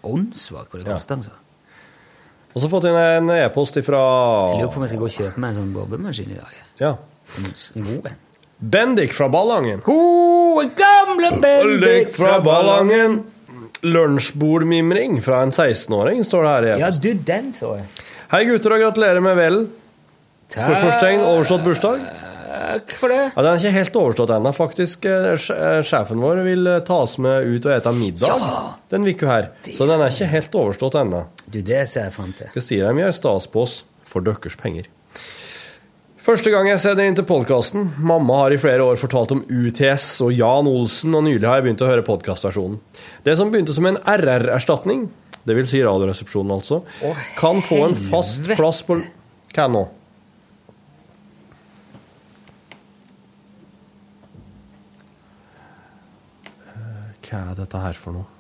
åndssvakt 0.07 0.71
hva 0.71 0.79
det 0.79 0.87
Ja. 0.87 0.95
koster. 0.95 1.17
altså. 1.17 1.31
Og 2.55 2.61
så 2.63 2.69
fått 2.69 2.85
inn 2.85 2.95
en 2.95 3.31
e-post 3.31 3.77
ifra 3.77 3.99
Jeg 4.53 4.61
lurer 4.63 4.71
på 4.73 4.77
om 4.77 4.83
jeg 4.83 4.89
skal 4.95 5.01
gå 5.03 5.05
og 5.11 5.17
kjøpe 5.19 5.39
meg 5.43 5.51
en 5.51 5.57
sånn 5.61 5.75
barbermaskin 5.75 6.31
i 6.31 6.39
dag. 6.39 6.55
ja. 6.81 6.97
En, 7.39 7.45
en 7.77 7.85
god 7.85 8.07
en. 8.13 8.17
Bendik 8.61 9.13
fra 9.13 9.29
Ballangen. 9.29 9.81
Gode, 10.53 10.69
gamle 10.77 11.31
Bendik 11.41 12.11
fra 12.17 12.41
Ballangen. 12.45 13.23
Lunsjbordmimring 13.83 15.23
fra 15.25 15.43
en 15.43 15.51
16-åring, 15.51 16.21
står 16.25 16.43
det 16.45 16.51
her 16.51 16.67
igjen. 16.67 16.83
Ja, 16.83 16.91
du, 16.93 17.13
den 17.33 17.49
så 17.57 17.71
jeg. 17.79 17.87
Hei, 18.35 18.43
gutter, 18.51 18.75
og 18.77 18.85
gratulerer 18.85 19.25
med 19.25 19.39
vel. 19.41 19.57
Spørsmålstegn. 20.53 21.25
Overstått 21.25 21.65
bursdag? 21.65 22.05
Takk 22.53 22.93
for 23.01 23.09
det. 23.09 23.23
Ja, 23.33 23.43
Den 23.47 23.49
er 23.55 23.63
ikke 23.63 23.75
helt 23.79 23.97
overstått 24.03 24.35
ennå, 24.37 24.53
faktisk. 24.55 25.09
Eh, 25.09 25.33
eh, 25.33 25.81
Sjefen 25.89 26.21
vår 26.21 26.43
vil 26.45 26.69
eh, 26.69 26.83
ta 26.85 27.01
oss 27.07 27.17
med 27.23 27.49
ut 27.49 27.65
og 27.65 27.73
ete 27.73 27.93
middag 27.97 28.29
Ja! 28.29 28.63
den 28.93 29.09
uka 29.09 29.31
her. 29.31 29.49
Så 29.73 29.89
den 29.89 30.05
er 30.05 30.13
ikke 30.13 30.29
helt 30.35 30.59
overstått 30.61 30.99
ennå. 31.01 31.25
Du, 31.47 31.63
det 31.65 31.87
ser 31.89 32.11
jeg 32.11 32.15
fram 32.19 32.35
til. 32.37 32.53
Hva 32.53 32.65
sier 32.69 32.93
de 32.93 33.07
gjør 33.07 33.17
stas 33.23 33.49
på 33.49 33.65
oss 33.65 33.79
for 34.05 34.25
deres 34.29 34.61
penger. 34.61 34.93
Første 36.23 36.53
gang 36.55 36.69
jeg 36.71 36.79
ser 36.79 37.01
inn 37.03 37.17
til 37.19 37.27
podkasten. 37.27 37.89
Mamma 38.07 38.37
har 38.45 38.55
i 38.55 38.59
flere 38.61 38.85
år 38.87 38.99
fortalt 39.01 39.33
om 39.35 39.41
UTS 39.43 40.21
og 40.23 40.31
Jan 40.37 40.69
Olsen, 40.71 41.17
og 41.19 41.25
nylig 41.27 41.49
har 41.49 41.59
jeg 41.59 41.65
begynt 41.67 41.83
å 41.83 41.89
høre 41.89 42.05
podkastversjonen. 42.07 42.77
Det 43.27 43.35
som 43.41 43.51
begynte 43.51 43.75
som 43.75 43.89
en 43.91 43.99
RR-erstatning, 43.99 45.09
det 45.43 45.57
vil 45.59 45.67
si 45.67 45.81
Radioresepsjonen 45.83 46.55
altså, 46.55 46.79
oh, 47.09 47.25
kan 47.41 47.59
få 47.67 47.81
en 47.89 47.99
fast 47.99 48.45
helvete. 48.45 48.61
plass 48.61 48.85
på 48.87 49.01
Hva 49.57 49.67
nå? 49.75 49.83
Eh, 56.71 57.11
Hva 57.27 57.43
er 57.51 57.61
dette 57.65 57.83
her 57.89 57.99
for 57.99 58.21
noe? 58.21 58.31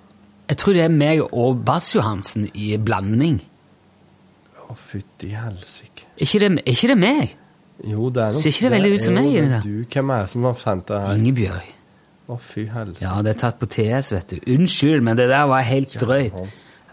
Jeg 0.52 0.62
tror 0.62 0.78
det 0.78 0.86
er 0.86 0.94
meg 1.02 1.26
og 1.26 1.62
Bass 1.66 1.90
Johansen 1.96 2.46
i 2.54 2.76
blanding. 2.78 3.40
Å, 4.68 4.74
fytti 4.78 5.34
helsike. 5.34 6.06
Er 6.14 6.28
ikke 6.30 6.46
det, 6.46 6.52
er 6.62 6.76
ikke 6.78 6.94
det 6.94 7.02
meg? 7.02 7.38
Jo, 7.82 8.10
det 8.14 8.22
er 8.22 8.30
nok 8.30 8.42
Ser 8.42 8.52
ikke 8.54 8.66
det 8.68 8.72
veldig 8.76 8.90
ut 8.94 9.02
som 9.02 9.14
meg, 9.18 9.30
det 9.34 9.46
det? 9.50 9.60
Du, 9.66 9.78
hvem 9.90 10.10
er 10.14 10.20
det 10.26 10.30
som 10.30 10.44
har 10.46 10.58
sendt 10.60 10.86
det 10.92 11.00
her? 11.02 11.16
Ingebjørg. 11.18 11.70
Å, 12.30 12.36
fy 12.38 12.64
helse. 12.70 13.02
Ja, 13.02 13.16
det 13.26 13.32
er 13.34 13.40
tatt 13.42 13.58
på 13.58 13.66
TS, 13.66 14.12
vet 14.14 14.30
du. 14.30 14.38
Unnskyld, 14.54 15.02
men 15.02 15.18
det 15.18 15.26
der 15.32 15.48
var 15.50 15.64
helt 15.66 15.96
drøyt. 16.00 16.38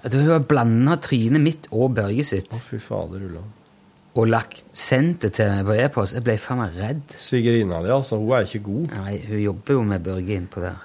At 0.01 0.15
Hun 0.15 0.27
har 0.31 0.43
blanda 0.47 0.95
trynet 1.03 1.43
mitt 1.43 1.67
og 1.75 1.93
Børge 1.97 2.23
sitt 2.25 2.53
Å, 2.55 2.59
fy 2.63 2.79
fader, 2.81 3.21
Ulland. 3.29 3.55
og 4.19 4.27
lagt, 4.27 4.63
sendt 4.75 5.21
det 5.27 5.33
til 5.37 5.51
meg 5.53 5.67
på 5.69 5.75
e-post. 5.79 6.15
Jeg 6.17 6.23
ble 6.25 6.37
faen 6.41 6.59
meg 6.63 6.73
redd. 6.81 7.03
Svigerinna 7.21 7.83
di, 7.85 7.91
altså. 7.93 8.17
Hun 8.19 8.33
er 8.39 8.47
ikke 8.47 8.63
god. 8.65 8.95
Nei, 9.03 9.17
Hun 9.29 9.39
jobber 9.43 9.77
jo 9.77 9.83
med 9.93 10.03
Børge 10.07 10.35
innpå 10.39 10.63
der. 10.65 10.81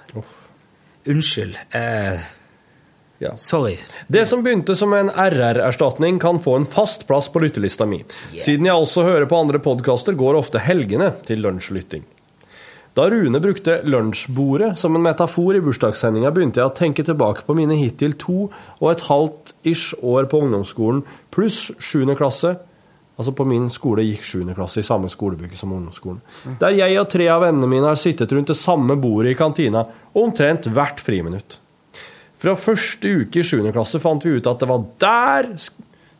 Unnskyld. 1.09 1.57
Eh, 1.75 2.19
Ja. 3.19 3.35
sorry. 3.35 3.77
Det 4.07 4.25
som 4.27 4.41
begynte 4.43 4.75
som 4.75 4.93
en 4.93 5.09
RR-erstatning, 5.09 6.19
kan 6.19 6.39
få 6.39 6.55
en 6.55 6.65
fast 6.65 7.07
plass 7.07 7.29
på 7.31 7.39
lyttelista 7.39 7.85
mi. 7.87 8.01
Siden 8.35 8.67
jeg 8.67 8.75
også 8.75 9.05
hører 9.07 9.29
på 9.29 9.39
andre 9.39 9.61
podkaster, 9.63 10.17
går 10.19 10.35
ofte 10.35 10.59
helgene 10.59 11.13
til 11.25 11.39
lunsjlytting. 11.45 12.03
Da 12.95 13.09
Rune 13.11 13.39
brukte 13.43 13.81
lunsjbordet 13.83 14.77
som 14.79 14.95
en 14.95 15.03
metafor 15.03 15.57
i 15.57 15.63
bursdagssendinga, 15.63 16.29
begynte 16.31 16.61
jeg 16.61 16.69
å 16.69 16.75
tenke 16.75 17.03
tilbake 17.03 17.43
på 17.43 17.55
mine 17.57 17.75
hittil 17.75 18.15
to 18.15 18.45
og 18.79 18.87
et 18.93 19.03
halvt 19.09 19.51
ish 19.67 19.97
år 19.99 20.29
på 20.31 20.39
ungdomsskolen 20.45 21.01
pluss 21.35 21.73
sjuende 21.75 22.15
klasse. 22.15 22.53
Altså 23.19 23.31
på 23.35 23.47
min 23.47 23.67
skole 23.71 24.03
gikk 24.03 24.23
sjuende 24.27 24.55
klasse 24.55 24.79
i 24.79 24.87
samme 24.87 25.11
skolebygg 25.11 25.57
som 25.59 25.73
ungdomsskolen. 25.75 26.21
Der 26.59 26.75
jeg 26.75 26.95
og 26.99 27.09
tre 27.11 27.27
av 27.31 27.43
vennene 27.43 27.67
mine 27.71 27.91
har 27.91 27.99
sittet 27.99 28.31
rundt 28.35 28.51
det 28.51 28.59
samme 28.59 28.95
bordet 28.99 29.35
i 29.35 29.39
kantina 29.39 29.83
omtrent 30.15 30.71
hvert 30.71 31.03
friminutt. 31.03 31.59
Fra 32.41 32.55
første 32.59 33.11
uke 33.21 33.41
i 33.41 33.45
7. 33.45 33.59
klasse 33.71 34.01
fant 34.03 34.25
vi 34.25 34.37
ut 34.37 34.47
at 34.49 34.61
det 34.61 34.69
var 34.69 34.87
der 35.01 35.51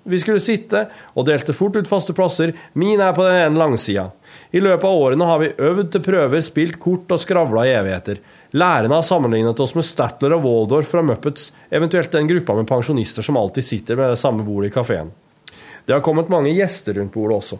vi 0.05 0.19
skulle 0.21 0.41
sitte, 0.43 0.83
og 1.17 1.25
delte 1.25 1.53
fort 1.57 1.79
ut 1.79 1.87
faste 1.89 2.13
plasser. 2.13 2.51
Min 2.77 3.01
er 3.01 3.15
på 3.17 3.23
den 3.25 3.39
ene 3.41 3.57
langsida. 3.57 4.11
I 4.53 4.61
løpet 4.61 4.85
av 4.85 5.01
årene 5.01 5.25
har 5.25 5.41
vi 5.41 5.53
øvd 5.57 5.91
til 5.95 6.03
prøver, 6.05 6.43
spilt 6.45 6.77
kort 6.81 7.09
og 7.15 7.21
skravla 7.23 7.65
i 7.65 7.73
evigheter. 7.73 8.21
Lærerne 8.53 8.99
har 8.99 9.07
sammenlignet 9.07 9.59
oss 9.65 9.73
med 9.73 9.87
Statler 9.87 10.37
og 10.37 10.45
Waldorf 10.45 10.93
fra 10.93 11.01
Muppets, 11.01 11.49
eventuelt 11.73 12.13
den 12.13 12.29
gruppa 12.29 12.53
med 12.53 12.69
pensjonister 12.69 13.25
som 13.25 13.39
alltid 13.41 13.65
sitter 13.65 13.97
med 13.97 14.13
det 14.13 14.21
samme 14.21 14.45
bordet 14.45 14.69
i 14.69 14.75
kafeen. 14.77 15.09
Det 15.85 15.97
har 15.97 16.05
kommet 16.05 16.29
mange 16.29 16.53
gjester 16.53 16.99
rundt 16.99 17.13
bordet 17.13 17.41
også. 17.41 17.59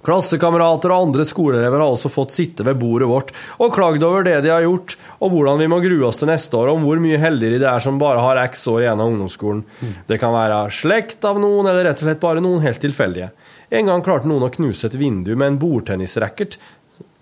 Klassekamerater 0.00 0.92
og 0.94 1.10
andre 1.10 1.26
skoleelever 1.28 1.82
har 1.82 1.92
også 1.92 2.08
fått 2.12 2.32
sitte 2.32 2.64
ved 2.64 2.78
bordet 2.80 3.08
vårt 3.10 3.32
og 3.60 3.74
klagd 3.74 4.04
over 4.06 4.24
det 4.24 4.38
de 4.46 4.52
har 4.52 4.64
gjort, 4.64 4.96
og 5.20 5.34
hvordan 5.34 5.60
vi 5.60 5.68
må 5.68 5.80
grue 5.84 6.06
oss 6.08 6.20
til 6.20 6.30
neste 6.30 6.56
år, 6.56 6.72
om 6.72 6.86
hvor 6.86 7.02
mye 7.02 7.20
heldigere 7.20 7.60
de 7.60 7.68
er 7.68 7.84
som 7.84 8.00
bare 8.00 8.22
har 8.24 8.40
x 8.46 8.64
år 8.72 8.86
igjen 8.86 9.02
av 9.02 9.12
ungdomsskolen. 9.12 9.62
Det 10.08 10.20
kan 10.22 10.32
være 10.32 10.62
slekt 10.72 11.24
av 11.28 11.40
noen, 11.42 11.68
eller 11.68 11.90
rett 11.90 12.00
og 12.00 12.08
slett 12.08 12.22
bare 12.22 12.44
noen 12.44 12.64
helt 12.64 12.80
tilfeldige. 12.80 13.28
En 13.70 13.90
gang 13.92 14.04
klarte 14.06 14.30
noen 14.30 14.48
å 14.48 14.52
knuse 14.52 14.88
et 14.88 14.96
vindu 14.98 15.34
med 15.34 15.46
en 15.52 15.58
bordtennisracket, 15.60 16.56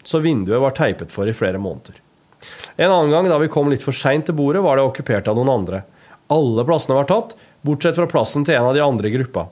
så 0.06 0.22
vinduet 0.22 0.62
var 0.62 0.76
teipet 0.78 1.10
for 1.12 1.28
i 1.28 1.34
flere 1.36 1.58
måneder. 1.60 1.98
En 2.78 2.92
annen 2.92 3.10
gang 3.10 3.26
da 3.26 3.40
vi 3.42 3.50
kom 3.50 3.68
litt 3.72 3.82
for 3.82 3.96
seint 3.96 4.28
til 4.28 4.38
bordet, 4.38 4.62
var 4.62 4.78
det 4.78 4.86
okkupert 4.86 5.26
av 5.28 5.36
noen 5.36 5.50
andre. 5.50 5.82
Alle 6.30 6.64
plassene 6.64 6.94
var 6.94 7.08
tatt, 7.10 7.34
bortsett 7.66 7.98
fra 7.98 8.06
plassen 8.06 8.46
til 8.46 8.54
en 8.54 8.70
av 8.70 8.76
de 8.76 8.84
andre 8.84 9.10
i 9.10 9.16
gruppa. 9.16 9.48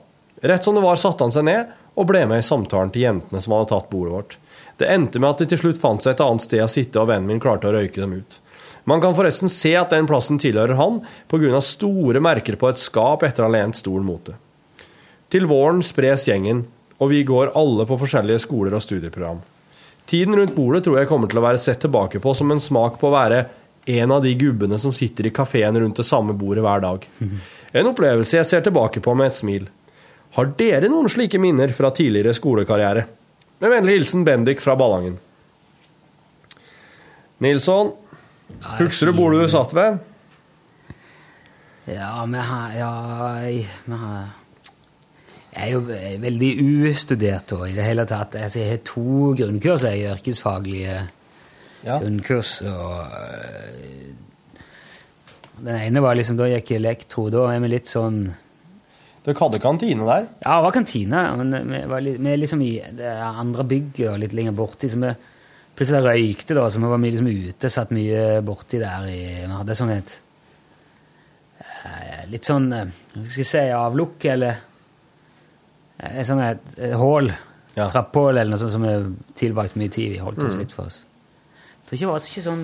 Rett 0.47 0.63
som 0.63 0.77
det 0.77 0.85
var, 0.85 0.95
satte 1.01 1.25
han 1.25 1.33
seg 1.33 1.45
ned 1.49 1.75
og 1.97 2.09
ble 2.09 2.23
med 2.29 2.43
i 2.43 2.45
samtalen 2.45 2.93
til 2.93 3.07
jentene 3.07 3.41
som 3.41 3.55
hadde 3.55 3.71
tatt 3.73 3.89
bordet 3.91 4.13
vårt. 4.13 4.37
Det 4.77 4.89
endte 4.93 5.19
med 5.19 5.31
at 5.31 5.41
de 5.41 5.47
til 5.49 5.61
slutt 5.63 5.81
fant 5.81 6.03
seg 6.03 6.13
et 6.13 6.23
annet 6.23 6.45
sted 6.45 6.61
å 6.61 6.69
sitte, 6.69 7.01
og 7.01 7.09
vennen 7.09 7.29
min 7.31 7.41
klarte 7.41 7.69
å 7.69 7.73
røyke 7.73 8.03
dem 8.03 8.19
ut. 8.19 8.39
Man 8.87 9.01
kan 9.03 9.15
forresten 9.17 9.51
se 9.51 9.73
at 9.75 9.91
den 9.91 10.07
plassen 10.07 10.37
tilhører 10.39 10.77
han, 10.79 11.01
pga. 11.27 11.59
store 11.61 12.21
merker 12.23 12.55
på 12.55 12.69
et 12.69 12.79
skap 12.79 13.25
etter 13.25 13.43
å 13.43 13.49
ha 13.49 13.55
lent 13.57 13.75
stolen 13.75 14.05
mot 14.07 14.29
det. 14.29 14.37
Til 15.33 15.49
våren 15.49 15.81
spres 15.83 16.27
gjengen, 16.29 16.63
og 17.01 17.11
vi 17.11 17.25
går 17.27 17.51
alle 17.57 17.85
på 17.89 17.97
forskjellige 17.99 18.45
skoler 18.45 18.77
og 18.77 18.85
studieprogram. 18.85 19.41
Tiden 20.07 20.37
rundt 20.39 20.55
bordet 20.55 20.85
tror 20.85 21.01
jeg 21.01 21.09
kommer 21.09 21.27
til 21.27 21.41
å 21.41 21.43
være 21.43 21.59
sett 21.59 21.81
tilbake 21.83 22.21
på 22.23 22.31
som 22.37 22.53
en 22.53 22.63
smak 22.63 22.95
på 23.01 23.09
å 23.09 23.15
være 23.17 23.41
en 23.91 24.11
av 24.11 24.23
de 24.23 24.31
gubbene 24.39 24.79
som 24.79 24.93
sitter 24.95 25.27
i 25.27 25.33
kafeen 25.35 25.75
rundt 25.79 25.99
det 25.99 26.07
samme 26.07 26.35
bordet 26.35 26.63
hver 26.63 26.83
dag. 26.83 27.03
En 27.75 27.89
opplevelse 27.91 28.37
jeg 28.37 28.47
ser 28.47 28.63
tilbake 28.63 29.03
på 29.03 29.15
med 29.19 29.27
et 29.27 29.35
smil. 29.35 29.67
Har 30.35 30.51
dere 30.59 30.89
noen 30.91 31.07
slike 31.09 31.39
minner 31.41 31.71
fra 31.73 31.89
tidligere 31.95 32.33
skolekarriere? 32.37 33.05
Med 33.59 33.71
vennlig 33.73 33.95
hilsen 33.97 34.25
Bendik 34.27 34.59
fra 34.61 34.75
Ballangen. 34.77 35.15
Nilsson, 37.41 37.91
husker 38.79 39.09
du 39.11 39.13
bordet 39.17 39.43
du 39.45 39.49
satt 39.51 39.73
ved? 39.77 39.99
Ja, 41.87 42.25
vi 42.27 42.41
har 42.49 42.73
Ja, 42.75 42.91
jeg, 43.45 43.67
vi 43.85 43.93
har 44.03 44.27
jeg 45.57 45.71
er 45.71 45.73
jo 45.73 45.79
veldig 46.21 46.49
ustudert 46.91 47.51
i 47.65 47.71
det 47.73 47.85
hele 47.87 48.03
tatt. 48.05 48.35
Altså, 48.37 48.59
jeg 48.61 48.69
har 48.75 48.81
to 48.85 49.31
grunnkurs, 49.39 49.83
jeg, 49.87 50.03
yrkesfaglige 50.11 50.97
Ja. 51.83 51.97
grunnkurs. 51.97 52.61
Og 52.61 52.99
øh, 52.99 54.61
den 55.65 55.75
ene 55.81 56.01
var 56.03 56.13
liksom, 56.13 56.37
da 56.37 56.45
gikk 56.51 56.69
jeg 56.75 56.81
elektro. 56.83 57.29
Da 57.33 57.47
er 57.55 57.59
vi 57.63 57.67
litt 57.73 57.89
sånn 57.89 58.35
Dere 59.27 59.41
hadde 59.43 59.59
kantine 59.59 60.05
der? 60.07 60.27
Ja, 60.39 60.53
det 60.57 60.63
var 60.63 60.71
kantine, 60.71 61.21
men 61.41 61.55
vi, 61.67 61.79
var 61.91 62.03
litt, 62.05 62.19
vi 62.23 62.35
liksom 62.39 62.61
i 62.63 62.69
det 62.95 63.09
andre 63.27 63.65
bygget 63.67 64.13
og 64.13 64.21
litt 64.21 64.35
lenger 64.37 64.55
borti. 64.55 64.87
Så 64.87 65.01
vi 65.01 65.09
plutselig 65.75 65.99
røykte, 66.05 66.55
da, 66.55 66.63
så 66.71 66.79
vi 66.79 66.87
var 66.93 67.01
mye 67.03 67.11
liksom 67.11 67.27
ute, 67.27 67.69
satt 67.73 67.91
mye 67.95 68.21
borti 68.47 68.79
der. 68.79 69.09
I, 69.11 69.19
vi 69.43 69.51
hadde 69.57 69.75
sånn 69.77 69.91
et 69.97 70.15
eh, 71.59 72.23
Litt 72.31 72.47
sånn 72.47 72.71
eh, 72.75 72.87
Hva 73.17 73.25
skal 73.27 73.43
jeg 73.43 73.49
si 73.51 73.65
avlukk, 73.75 74.25
eller 74.31 74.63
et 75.97 76.27
Sånn 76.29 76.41
et, 76.45 76.73
et 76.77 76.95
hull. 76.99 77.31
Ja. 77.77 77.87
Trapphull 77.91 78.35
eller 78.37 78.51
noe 78.53 78.59
sånt 78.61 78.73
som 78.73 78.83
vi 78.85 78.95
tilbrakt 79.37 79.75
mye 79.77 79.91
tid 79.93 80.15
i. 80.15 80.21
Holdt 80.21 80.39
oss 80.45 80.55
Mm. 80.55 80.61
litt 80.63 80.71
for 80.73 80.89
oss. 80.89 81.03
Så 81.83 81.95
det 81.97 82.07
var 82.09 82.19
ikke 82.19 82.43
sånn 82.45 82.63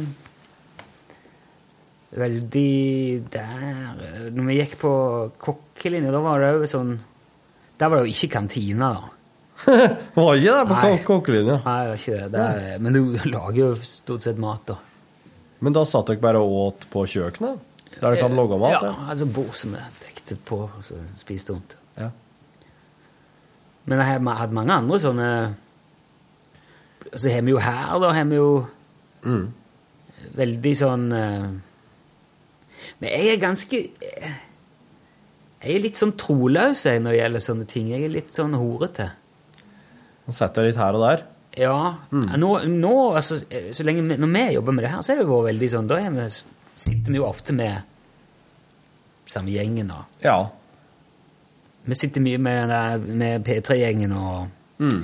veldig 2.14 3.30
der 3.34 3.64
eh, 4.06 4.30
Når 4.36 4.46
vi 4.50 4.56
gikk 4.60 4.76
på 4.82 4.92
kokkelinja, 5.42 6.12
da 6.14 6.20
var 6.22 6.40
det 6.44 6.52
jo 6.60 6.68
sånn 6.70 6.92
Der 7.80 7.90
var 7.90 7.98
det 8.00 8.06
jo 8.08 8.14
ikke 8.14 8.30
kantina, 8.38 8.90
da. 8.94 9.10
Var 10.18 10.40
ikke 10.40 10.54
det 10.58 10.64
på 10.70 10.78
Nei. 10.80 10.98
kokkelinja? 11.08 11.56
Nei, 11.66 11.78
det 11.84 11.90
var 11.94 12.02
ikke 12.02 12.18
det. 12.20 12.32
det 12.34 12.46
er, 12.74 12.80
men 12.84 12.94
du 12.98 13.02
lager 13.32 13.60
jo 13.64 13.70
stort 13.88 14.22
sett 14.26 14.38
mat, 14.42 14.64
da. 14.68 14.76
Men 15.64 15.76
da 15.78 15.84
satt 15.88 16.10
dere 16.12 16.20
bare 16.24 16.42
og 16.44 16.54
åt 16.68 16.88
på 16.92 17.06
kjøkkenet? 17.08 17.62
Der 17.94 18.02
dere 18.10 18.24
hadde 18.26 18.36
laga 18.40 18.58
mat? 18.60 18.74
Ja, 18.76 18.90
Ja. 18.90 19.10
altså 19.14 19.28
bord 19.32 19.54
som 19.56 19.76
er 19.80 19.86
dekket 20.04 20.42
på, 20.50 20.58
og 20.68 20.82
så 20.84 20.98
spiste 21.22 21.54
rundt. 21.54 21.76
Ja. 21.98 22.10
Men 23.86 24.00
jeg 24.02 24.08
har 24.26 24.40
hatt 24.42 24.54
mange 24.56 24.74
andre 24.76 24.98
sånne 25.00 25.30
Så 27.14 27.30
har 27.34 27.42
vi 27.46 27.52
jo 27.54 27.60
her, 27.62 28.00
da, 28.02 28.12
har 28.16 28.26
vi 28.26 28.36
jo 28.40 28.66
Mm. 29.24 29.54
veldig 30.36 30.72
sånn 30.76 31.06
eh, 31.16 31.46
Men 33.04 33.12
jeg 33.12 33.34
er 33.34 33.42
ganske 33.42 33.80
eh, 33.84 34.40
Jeg 35.64 35.76
er 35.78 35.84
litt 35.84 36.00
sånn 36.00 36.16
troløs 36.20 36.86
jeg, 36.88 37.02
når 37.04 37.12
det 37.16 37.20
gjelder 37.22 37.44
sånne 37.46 37.68
ting. 37.72 37.92
Jeg 37.92 38.08
er 38.08 38.12
litt 38.16 38.34
sånn 38.36 38.56
horete. 38.60 39.10
Og 40.28 40.36
setter 40.36 40.68
litt 40.68 40.80
her 40.80 40.96
og 40.98 41.04
der? 41.04 41.24
Ja. 41.60 41.76
Mm. 42.16 42.26
Nå, 42.42 42.50
nå 42.72 42.94
altså, 43.14 43.38
så 43.46 43.86
lenge 43.86 44.02
vi, 44.08 44.16
Når 44.18 44.32
vi 44.34 44.44
jobber 44.56 44.74
med 44.74 44.88
det 44.88 44.92
her, 44.96 45.04
så 45.06 45.14
er 45.14 45.20
det 45.22 45.28
jo 45.30 45.42
veldig 45.46 45.68
sånn 45.70 45.90
Da 45.92 46.00
vi, 46.02 46.24
sitter 46.74 47.12
vi 47.14 47.20
jo 47.20 47.28
ofte 47.28 47.54
med 47.54 47.84
samme 49.30 49.54
gjengen, 49.54 49.88
da. 49.94 50.00
Ja. 50.24 50.38
Vi 51.86 51.96
sitter 51.96 52.24
mye 52.26 52.40
med, 52.42 52.74
med 53.20 53.46
P3-gjengen 53.48 54.16
og 54.18 54.60
Mm. 54.84 55.04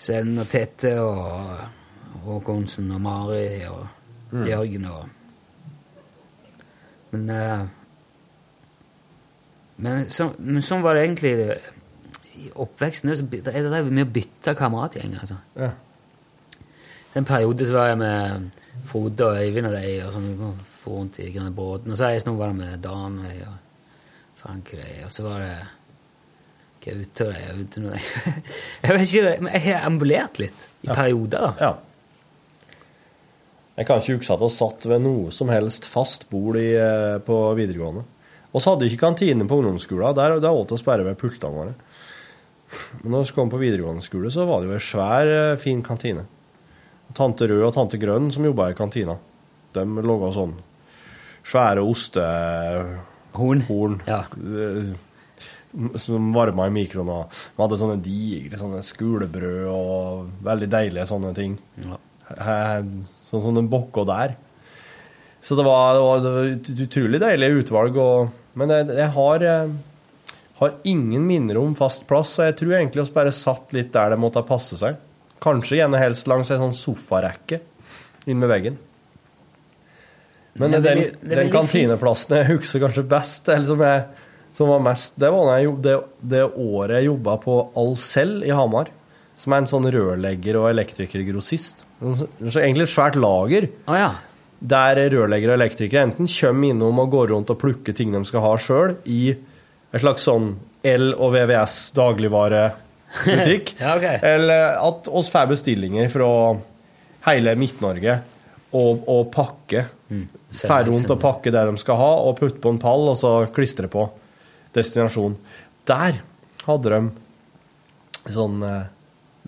Sven 0.00 0.30
og 0.40 0.48
Tete 0.50 0.94
og 1.04 2.22
Håkonsen 2.24 2.88
og 2.96 3.00
Mari 3.04 3.64
og 3.68 3.84
Mm. 4.32 4.42
Jørgen 4.48 4.84
og 4.90 5.04
Men 7.12 7.30
eh, 7.34 7.66
Men, 9.78 10.08
så, 10.10 10.32
men 10.38 10.62
sånn 10.64 10.82
var 10.82 10.96
det 10.98 11.04
egentlig 11.06 11.30
i 12.38 12.48
oppveksten. 12.58 13.12
Det 13.30 13.52
er 13.54 13.68
det 13.70 13.82
mye 13.94 14.06
å 14.06 14.10
bytte 14.14 14.54
kameratgjeng, 14.58 15.12
altså. 15.20 15.36
Ja. 15.58 15.70
En 17.18 17.26
periode 17.26 17.66
så 17.66 17.76
var 17.76 17.92
jeg 17.92 17.98
med 18.00 18.50
Frode 18.90 19.26
og 19.28 19.38
Øyvind 19.38 19.68
og 19.70 19.76
de, 19.78 19.92
og 20.04 20.12
sånn, 20.14 20.26
vi 20.38 20.50
for 20.82 20.98
rundt 21.00 21.18
i 21.22 21.30
Grønne 21.34 21.54
Bråten. 21.54 21.94
Og 21.94 21.98
så 21.98 22.10
jeg 22.12 22.26
var 22.38 22.50
det 22.52 22.58
med 22.58 22.82
Dan 22.84 23.18
og 23.22 23.26
de, 23.30 23.38
og 23.46 24.38
Frank 24.38 24.70
og 24.74 24.82
de, 24.82 24.92
og 25.06 25.14
så 25.14 25.24
var 25.26 25.44
det 25.46 25.56
Gaute 26.84 27.26
og 27.30 27.34
de. 27.34 28.02
Jeg 28.84 28.94
vet 28.94 29.02
ikke, 29.02 29.32
jeg 29.50 29.62
har 29.64 29.86
ambulert 29.88 30.38
litt 30.38 30.66
i 30.84 30.86
Ja. 30.86 30.94
perioder, 30.94 31.38
da. 31.42 31.50
Ja. 31.60 31.72
Jeg 33.78 33.86
kan 33.86 34.00
ikke 34.02 34.18
huske 34.18 34.34
at 34.34 34.42
vi 34.42 34.50
satt 34.50 34.86
ved 34.90 35.04
noe 35.04 35.32
som 35.34 35.50
helst 35.54 35.86
fast 35.86 36.26
bord 36.32 36.58
i, 36.58 36.72
eh, 36.74 37.18
på 37.22 37.36
videregående. 37.54 38.02
Vi 38.50 38.62
hadde 38.64 38.88
ikke 38.88 39.04
kantine 39.04 39.46
på 39.46 39.60
ungdomsskolen. 39.60 40.16
Der, 40.18 40.40
der 40.42 40.56
åt 40.56 40.72
vi 40.74 40.82
bare 40.82 41.04
ved 41.06 41.18
pultene 41.20 41.54
våre. 41.54 41.74
Men 43.02 43.12
når 43.14 43.28
vi 43.28 43.36
kom 43.36 43.50
på 43.52 43.60
videregående 43.60 44.02
skole, 44.02 44.32
så 44.34 44.46
var 44.48 44.60
det 44.60 44.68
jo 44.68 44.76
en 44.76 44.84
svær, 44.88 45.30
eh, 45.30 45.56
fin 45.62 45.82
kantine. 45.82 46.26
Tante 47.14 47.46
Rød 47.48 47.68
og 47.68 47.74
tante 47.76 48.00
Grønn 48.00 48.32
som 48.34 48.44
jobba 48.44 48.70
i 48.70 48.76
kantina. 48.76 49.16
De 49.72 49.84
laga 49.84 50.32
sånn 50.34 50.56
svære 51.48 51.84
ostehorn 51.86 53.62
Horn. 53.68 54.00
Ja. 54.08 54.24
eh, 54.36 54.90
som 55.96 56.32
varma 56.34 56.66
i 56.66 56.74
mikroen. 56.74 57.08
og 57.08 57.30
Vi 57.30 57.62
hadde 57.62 57.78
sånne 57.78 58.02
digre 58.02 58.58
sånne 58.58 58.82
skulebrød 58.82 59.68
og 59.70 60.28
veldig 60.42 60.68
deilige 60.68 61.06
sånne 61.06 61.34
ting. 61.36 61.58
Eh, 62.36 62.82
Sånn 63.28 63.44
som 63.44 63.56
den 63.56 63.68
bokka 63.70 64.06
der. 64.08 64.36
Så 65.40 65.54
det 65.54 65.64
var, 65.66 65.94
det 65.94 66.00
var, 66.00 66.22
det 66.24 66.32
var 66.34 66.48
et 66.52 66.70
utrolig 66.86 67.20
deilig 67.22 67.50
utvalg. 67.62 67.98
Og, 68.02 68.32
men 68.58 68.72
jeg, 68.74 68.88
jeg 68.98 69.12
har, 69.14 69.44
eh, 69.52 70.34
har 70.62 70.74
ingen 70.88 71.26
minner 71.28 71.60
om 71.60 71.76
fast 71.78 72.06
plass, 72.08 72.34
så 72.36 72.48
jeg 72.48 72.58
tror 72.60 72.78
egentlig 72.80 73.06
vi 73.06 73.16
bare 73.20 73.34
satt 73.36 73.76
litt 73.76 73.92
der 73.94 74.14
det 74.14 74.20
måtte 74.20 74.44
passe 74.48 74.80
seg. 74.80 74.98
Kanskje 75.44 75.78
gjerne 75.78 76.00
helst 76.02 76.30
langs 76.30 76.50
en 76.50 76.64
sånn 76.64 76.76
sofarekke 76.76 77.60
inn 78.28 78.40
med 78.40 78.50
veggen. 78.50 78.78
Men 80.58 80.74
Det 80.74 80.80
den, 80.82 81.02
er 81.30 81.42
den 81.44 81.52
kantineplassen 81.54 82.40
jeg 82.40 82.48
husker 82.56 82.82
kanskje 82.82 83.06
best, 83.06 83.46
eller 83.52 83.68
som, 83.68 83.82
jeg, 83.84 84.24
som 84.58 84.72
var 84.72 84.82
mest, 84.82 85.14
det 85.22 85.30
var 85.30 85.52
jeg, 85.54 85.74
det, 85.84 85.94
det 86.34 86.44
året 86.48 86.96
jeg 86.98 87.12
jobba 87.12 87.36
på 87.44 87.58
Alcel 87.78 88.40
i 88.42 88.50
Hamar. 88.50 88.90
Som 89.38 89.54
er 89.54 89.62
en 89.62 89.68
sånn 89.70 89.86
rørlegger- 89.94 90.58
og 90.58 90.70
elektrikergrossist. 90.72 91.84
Så 92.00 92.28
så 92.42 92.60
egentlig 92.60 92.88
et 92.88 92.94
svært 92.94 93.18
lager. 93.18 93.68
Å 93.86 93.98
ja. 93.98 94.08
Der 94.58 94.98
rørleggere 95.14 95.54
og 95.54 95.60
elektrikere 95.60 96.02
enten 96.08 96.26
kommer 96.26 96.72
innom 96.72 96.98
og 96.98 97.12
går 97.12 97.28
rundt 97.30 97.52
og 97.54 97.60
plukker 97.60 97.94
ting 97.94 98.10
de 98.12 98.24
skal 98.26 98.42
ha 98.42 98.56
sjøl, 98.58 98.96
i 99.06 99.30
et 99.30 100.02
slags 100.02 100.26
sånn 100.26 100.56
L- 100.84 101.14
og 101.14 101.32
VVS 101.34 101.76
dagligvarebutikk. 101.94 103.76
Ja, 103.82 103.94
okay. 103.96 104.18
Eller 104.26 104.78
at 104.82 105.06
oss 105.08 105.30
får 105.30 105.52
bestillinger 105.54 106.10
fra 106.10 106.30
hele 107.28 107.54
Midt-Norge 107.58 108.18
og, 108.74 109.06
og 109.08 109.30
pakke. 109.34 109.86
Mm. 110.10 110.26
Får 110.58 110.86
rundt 110.90 111.10
og 111.14 111.20
pakke 111.22 111.52
det 111.54 111.64
de 111.70 111.80
skal 111.80 111.98
ha, 112.00 112.10
og 112.26 112.38
putte 112.40 112.60
på 112.62 112.72
en 112.74 112.80
pall, 112.82 113.06
og 113.12 113.16
så 113.20 113.32
klistre 113.54 113.88
på 113.92 114.08
destinasjon. 114.76 115.36
Der 115.88 116.20
hadde 116.66 116.92
de 116.92 118.32
sånn 118.34 118.62
eh, 118.66 118.86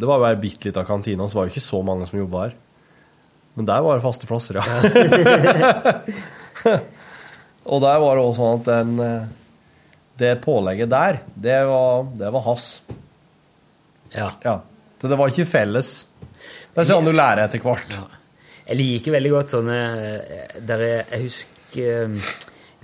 Det 0.01 0.09
var 0.09 0.22
jo 0.22 0.28
ei 0.30 0.38
bitte 0.40 0.68
lita 0.68 0.84
kantine, 0.88 1.22
og 1.22 1.30
så 1.30 1.40
var 1.40 1.48
det 1.48 1.55
ikke 1.55 1.68
så 1.68 1.82
mange 1.84 2.09
som 2.09 2.20
jobba 2.20 2.46
her. 2.46 2.57
Men 3.59 3.66
der 3.68 3.82
var 3.84 3.98
det 3.98 4.05
faste 4.05 4.28
plasser, 4.30 4.61
ja. 4.61 4.64
og 7.70 7.82
der 7.82 7.98
var 8.01 8.16
det 8.16 8.22
også 8.24 8.38
sånn 8.38 8.61
at 8.61 8.68
den, 8.70 8.94
eh, 9.05 9.26
det 10.22 10.30
pålegget 10.44 10.92
der, 10.92 11.20
det 11.34 11.59
var, 11.68 12.07
det 12.16 12.30
var 12.32 12.46
hans. 12.46 12.70
Ja. 14.14 14.30
Så 15.01 15.11
det 15.11 15.18
var 15.18 15.32
ikke 15.32 15.48
felles. 15.51 15.92
Det 16.70 16.82
er 16.82 16.88
sånn 16.88 17.07
du 17.09 17.12
lærer 17.12 17.44
etter 17.44 17.62
hvert. 17.64 17.98
Jeg 18.70 18.78
liker 18.78 19.16
veldig 19.16 19.32
godt 19.34 19.53
sånne 19.53 19.78
eh, 19.98 20.59
der 20.66 20.84
jeg, 20.86 21.05
jeg 21.11 21.24
husker 21.26 22.05
eh, 22.07 22.34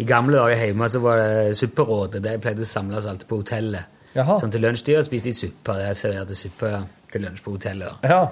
I 0.02 0.06
gamle 0.08 0.40
dager 0.40 0.64
hjemme 0.66 0.88
så 0.92 1.00
var 1.04 1.22
det 1.22 1.56
supperådet. 1.56 2.20
Der 2.24 2.40
pleide 2.42 2.66
å 2.66 2.68
samles 2.68 3.06
alltid 3.08 3.30
på 3.30 3.40
hotellet. 3.40 3.95
Jaha. 4.16 4.38
Sånn 4.40 4.52
til 4.54 4.64
lunsj. 4.64 4.84
De 4.88 4.96
spiste 5.04 5.30
de 5.30 5.36
suppe. 5.36 5.76
Jeg 5.84 5.98
serverte 6.00 6.34
suppe 6.38 6.72
til 7.12 7.22
lunsj 7.26 7.42
på 7.44 7.52
hotellet. 7.58 8.02
Ja. 8.08 8.22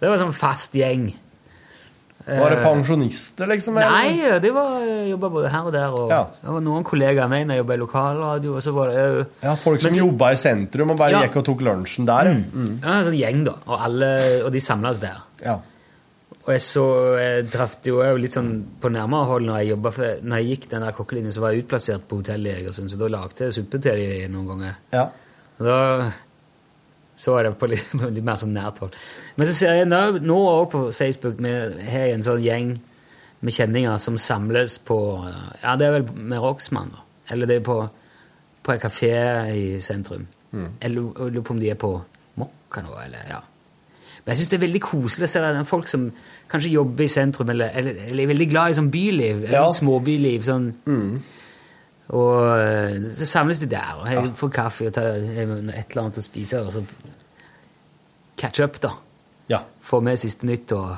Det 0.00 0.08
var 0.10 0.18
sånn 0.22 0.34
fast 0.34 0.72
gjeng. 0.78 1.12
Var 2.22 2.50
det 2.52 2.58
Eh, 2.60 2.62
pensjonister, 2.62 3.48
liksom? 3.50 3.76
eller? 3.78 3.90
Nei, 3.90 4.38
de 4.38 4.50
var 4.54 4.78
jobba 5.10 5.28
både 5.28 5.48
her 5.50 5.64
og 5.66 5.72
der. 5.74 5.88
Og 5.90 6.10
Ja. 6.10 6.20
Det 6.40 6.50
var 6.54 6.60
noen 6.60 6.84
kollegaer 6.84 7.24
av 7.24 7.30
meg 7.30 7.46
når 7.48 7.56
jeg 7.56 7.64
jobba 7.64 7.74
i 7.74 7.80
lokalradio. 7.82 8.54
og 8.54 8.62
så 8.62 8.72
var 8.72 8.86
det 8.90 8.94
jo 8.96 9.26
Ja, 9.42 9.54
folk 9.56 9.80
som 9.80 9.90
Men 9.90 9.98
jobba 10.04 10.30
i 10.30 10.34
sentrum 10.36 10.90
og 10.92 10.96
bare 10.98 11.10
Ja. 11.10 11.22
gikk 11.26 11.36
og 11.36 11.44
tok 11.44 11.60
lunsjen 11.62 12.06
der. 12.06 12.24
ja. 12.30 12.34
Mm. 12.34 12.80
Ja, 12.80 12.98
en 13.00 13.04
sånn 13.06 13.18
gjeng, 13.18 13.44
da. 13.44 13.54
Og, 13.66 13.80
alle, 13.80 14.44
og 14.44 14.52
de 14.52 14.58
samles 14.60 15.00
der. 15.00 15.16
Ja. 15.44 15.58
Og 16.44 16.48
jeg 16.48 16.60
så 16.60 17.18
jeg 17.18 17.50
traff 17.50 17.76
jo 17.84 18.16
litt 18.16 18.30
sånn 18.32 18.64
på 18.80 18.88
nærmere 18.90 19.26
hold 19.26 19.42
når 19.42 19.58
jeg 19.66 19.92
for 19.92 20.02
Når 20.22 20.36
jeg 20.42 20.46
gikk 20.60 20.68
den 20.70 20.80
der 20.82 20.92
kokkelinjen, 20.92 21.32
så 21.32 21.40
var 21.40 21.50
jeg 21.52 21.66
utplassert 21.66 22.02
på 22.08 22.16
hotellet 22.22 22.46
i 22.46 22.62
Egersund, 22.62 22.88
så 22.90 22.98
da 22.98 23.06
lagde 23.08 23.36
jeg 23.38 23.52
suppe 23.52 23.80
til 23.82 23.96
de 23.96 24.28
noen 24.28 24.46
ganger. 24.46 24.74
Ja. 24.92 25.08
Da 25.58 26.12
så 27.22 27.36
jeg 27.38 27.44
det 27.52 27.58
på 27.60 27.68
litt, 27.70 27.92
litt 28.16 28.24
mer 28.26 28.38
sånn 28.40 28.54
nært 28.56 28.80
hold. 28.82 28.94
Men 29.36 29.46
så 29.46 29.54
ser 29.54 29.76
jeg 29.78 29.86
nå, 29.90 29.98
nå 30.24 30.38
også 30.48 30.70
på 30.72 30.80
Facebook 30.96 31.38
med, 31.44 31.76
har 31.86 32.08
jeg 32.08 32.16
en 32.16 32.24
sånn 32.26 32.42
gjeng 32.42 32.72
med 33.42 33.54
kjenninger 33.54 33.98
som 34.02 34.16
samles 34.18 34.78
på 34.86 34.96
Ja, 35.62 35.76
det 35.78 35.86
er 35.86 35.96
vel 36.00 36.08
med 36.14 36.40
Rocksmann, 36.42 36.90
da. 36.94 37.04
Eller 37.30 37.46
det 37.50 37.60
er 37.60 37.64
på, 37.66 37.76
på 38.62 38.72
en 38.74 38.82
kafé 38.82 39.12
i 39.54 39.64
sentrum. 39.82 40.26
Mm. 40.52 40.66
Jeg 40.82 40.90
lurer 40.96 41.40
på 41.46 41.54
om 41.54 41.60
de 41.62 41.70
er 41.70 41.78
på 41.80 41.92
Mokka 42.40 42.82
nå, 42.86 42.96
eller 43.04 43.28
ja. 43.30 43.40
Men 44.22 44.32
jeg 44.34 44.42
syns 44.42 44.50
det 44.52 44.58
er 44.58 44.64
veldig 44.66 44.82
koselig 44.84 45.26
å 45.28 45.32
se 45.32 45.40
at 45.46 45.66
folk 45.70 45.88
som 45.90 46.08
kanskje 46.50 46.74
jobber 46.74 47.06
i 47.06 47.10
sentrum, 47.10 47.50
eller, 47.54 47.70
eller, 47.78 48.02
eller 48.08 48.22
er 48.26 48.30
veldig 48.32 48.48
glad 48.50 48.70
i 48.74 48.76
sånn 48.78 48.90
byliv, 48.92 49.44
eller 49.46 49.58
Ja. 49.58 49.70
småbyliv. 49.74 50.42
sånn 50.46 50.68
Mm. 50.86 51.22
Og 52.12 52.58
eh, 52.60 52.98
så 53.16 53.26
samles 53.26 53.60
de 53.62 53.66
der 53.72 53.94
og 54.00 54.08
jeg 54.12 54.32
får 54.36 54.50
kaffe 54.52 54.86
og 54.90 54.92
tar 54.96 55.16
et 55.16 55.38
eller 55.40 56.02
annet 56.02 56.18
å 56.20 56.24
spise, 56.24 56.60
og 56.60 56.72
så 56.74 56.82
catch 58.36 58.60
up, 58.64 58.76
da. 58.82 58.90
Ja. 59.48 59.62
Få 59.80 60.00
med 60.04 60.20
siste 60.20 60.46
nytt 60.48 60.72
og 60.76 60.92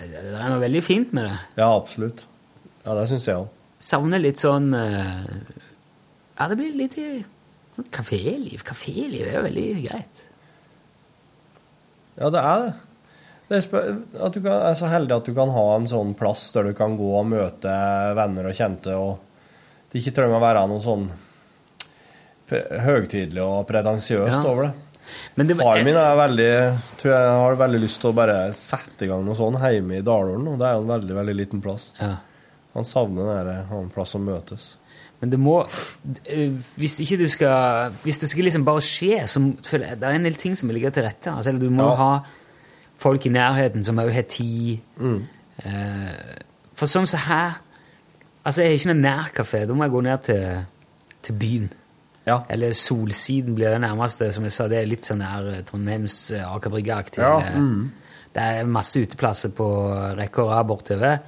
Eh, 0.00 0.08
Det 0.08 0.36
er 0.40 0.48
noe 0.48 0.60
veldig 0.62 0.82
fint 0.84 1.10
med 1.16 1.26
det. 1.28 1.36
Ja, 1.60 1.66
absolutt. 1.76 2.26
Ja, 2.86 2.94
det 2.96 3.08
syns 3.10 3.26
jeg 3.28 3.36
òg. 3.36 3.48
Savner 3.80 4.20
litt 4.20 4.40
sånn 4.40 4.72
eh, 4.76 5.26
Ja, 6.38 6.46
det 6.48 6.56
blir 6.60 6.76
litt 6.76 6.96
sånn 6.96 7.88
kaféliv. 7.92 8.62
Kaféliv 8.64 9.26
er 9.26 9.34
jo 9.38 9.42
veldig 9.44 9.66
greit. 9.84 10.22
Ja, 12.20 12.30
det 12.32 12.40
er 12.44 12.64
det. 12.64 12.70
At 13.50 14.32
du 14.36 14.40
kan, 14.44 14.52
er 14.70 14.74
så 14.78 14.86
heldig 14.90 15.16
at 15.16 15.26
du 15.26 15.34
kan 15.34 15.50
ha 15.50 15.64
en 15.76 15.86
sånn 15.90 16.12
plass 16.18 16.52
der 16.54 16.68
du 16.70 16.74
kan 16.78 16.96
gå 16.98 17.08
og 17.18 17.26
møte 17.26 17.72
venner 18.14 18.46
og 18.46 18.54
kjente, 18.54 18.94
og 18.94 19.18
det 19.90 19.98
ikke 20.04 20.14
trenger 20.20 20.38
å 20.38 20.44
være 20.44 20.66
noe 20.70 20.80
sånn 20.84 21.08
høytidelig 22.50 23.42
og 23.44 23.66
pretensiøst 23.68 24.38
Ja. 24.42 24.46
over 24.50 24.62
det. 24.68 24.72
Men 25.34 25.46
det, 25.48 25.56
Faren 25.58 25.84
min 25.84 25.96
er 25.98 26.16
veldig, 26.16 26.50
tror 26.98 27.10
jeg 27.12 27.30
har 27.42 27.56
veldig 27.58 27.80
lyst 27.82 28.00
til 28.00 28.10
å 28.10 28.14
bare 28.14 28.52
sette 28.54 29.04
i 29.04 29.08
gang 29.10 29.24
noe 29.26 29.34
sånt 29.34 29.58
hjemme 29.58 29.98
i 29.98 30.02
Dalålen. 30.06 30.46
Og 30.52 30.58
det 30.58 30.66
er 30.68 30.74
jo 30.76 30.82
en 30.84 30.92
veldig 31.00 31.14
veldig 31.16 31.34
liten 31.36 31.60
plass. 31.62 31.88
Ja. 32.00 32.16
Han 32.74 32.84
savner 32.86 33.26
den 33.26 33.46
der, 33.46 33.62
ha 33.66 33.78
en 33.80 33.90
plass 33.90 34.14
å 34.14 34.20
møtes. 34.22 34.76
Men 35.20 35.30
det 35.30 35.38
må 35.38 35.66
Hvis 36.78 36.94
ikke 37.04 37.18
du 37.18 37.26
skal 37.28 37.90
Hvis 38.04 38.18
det 38.22 38.28
skal 38.30 38.44
liksom 38.44 38.64
bare 38.64 38.80
skje, 38.80 39.18
så 39.28 39.42
føler 39.66 39.88
jeg 39.90 40.00
det 40.00 40.08
er 40.08 40.14
en 40.14 40.22
del 40.22 40.34
ting 40.40 40.54
som 40.56 40.68
må 40.70 40.72
ligge 40.78 40.90
til 40.94 41.02
rette. 41.04 41.28
Altså, 41.34 41.50
eller 41.50 41.60
du 41.60 41.68
må 41.70 41.90
Ja. 41.90 41.94
ha 41.96 42.24
folk 43.00 43.26
i 43.26 43.32
nærheten 43.32 43.84
som 43.86 44.00
òg 44.00 44.12
har 44.14 44.28
tid. 44.30 44.84
Mm. 45.00 45.20
Eh, 45.64 46.38
for 46.76 46.90
sånn 46.90 47.08
som 47.08 47.26
her 47.28 47.58
Altså, 48.40 48.62
jeg 48.62 48.70
har 48.70 48.78
ikke 48.78 48.88
noen 48.88 49.02
nærkafé. 49.04 49.58
Da 49.68 49.74
må 49.76 49.84
jeg 49.84 49.92
gå 49.92 50.00
ned 50.00 50.22
til, 50.24 50.44
til 51.26 51.34
byen. 51.36 51.66
Ja. 52.24 52.38
Eller 52.48 52.72
Solsiden 52.72 53.52
blir 53.58 53.74
det 53.74 53.82
nærmeste. 53.84 54.30
Som 54.32 54.46
jeg 54.48 54.54
sa, 54.54 54.64
det 54.70 54.78
er 54.78 54.88
litt 54.88 55.04
sånn 55.04 55.20
her 55.20 55.50
eh, 55.52 55.58
Trondheims 55.68 56.16
eh, 56.32 56.46
Aker 56.48 56.72
Brygge-aktig. 56.72 57.20
Ja, 57.20 57.58
mm. 57.60 57.90
Det 58.32 58.46
er 58.46 58.70
masse 58.70 59.02
uteplasser 59.02 59.52
på 59.52 59.66
rekke 60.16 60.40
og 60.40 60.54
rad 60.54 60.70
bortover. 60.70 61.20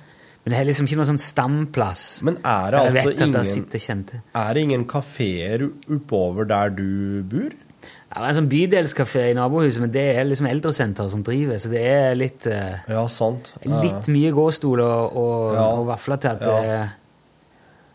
Men 0.43 0.55
det 0.55 0.59
er 0.59 0.67
liksom 0.71 0.89
ikke 0.89 0.99
noen 0.99 1.11
sånn 1.13 1.21
stamplass. 1.23 2.07
Men 2.27 2.41
er 2.41 2.75
det 2.75 2.81
altså 2.81 3.13
ingen. 3.13 4.01
Er 4.41 4.57
det 4.57 4.65
ingen 4.67 4.87
kafeer 4.91 5.69
oppover 5.69 6.49
der 6.51 6.73
du 6.75 6.89
bor? 7.31 7.53
Ja, 7.83 8.21
det 8.21 8.25
er 8.25 8.29
en 8.29 8.37
sånn 8.43 8.49
bydelskafé 8.53 9.23
i 9.31 9.35
nabohuset, 9.35 9.81
men 9.81 9.91
det 9.91 10.03
er 10.19 10.25
liksom 10.29 10.47
eldresenter 10.51 11.09
som 11.09 11.23
driver, 11.25 11.57
så 11.59 11.71
det 11.73 11.81
er 11.89 12.15
litt, 12.15 12.47
eh, 12.47 12.79
Ja, 12.89 13.07
sant. 13.09 13.55
litt 13.65 14.09
mye 14.13 14.33
gåstol 14.37 14.81
og, 14.85 15.17
og, 15.17 15.55
Ja. 15.55 15.65
og 15.79 15.87
vafler 15.87 16.21
til 16.21 16.31
at, 16.31 16.41
Ja. 16.43 16.61
det, 16.61 16.91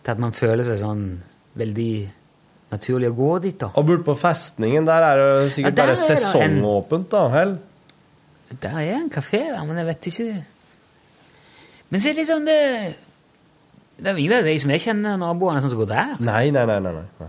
til 0.04 0.12
at 0.12 0.20
man 0.20 0.32
føler 0.32 0.64
seg 0.64 0.78
sånn 0.82 1.20
veldig 1.58 2.10
naturlig 2.72 3.12
å 3.12 3.16
gå 3.16 3.42
dit, 3.42 3.58
da. 3.60 3.70
Og 3.76 3.86
bort 3.86 4.04
på 4.06 4.16
festningen, 4.18 4.86
der 4.86 5.02
er 5.04 5.18
det 5.44 5.52
sikkert 5.54 5.64
Ja, 5.64 5.70
der 5.70 5.84
bare 5.84 5.92
er 5.92 5.96
det 5.96 6.10
en- 6.10 6.18
sesongåpent, 6.18 7.10
da, 7.10 7.30
hell? 7.30 7.58
Der 8.60 8.70
er 8.80 8.96
en 8.96 9.10
kafé 9.10 9.44
der, 9.54 9.66
men 9.66 9.76
jeg 9.78 9.86
vet 9.86 10.02
ikke 10.08 10.44
Men 11.92 12.00
så 12.02 12.10
er 12.10 12.14
det 12.14 12.28
liksom 12.28 12.46
det 12.46 12.96
Det 14.00 14.08
er 14.08 14.16
ingen 14.18 14.34
av 14.34 14.44
de 14.44 14.58
som 14.58 14.70
jeg 14.72 14.80
kjenner, 14.82 15.18
naboene, 15.18 15.62
som 15.62 15.72
går 15.80 15.88
der. 15.88 16.16
Nei, 16.20 16.50
nei, 16.52 16.66
nei. 16.66 16.80
nei, 16.80 16.92
nei. 16.92 17.28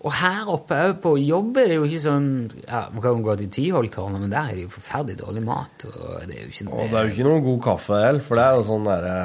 Og 0.00 0.14
her 0.16 0.48
oppe 0.48 0.76
òg 0.80 0.94
på 1.02 1.10
jobb 1.20 1.58
er 1.60 1.66
det 1.68 1.74
jo 1.76 1.84
ikke 1.84 1.98
sånn 2.00 2.28
ja, 2.62 2.86
Man 2.88 3.02
kan 3.04 3.18
jo 3.18 3.24
gå 3.26 3.34
til 3.36 3.50
Tyholttårnet, 3.52 4.22
men 4.22 4.30
der 4.32 4.46
er 4.48 4.56
det 4.56 4.62
jo 4.64 4.70
forferdelig 4.72 5.18
dårlig 5.20 5.42
mat. 5.44 5.84
Og 5.90 6.22
det 6.30 6.38
er 6.38 6.46
jo 6.46 6.52
ikke 6.54 6.68
Og 6.72 6.86
det 6.88 6.96
er 7.02 7.04
jo 7.08 7.12
ikke 7.14 7.26
noen 7.28 7.44
god 7.44 7.58
kaffe 7.66 7.98
heller, 8.00 8.24
for 8.24 8.40
det 8.40 8.44
er 8.46 8.56
jo 8.56 8.62
sånn 8.70 8.86
derre 8.88 9.16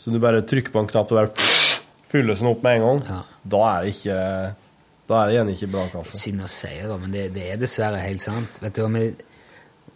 Så 0.00 0.12
du 0.12 0.18
bare 0.20 0.42
trykker 0.44 0.74
på 0.74 0.82
en 0.82 0.90
knapp, 0.92 1.12
og 1.14 1.22
bare 1.22 1.48
fylles 2.10 2.42
den 2.42 2.50
opp 2.50 2.62
med 2.66 2.80
en 2.80 2.84
gang. 2.86 3.24
Da 3.54 3.62
er 3.70 3.86
det 3.86 3.94
ikke 3.94 4.18
Da 5.08 5.20
er 5.22 5.30
det 5.30 5.34
igjen 5.38 5.52
ikke 5.54 5.70
bra 5.72 5.86
kaffe. 5.94 6.18
Synd 6.20 6.44
å 6.44 6.50
si 6.50 6.74
det, 6.76 6.98
men 7.00 7.14
det, 7.16 7.24
det 7.34 7.46
er 7.54 7.62
dessverre 7.64 8.02
helt 8.04 8.20
sant. 8.22 8.60
Vet 8.62 8.76
du, 8.76 8.84
vi, 8.92 9.06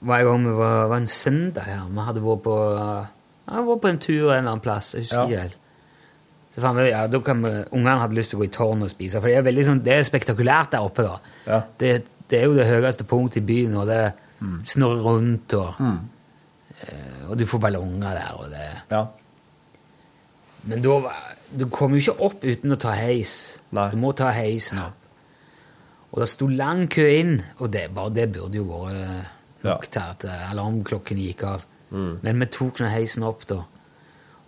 en 0.04 0.24
gang 0.30 0.46
vi 0.48 0.54
var, 0.58 0.88
var 0.90 0.96
en 1.02 1.06
søndag 1.10 1.68
her 1.68 1.84
Vi 1.90 2.06
hadde 2.08 2.24
vært 2.24 2.42
på, 2.48 2.56
ja, 2.80 3.60
vært 3.68 3.84
på 3.84 3.92
en 3.92 4.00
tur 4.08 4.24
en 4.30 4.38
eller 4.40 4.54
annen 4.54 4.64
plass. 4.64 4.94
Jeg 4.96 5.04
husker 5.04 5.20
Ja. 5.20 5.26
ikke 5.28 5.44
helt. 5.44 5.60
Så 6.54 6.62
fant 6.62 6.78
vi, 6.78 6.88
ja, 6.92 7.04
da 7.10 7.18
kan 7.26 7.40
vi, 7.42 7.50
Ungene 7.74 7.98
hadde 7.98 8.14
lyst 8.14 8.30
til 8.30 8.38
å 8.38 8.44
gå 8.44 8.46
i 8.46 8.52
tårnet 8.54 8.86
og 8.86 8.92
spise, 8.92 9.18
for 9.18 9.26
det 9.30 9.40
er, 9.40 9.46
veldig 9.48 9.64
sånn, 9.66 9.80
det 9.82 9.96
er 9.96 10.04
spektakulært 10.06 10.70
der 10.76 10.86
oppe. 10.86 11.02
da. 11.02 11.16
Det, 11.80 11.92
det 12.30 12.38
er 12.38 12.44
jo 12.46 12.54
det 12.54 12.68
høyeste 12.68 13.06
punktet 13.10 13.42
i 13.42 13.46
byen, 13.48 13.74
og 13.80 13.88
det 13.90 14.02
snurrer 14.70 15.02
rundt, 15.02 15.54
og, 15.58 15.80
eh, 16.84 17.22
og 17.30 17.38
du 17.40 17.46
får 17.48 17.58
ballonger 17.66 18.14
der. 18.20 18.32
og 18.38 18.50
det... 18.52 18.68
Men 20.64 20.80
da, 20.84 20.98
du 21.52 21.66
kom 21.68 21.92
jo 21.92 22.00
ikke 22.00 22.16
opp 22.24 22.44
uten 22.44 22.72
å 22.72 22.78
ta 22.80 22.94
heis. 22.96 23.34
Du 23.92 23.98
må 24.00 24.12
ta 24.16 24.30
heisen 24.32 24.78
opp. 24.80 25.00
Og 26.14 26.22
det 26.22 26.28
sto 26.30 26.46
lang 26.46 26.86
kø 26.88 27.04
inn, 27.10 27.34
og 27.58 27.72
det, 27.74 27.88
bare 27.92 28.14
det 28.14 28.28
burde 28.32 28.56
jo 28.60 28.68
vært 28.70 29.64
nok 29.66 29.86
til 29.90 30.00
at 30.04 30.24
eh, 30.28 30.50
alarmklokken 30.52 31.18
gikk 31.18 31.42
av. 31.50 31.66
Men 32.22 32.40
vi 32.40 32.46
tok 32.50 32.80
nå 32.80 32.88
heisen 32.90 33.22
opp, 33.26 33.44
da. 33.50 33.60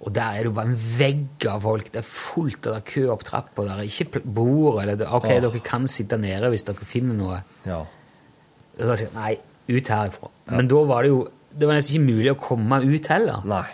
Og 0.05 0.13
der 0.13 0.37
er 0.37 0.45
det 0.45 0.51
jo 0.51 0.57
bare 0.59 0.71
en 0.71 0.81
vegg 0.99 1.47
av 1.49 1.65
folk. 1.65 1.89
Det 1.93 2.03
er 2.03 2.09
fullt 2.09 2.69
av 2.69 2.83
kø 2.87 3.07
opp 3.15 3.25
trappa. 3.27 3.65
Der 3.65 3.81
er 3.81 3.89
ikke 3.89 4.21
bord. 4.21 4.83
Eller 4.83 5.01
ok, 5.07 5.31
oh. 5.31 5.41
dere 5.47 5.63
kan 5.65 5.89
sitte 5.91 6.19
nede 6.21 6.51
hvis 6.53 6.67
dere 6.69 6.89
finner 6.89 7.17
noe. 7.17 7.41
Ja. 7.65 7.81
Og 8.77 8.85
da 8.85 8.99
sier 8.99 9.09
jeg, 9.09 9.17
nei, 9.17 9.33
ut 9.73 9.91
herifra. 9.95 10.31
Men 10.53 10.69
da 10.71 10.85
var 10.87 11.07
det 11.07 11.15
jo 11.15 11.25
Det 11.57 11.65
var 11.65 11.79
nesten 11.79 11.97
ikke 11.97 12.13
mulig 12.13 12.33
å 12.35 12.37
komme 12.37 12.83
ut 12.85 13.07
heller. 13.09 13.45
Nei. 13.49 13.65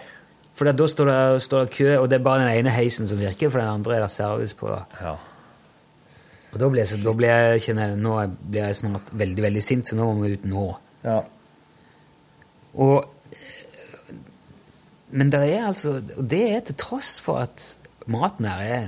For 0.55 0.69
da 0.71 0.87
står 0.87 1.09
det, 1.09 1.43
står 1.43 1.65
det 1.65 1.73
kø, 1.75 1.87
og 1.99 2.05
det 2.13 2.21
er 2.21 2.23
bare 2.23 2.45
den 2.45 2.61
ene 2.61 2.71
heisen 2.71 3.09
som 3.11 3.19
virker, 3.19 3.51
for 3.51 3.59
den 3.59 3.73
andre 3.73 3.97
er 3.97 4.05
det 4.05 4.11
service 4.15 4.55
på. 4.55 4.71
Ja. 5.03 5.17
Og 6.53 6.61
da 6.61 6.69
blir 6.71 6.85
jeg, 6.85 7.01
da 7.03 7.15
ble 7.17 7.33
jeg, 7.33 7.63
kjenner 7.65 7.97
nå 7.99 8.13
blir 8.39 8.69
jeg 8.69 8.77
snart 8.85 9.11
veldig, 9.19 9.43
veldig 9.49 9.63
sint, 9.65 9.89
så 9.89 9.99
nå 9.99 10.07
må 10.13 10.29
vi 10.29 10.37
ut 10.37 10.45
nå. 10.47 10.67
Ja. 11.03 11.17
Og 12.87 13.12
Men 15.13 15.31
det 15.33 15.43
er 15.45 15.67
altså 15.69 15.99
Og 16.17 16.25
det 16.31 16.41
er 16.55 16.61
til 16.65 16.77
tross 16.81 17.19
for 17.21 17.43
at 17.43 17.65
maten 18.11 18.49
her 18.49 18.63
er 18.65 18.87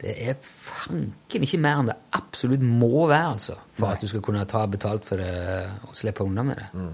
Det 0.00 0.14
er 0.30 0.38
fanken 0.40 1.44
ikke 1.44 1.60
mer 1.60 1.82
enn 1.82 1.90
det 1.90 1.96
absolutt 2.14 2.62
må 2.62 3.08
være, 3.10 3.32
altså, 3.34 3.56
for 3.74 3.88
Nei. 3.88 3.96
at 3.96 4.04
du 4.04 4.08
skal 4.08 4.22
kunne 4.22 4.44
ta 4.46 4.62
betalt 4.70 5.04
for 5.04 5.18
det 5.18 5.32
og 5.88 5.96
slippe 5.98 6.22
unna 6.22 6.44
med 6.46 6.60
det. 6.60 6.84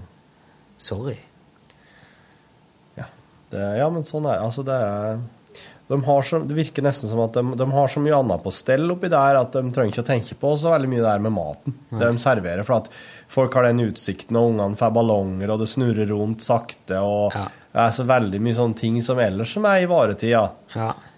Sorry. 0.81 1.19
Det, 3.51 3.61
ja, 3.77 3.85
men 3.93 4.05
sånn 4.07 4.25
er 4.27 4.41
altså 4.41 4.63
det. 4.65 4.75
Er, 4.75 5.19
de 5.87 5.97
har 6.03 6.21
så, 6.25 6.39
det 6.41 6.55
virker 6.57 6.81
nesten 6.81 7.11
som 7.11 7.19
at 7.21 7.35
de, 7.37 7.41
de 7.59 7.65
har 7.71 7.89
så 7.93 8.01
mye 8.01 8.17
annet 8.17 8.41
på 8.41 8.51
stell 8.53 8.89
oppi 8.89 9.09
der 9.13 9.37
at 9.37 9.53
de 9.53 9.61
trenger 9.69 9.93
ikke 9.93 10.01
å 10.01 10.07
tenke 10.07 10.37
på 10.41 10.53
så 10.57 10.71
veldig 10.73 10.89
mye 10.89 11.03
der 11.03 11.19
med 11.21 11.33
maten. 11.35 11.75
Det 11.91 12.07
de 12.09 12.21
serverer. 12.23 12.65
For 12.65 12.79
at 12.79 12.87
folk 13.29 13.53
har 13.53 13.67
den 13.67 13.83
utsikten, 13.85 14.39
og 14.39 14.55
ungene 14.55 14.79
får 14.79 14.95
ballonger, 14.95 15.51
og 15.53 15.61
det 15.61 15.67
snurrer 15.69 16.09
rundt 16.09 16.41
sakte, 16.45 16.97
og 17.05 17.35
det 17.37 17.83
er 17.83 17.93
så 17.93 18.05
veldig 18.09 18.39
mye 18.41 18.57
sånne 18.57 18.79
ting 18.79 18.97
som 19.05 19.21
ellers 19.21 19.53
som 19.53 19.67
er 19.69 19.83
i 19.83 19.89
varetida. 19.91 20.47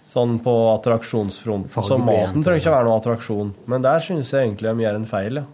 Sånn 0.08 0.38
på 0.44 0.52
attraksjonsfronten. 0.74 1.84
Så 1.84 1.96
maten 2.00 2.44
trenger 2.44 2.60
ikke 2.60 2.70
å 2.72 2.76
være 2.76 2.88
noen 2.88 3.00
attraksjon. 3.00 3.54
Men 3.72 3.84
der 3.84 4.04
synes 4.04 4.32
jeg 4.32 4.46
egentlig 4.50 4.72
de 4.72 4.84
gjør 4.84 4.98
en 5.00 5.08
feil, 5.08 5.40
ja. 5.40 5.46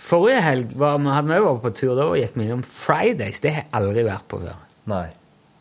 Forrige 0.00 0.42
helg 0.42 0.72
var, 0.80 0.98
hadde 0.98 1.28
vi 1.30 1.38
vært 1.44 1.62
på 1.62 1.70
tur, 1.78 1.94
da 1.94 2.08
gikk 2.18 2.34
vi 2.34 2.48
innom 2.48 2.62
Fridays. 2.66 3.38
Det 3.42 3.52
har 3.54 3.62
jeg 3.62 3.70
aldri 3.78 4.02
vært 4.06 4.26
på 4.32 4.40
før. 4.42 4.56
Nei. 4.90 5.04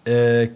Eh, 0.10 0.50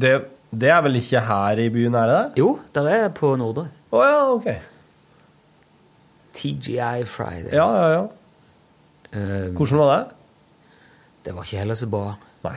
det, 0.00 0.14
det 0.50 0.70
er 0.74 0.82
vel 0.86 1.00
ikke 1.00 1.22
her 1.28 1.62
i 1.62 1.70
byen, 1.72 1.96
er 1.98 2.10
det 2.10 2.18
det? 2.18 2.42
Jo, 2.42 2.50
det 2.74 2.84
er 2.92 3.08
på 3.14 3.34
Nordre. 3.40 3.68
Å 3.94 4.02
ja, 4.02 4.20
ok. 4.34 4.50
TGI 6.34 7.06
Friday. 7.06 7.52
Ja, 7.54 7.68
ja, 7.78 7.88
ja. 7.94 8.04
Um, 9.14 9.54
Hvordan 9.54 9.78
var 9.78 9.90
det? 9.94 10.04
Det 11.24 11.34
var 11.34 11.46
ikke 11.46 11.62
heller 11.62 11.78
så 11.78 11.88
bra. 11.88 12.06
Nei. 12.44 12.56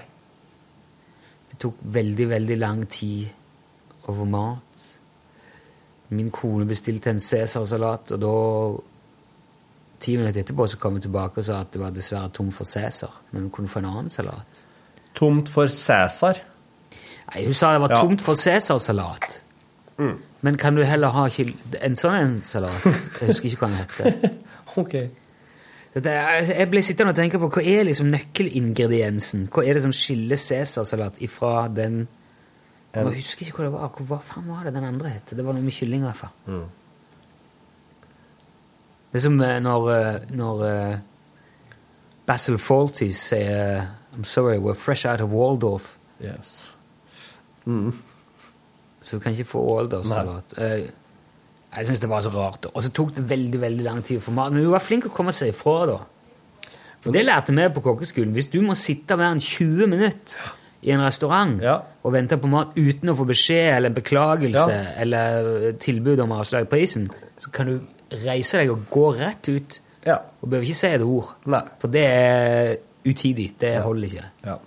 Det 1.51 1.59
tok 1.61 1.83
veldig, 1.97 2.29
veldig 2.33 2.57
lang 2.57 2.81
tid 2.91 3.27
få 4.07 4.25
mat. 4.25 4.85
Min 6.15 6.31
kone 6.31 6.65
bestilte 6.67 7.11
en 7.11 7.19
cæsarsalat, 7.19 8.15
og 8.15 8.23
da 8.23 8.35
Ti 9.97 10.13
minutter 10.13 10.43
etterpå 10.43 10.67
så 10.69 10.77
kom 10.77 10.93
hun 10.93 11.01
tilbake 11.01 11.41
og 11.41 11.45
sa 11.47 11.55
at 11.63 11.71
det 11.73 11.79
var 11.81 11.89
dessverre 11.89 12.29
tomt 12.29 12.53
for 12.53 12.69
cæsar, 12.69 13.15
men 13.31 13.47
hun 13.47 13.51
kunne 13.51 13.71
få 13.71 13.79
en 13.81 13.87
annen 13.89 14.11
salat. 14.13 14.59
Tomt 15.17 15.49
for 15.49 15.65
Cæsar. 15.73 16.37
Nei, 17.33 17.43
Hun 17.45 17.53
sa 17.53 17.73
det 17.75 17.81
var 17.83 17.95
tomt 18.01 18.21
for 18.23 18.33
cæsarsalat. 18.39 19.41
Men 20.41 20.57
kan 20.57 20.75
du 20.77 20.83
heller 20.85 21.09
ha 21.09 21.25
en 21.81 21.95
sånn 21.97 22.13
en 22.15 22.35
salat? 22.45 22.83
Jeg 23.19 23.27
husker 23.31 23.49
ikke 23.49 23.65
hva 23.65 23.69
den 23.71 23.79
heter. 23.81 24.35
ok. 24.83 24.93
Er- 25.97 26.51
Jeg 26.53 26.69
ble 26.69 26.81
sittende 26.85 27.09
og 27.15 27.17
tenke 27.17 27.39
på 27.41 27.49
hva 27.49 27.63
er 27.65 27.83
liksom 27.87 28.11
nøkkelingrediensen? 28.13 29.47
Hva 29.49 29.63
er 29.65 29.73
det 29.73 29.81
som 29.87 29.91
skiller 29.95 30.37
cæsarsalat 30.37 31.17
ifra 31.25 31.67
den 31.73 32.03
Jeg 32.93 33.05
husker 33.17 33.45
ikke 33.47 33.57
hva 33.57 33.65
det 33.65 33.73
var. 33.73 33.89
Hva, 33.99 34.19
faen 34.23 34.47
var 34.47 34.63
det 34.69 34.73
den 34.77 34.85
andre 34.85 35.09
het? 35.17 35.33
Det 35.35 35.43
var 35.45 35.53
noe 35.57 35.65
med 35.65 35.73
kylling, 35.73 36.01
i 36.05 36.07
hvert 36.07 36.21
fall. 36.21 36.61
Det 39.11 39.19
er 39.19 39.23
som 39.25 39.41
eh, 39.41 39.59
når, 39.63 39.89
eh, 39.93 40.15
når 40.37 40.63
eh, 40.67 40.97
Basil 42.27 42.57
Fawlty 42.61 43.09
sier 43.15 43.85
I'm 44.15 44.23
sorry, 44.25 44.57
we're 44.57 44.73
fresh 44.77 45.05
out 45.05 45.21
of 45.21 45.31
Waldorf. 45.33 45.95
Yes. 46.21 46.71
Så 49.03 49.17
du 49.17 49.23
kan 49.23 49.31
ikke 49.35 49.47
få 49.47 49.61
Waldorf-salat. 49.67 50.57
Eh, 50.57 50.87
Jeg 51.77 51.85
syns 51.85 51.99
det 51.99 52.09
var 52.09 52.21
så 52.23 52.29
rart. 52.33 52.65
Og 52.73 52.81
så 52.83 52.89
tok 52.95 53.11
det 53.17 53.25
veldig 53.29 53.59
veldig 53.61 53.83
lang 53.85 53.99
tid 54.03 54.17
å 54.21 54.23
få 54.23 54.31
mat. 54.33 54.51
Men 54.53 54.63
hun 54.63 54.71
var 54.71 54.79
flink 54.81 55.05
å 55.05 55.11
komme 55.13 55.33
seg 55.35 55.49
ifra, 55.51 55.85
da. 55.85 55.97
For 57.03 57.11
det 57.13 57.25
lærte 57.27 57.53
vi 57.53 57.65
på 57.75 57.83
kokkeskolen. 57.85 58.31
Hvis 58.33 58.47
du 58.49 58.61
må 58.65 58.73
sitte 58.75 59.15
hver 59.19 59.35
enn 59.35 59.39
20 59.43 59.85
minutter 59.91 60.35
i 60.87 60.91
en 60.95 61.03
restaurant 61.03 61.59
og 62.03 62.13
vente 62.15 62.37
på 62.39 62.47
mat 62.49 62.71
uten 62.77 63.09
å 63.11 63.15
få 63.19 63.25
beskjed 63.29 63.75
eller 63.75 63.89
beklagelse 63.93 64.71
Ja. 64.71 64.93
eller 65.03 65.73
tilbud 65.77 66.19
om 66.23 66.31
avslag 66.31 66.61
i 66.65 66.71
prisen, 66.71 67.09
så 67.37 67.51
kan 67.51 67.65
du 67.67 67.81
reise 68.23 68.57
deg 68.57 68.71
og 68.71 68.87
gå 68.89 69.05
rett 69.19 69.49
ut. 69.49 69.79
Og 70.41 70.49
behøver 70.49 70.65
ikke 70.71 70.75
si 70.75 70.87
et 70.87 71.01
ord. 71.03 71.35
For 71.79 71.87
det 71.87 72.05
er 72.07 72.77
utidig. 73.05 73.51
Det 73.59 73.75
holder 73.83 74.07
ikke. 74.07 74.57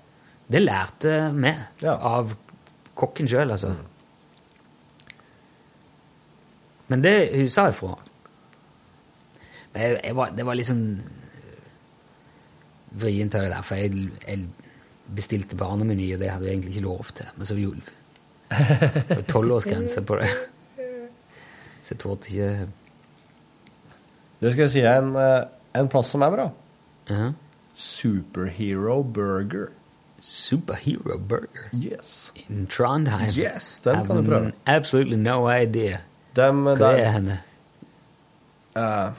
Det 0.51 0.62
lærte 0.62 1.32
vi 1.35 1.55
av 1.89 2.36
kokken 3.01 3.28
sjøl, 3.31 3.51
altså. 3.55 3.74
Men 6.90 7.05
det 7.05 7.14
hun 7.36 7.48
sa 7.48 7.68
ifra. 7.70 7.94
Men 9.72 9.82
jeg, 9.82 10.01
jeg 10.05 10.16
var, 10.18 10.32
det 10.35 10.47
var 10.47 10.59
liksom 10.59 10.82
vrient 13.01 13.36
av 13.39 13.47
det 13.47 13.52
der, 13.52 13.62
for 13.62 13.78
jeg, 13.78 14.10
jeg 14.27 14.48
bestilte 15.14 15.59
barnemeny, 15.59 16.09
og 16.14 16.22
det 16.22 16.32
hadde 16.32 16.48
jeg 16.48 16.59
egentlig 16.59 16.74
ikke 16.74 16.89
lov 16.89 17.12
til. 17.14 17.31
Men 17.36 17.47
så 17.47 17.59
gjorde 17.59 17.86
det 17.86 17.97
det 18.51 19.16
var 19.16 19.22
tolvårsgrense 19.31 20.02
på 20.02 20.16
det. 20.18 20.31
Så 21.82 21.94
jeg 21.94 21.98
torde 22.02 22.28
ikke 22.28 22.68
Det 24.40 24.52
skal 24.52 24.62
jeg 24.62 24.70
si 24.72 24.81
er 24.81 24.98
en, 24.98 25.14
eh, 25.16 25.44
en 25.77 25.89
plass 25.89 26.10
som 26.10 26.22
er 26.22 26.31
bra. 26.32 26.47
Ja. 27.10 27.32
Superhero 27.74 29.02
Burger. 29.02 29.68
Superhero 30.20 31.18
Burger 31.18 31.70
Yes. 31.72 32.32
in 32.48 32.66
Trondheim. 32.66 33.30
Yes, 33.38 33.80
den 33.84 34.05
kan 34.05 34.06
du 34.06 34.12
Have 34.22 34.24
prøve. 34.26 34.52
Absolutely 34.66 35.16
no 35.16 35.48
idea. 35.48 35.98
Dem, 36.36 36.64
Hva 36.64 36.74
der, 36.78 36.86
er 36.90 37.10
henne? 37.10 37.38
eh, 38.76 39.10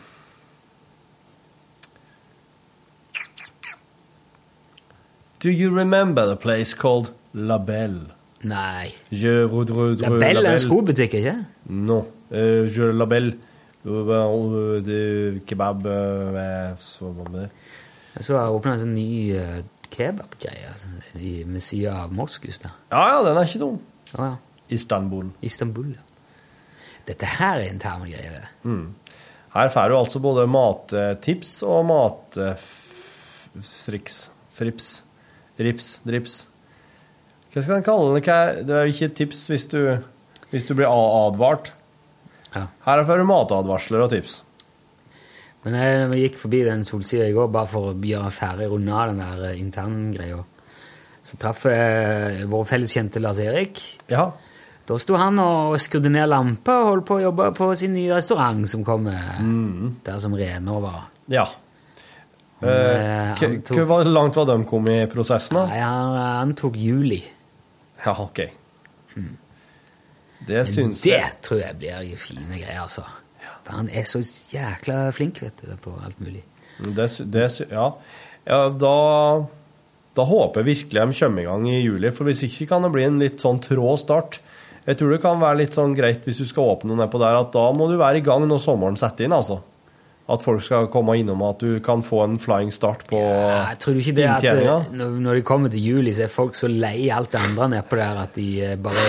Do 5.40 5.50
you 5.50 5.72
remember 5.72 6.26
the 6.28 6.36
place 6.36 6.74
called 6.74 7.12
La 7.34 7.58
Belle? 7.58 8.06
Nei. 8.44 8.94
Je 9.12 9.44
voudrais 9.46 9.96
La 10.02 10.10
Belle 10.10 10.46
er 10.46 10.54
en 10.54 10.60
skobutikk, 10.62 11.14
ikke? 11.14 11.36
Non. 11.70 12.06
Euh, 12.32 12.68
je 12.68 12.92
La 12.92 13.06
Belle. 13.06 13.38
Det 13.84 15.42
kebab 15.50 15.86
euh, 15.90 16.76
så 16.80 17.10
var 17.18 17.32
det. 17.34 17.48
Jeg 18.16 18.24
så 18.28 18.38
har 18.38 18.54
åpna 18.54 18.76
en 18.76 18.82
sånn 18.84 18.92
ny 18.94 19.08
uh, 19.40 19.62
kebabgreie 19.92 20.72
ved 21.14 21.46
med 21.52 21.62
sida 21.64 21.92
av 22.06 22.14
Moskus. 22.16 22.60
der. 22.64 22.72
Ja, 22.92 23.04
ja, 23.14 23.24
den 23.28 23.38
er 23.38 23.46
ikke 23.48 23.64
dum. 23.64 23.80
Å 24.16 24.20
ja. 24.30 24.36
Istanbul. 24.72 25.28
Istanbul, 25.44 25.90
ja. 25.96 26.04
Dette 27.08 27.26
her 27.26 27.60
er 27.60 27.70
interne 27.72 28.08
greier. 28.08 28.50
Mm. 28.64 28.94
Her 29.52 29.68
får 29.74 29.90
du 29.92 29.96
altså 29.98 30.20
både 30.24 30.48
mattips 30.48 31.64
og 31.68 31.86
matstriks. 31.90 32.72
Frips. 34.56 35.04
Rips. 35.60 35.88
Drips. 36.08 36.36
Hva 37.52 37.60
skal 37.66 37.76
en 37.82 37.84
kalle 37.84 38.16
det? 38.16 38.24
Det 38.68 38.76
er 38.78 38.84
jo 38.88 38.94
ikke 38.96 39.16
tips 39.18 39.40
hvis 39.52 39.68
du, 39.74 39.82
hvis 40.54 40.68
du 40.70 40.74
blir 40.78 40.88
advart. 40.88 41.74
Ja. 42.54 42.68
Her 42.86 43.04
får 43.08 43.18
du 43.20 43.26
matadvarsler 43.28 44.00
og 44.06 44.10
tips. 44.14 44.34
Men 45.64 45.76
jeg, 45.78 45.98
jeg 46.10 46.22
gikk 46.32 46.38
forbi 46.42 46.64
den 46.66 46.84
solsida 46.88 47.28
i 47.30 47.34
går, 47.36 47.52
bare 47.54 47.70
for 47.70 47.92
å 47.92 47.96
gjøre 47.96 48.32
ferdig 48.34 48.70
runde 48.72 48.94
av 48.98 49.12
den 49.12 49.20
der 49.22 49.44
eh, 49.52 49.60
interngreia, 49.62 50.40
så 51.22 51.38
traff 51.38 51.66
jeg 51.70 52.48
vår 52.50 52.64
felles 52.66 52.96
kjente 52.98 53.22
Lars 53.22 53.38
Erik. 53.44 53.78
Ja. 54.10 54.32
Da 54.90 54.98
sto 54.98 55.14
han 55.22 55.38
og 55.40 55.76
skrudde 55.80 56.10
ned 56.10 56.26
lampa 56.32 56.80
og 56.82 56.88
holdt 56.90 57.06
på 57.12 57.20
å 57.20 57.22
jobbe 57.28 57.52
på 57.56 57.68
sin 57.78 57.94
nye 57.94 58.16
restaurant 58.18 58.66
som 58.68 58.82
kommer 58.84 59.38
der 60.04 60.18
som 60.24 60.34
Renova. 60.36 60.96
Ja. 61.30 61.46
Eh, 62.62 62.68
eh, 62.72 63.38
tok- 63.38 63.78
Hvor 63.78 63.86
var- 63.90 64.10
langt 64.10 64.36
var 64.42 64.46
de 64.50 64.58
kom 64.66 64.90
i 64.90 65.06
prosessen, 65.10 65.56
da? 65.62 65.68
Nei, 65.70 65.80
han, 65.86 66.18
han 66.42 66.56
tok 66.58 66.76
juli. 66.82 67.22
Ja, 68.06 68.16
ok. 68.18 68.42
Det 70.48 70.64
syns 70.68 71.04
jeg 71.06 71.22
det 71.22 71.42
tror 71.46 71.60
jeg 71.62 71.78
blir 71.78 72.16
fine 72.18 72.58
greier, 72.58 72.82
altså. 72.82 73.04
Han 73.72 73.90
er 73.90 74.08
så 74.10 74.22
jækla 74.22 75.10
flink, 75.16 75.42
vet 75.44 75.64
du, 75.64 75.74
på 75.82 75.96
alt 76.04 76.20
mulig. 76.22 76.44
Det, 76.82 77.08
det, 77.34 77.48
ja. 77.70 77.88
ja, 78.48 78.62
da 78.70 78.96
Da 80.18 80.24
håper 80.28 80.62
jeg 80.62 80.70
virkelig 80.70 81.04
de 81.12 81.20
kommer 81.20 81.44
i 81.44 81.46
gang 81.46 81.68
i 81.70 81.82
juli, 81.82 82.12
for 82.12 82.28
hvis 82.28 82.44
ikke 82.48 82.68
kan 82.74 82.84
det 82.84 82.92
bli 82.96 83.06
en 83.08 83.20
litt 83.22 83.44
sånn 83.44 83.62
trå 83.64 83.94
start. 84.00 84.42
Jeg 84.88 84.98
tror 84.98 85.14
det 85.14 85.22
kan 85.22 85.42
være 85.42 85.60
litt 85.62 85.76
sånn 85.78 85.94
greit 85.96 86.26
hvis 86.26 86.40
du 86.42 86.48
skal 86.50 86.72
åpne 86.74 86.98
nedpå 86.98 87.20
der, 87.22 87.38
at 87.38 87.52
da 87.54 87.68
må 87.78 87.88
du 87.88 88.00
være 88.02 88.20
i 88.20 88.26
gang 88.26 88.48
når 88.50 88.64
sommeren 88.64 88.98
setter 89.00 89.28
inn, 89.28 89.36
altså. 89.36 89.60
At 90.32 90.44
folk 90.46 90.64
skal 90.64 90.88
komme 90.92 91.18
innom, 91.20 91.42
at 91.44 91.62
du 91.62 91.80
kan 91.84 92.04
få 92.06 92.22
en 92.24 92.38
flying 92.42 92.72
start 92.74 93.04
på 93.10 93.20
Jeg 93.20 93.80
tror 93.84 93.98
ikke 94.00 94.16
det 94.16 94.28
at 94.30 94.46
eh, 94.52 94.92
når, 94.96 95.40
de 95.40 95.46
kommer 95.46 95.72
til 95.74 95.84
juli, 95.92 96.14
så 96.16 96.26
er 96.26 96.34
folk 96.34 96.58
så 96.58 96.70
lei 96.72 97.10
alt 97.14 97.34
det 97.34 97.42
andre 97.42 97.68
nedpå 97.76 98.00
der 98.00 98.22
at 98.24 98.38
de 98.38 98.48
eh, 98.64 98.78
bare 98.80 99.08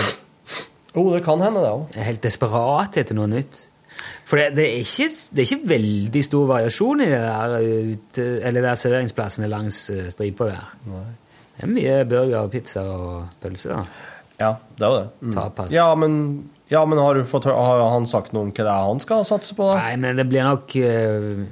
Jo, 0.93 1.07
det 1.13 1.23
kan 1.25 1.41
hende, 1.41 1.63
det 1.63 1.71
òg. 1.71 1.85
er 1.95 2.09
helt 2.11 2.25
desperate 2.25 3.01
etter 3.01 3.17
noe 3.17 3.29
nytt. 3.31 3.63
For 4.23 4.39
det, 4.39 4.53
det, 4.55 4.65
er 4.69 4.85
ikke, 4.85 5.09
det 5.35 5.43
er 5.43 5.49
ikke 5.49 5.69
veldig 5.73 6.23
stor 6.23 6.47
variasjon 6.47 7.03
i 7.03 7.09
det 7.11 7.19
der, 7.19 7.55
ut, 7.91 8.19
eller 8.23 8.65
der 8.69 8.79
serveringsplassene 8.79 9.49
langs 9.51 9.83
eh, 9.91 10.07
stripa 10.13 10.47
der. 10.47 10.71
Det 11.53 11.67
er 11.67 11.71
mye 11.71 11.97
burger 12.09 12.39
og 12.45 12.51
pizza 12.53 12.85
og 12.87 13.41
pølse. 13.43 13.75
da. 13.75 14.11
Ja, 14.39 14.55
det 14.79 14.87
er 14.87 14.95
det. 14.95 15.09
Mm. 15.21 15.33
Tapas. 15.35 15.73
Ja, 15.75 15.89
men, 15.95 16.15
ja, 16.71 16.81
men 16.89 16.97
har, 16.97 17.15
du 17.15 17.27
fått, 17.27 17.45
har 17.45 17.83
han 17.93 18.07
sagt 18.09 18.33
noe 18.33 18.47
om 18.47 18.53
hva 18.53 18.63
det 18.63 18.71
er 18.71 18.87
han 18.89 19.03
skal 19.03 19.27
satse 19.27 19.55
på? 19.57 19.67
da? 19.69 19.75
Nei, 19.83 19.99
men 20.01 20.17
det 20.19 20.25
blir 20.31 20.47
nok 20.47 20.73
uh, 20.79 21.43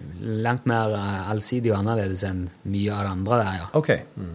langt 0.47 0.65
mer 0.69 0.95
eh, 0.97 1.29
allsidig 1.31 1.73
og 1.73 1.81
annerledes 1.83 2.25
enn 2.27 2.47
mye 2.71 2.95
av 2.95 3.05
det 3.05 3.13
andre 3.13 3.43
der, 3.43 3.59
ja. 3.61 3.69
Ok. 3.77 3.91
Mm. 4.17 4.33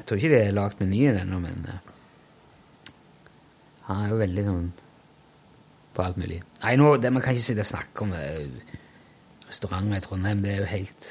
Jeg 0.00 0.08
tror 0.08 0.18
ikke 0.18 0.34
de 0.34 0.44
har 0.48 0.56
lagd 0.56 0.82
menyen 0.82 1.20
ennå, 1.22 1.40
men 1.44 1.68
uh, 1.68 1.80
han 3.90 4.06
er 4.06 4.14
jo 4.14 4.22
veldig 4.24 4.46
sånn 4.48 4.70
på 5.94 6.04
alt 6.04 6.18
mulig. 6.20 6.40
Nei, 6.62 6.74
nå, 6.78 6.94
det, 7.02 7.10
man 7.14 7.22
kan 7.24 7.34
ikke 7.34 7.46
sitte 7.48 7.64
og 7.64 7.70
snakke 7.70 8.04
om 8.06 8.12
eh, 8.16 8.76
restauranter 9.48 9.98
i 9.98 10.04
Trondheim. 10.04 10.42
Det 10.44 10.54
er 10.54 10.62
jo 10.62 10.68
helt 10.70 11.10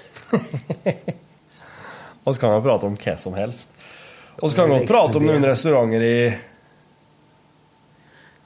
Og 2.25 2.35
så 2.35 2.41
kan 2.41 2.53
man 2.53 2.63
prate 2.63 2.87
om 2.87 2.97
hva 2.99 3.15
som 3.17 3.35
helst. 3.37 3.73
Og 4.39 4.51
så 4.51 4.61
kan 4.61 4.71
man 4.71 4.87
prate 4.87 5.19
om 5.19 5.25
noen 5.25 5.45
restauranter 5.47 6.03
i 6.05 6.17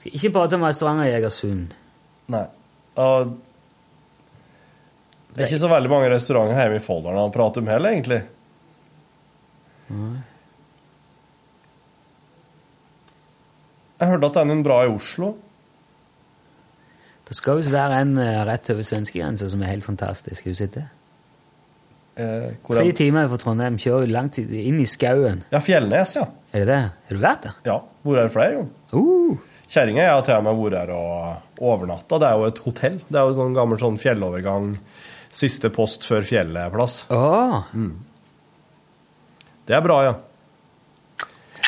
Skal 0.00 0.14
ikke 0.18 0.34
prate 0.34 0.58
om 0.58 0.66
restauranter 0.66 1.10
i 1.10 1.16
Egersund. 1.18 1.74
Nei. 2.32 2.46
Og 3.02 3.34
det 5.34 5.42
er 5.42 5.50
ikke 5.50 5.64
så 5.64 5.70
veldig 5.70 5.90
mange 5.90 6.10
restauranter 6.12 6.60
hjemme 6.60 6.78
i 6.78 6.82
Folldalen 6.82 7.18
han 7.18 7.34
prater 7.34 7.62
om 7.62 7.70
heller, 7.72 7.90
egentlig. 7.90 8.20
Jeg 13.98 14.10
hørte 14.12 14.28
at 14.30 14.36
det 14.36 14.44
er 14.44 14.50
noen 14.50 14.62
bra 14.66 14.76
i 14.84 14.92
Oslo. 14.92 15.32
Det 17.28 17.36
skal 17.38 17.56
visst 17.60 17.72
være 17.72 18.02
en 18.04 18.18
eh, 18.20 18.42
rett 18.44 18.68
over 18.74 18.84
svenskegrensa 18.84 19.48
som 19.48 19.62
er 19.64 19.70
helt 19.72 19.86
fantastisk. 19.86 20.44
Har 20.44 20.52
du 20.52 20.58
sett 20.58 20.74
det? 20.76 20.84
Eh, 22.20 22.50
Tre 22.68 22.84
er- 22.84 22.92
timer 22.98 23.28
fra 23.32 23.38
Trondheim, 23.40 23.78
kjører 23.80 24.10
langt 24.12 24.36
inn 24.38 24.78
i 24.80 24.84
skauen. 24.86 25.40
Ja, 25.50 25.58
Fjellnes, 25.64 26.12
ja. 26.18 26.26
Er 26.54 26.62
det 26.62 26.68
det? 26.68 26.82
Har 27.08 27.16
du 27.16 27.22
vært 27.24 27.42
der? 27.48 27.56
Ja, 27.66 27.78
Hvor 28.04 28.18
er 28.20 28.28
det 28.28 28.34
flere 28.36 28.52
ganger? 28.58 28.70
Uh, 28.92 29.38
Kjerringa 29.66 30.04
har 30.12 30.20
til 30.22 30.36
og 30.36 30.44
med 30.44 30.60
vært 30.60 30.76
her 30.84 30.92
og 30.94 31.64
overnatta. 31.64 32.18
Det 32.20 32.28
er 32.28 32.36
jo 32.38 32.44
et 32.52 32.60
hotell. 32.66 32.98
Det 33.08 33.16
er 33.18 33.24
jo 33.30 33.34
sånn 33.40 33.56
gammel 33.56 33.80
sånn 33.80 33.96
fjellovergang. 33.98 34.74
Siste 35.34 35.70
post 35.74 36.04
før 36.06 36.22
fjellet-plass. 36.28 37.06
Åh, 37.10 37.64
Det 39.66 39.74
er 39.74 39.80
bra, 39.80 39.96
ja. 40.04 40.14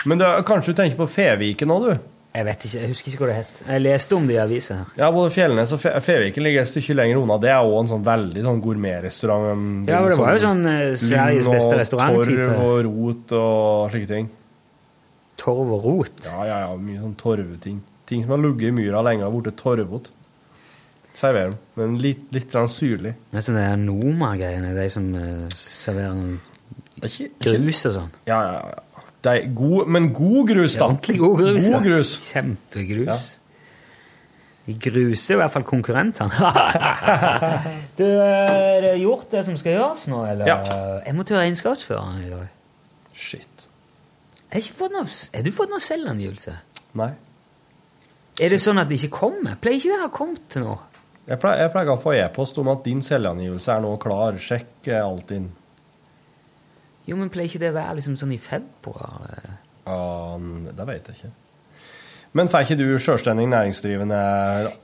Men 0.06 0.18
det, 0.20 0.28
kanskje 0.46 0.74
du 0.74 0.78
tenker 0.82 1.00
på 1.00 1.08
Feviken 1.10 1.72
òg, 1.74 1.86
du? 1.88 1.98
Jeg 2.36 2.44
vet 2.44 2.64
ikke, 2.66 2.78
jeg 2.82 2.90
husker 2.90 3.12
ikke 3.12 3.20
hva 3.22 3.28
det 3.30 3.36
het. 3.38 3.60
Jeg 3.64 3.82
leste 3.82 4.16
om 4.16 4.26
det 4.28 4.34
i 4.34 4.40
avisa. 4.42 4.74
Ja, 4.98 5.06
både 5.14 5.30
Fjellnes 5.32 5.70
og 5.72 5.80
Fe 5.80 5.92
Feviken 6.04 6.44
ligger 6.44 6.66
et 6.66 6.68
stykke 6.68 6.96
lenger 6.98 7.20
unna. 7.22 7.38
Det 7.40 7.48
er 7.52 7.62
òg 7.64 7.76
en 7.78 7.88
sånn 7.94 8.02
veldig 8.04 8.42
sånn 8.44 8.60
gourmetrestaurant. 8.64 9.62
Ja, 9.88 10.02
det 10.04 10.18
var 10.20 10.36
jo 10.36 10.42
sånn 10.44 10.60
eh, 10.68 10.90
Sveriges 11.00 11.48
beste 11.48 11.78
restaurant-type. 11.80 12.50
Torv 12.50 12.66
og 12.66 12.82
rot 12.88 13.34
og 13.38 13.94
slike 13.94 14.10
ting. 14.10 14.28
Torv 15.40 15.72
og 15.78 15.88
rot. 15.88 16.26
Ja, 16.28 16.44
ja, 16.50 16.60
ja, 16.66 16.76
mye 16.76 17.00
sånn 17.00 17.16
torveting. 17.20 17.80
Ting 18.06 18.24
som 18.26 18.36
har 18.36 18.44
ligget 18.44 18.68
i 18.68 18.76
myra 18.76 19.00
lenge 19.06 19.28
og 19.28 19.40
blitt 19.40 19.56
torvete. 19.62 20.12
Serverer 21.16 21.54
dem, 21.54 21.60
men 21.80 21.94
litt, 22.04 22.26
litt 22.36 22.52
syrlig. 22.68 23.14
Det 23.30 23.40
er 23.40 23.46
sånn 23.46 23.86
Noma-greiene, 23.88 24.74
de 24.76 24.90
som 24.92 25.08
eh, 25.16 25.46
serverer 25.56 26.36
er 27.00 27.12
grus 27.44 27.86
og 27.88 27.96
sånn. 27.96 28.12
ja, 28.28 28.36
ja, 28.44 28.60
ja. 28.60 28.82
Det 29.26 29.32
er 29.32 29.48
god, 29.58 29.88
men 29.90 30.12
god 30.14 30.52
grus, 30.52 30.76
da. 30.78 30.86
Ordentlig 30.86 31.18
god 31.18 31.40
grus. 31.40 31.66
ja. 31.66 31.74
God 31.74 31.88
grus. 31.88 32.12
Kjempegrus. 32.30 33.24
De 34.66 34.74
gruser 34.82 35.36
i 35.36 35.38
hvert 35.38 35.54
fall 35.54 35.64
konkurrentene. 35.66 36.30
du, 37.98 38.04
er 38.06 38.80
det 38.82 38.94
gjort 38.98 39.30
det 39.34 39.44
som 39.46 39.58
skal 39.58 39.76
gjøres 39.76 40.06
nå, 40.10 40.24
eller? 40.30 40.50
Ja. 40.50 40.78
Jeg 41.06 41.14
må 41.18 41.26
til 41.26 41.38
regnskapsføreren 41.38 42.22
i 42.22 42.30
dag. 42.30 42.48
Shit. 43.14 43.68
Har 44.50 44.62
ikke 44.62 44.78
fått 44.78 44.94
noe, 44.94 45.06
har 45.06 45.46
du 45.46 45.52
fått 45.54 45.70
noe 45.74 45.82
selvangivelse? 45.82 46.56
Nei. 46.98 47.12
Er 48.42 48.52
det 48.52 48.58
sånn 48.62 48.78
at 48.82 48.90
det 48.90 48.98
ikke 49.00 49.22
kommer? 49.24 49.54
Pleier 49.58 49.78
ikke 49.80 49.92
det 49.94 50.00
å 50.00 50.06
ha 50.06 50.12
kommet 50.14 50.50
til 50.52 50.66
nå? 50.66 50.74
Jeg 51.26 51.40
pleier, 51.42 51.64
jeg 51.64 51.72
pleier 51.74 51.92
å 51.94 51.98
få 51.98 52.12
e-post 52.14 52.58
om 52.62 52.70
at 52.70 52.82
din 52.86 53.02
selvangivelse 53.02 53.72
er 53.74 53.82
nå 53.82 53.94
klar. 54.02 54.38
Sjekk 54.38 54.90
alt 54.98 55.32
inn. 55.34 55.48
Jo, 57.06 57.16
men 57.16 57.30
pleier 57.30 57.46
ikke 57.50 57.62
det 57.62 57.70
å 57.70 57.76
være 57.76 57.96
liksom 58.00 58.16
sånn 58.18 58.32
i 58.34 58.38
februar? 58.42 59.42
Ja, 59.86 59.98
det 60.74 60.86
vet 60.88 61.10
jeg 61.12 61.18
ikke. 61.20 61.32
Men 62.36 62.50
får 62.52 62.64
ikke 62.66 62.76
du 62.76 62.88
sjølstendig 63.00 63.46
næringsdrivende 63.48 64.16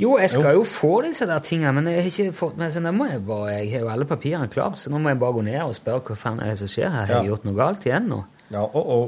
Jo, 0.01 0.15
jeg 0.23 0.31
skal 0.33 0.55
jo 0.57 0.63
få 0.65 0.93
disse 1.05 1.27
der 1.29 1.43
tingene, 1.45 1.73
men 1.77 1.91
jeg 1.91 1.99
har 2.01 2.07
ikke 2.09 2.37
fått 2.39 2.57
med 2.57 2.73
så 2.73 2.81
nå 2.81 2.93
må 2.97 3.09
jeg 3.11 3.21
bare, 3.29 3.57
jeg 3.59 3.73
har 3.75 3.83
jo 3.85 3.91
alle 3.93 4.07
papirene 4.09 4.49
klare, 4.49 4.79
så 4.81 4.89
nå 4.95 5.01
må 5.03 5.11
jeg 5.13 5.19
bare 5.21 5.37
gå 5.37 5.43
ned 5.51 5.59
og 5.67 5.75
spørre 5.77 6.01
hva 6.07 6.17
faen 6.17 6.41
er 6.41 6.53
det 6.55 6.61
som 6.63 6.71
skjer 6.73 6.89
her. 6.89 7.03
Har 7.11 7.13
jeg 7.19 7.27
Ja. 7.27 7.31
gjort 7.35 7.45
noe 7.45 7.59
galt 7.59 7.85
igjen 7.91 8.09
nå? 8.09 8.23
Ja, 8.55 8.63
å, 8.63 8.85
å. 8.97 9.01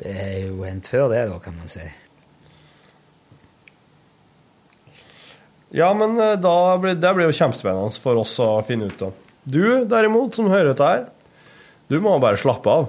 Det 0.00 0.14
er 0.16 0.38
jo 0.46 0.62
hendt 0.64 0.88
før 0.88 1.10
det, 1.12 1.26
da, 1.28 1.36
kan 1.44 1.58
man 1.58 1.68
si. 1.68 1.84
Ja, 5.70 5.92
men 5.94 6.16
eh, 6.18 6.36
da 6.42 6.54
blir, 6.82 6.96
det 6.98 7.12
blir 7.14 7.28
jo 7.28 7.36
kjempespennende 7.36 7.92
for 8.02 8.18
oss 8.22 8.32
å 8.42 8.48
finne 8.66 8.88
ut 8.90 9.04
av. 9.06 9.12
Du, 9.44 9.84
derimot, 9.88 10.34
som 10.36 10.48
hører 10.50 10.72
dette 10.72 10.88
her, 10.88 11.04
du 11.90 11.98
må 12.02 12.16
bare 12.22 12.38
slappe 12.38 12.70
av. 12.70 12.88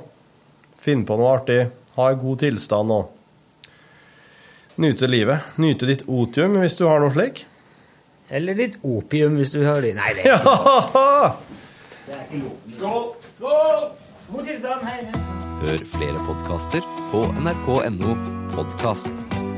Finne 0.82 1.06
på 1.06 1.18
noe 1.18 1.36
artig, 1.36 1.60
ha 1.98 2.10
en 2.12 2.22
god 2.22 2.42
tilstand 2.42 2.94
og 2.94 3.10
nyte 4.82 5.10
livet. 5.10 5.52
Nyte 5.62 5.90
ditt 5.90 6.06
otium 6.10 6.58
hvis 6.62 6.78
du 6.80 6.86
har 6.90 7.02
noe 7.04 7.14
slik. 7.14 7.44
Eller 8.32 8.56
litt 8.56 8.78
opium, 8.88 9.36
hvis 9.42 9.52
du 9.52 9.60
har 9.66 9.82
det. 9.84 9.92
Nei, 9.98 10.14
det 10.16 10.24
er 10.24 10.38
ikke 10.40 11.02
Ja! 11.12 11.36
Skål! 12.78 13.92
God 14.32 14.48
tilstand, 14.48 14.88
hei. 14.88 15.02
Hør 15.62 15.86
flere 15.92 16.24
podkaster 16.30 16.88
på 17.12 17.28
nrk.no 17.44 18.16
podkast. 18.56 19.51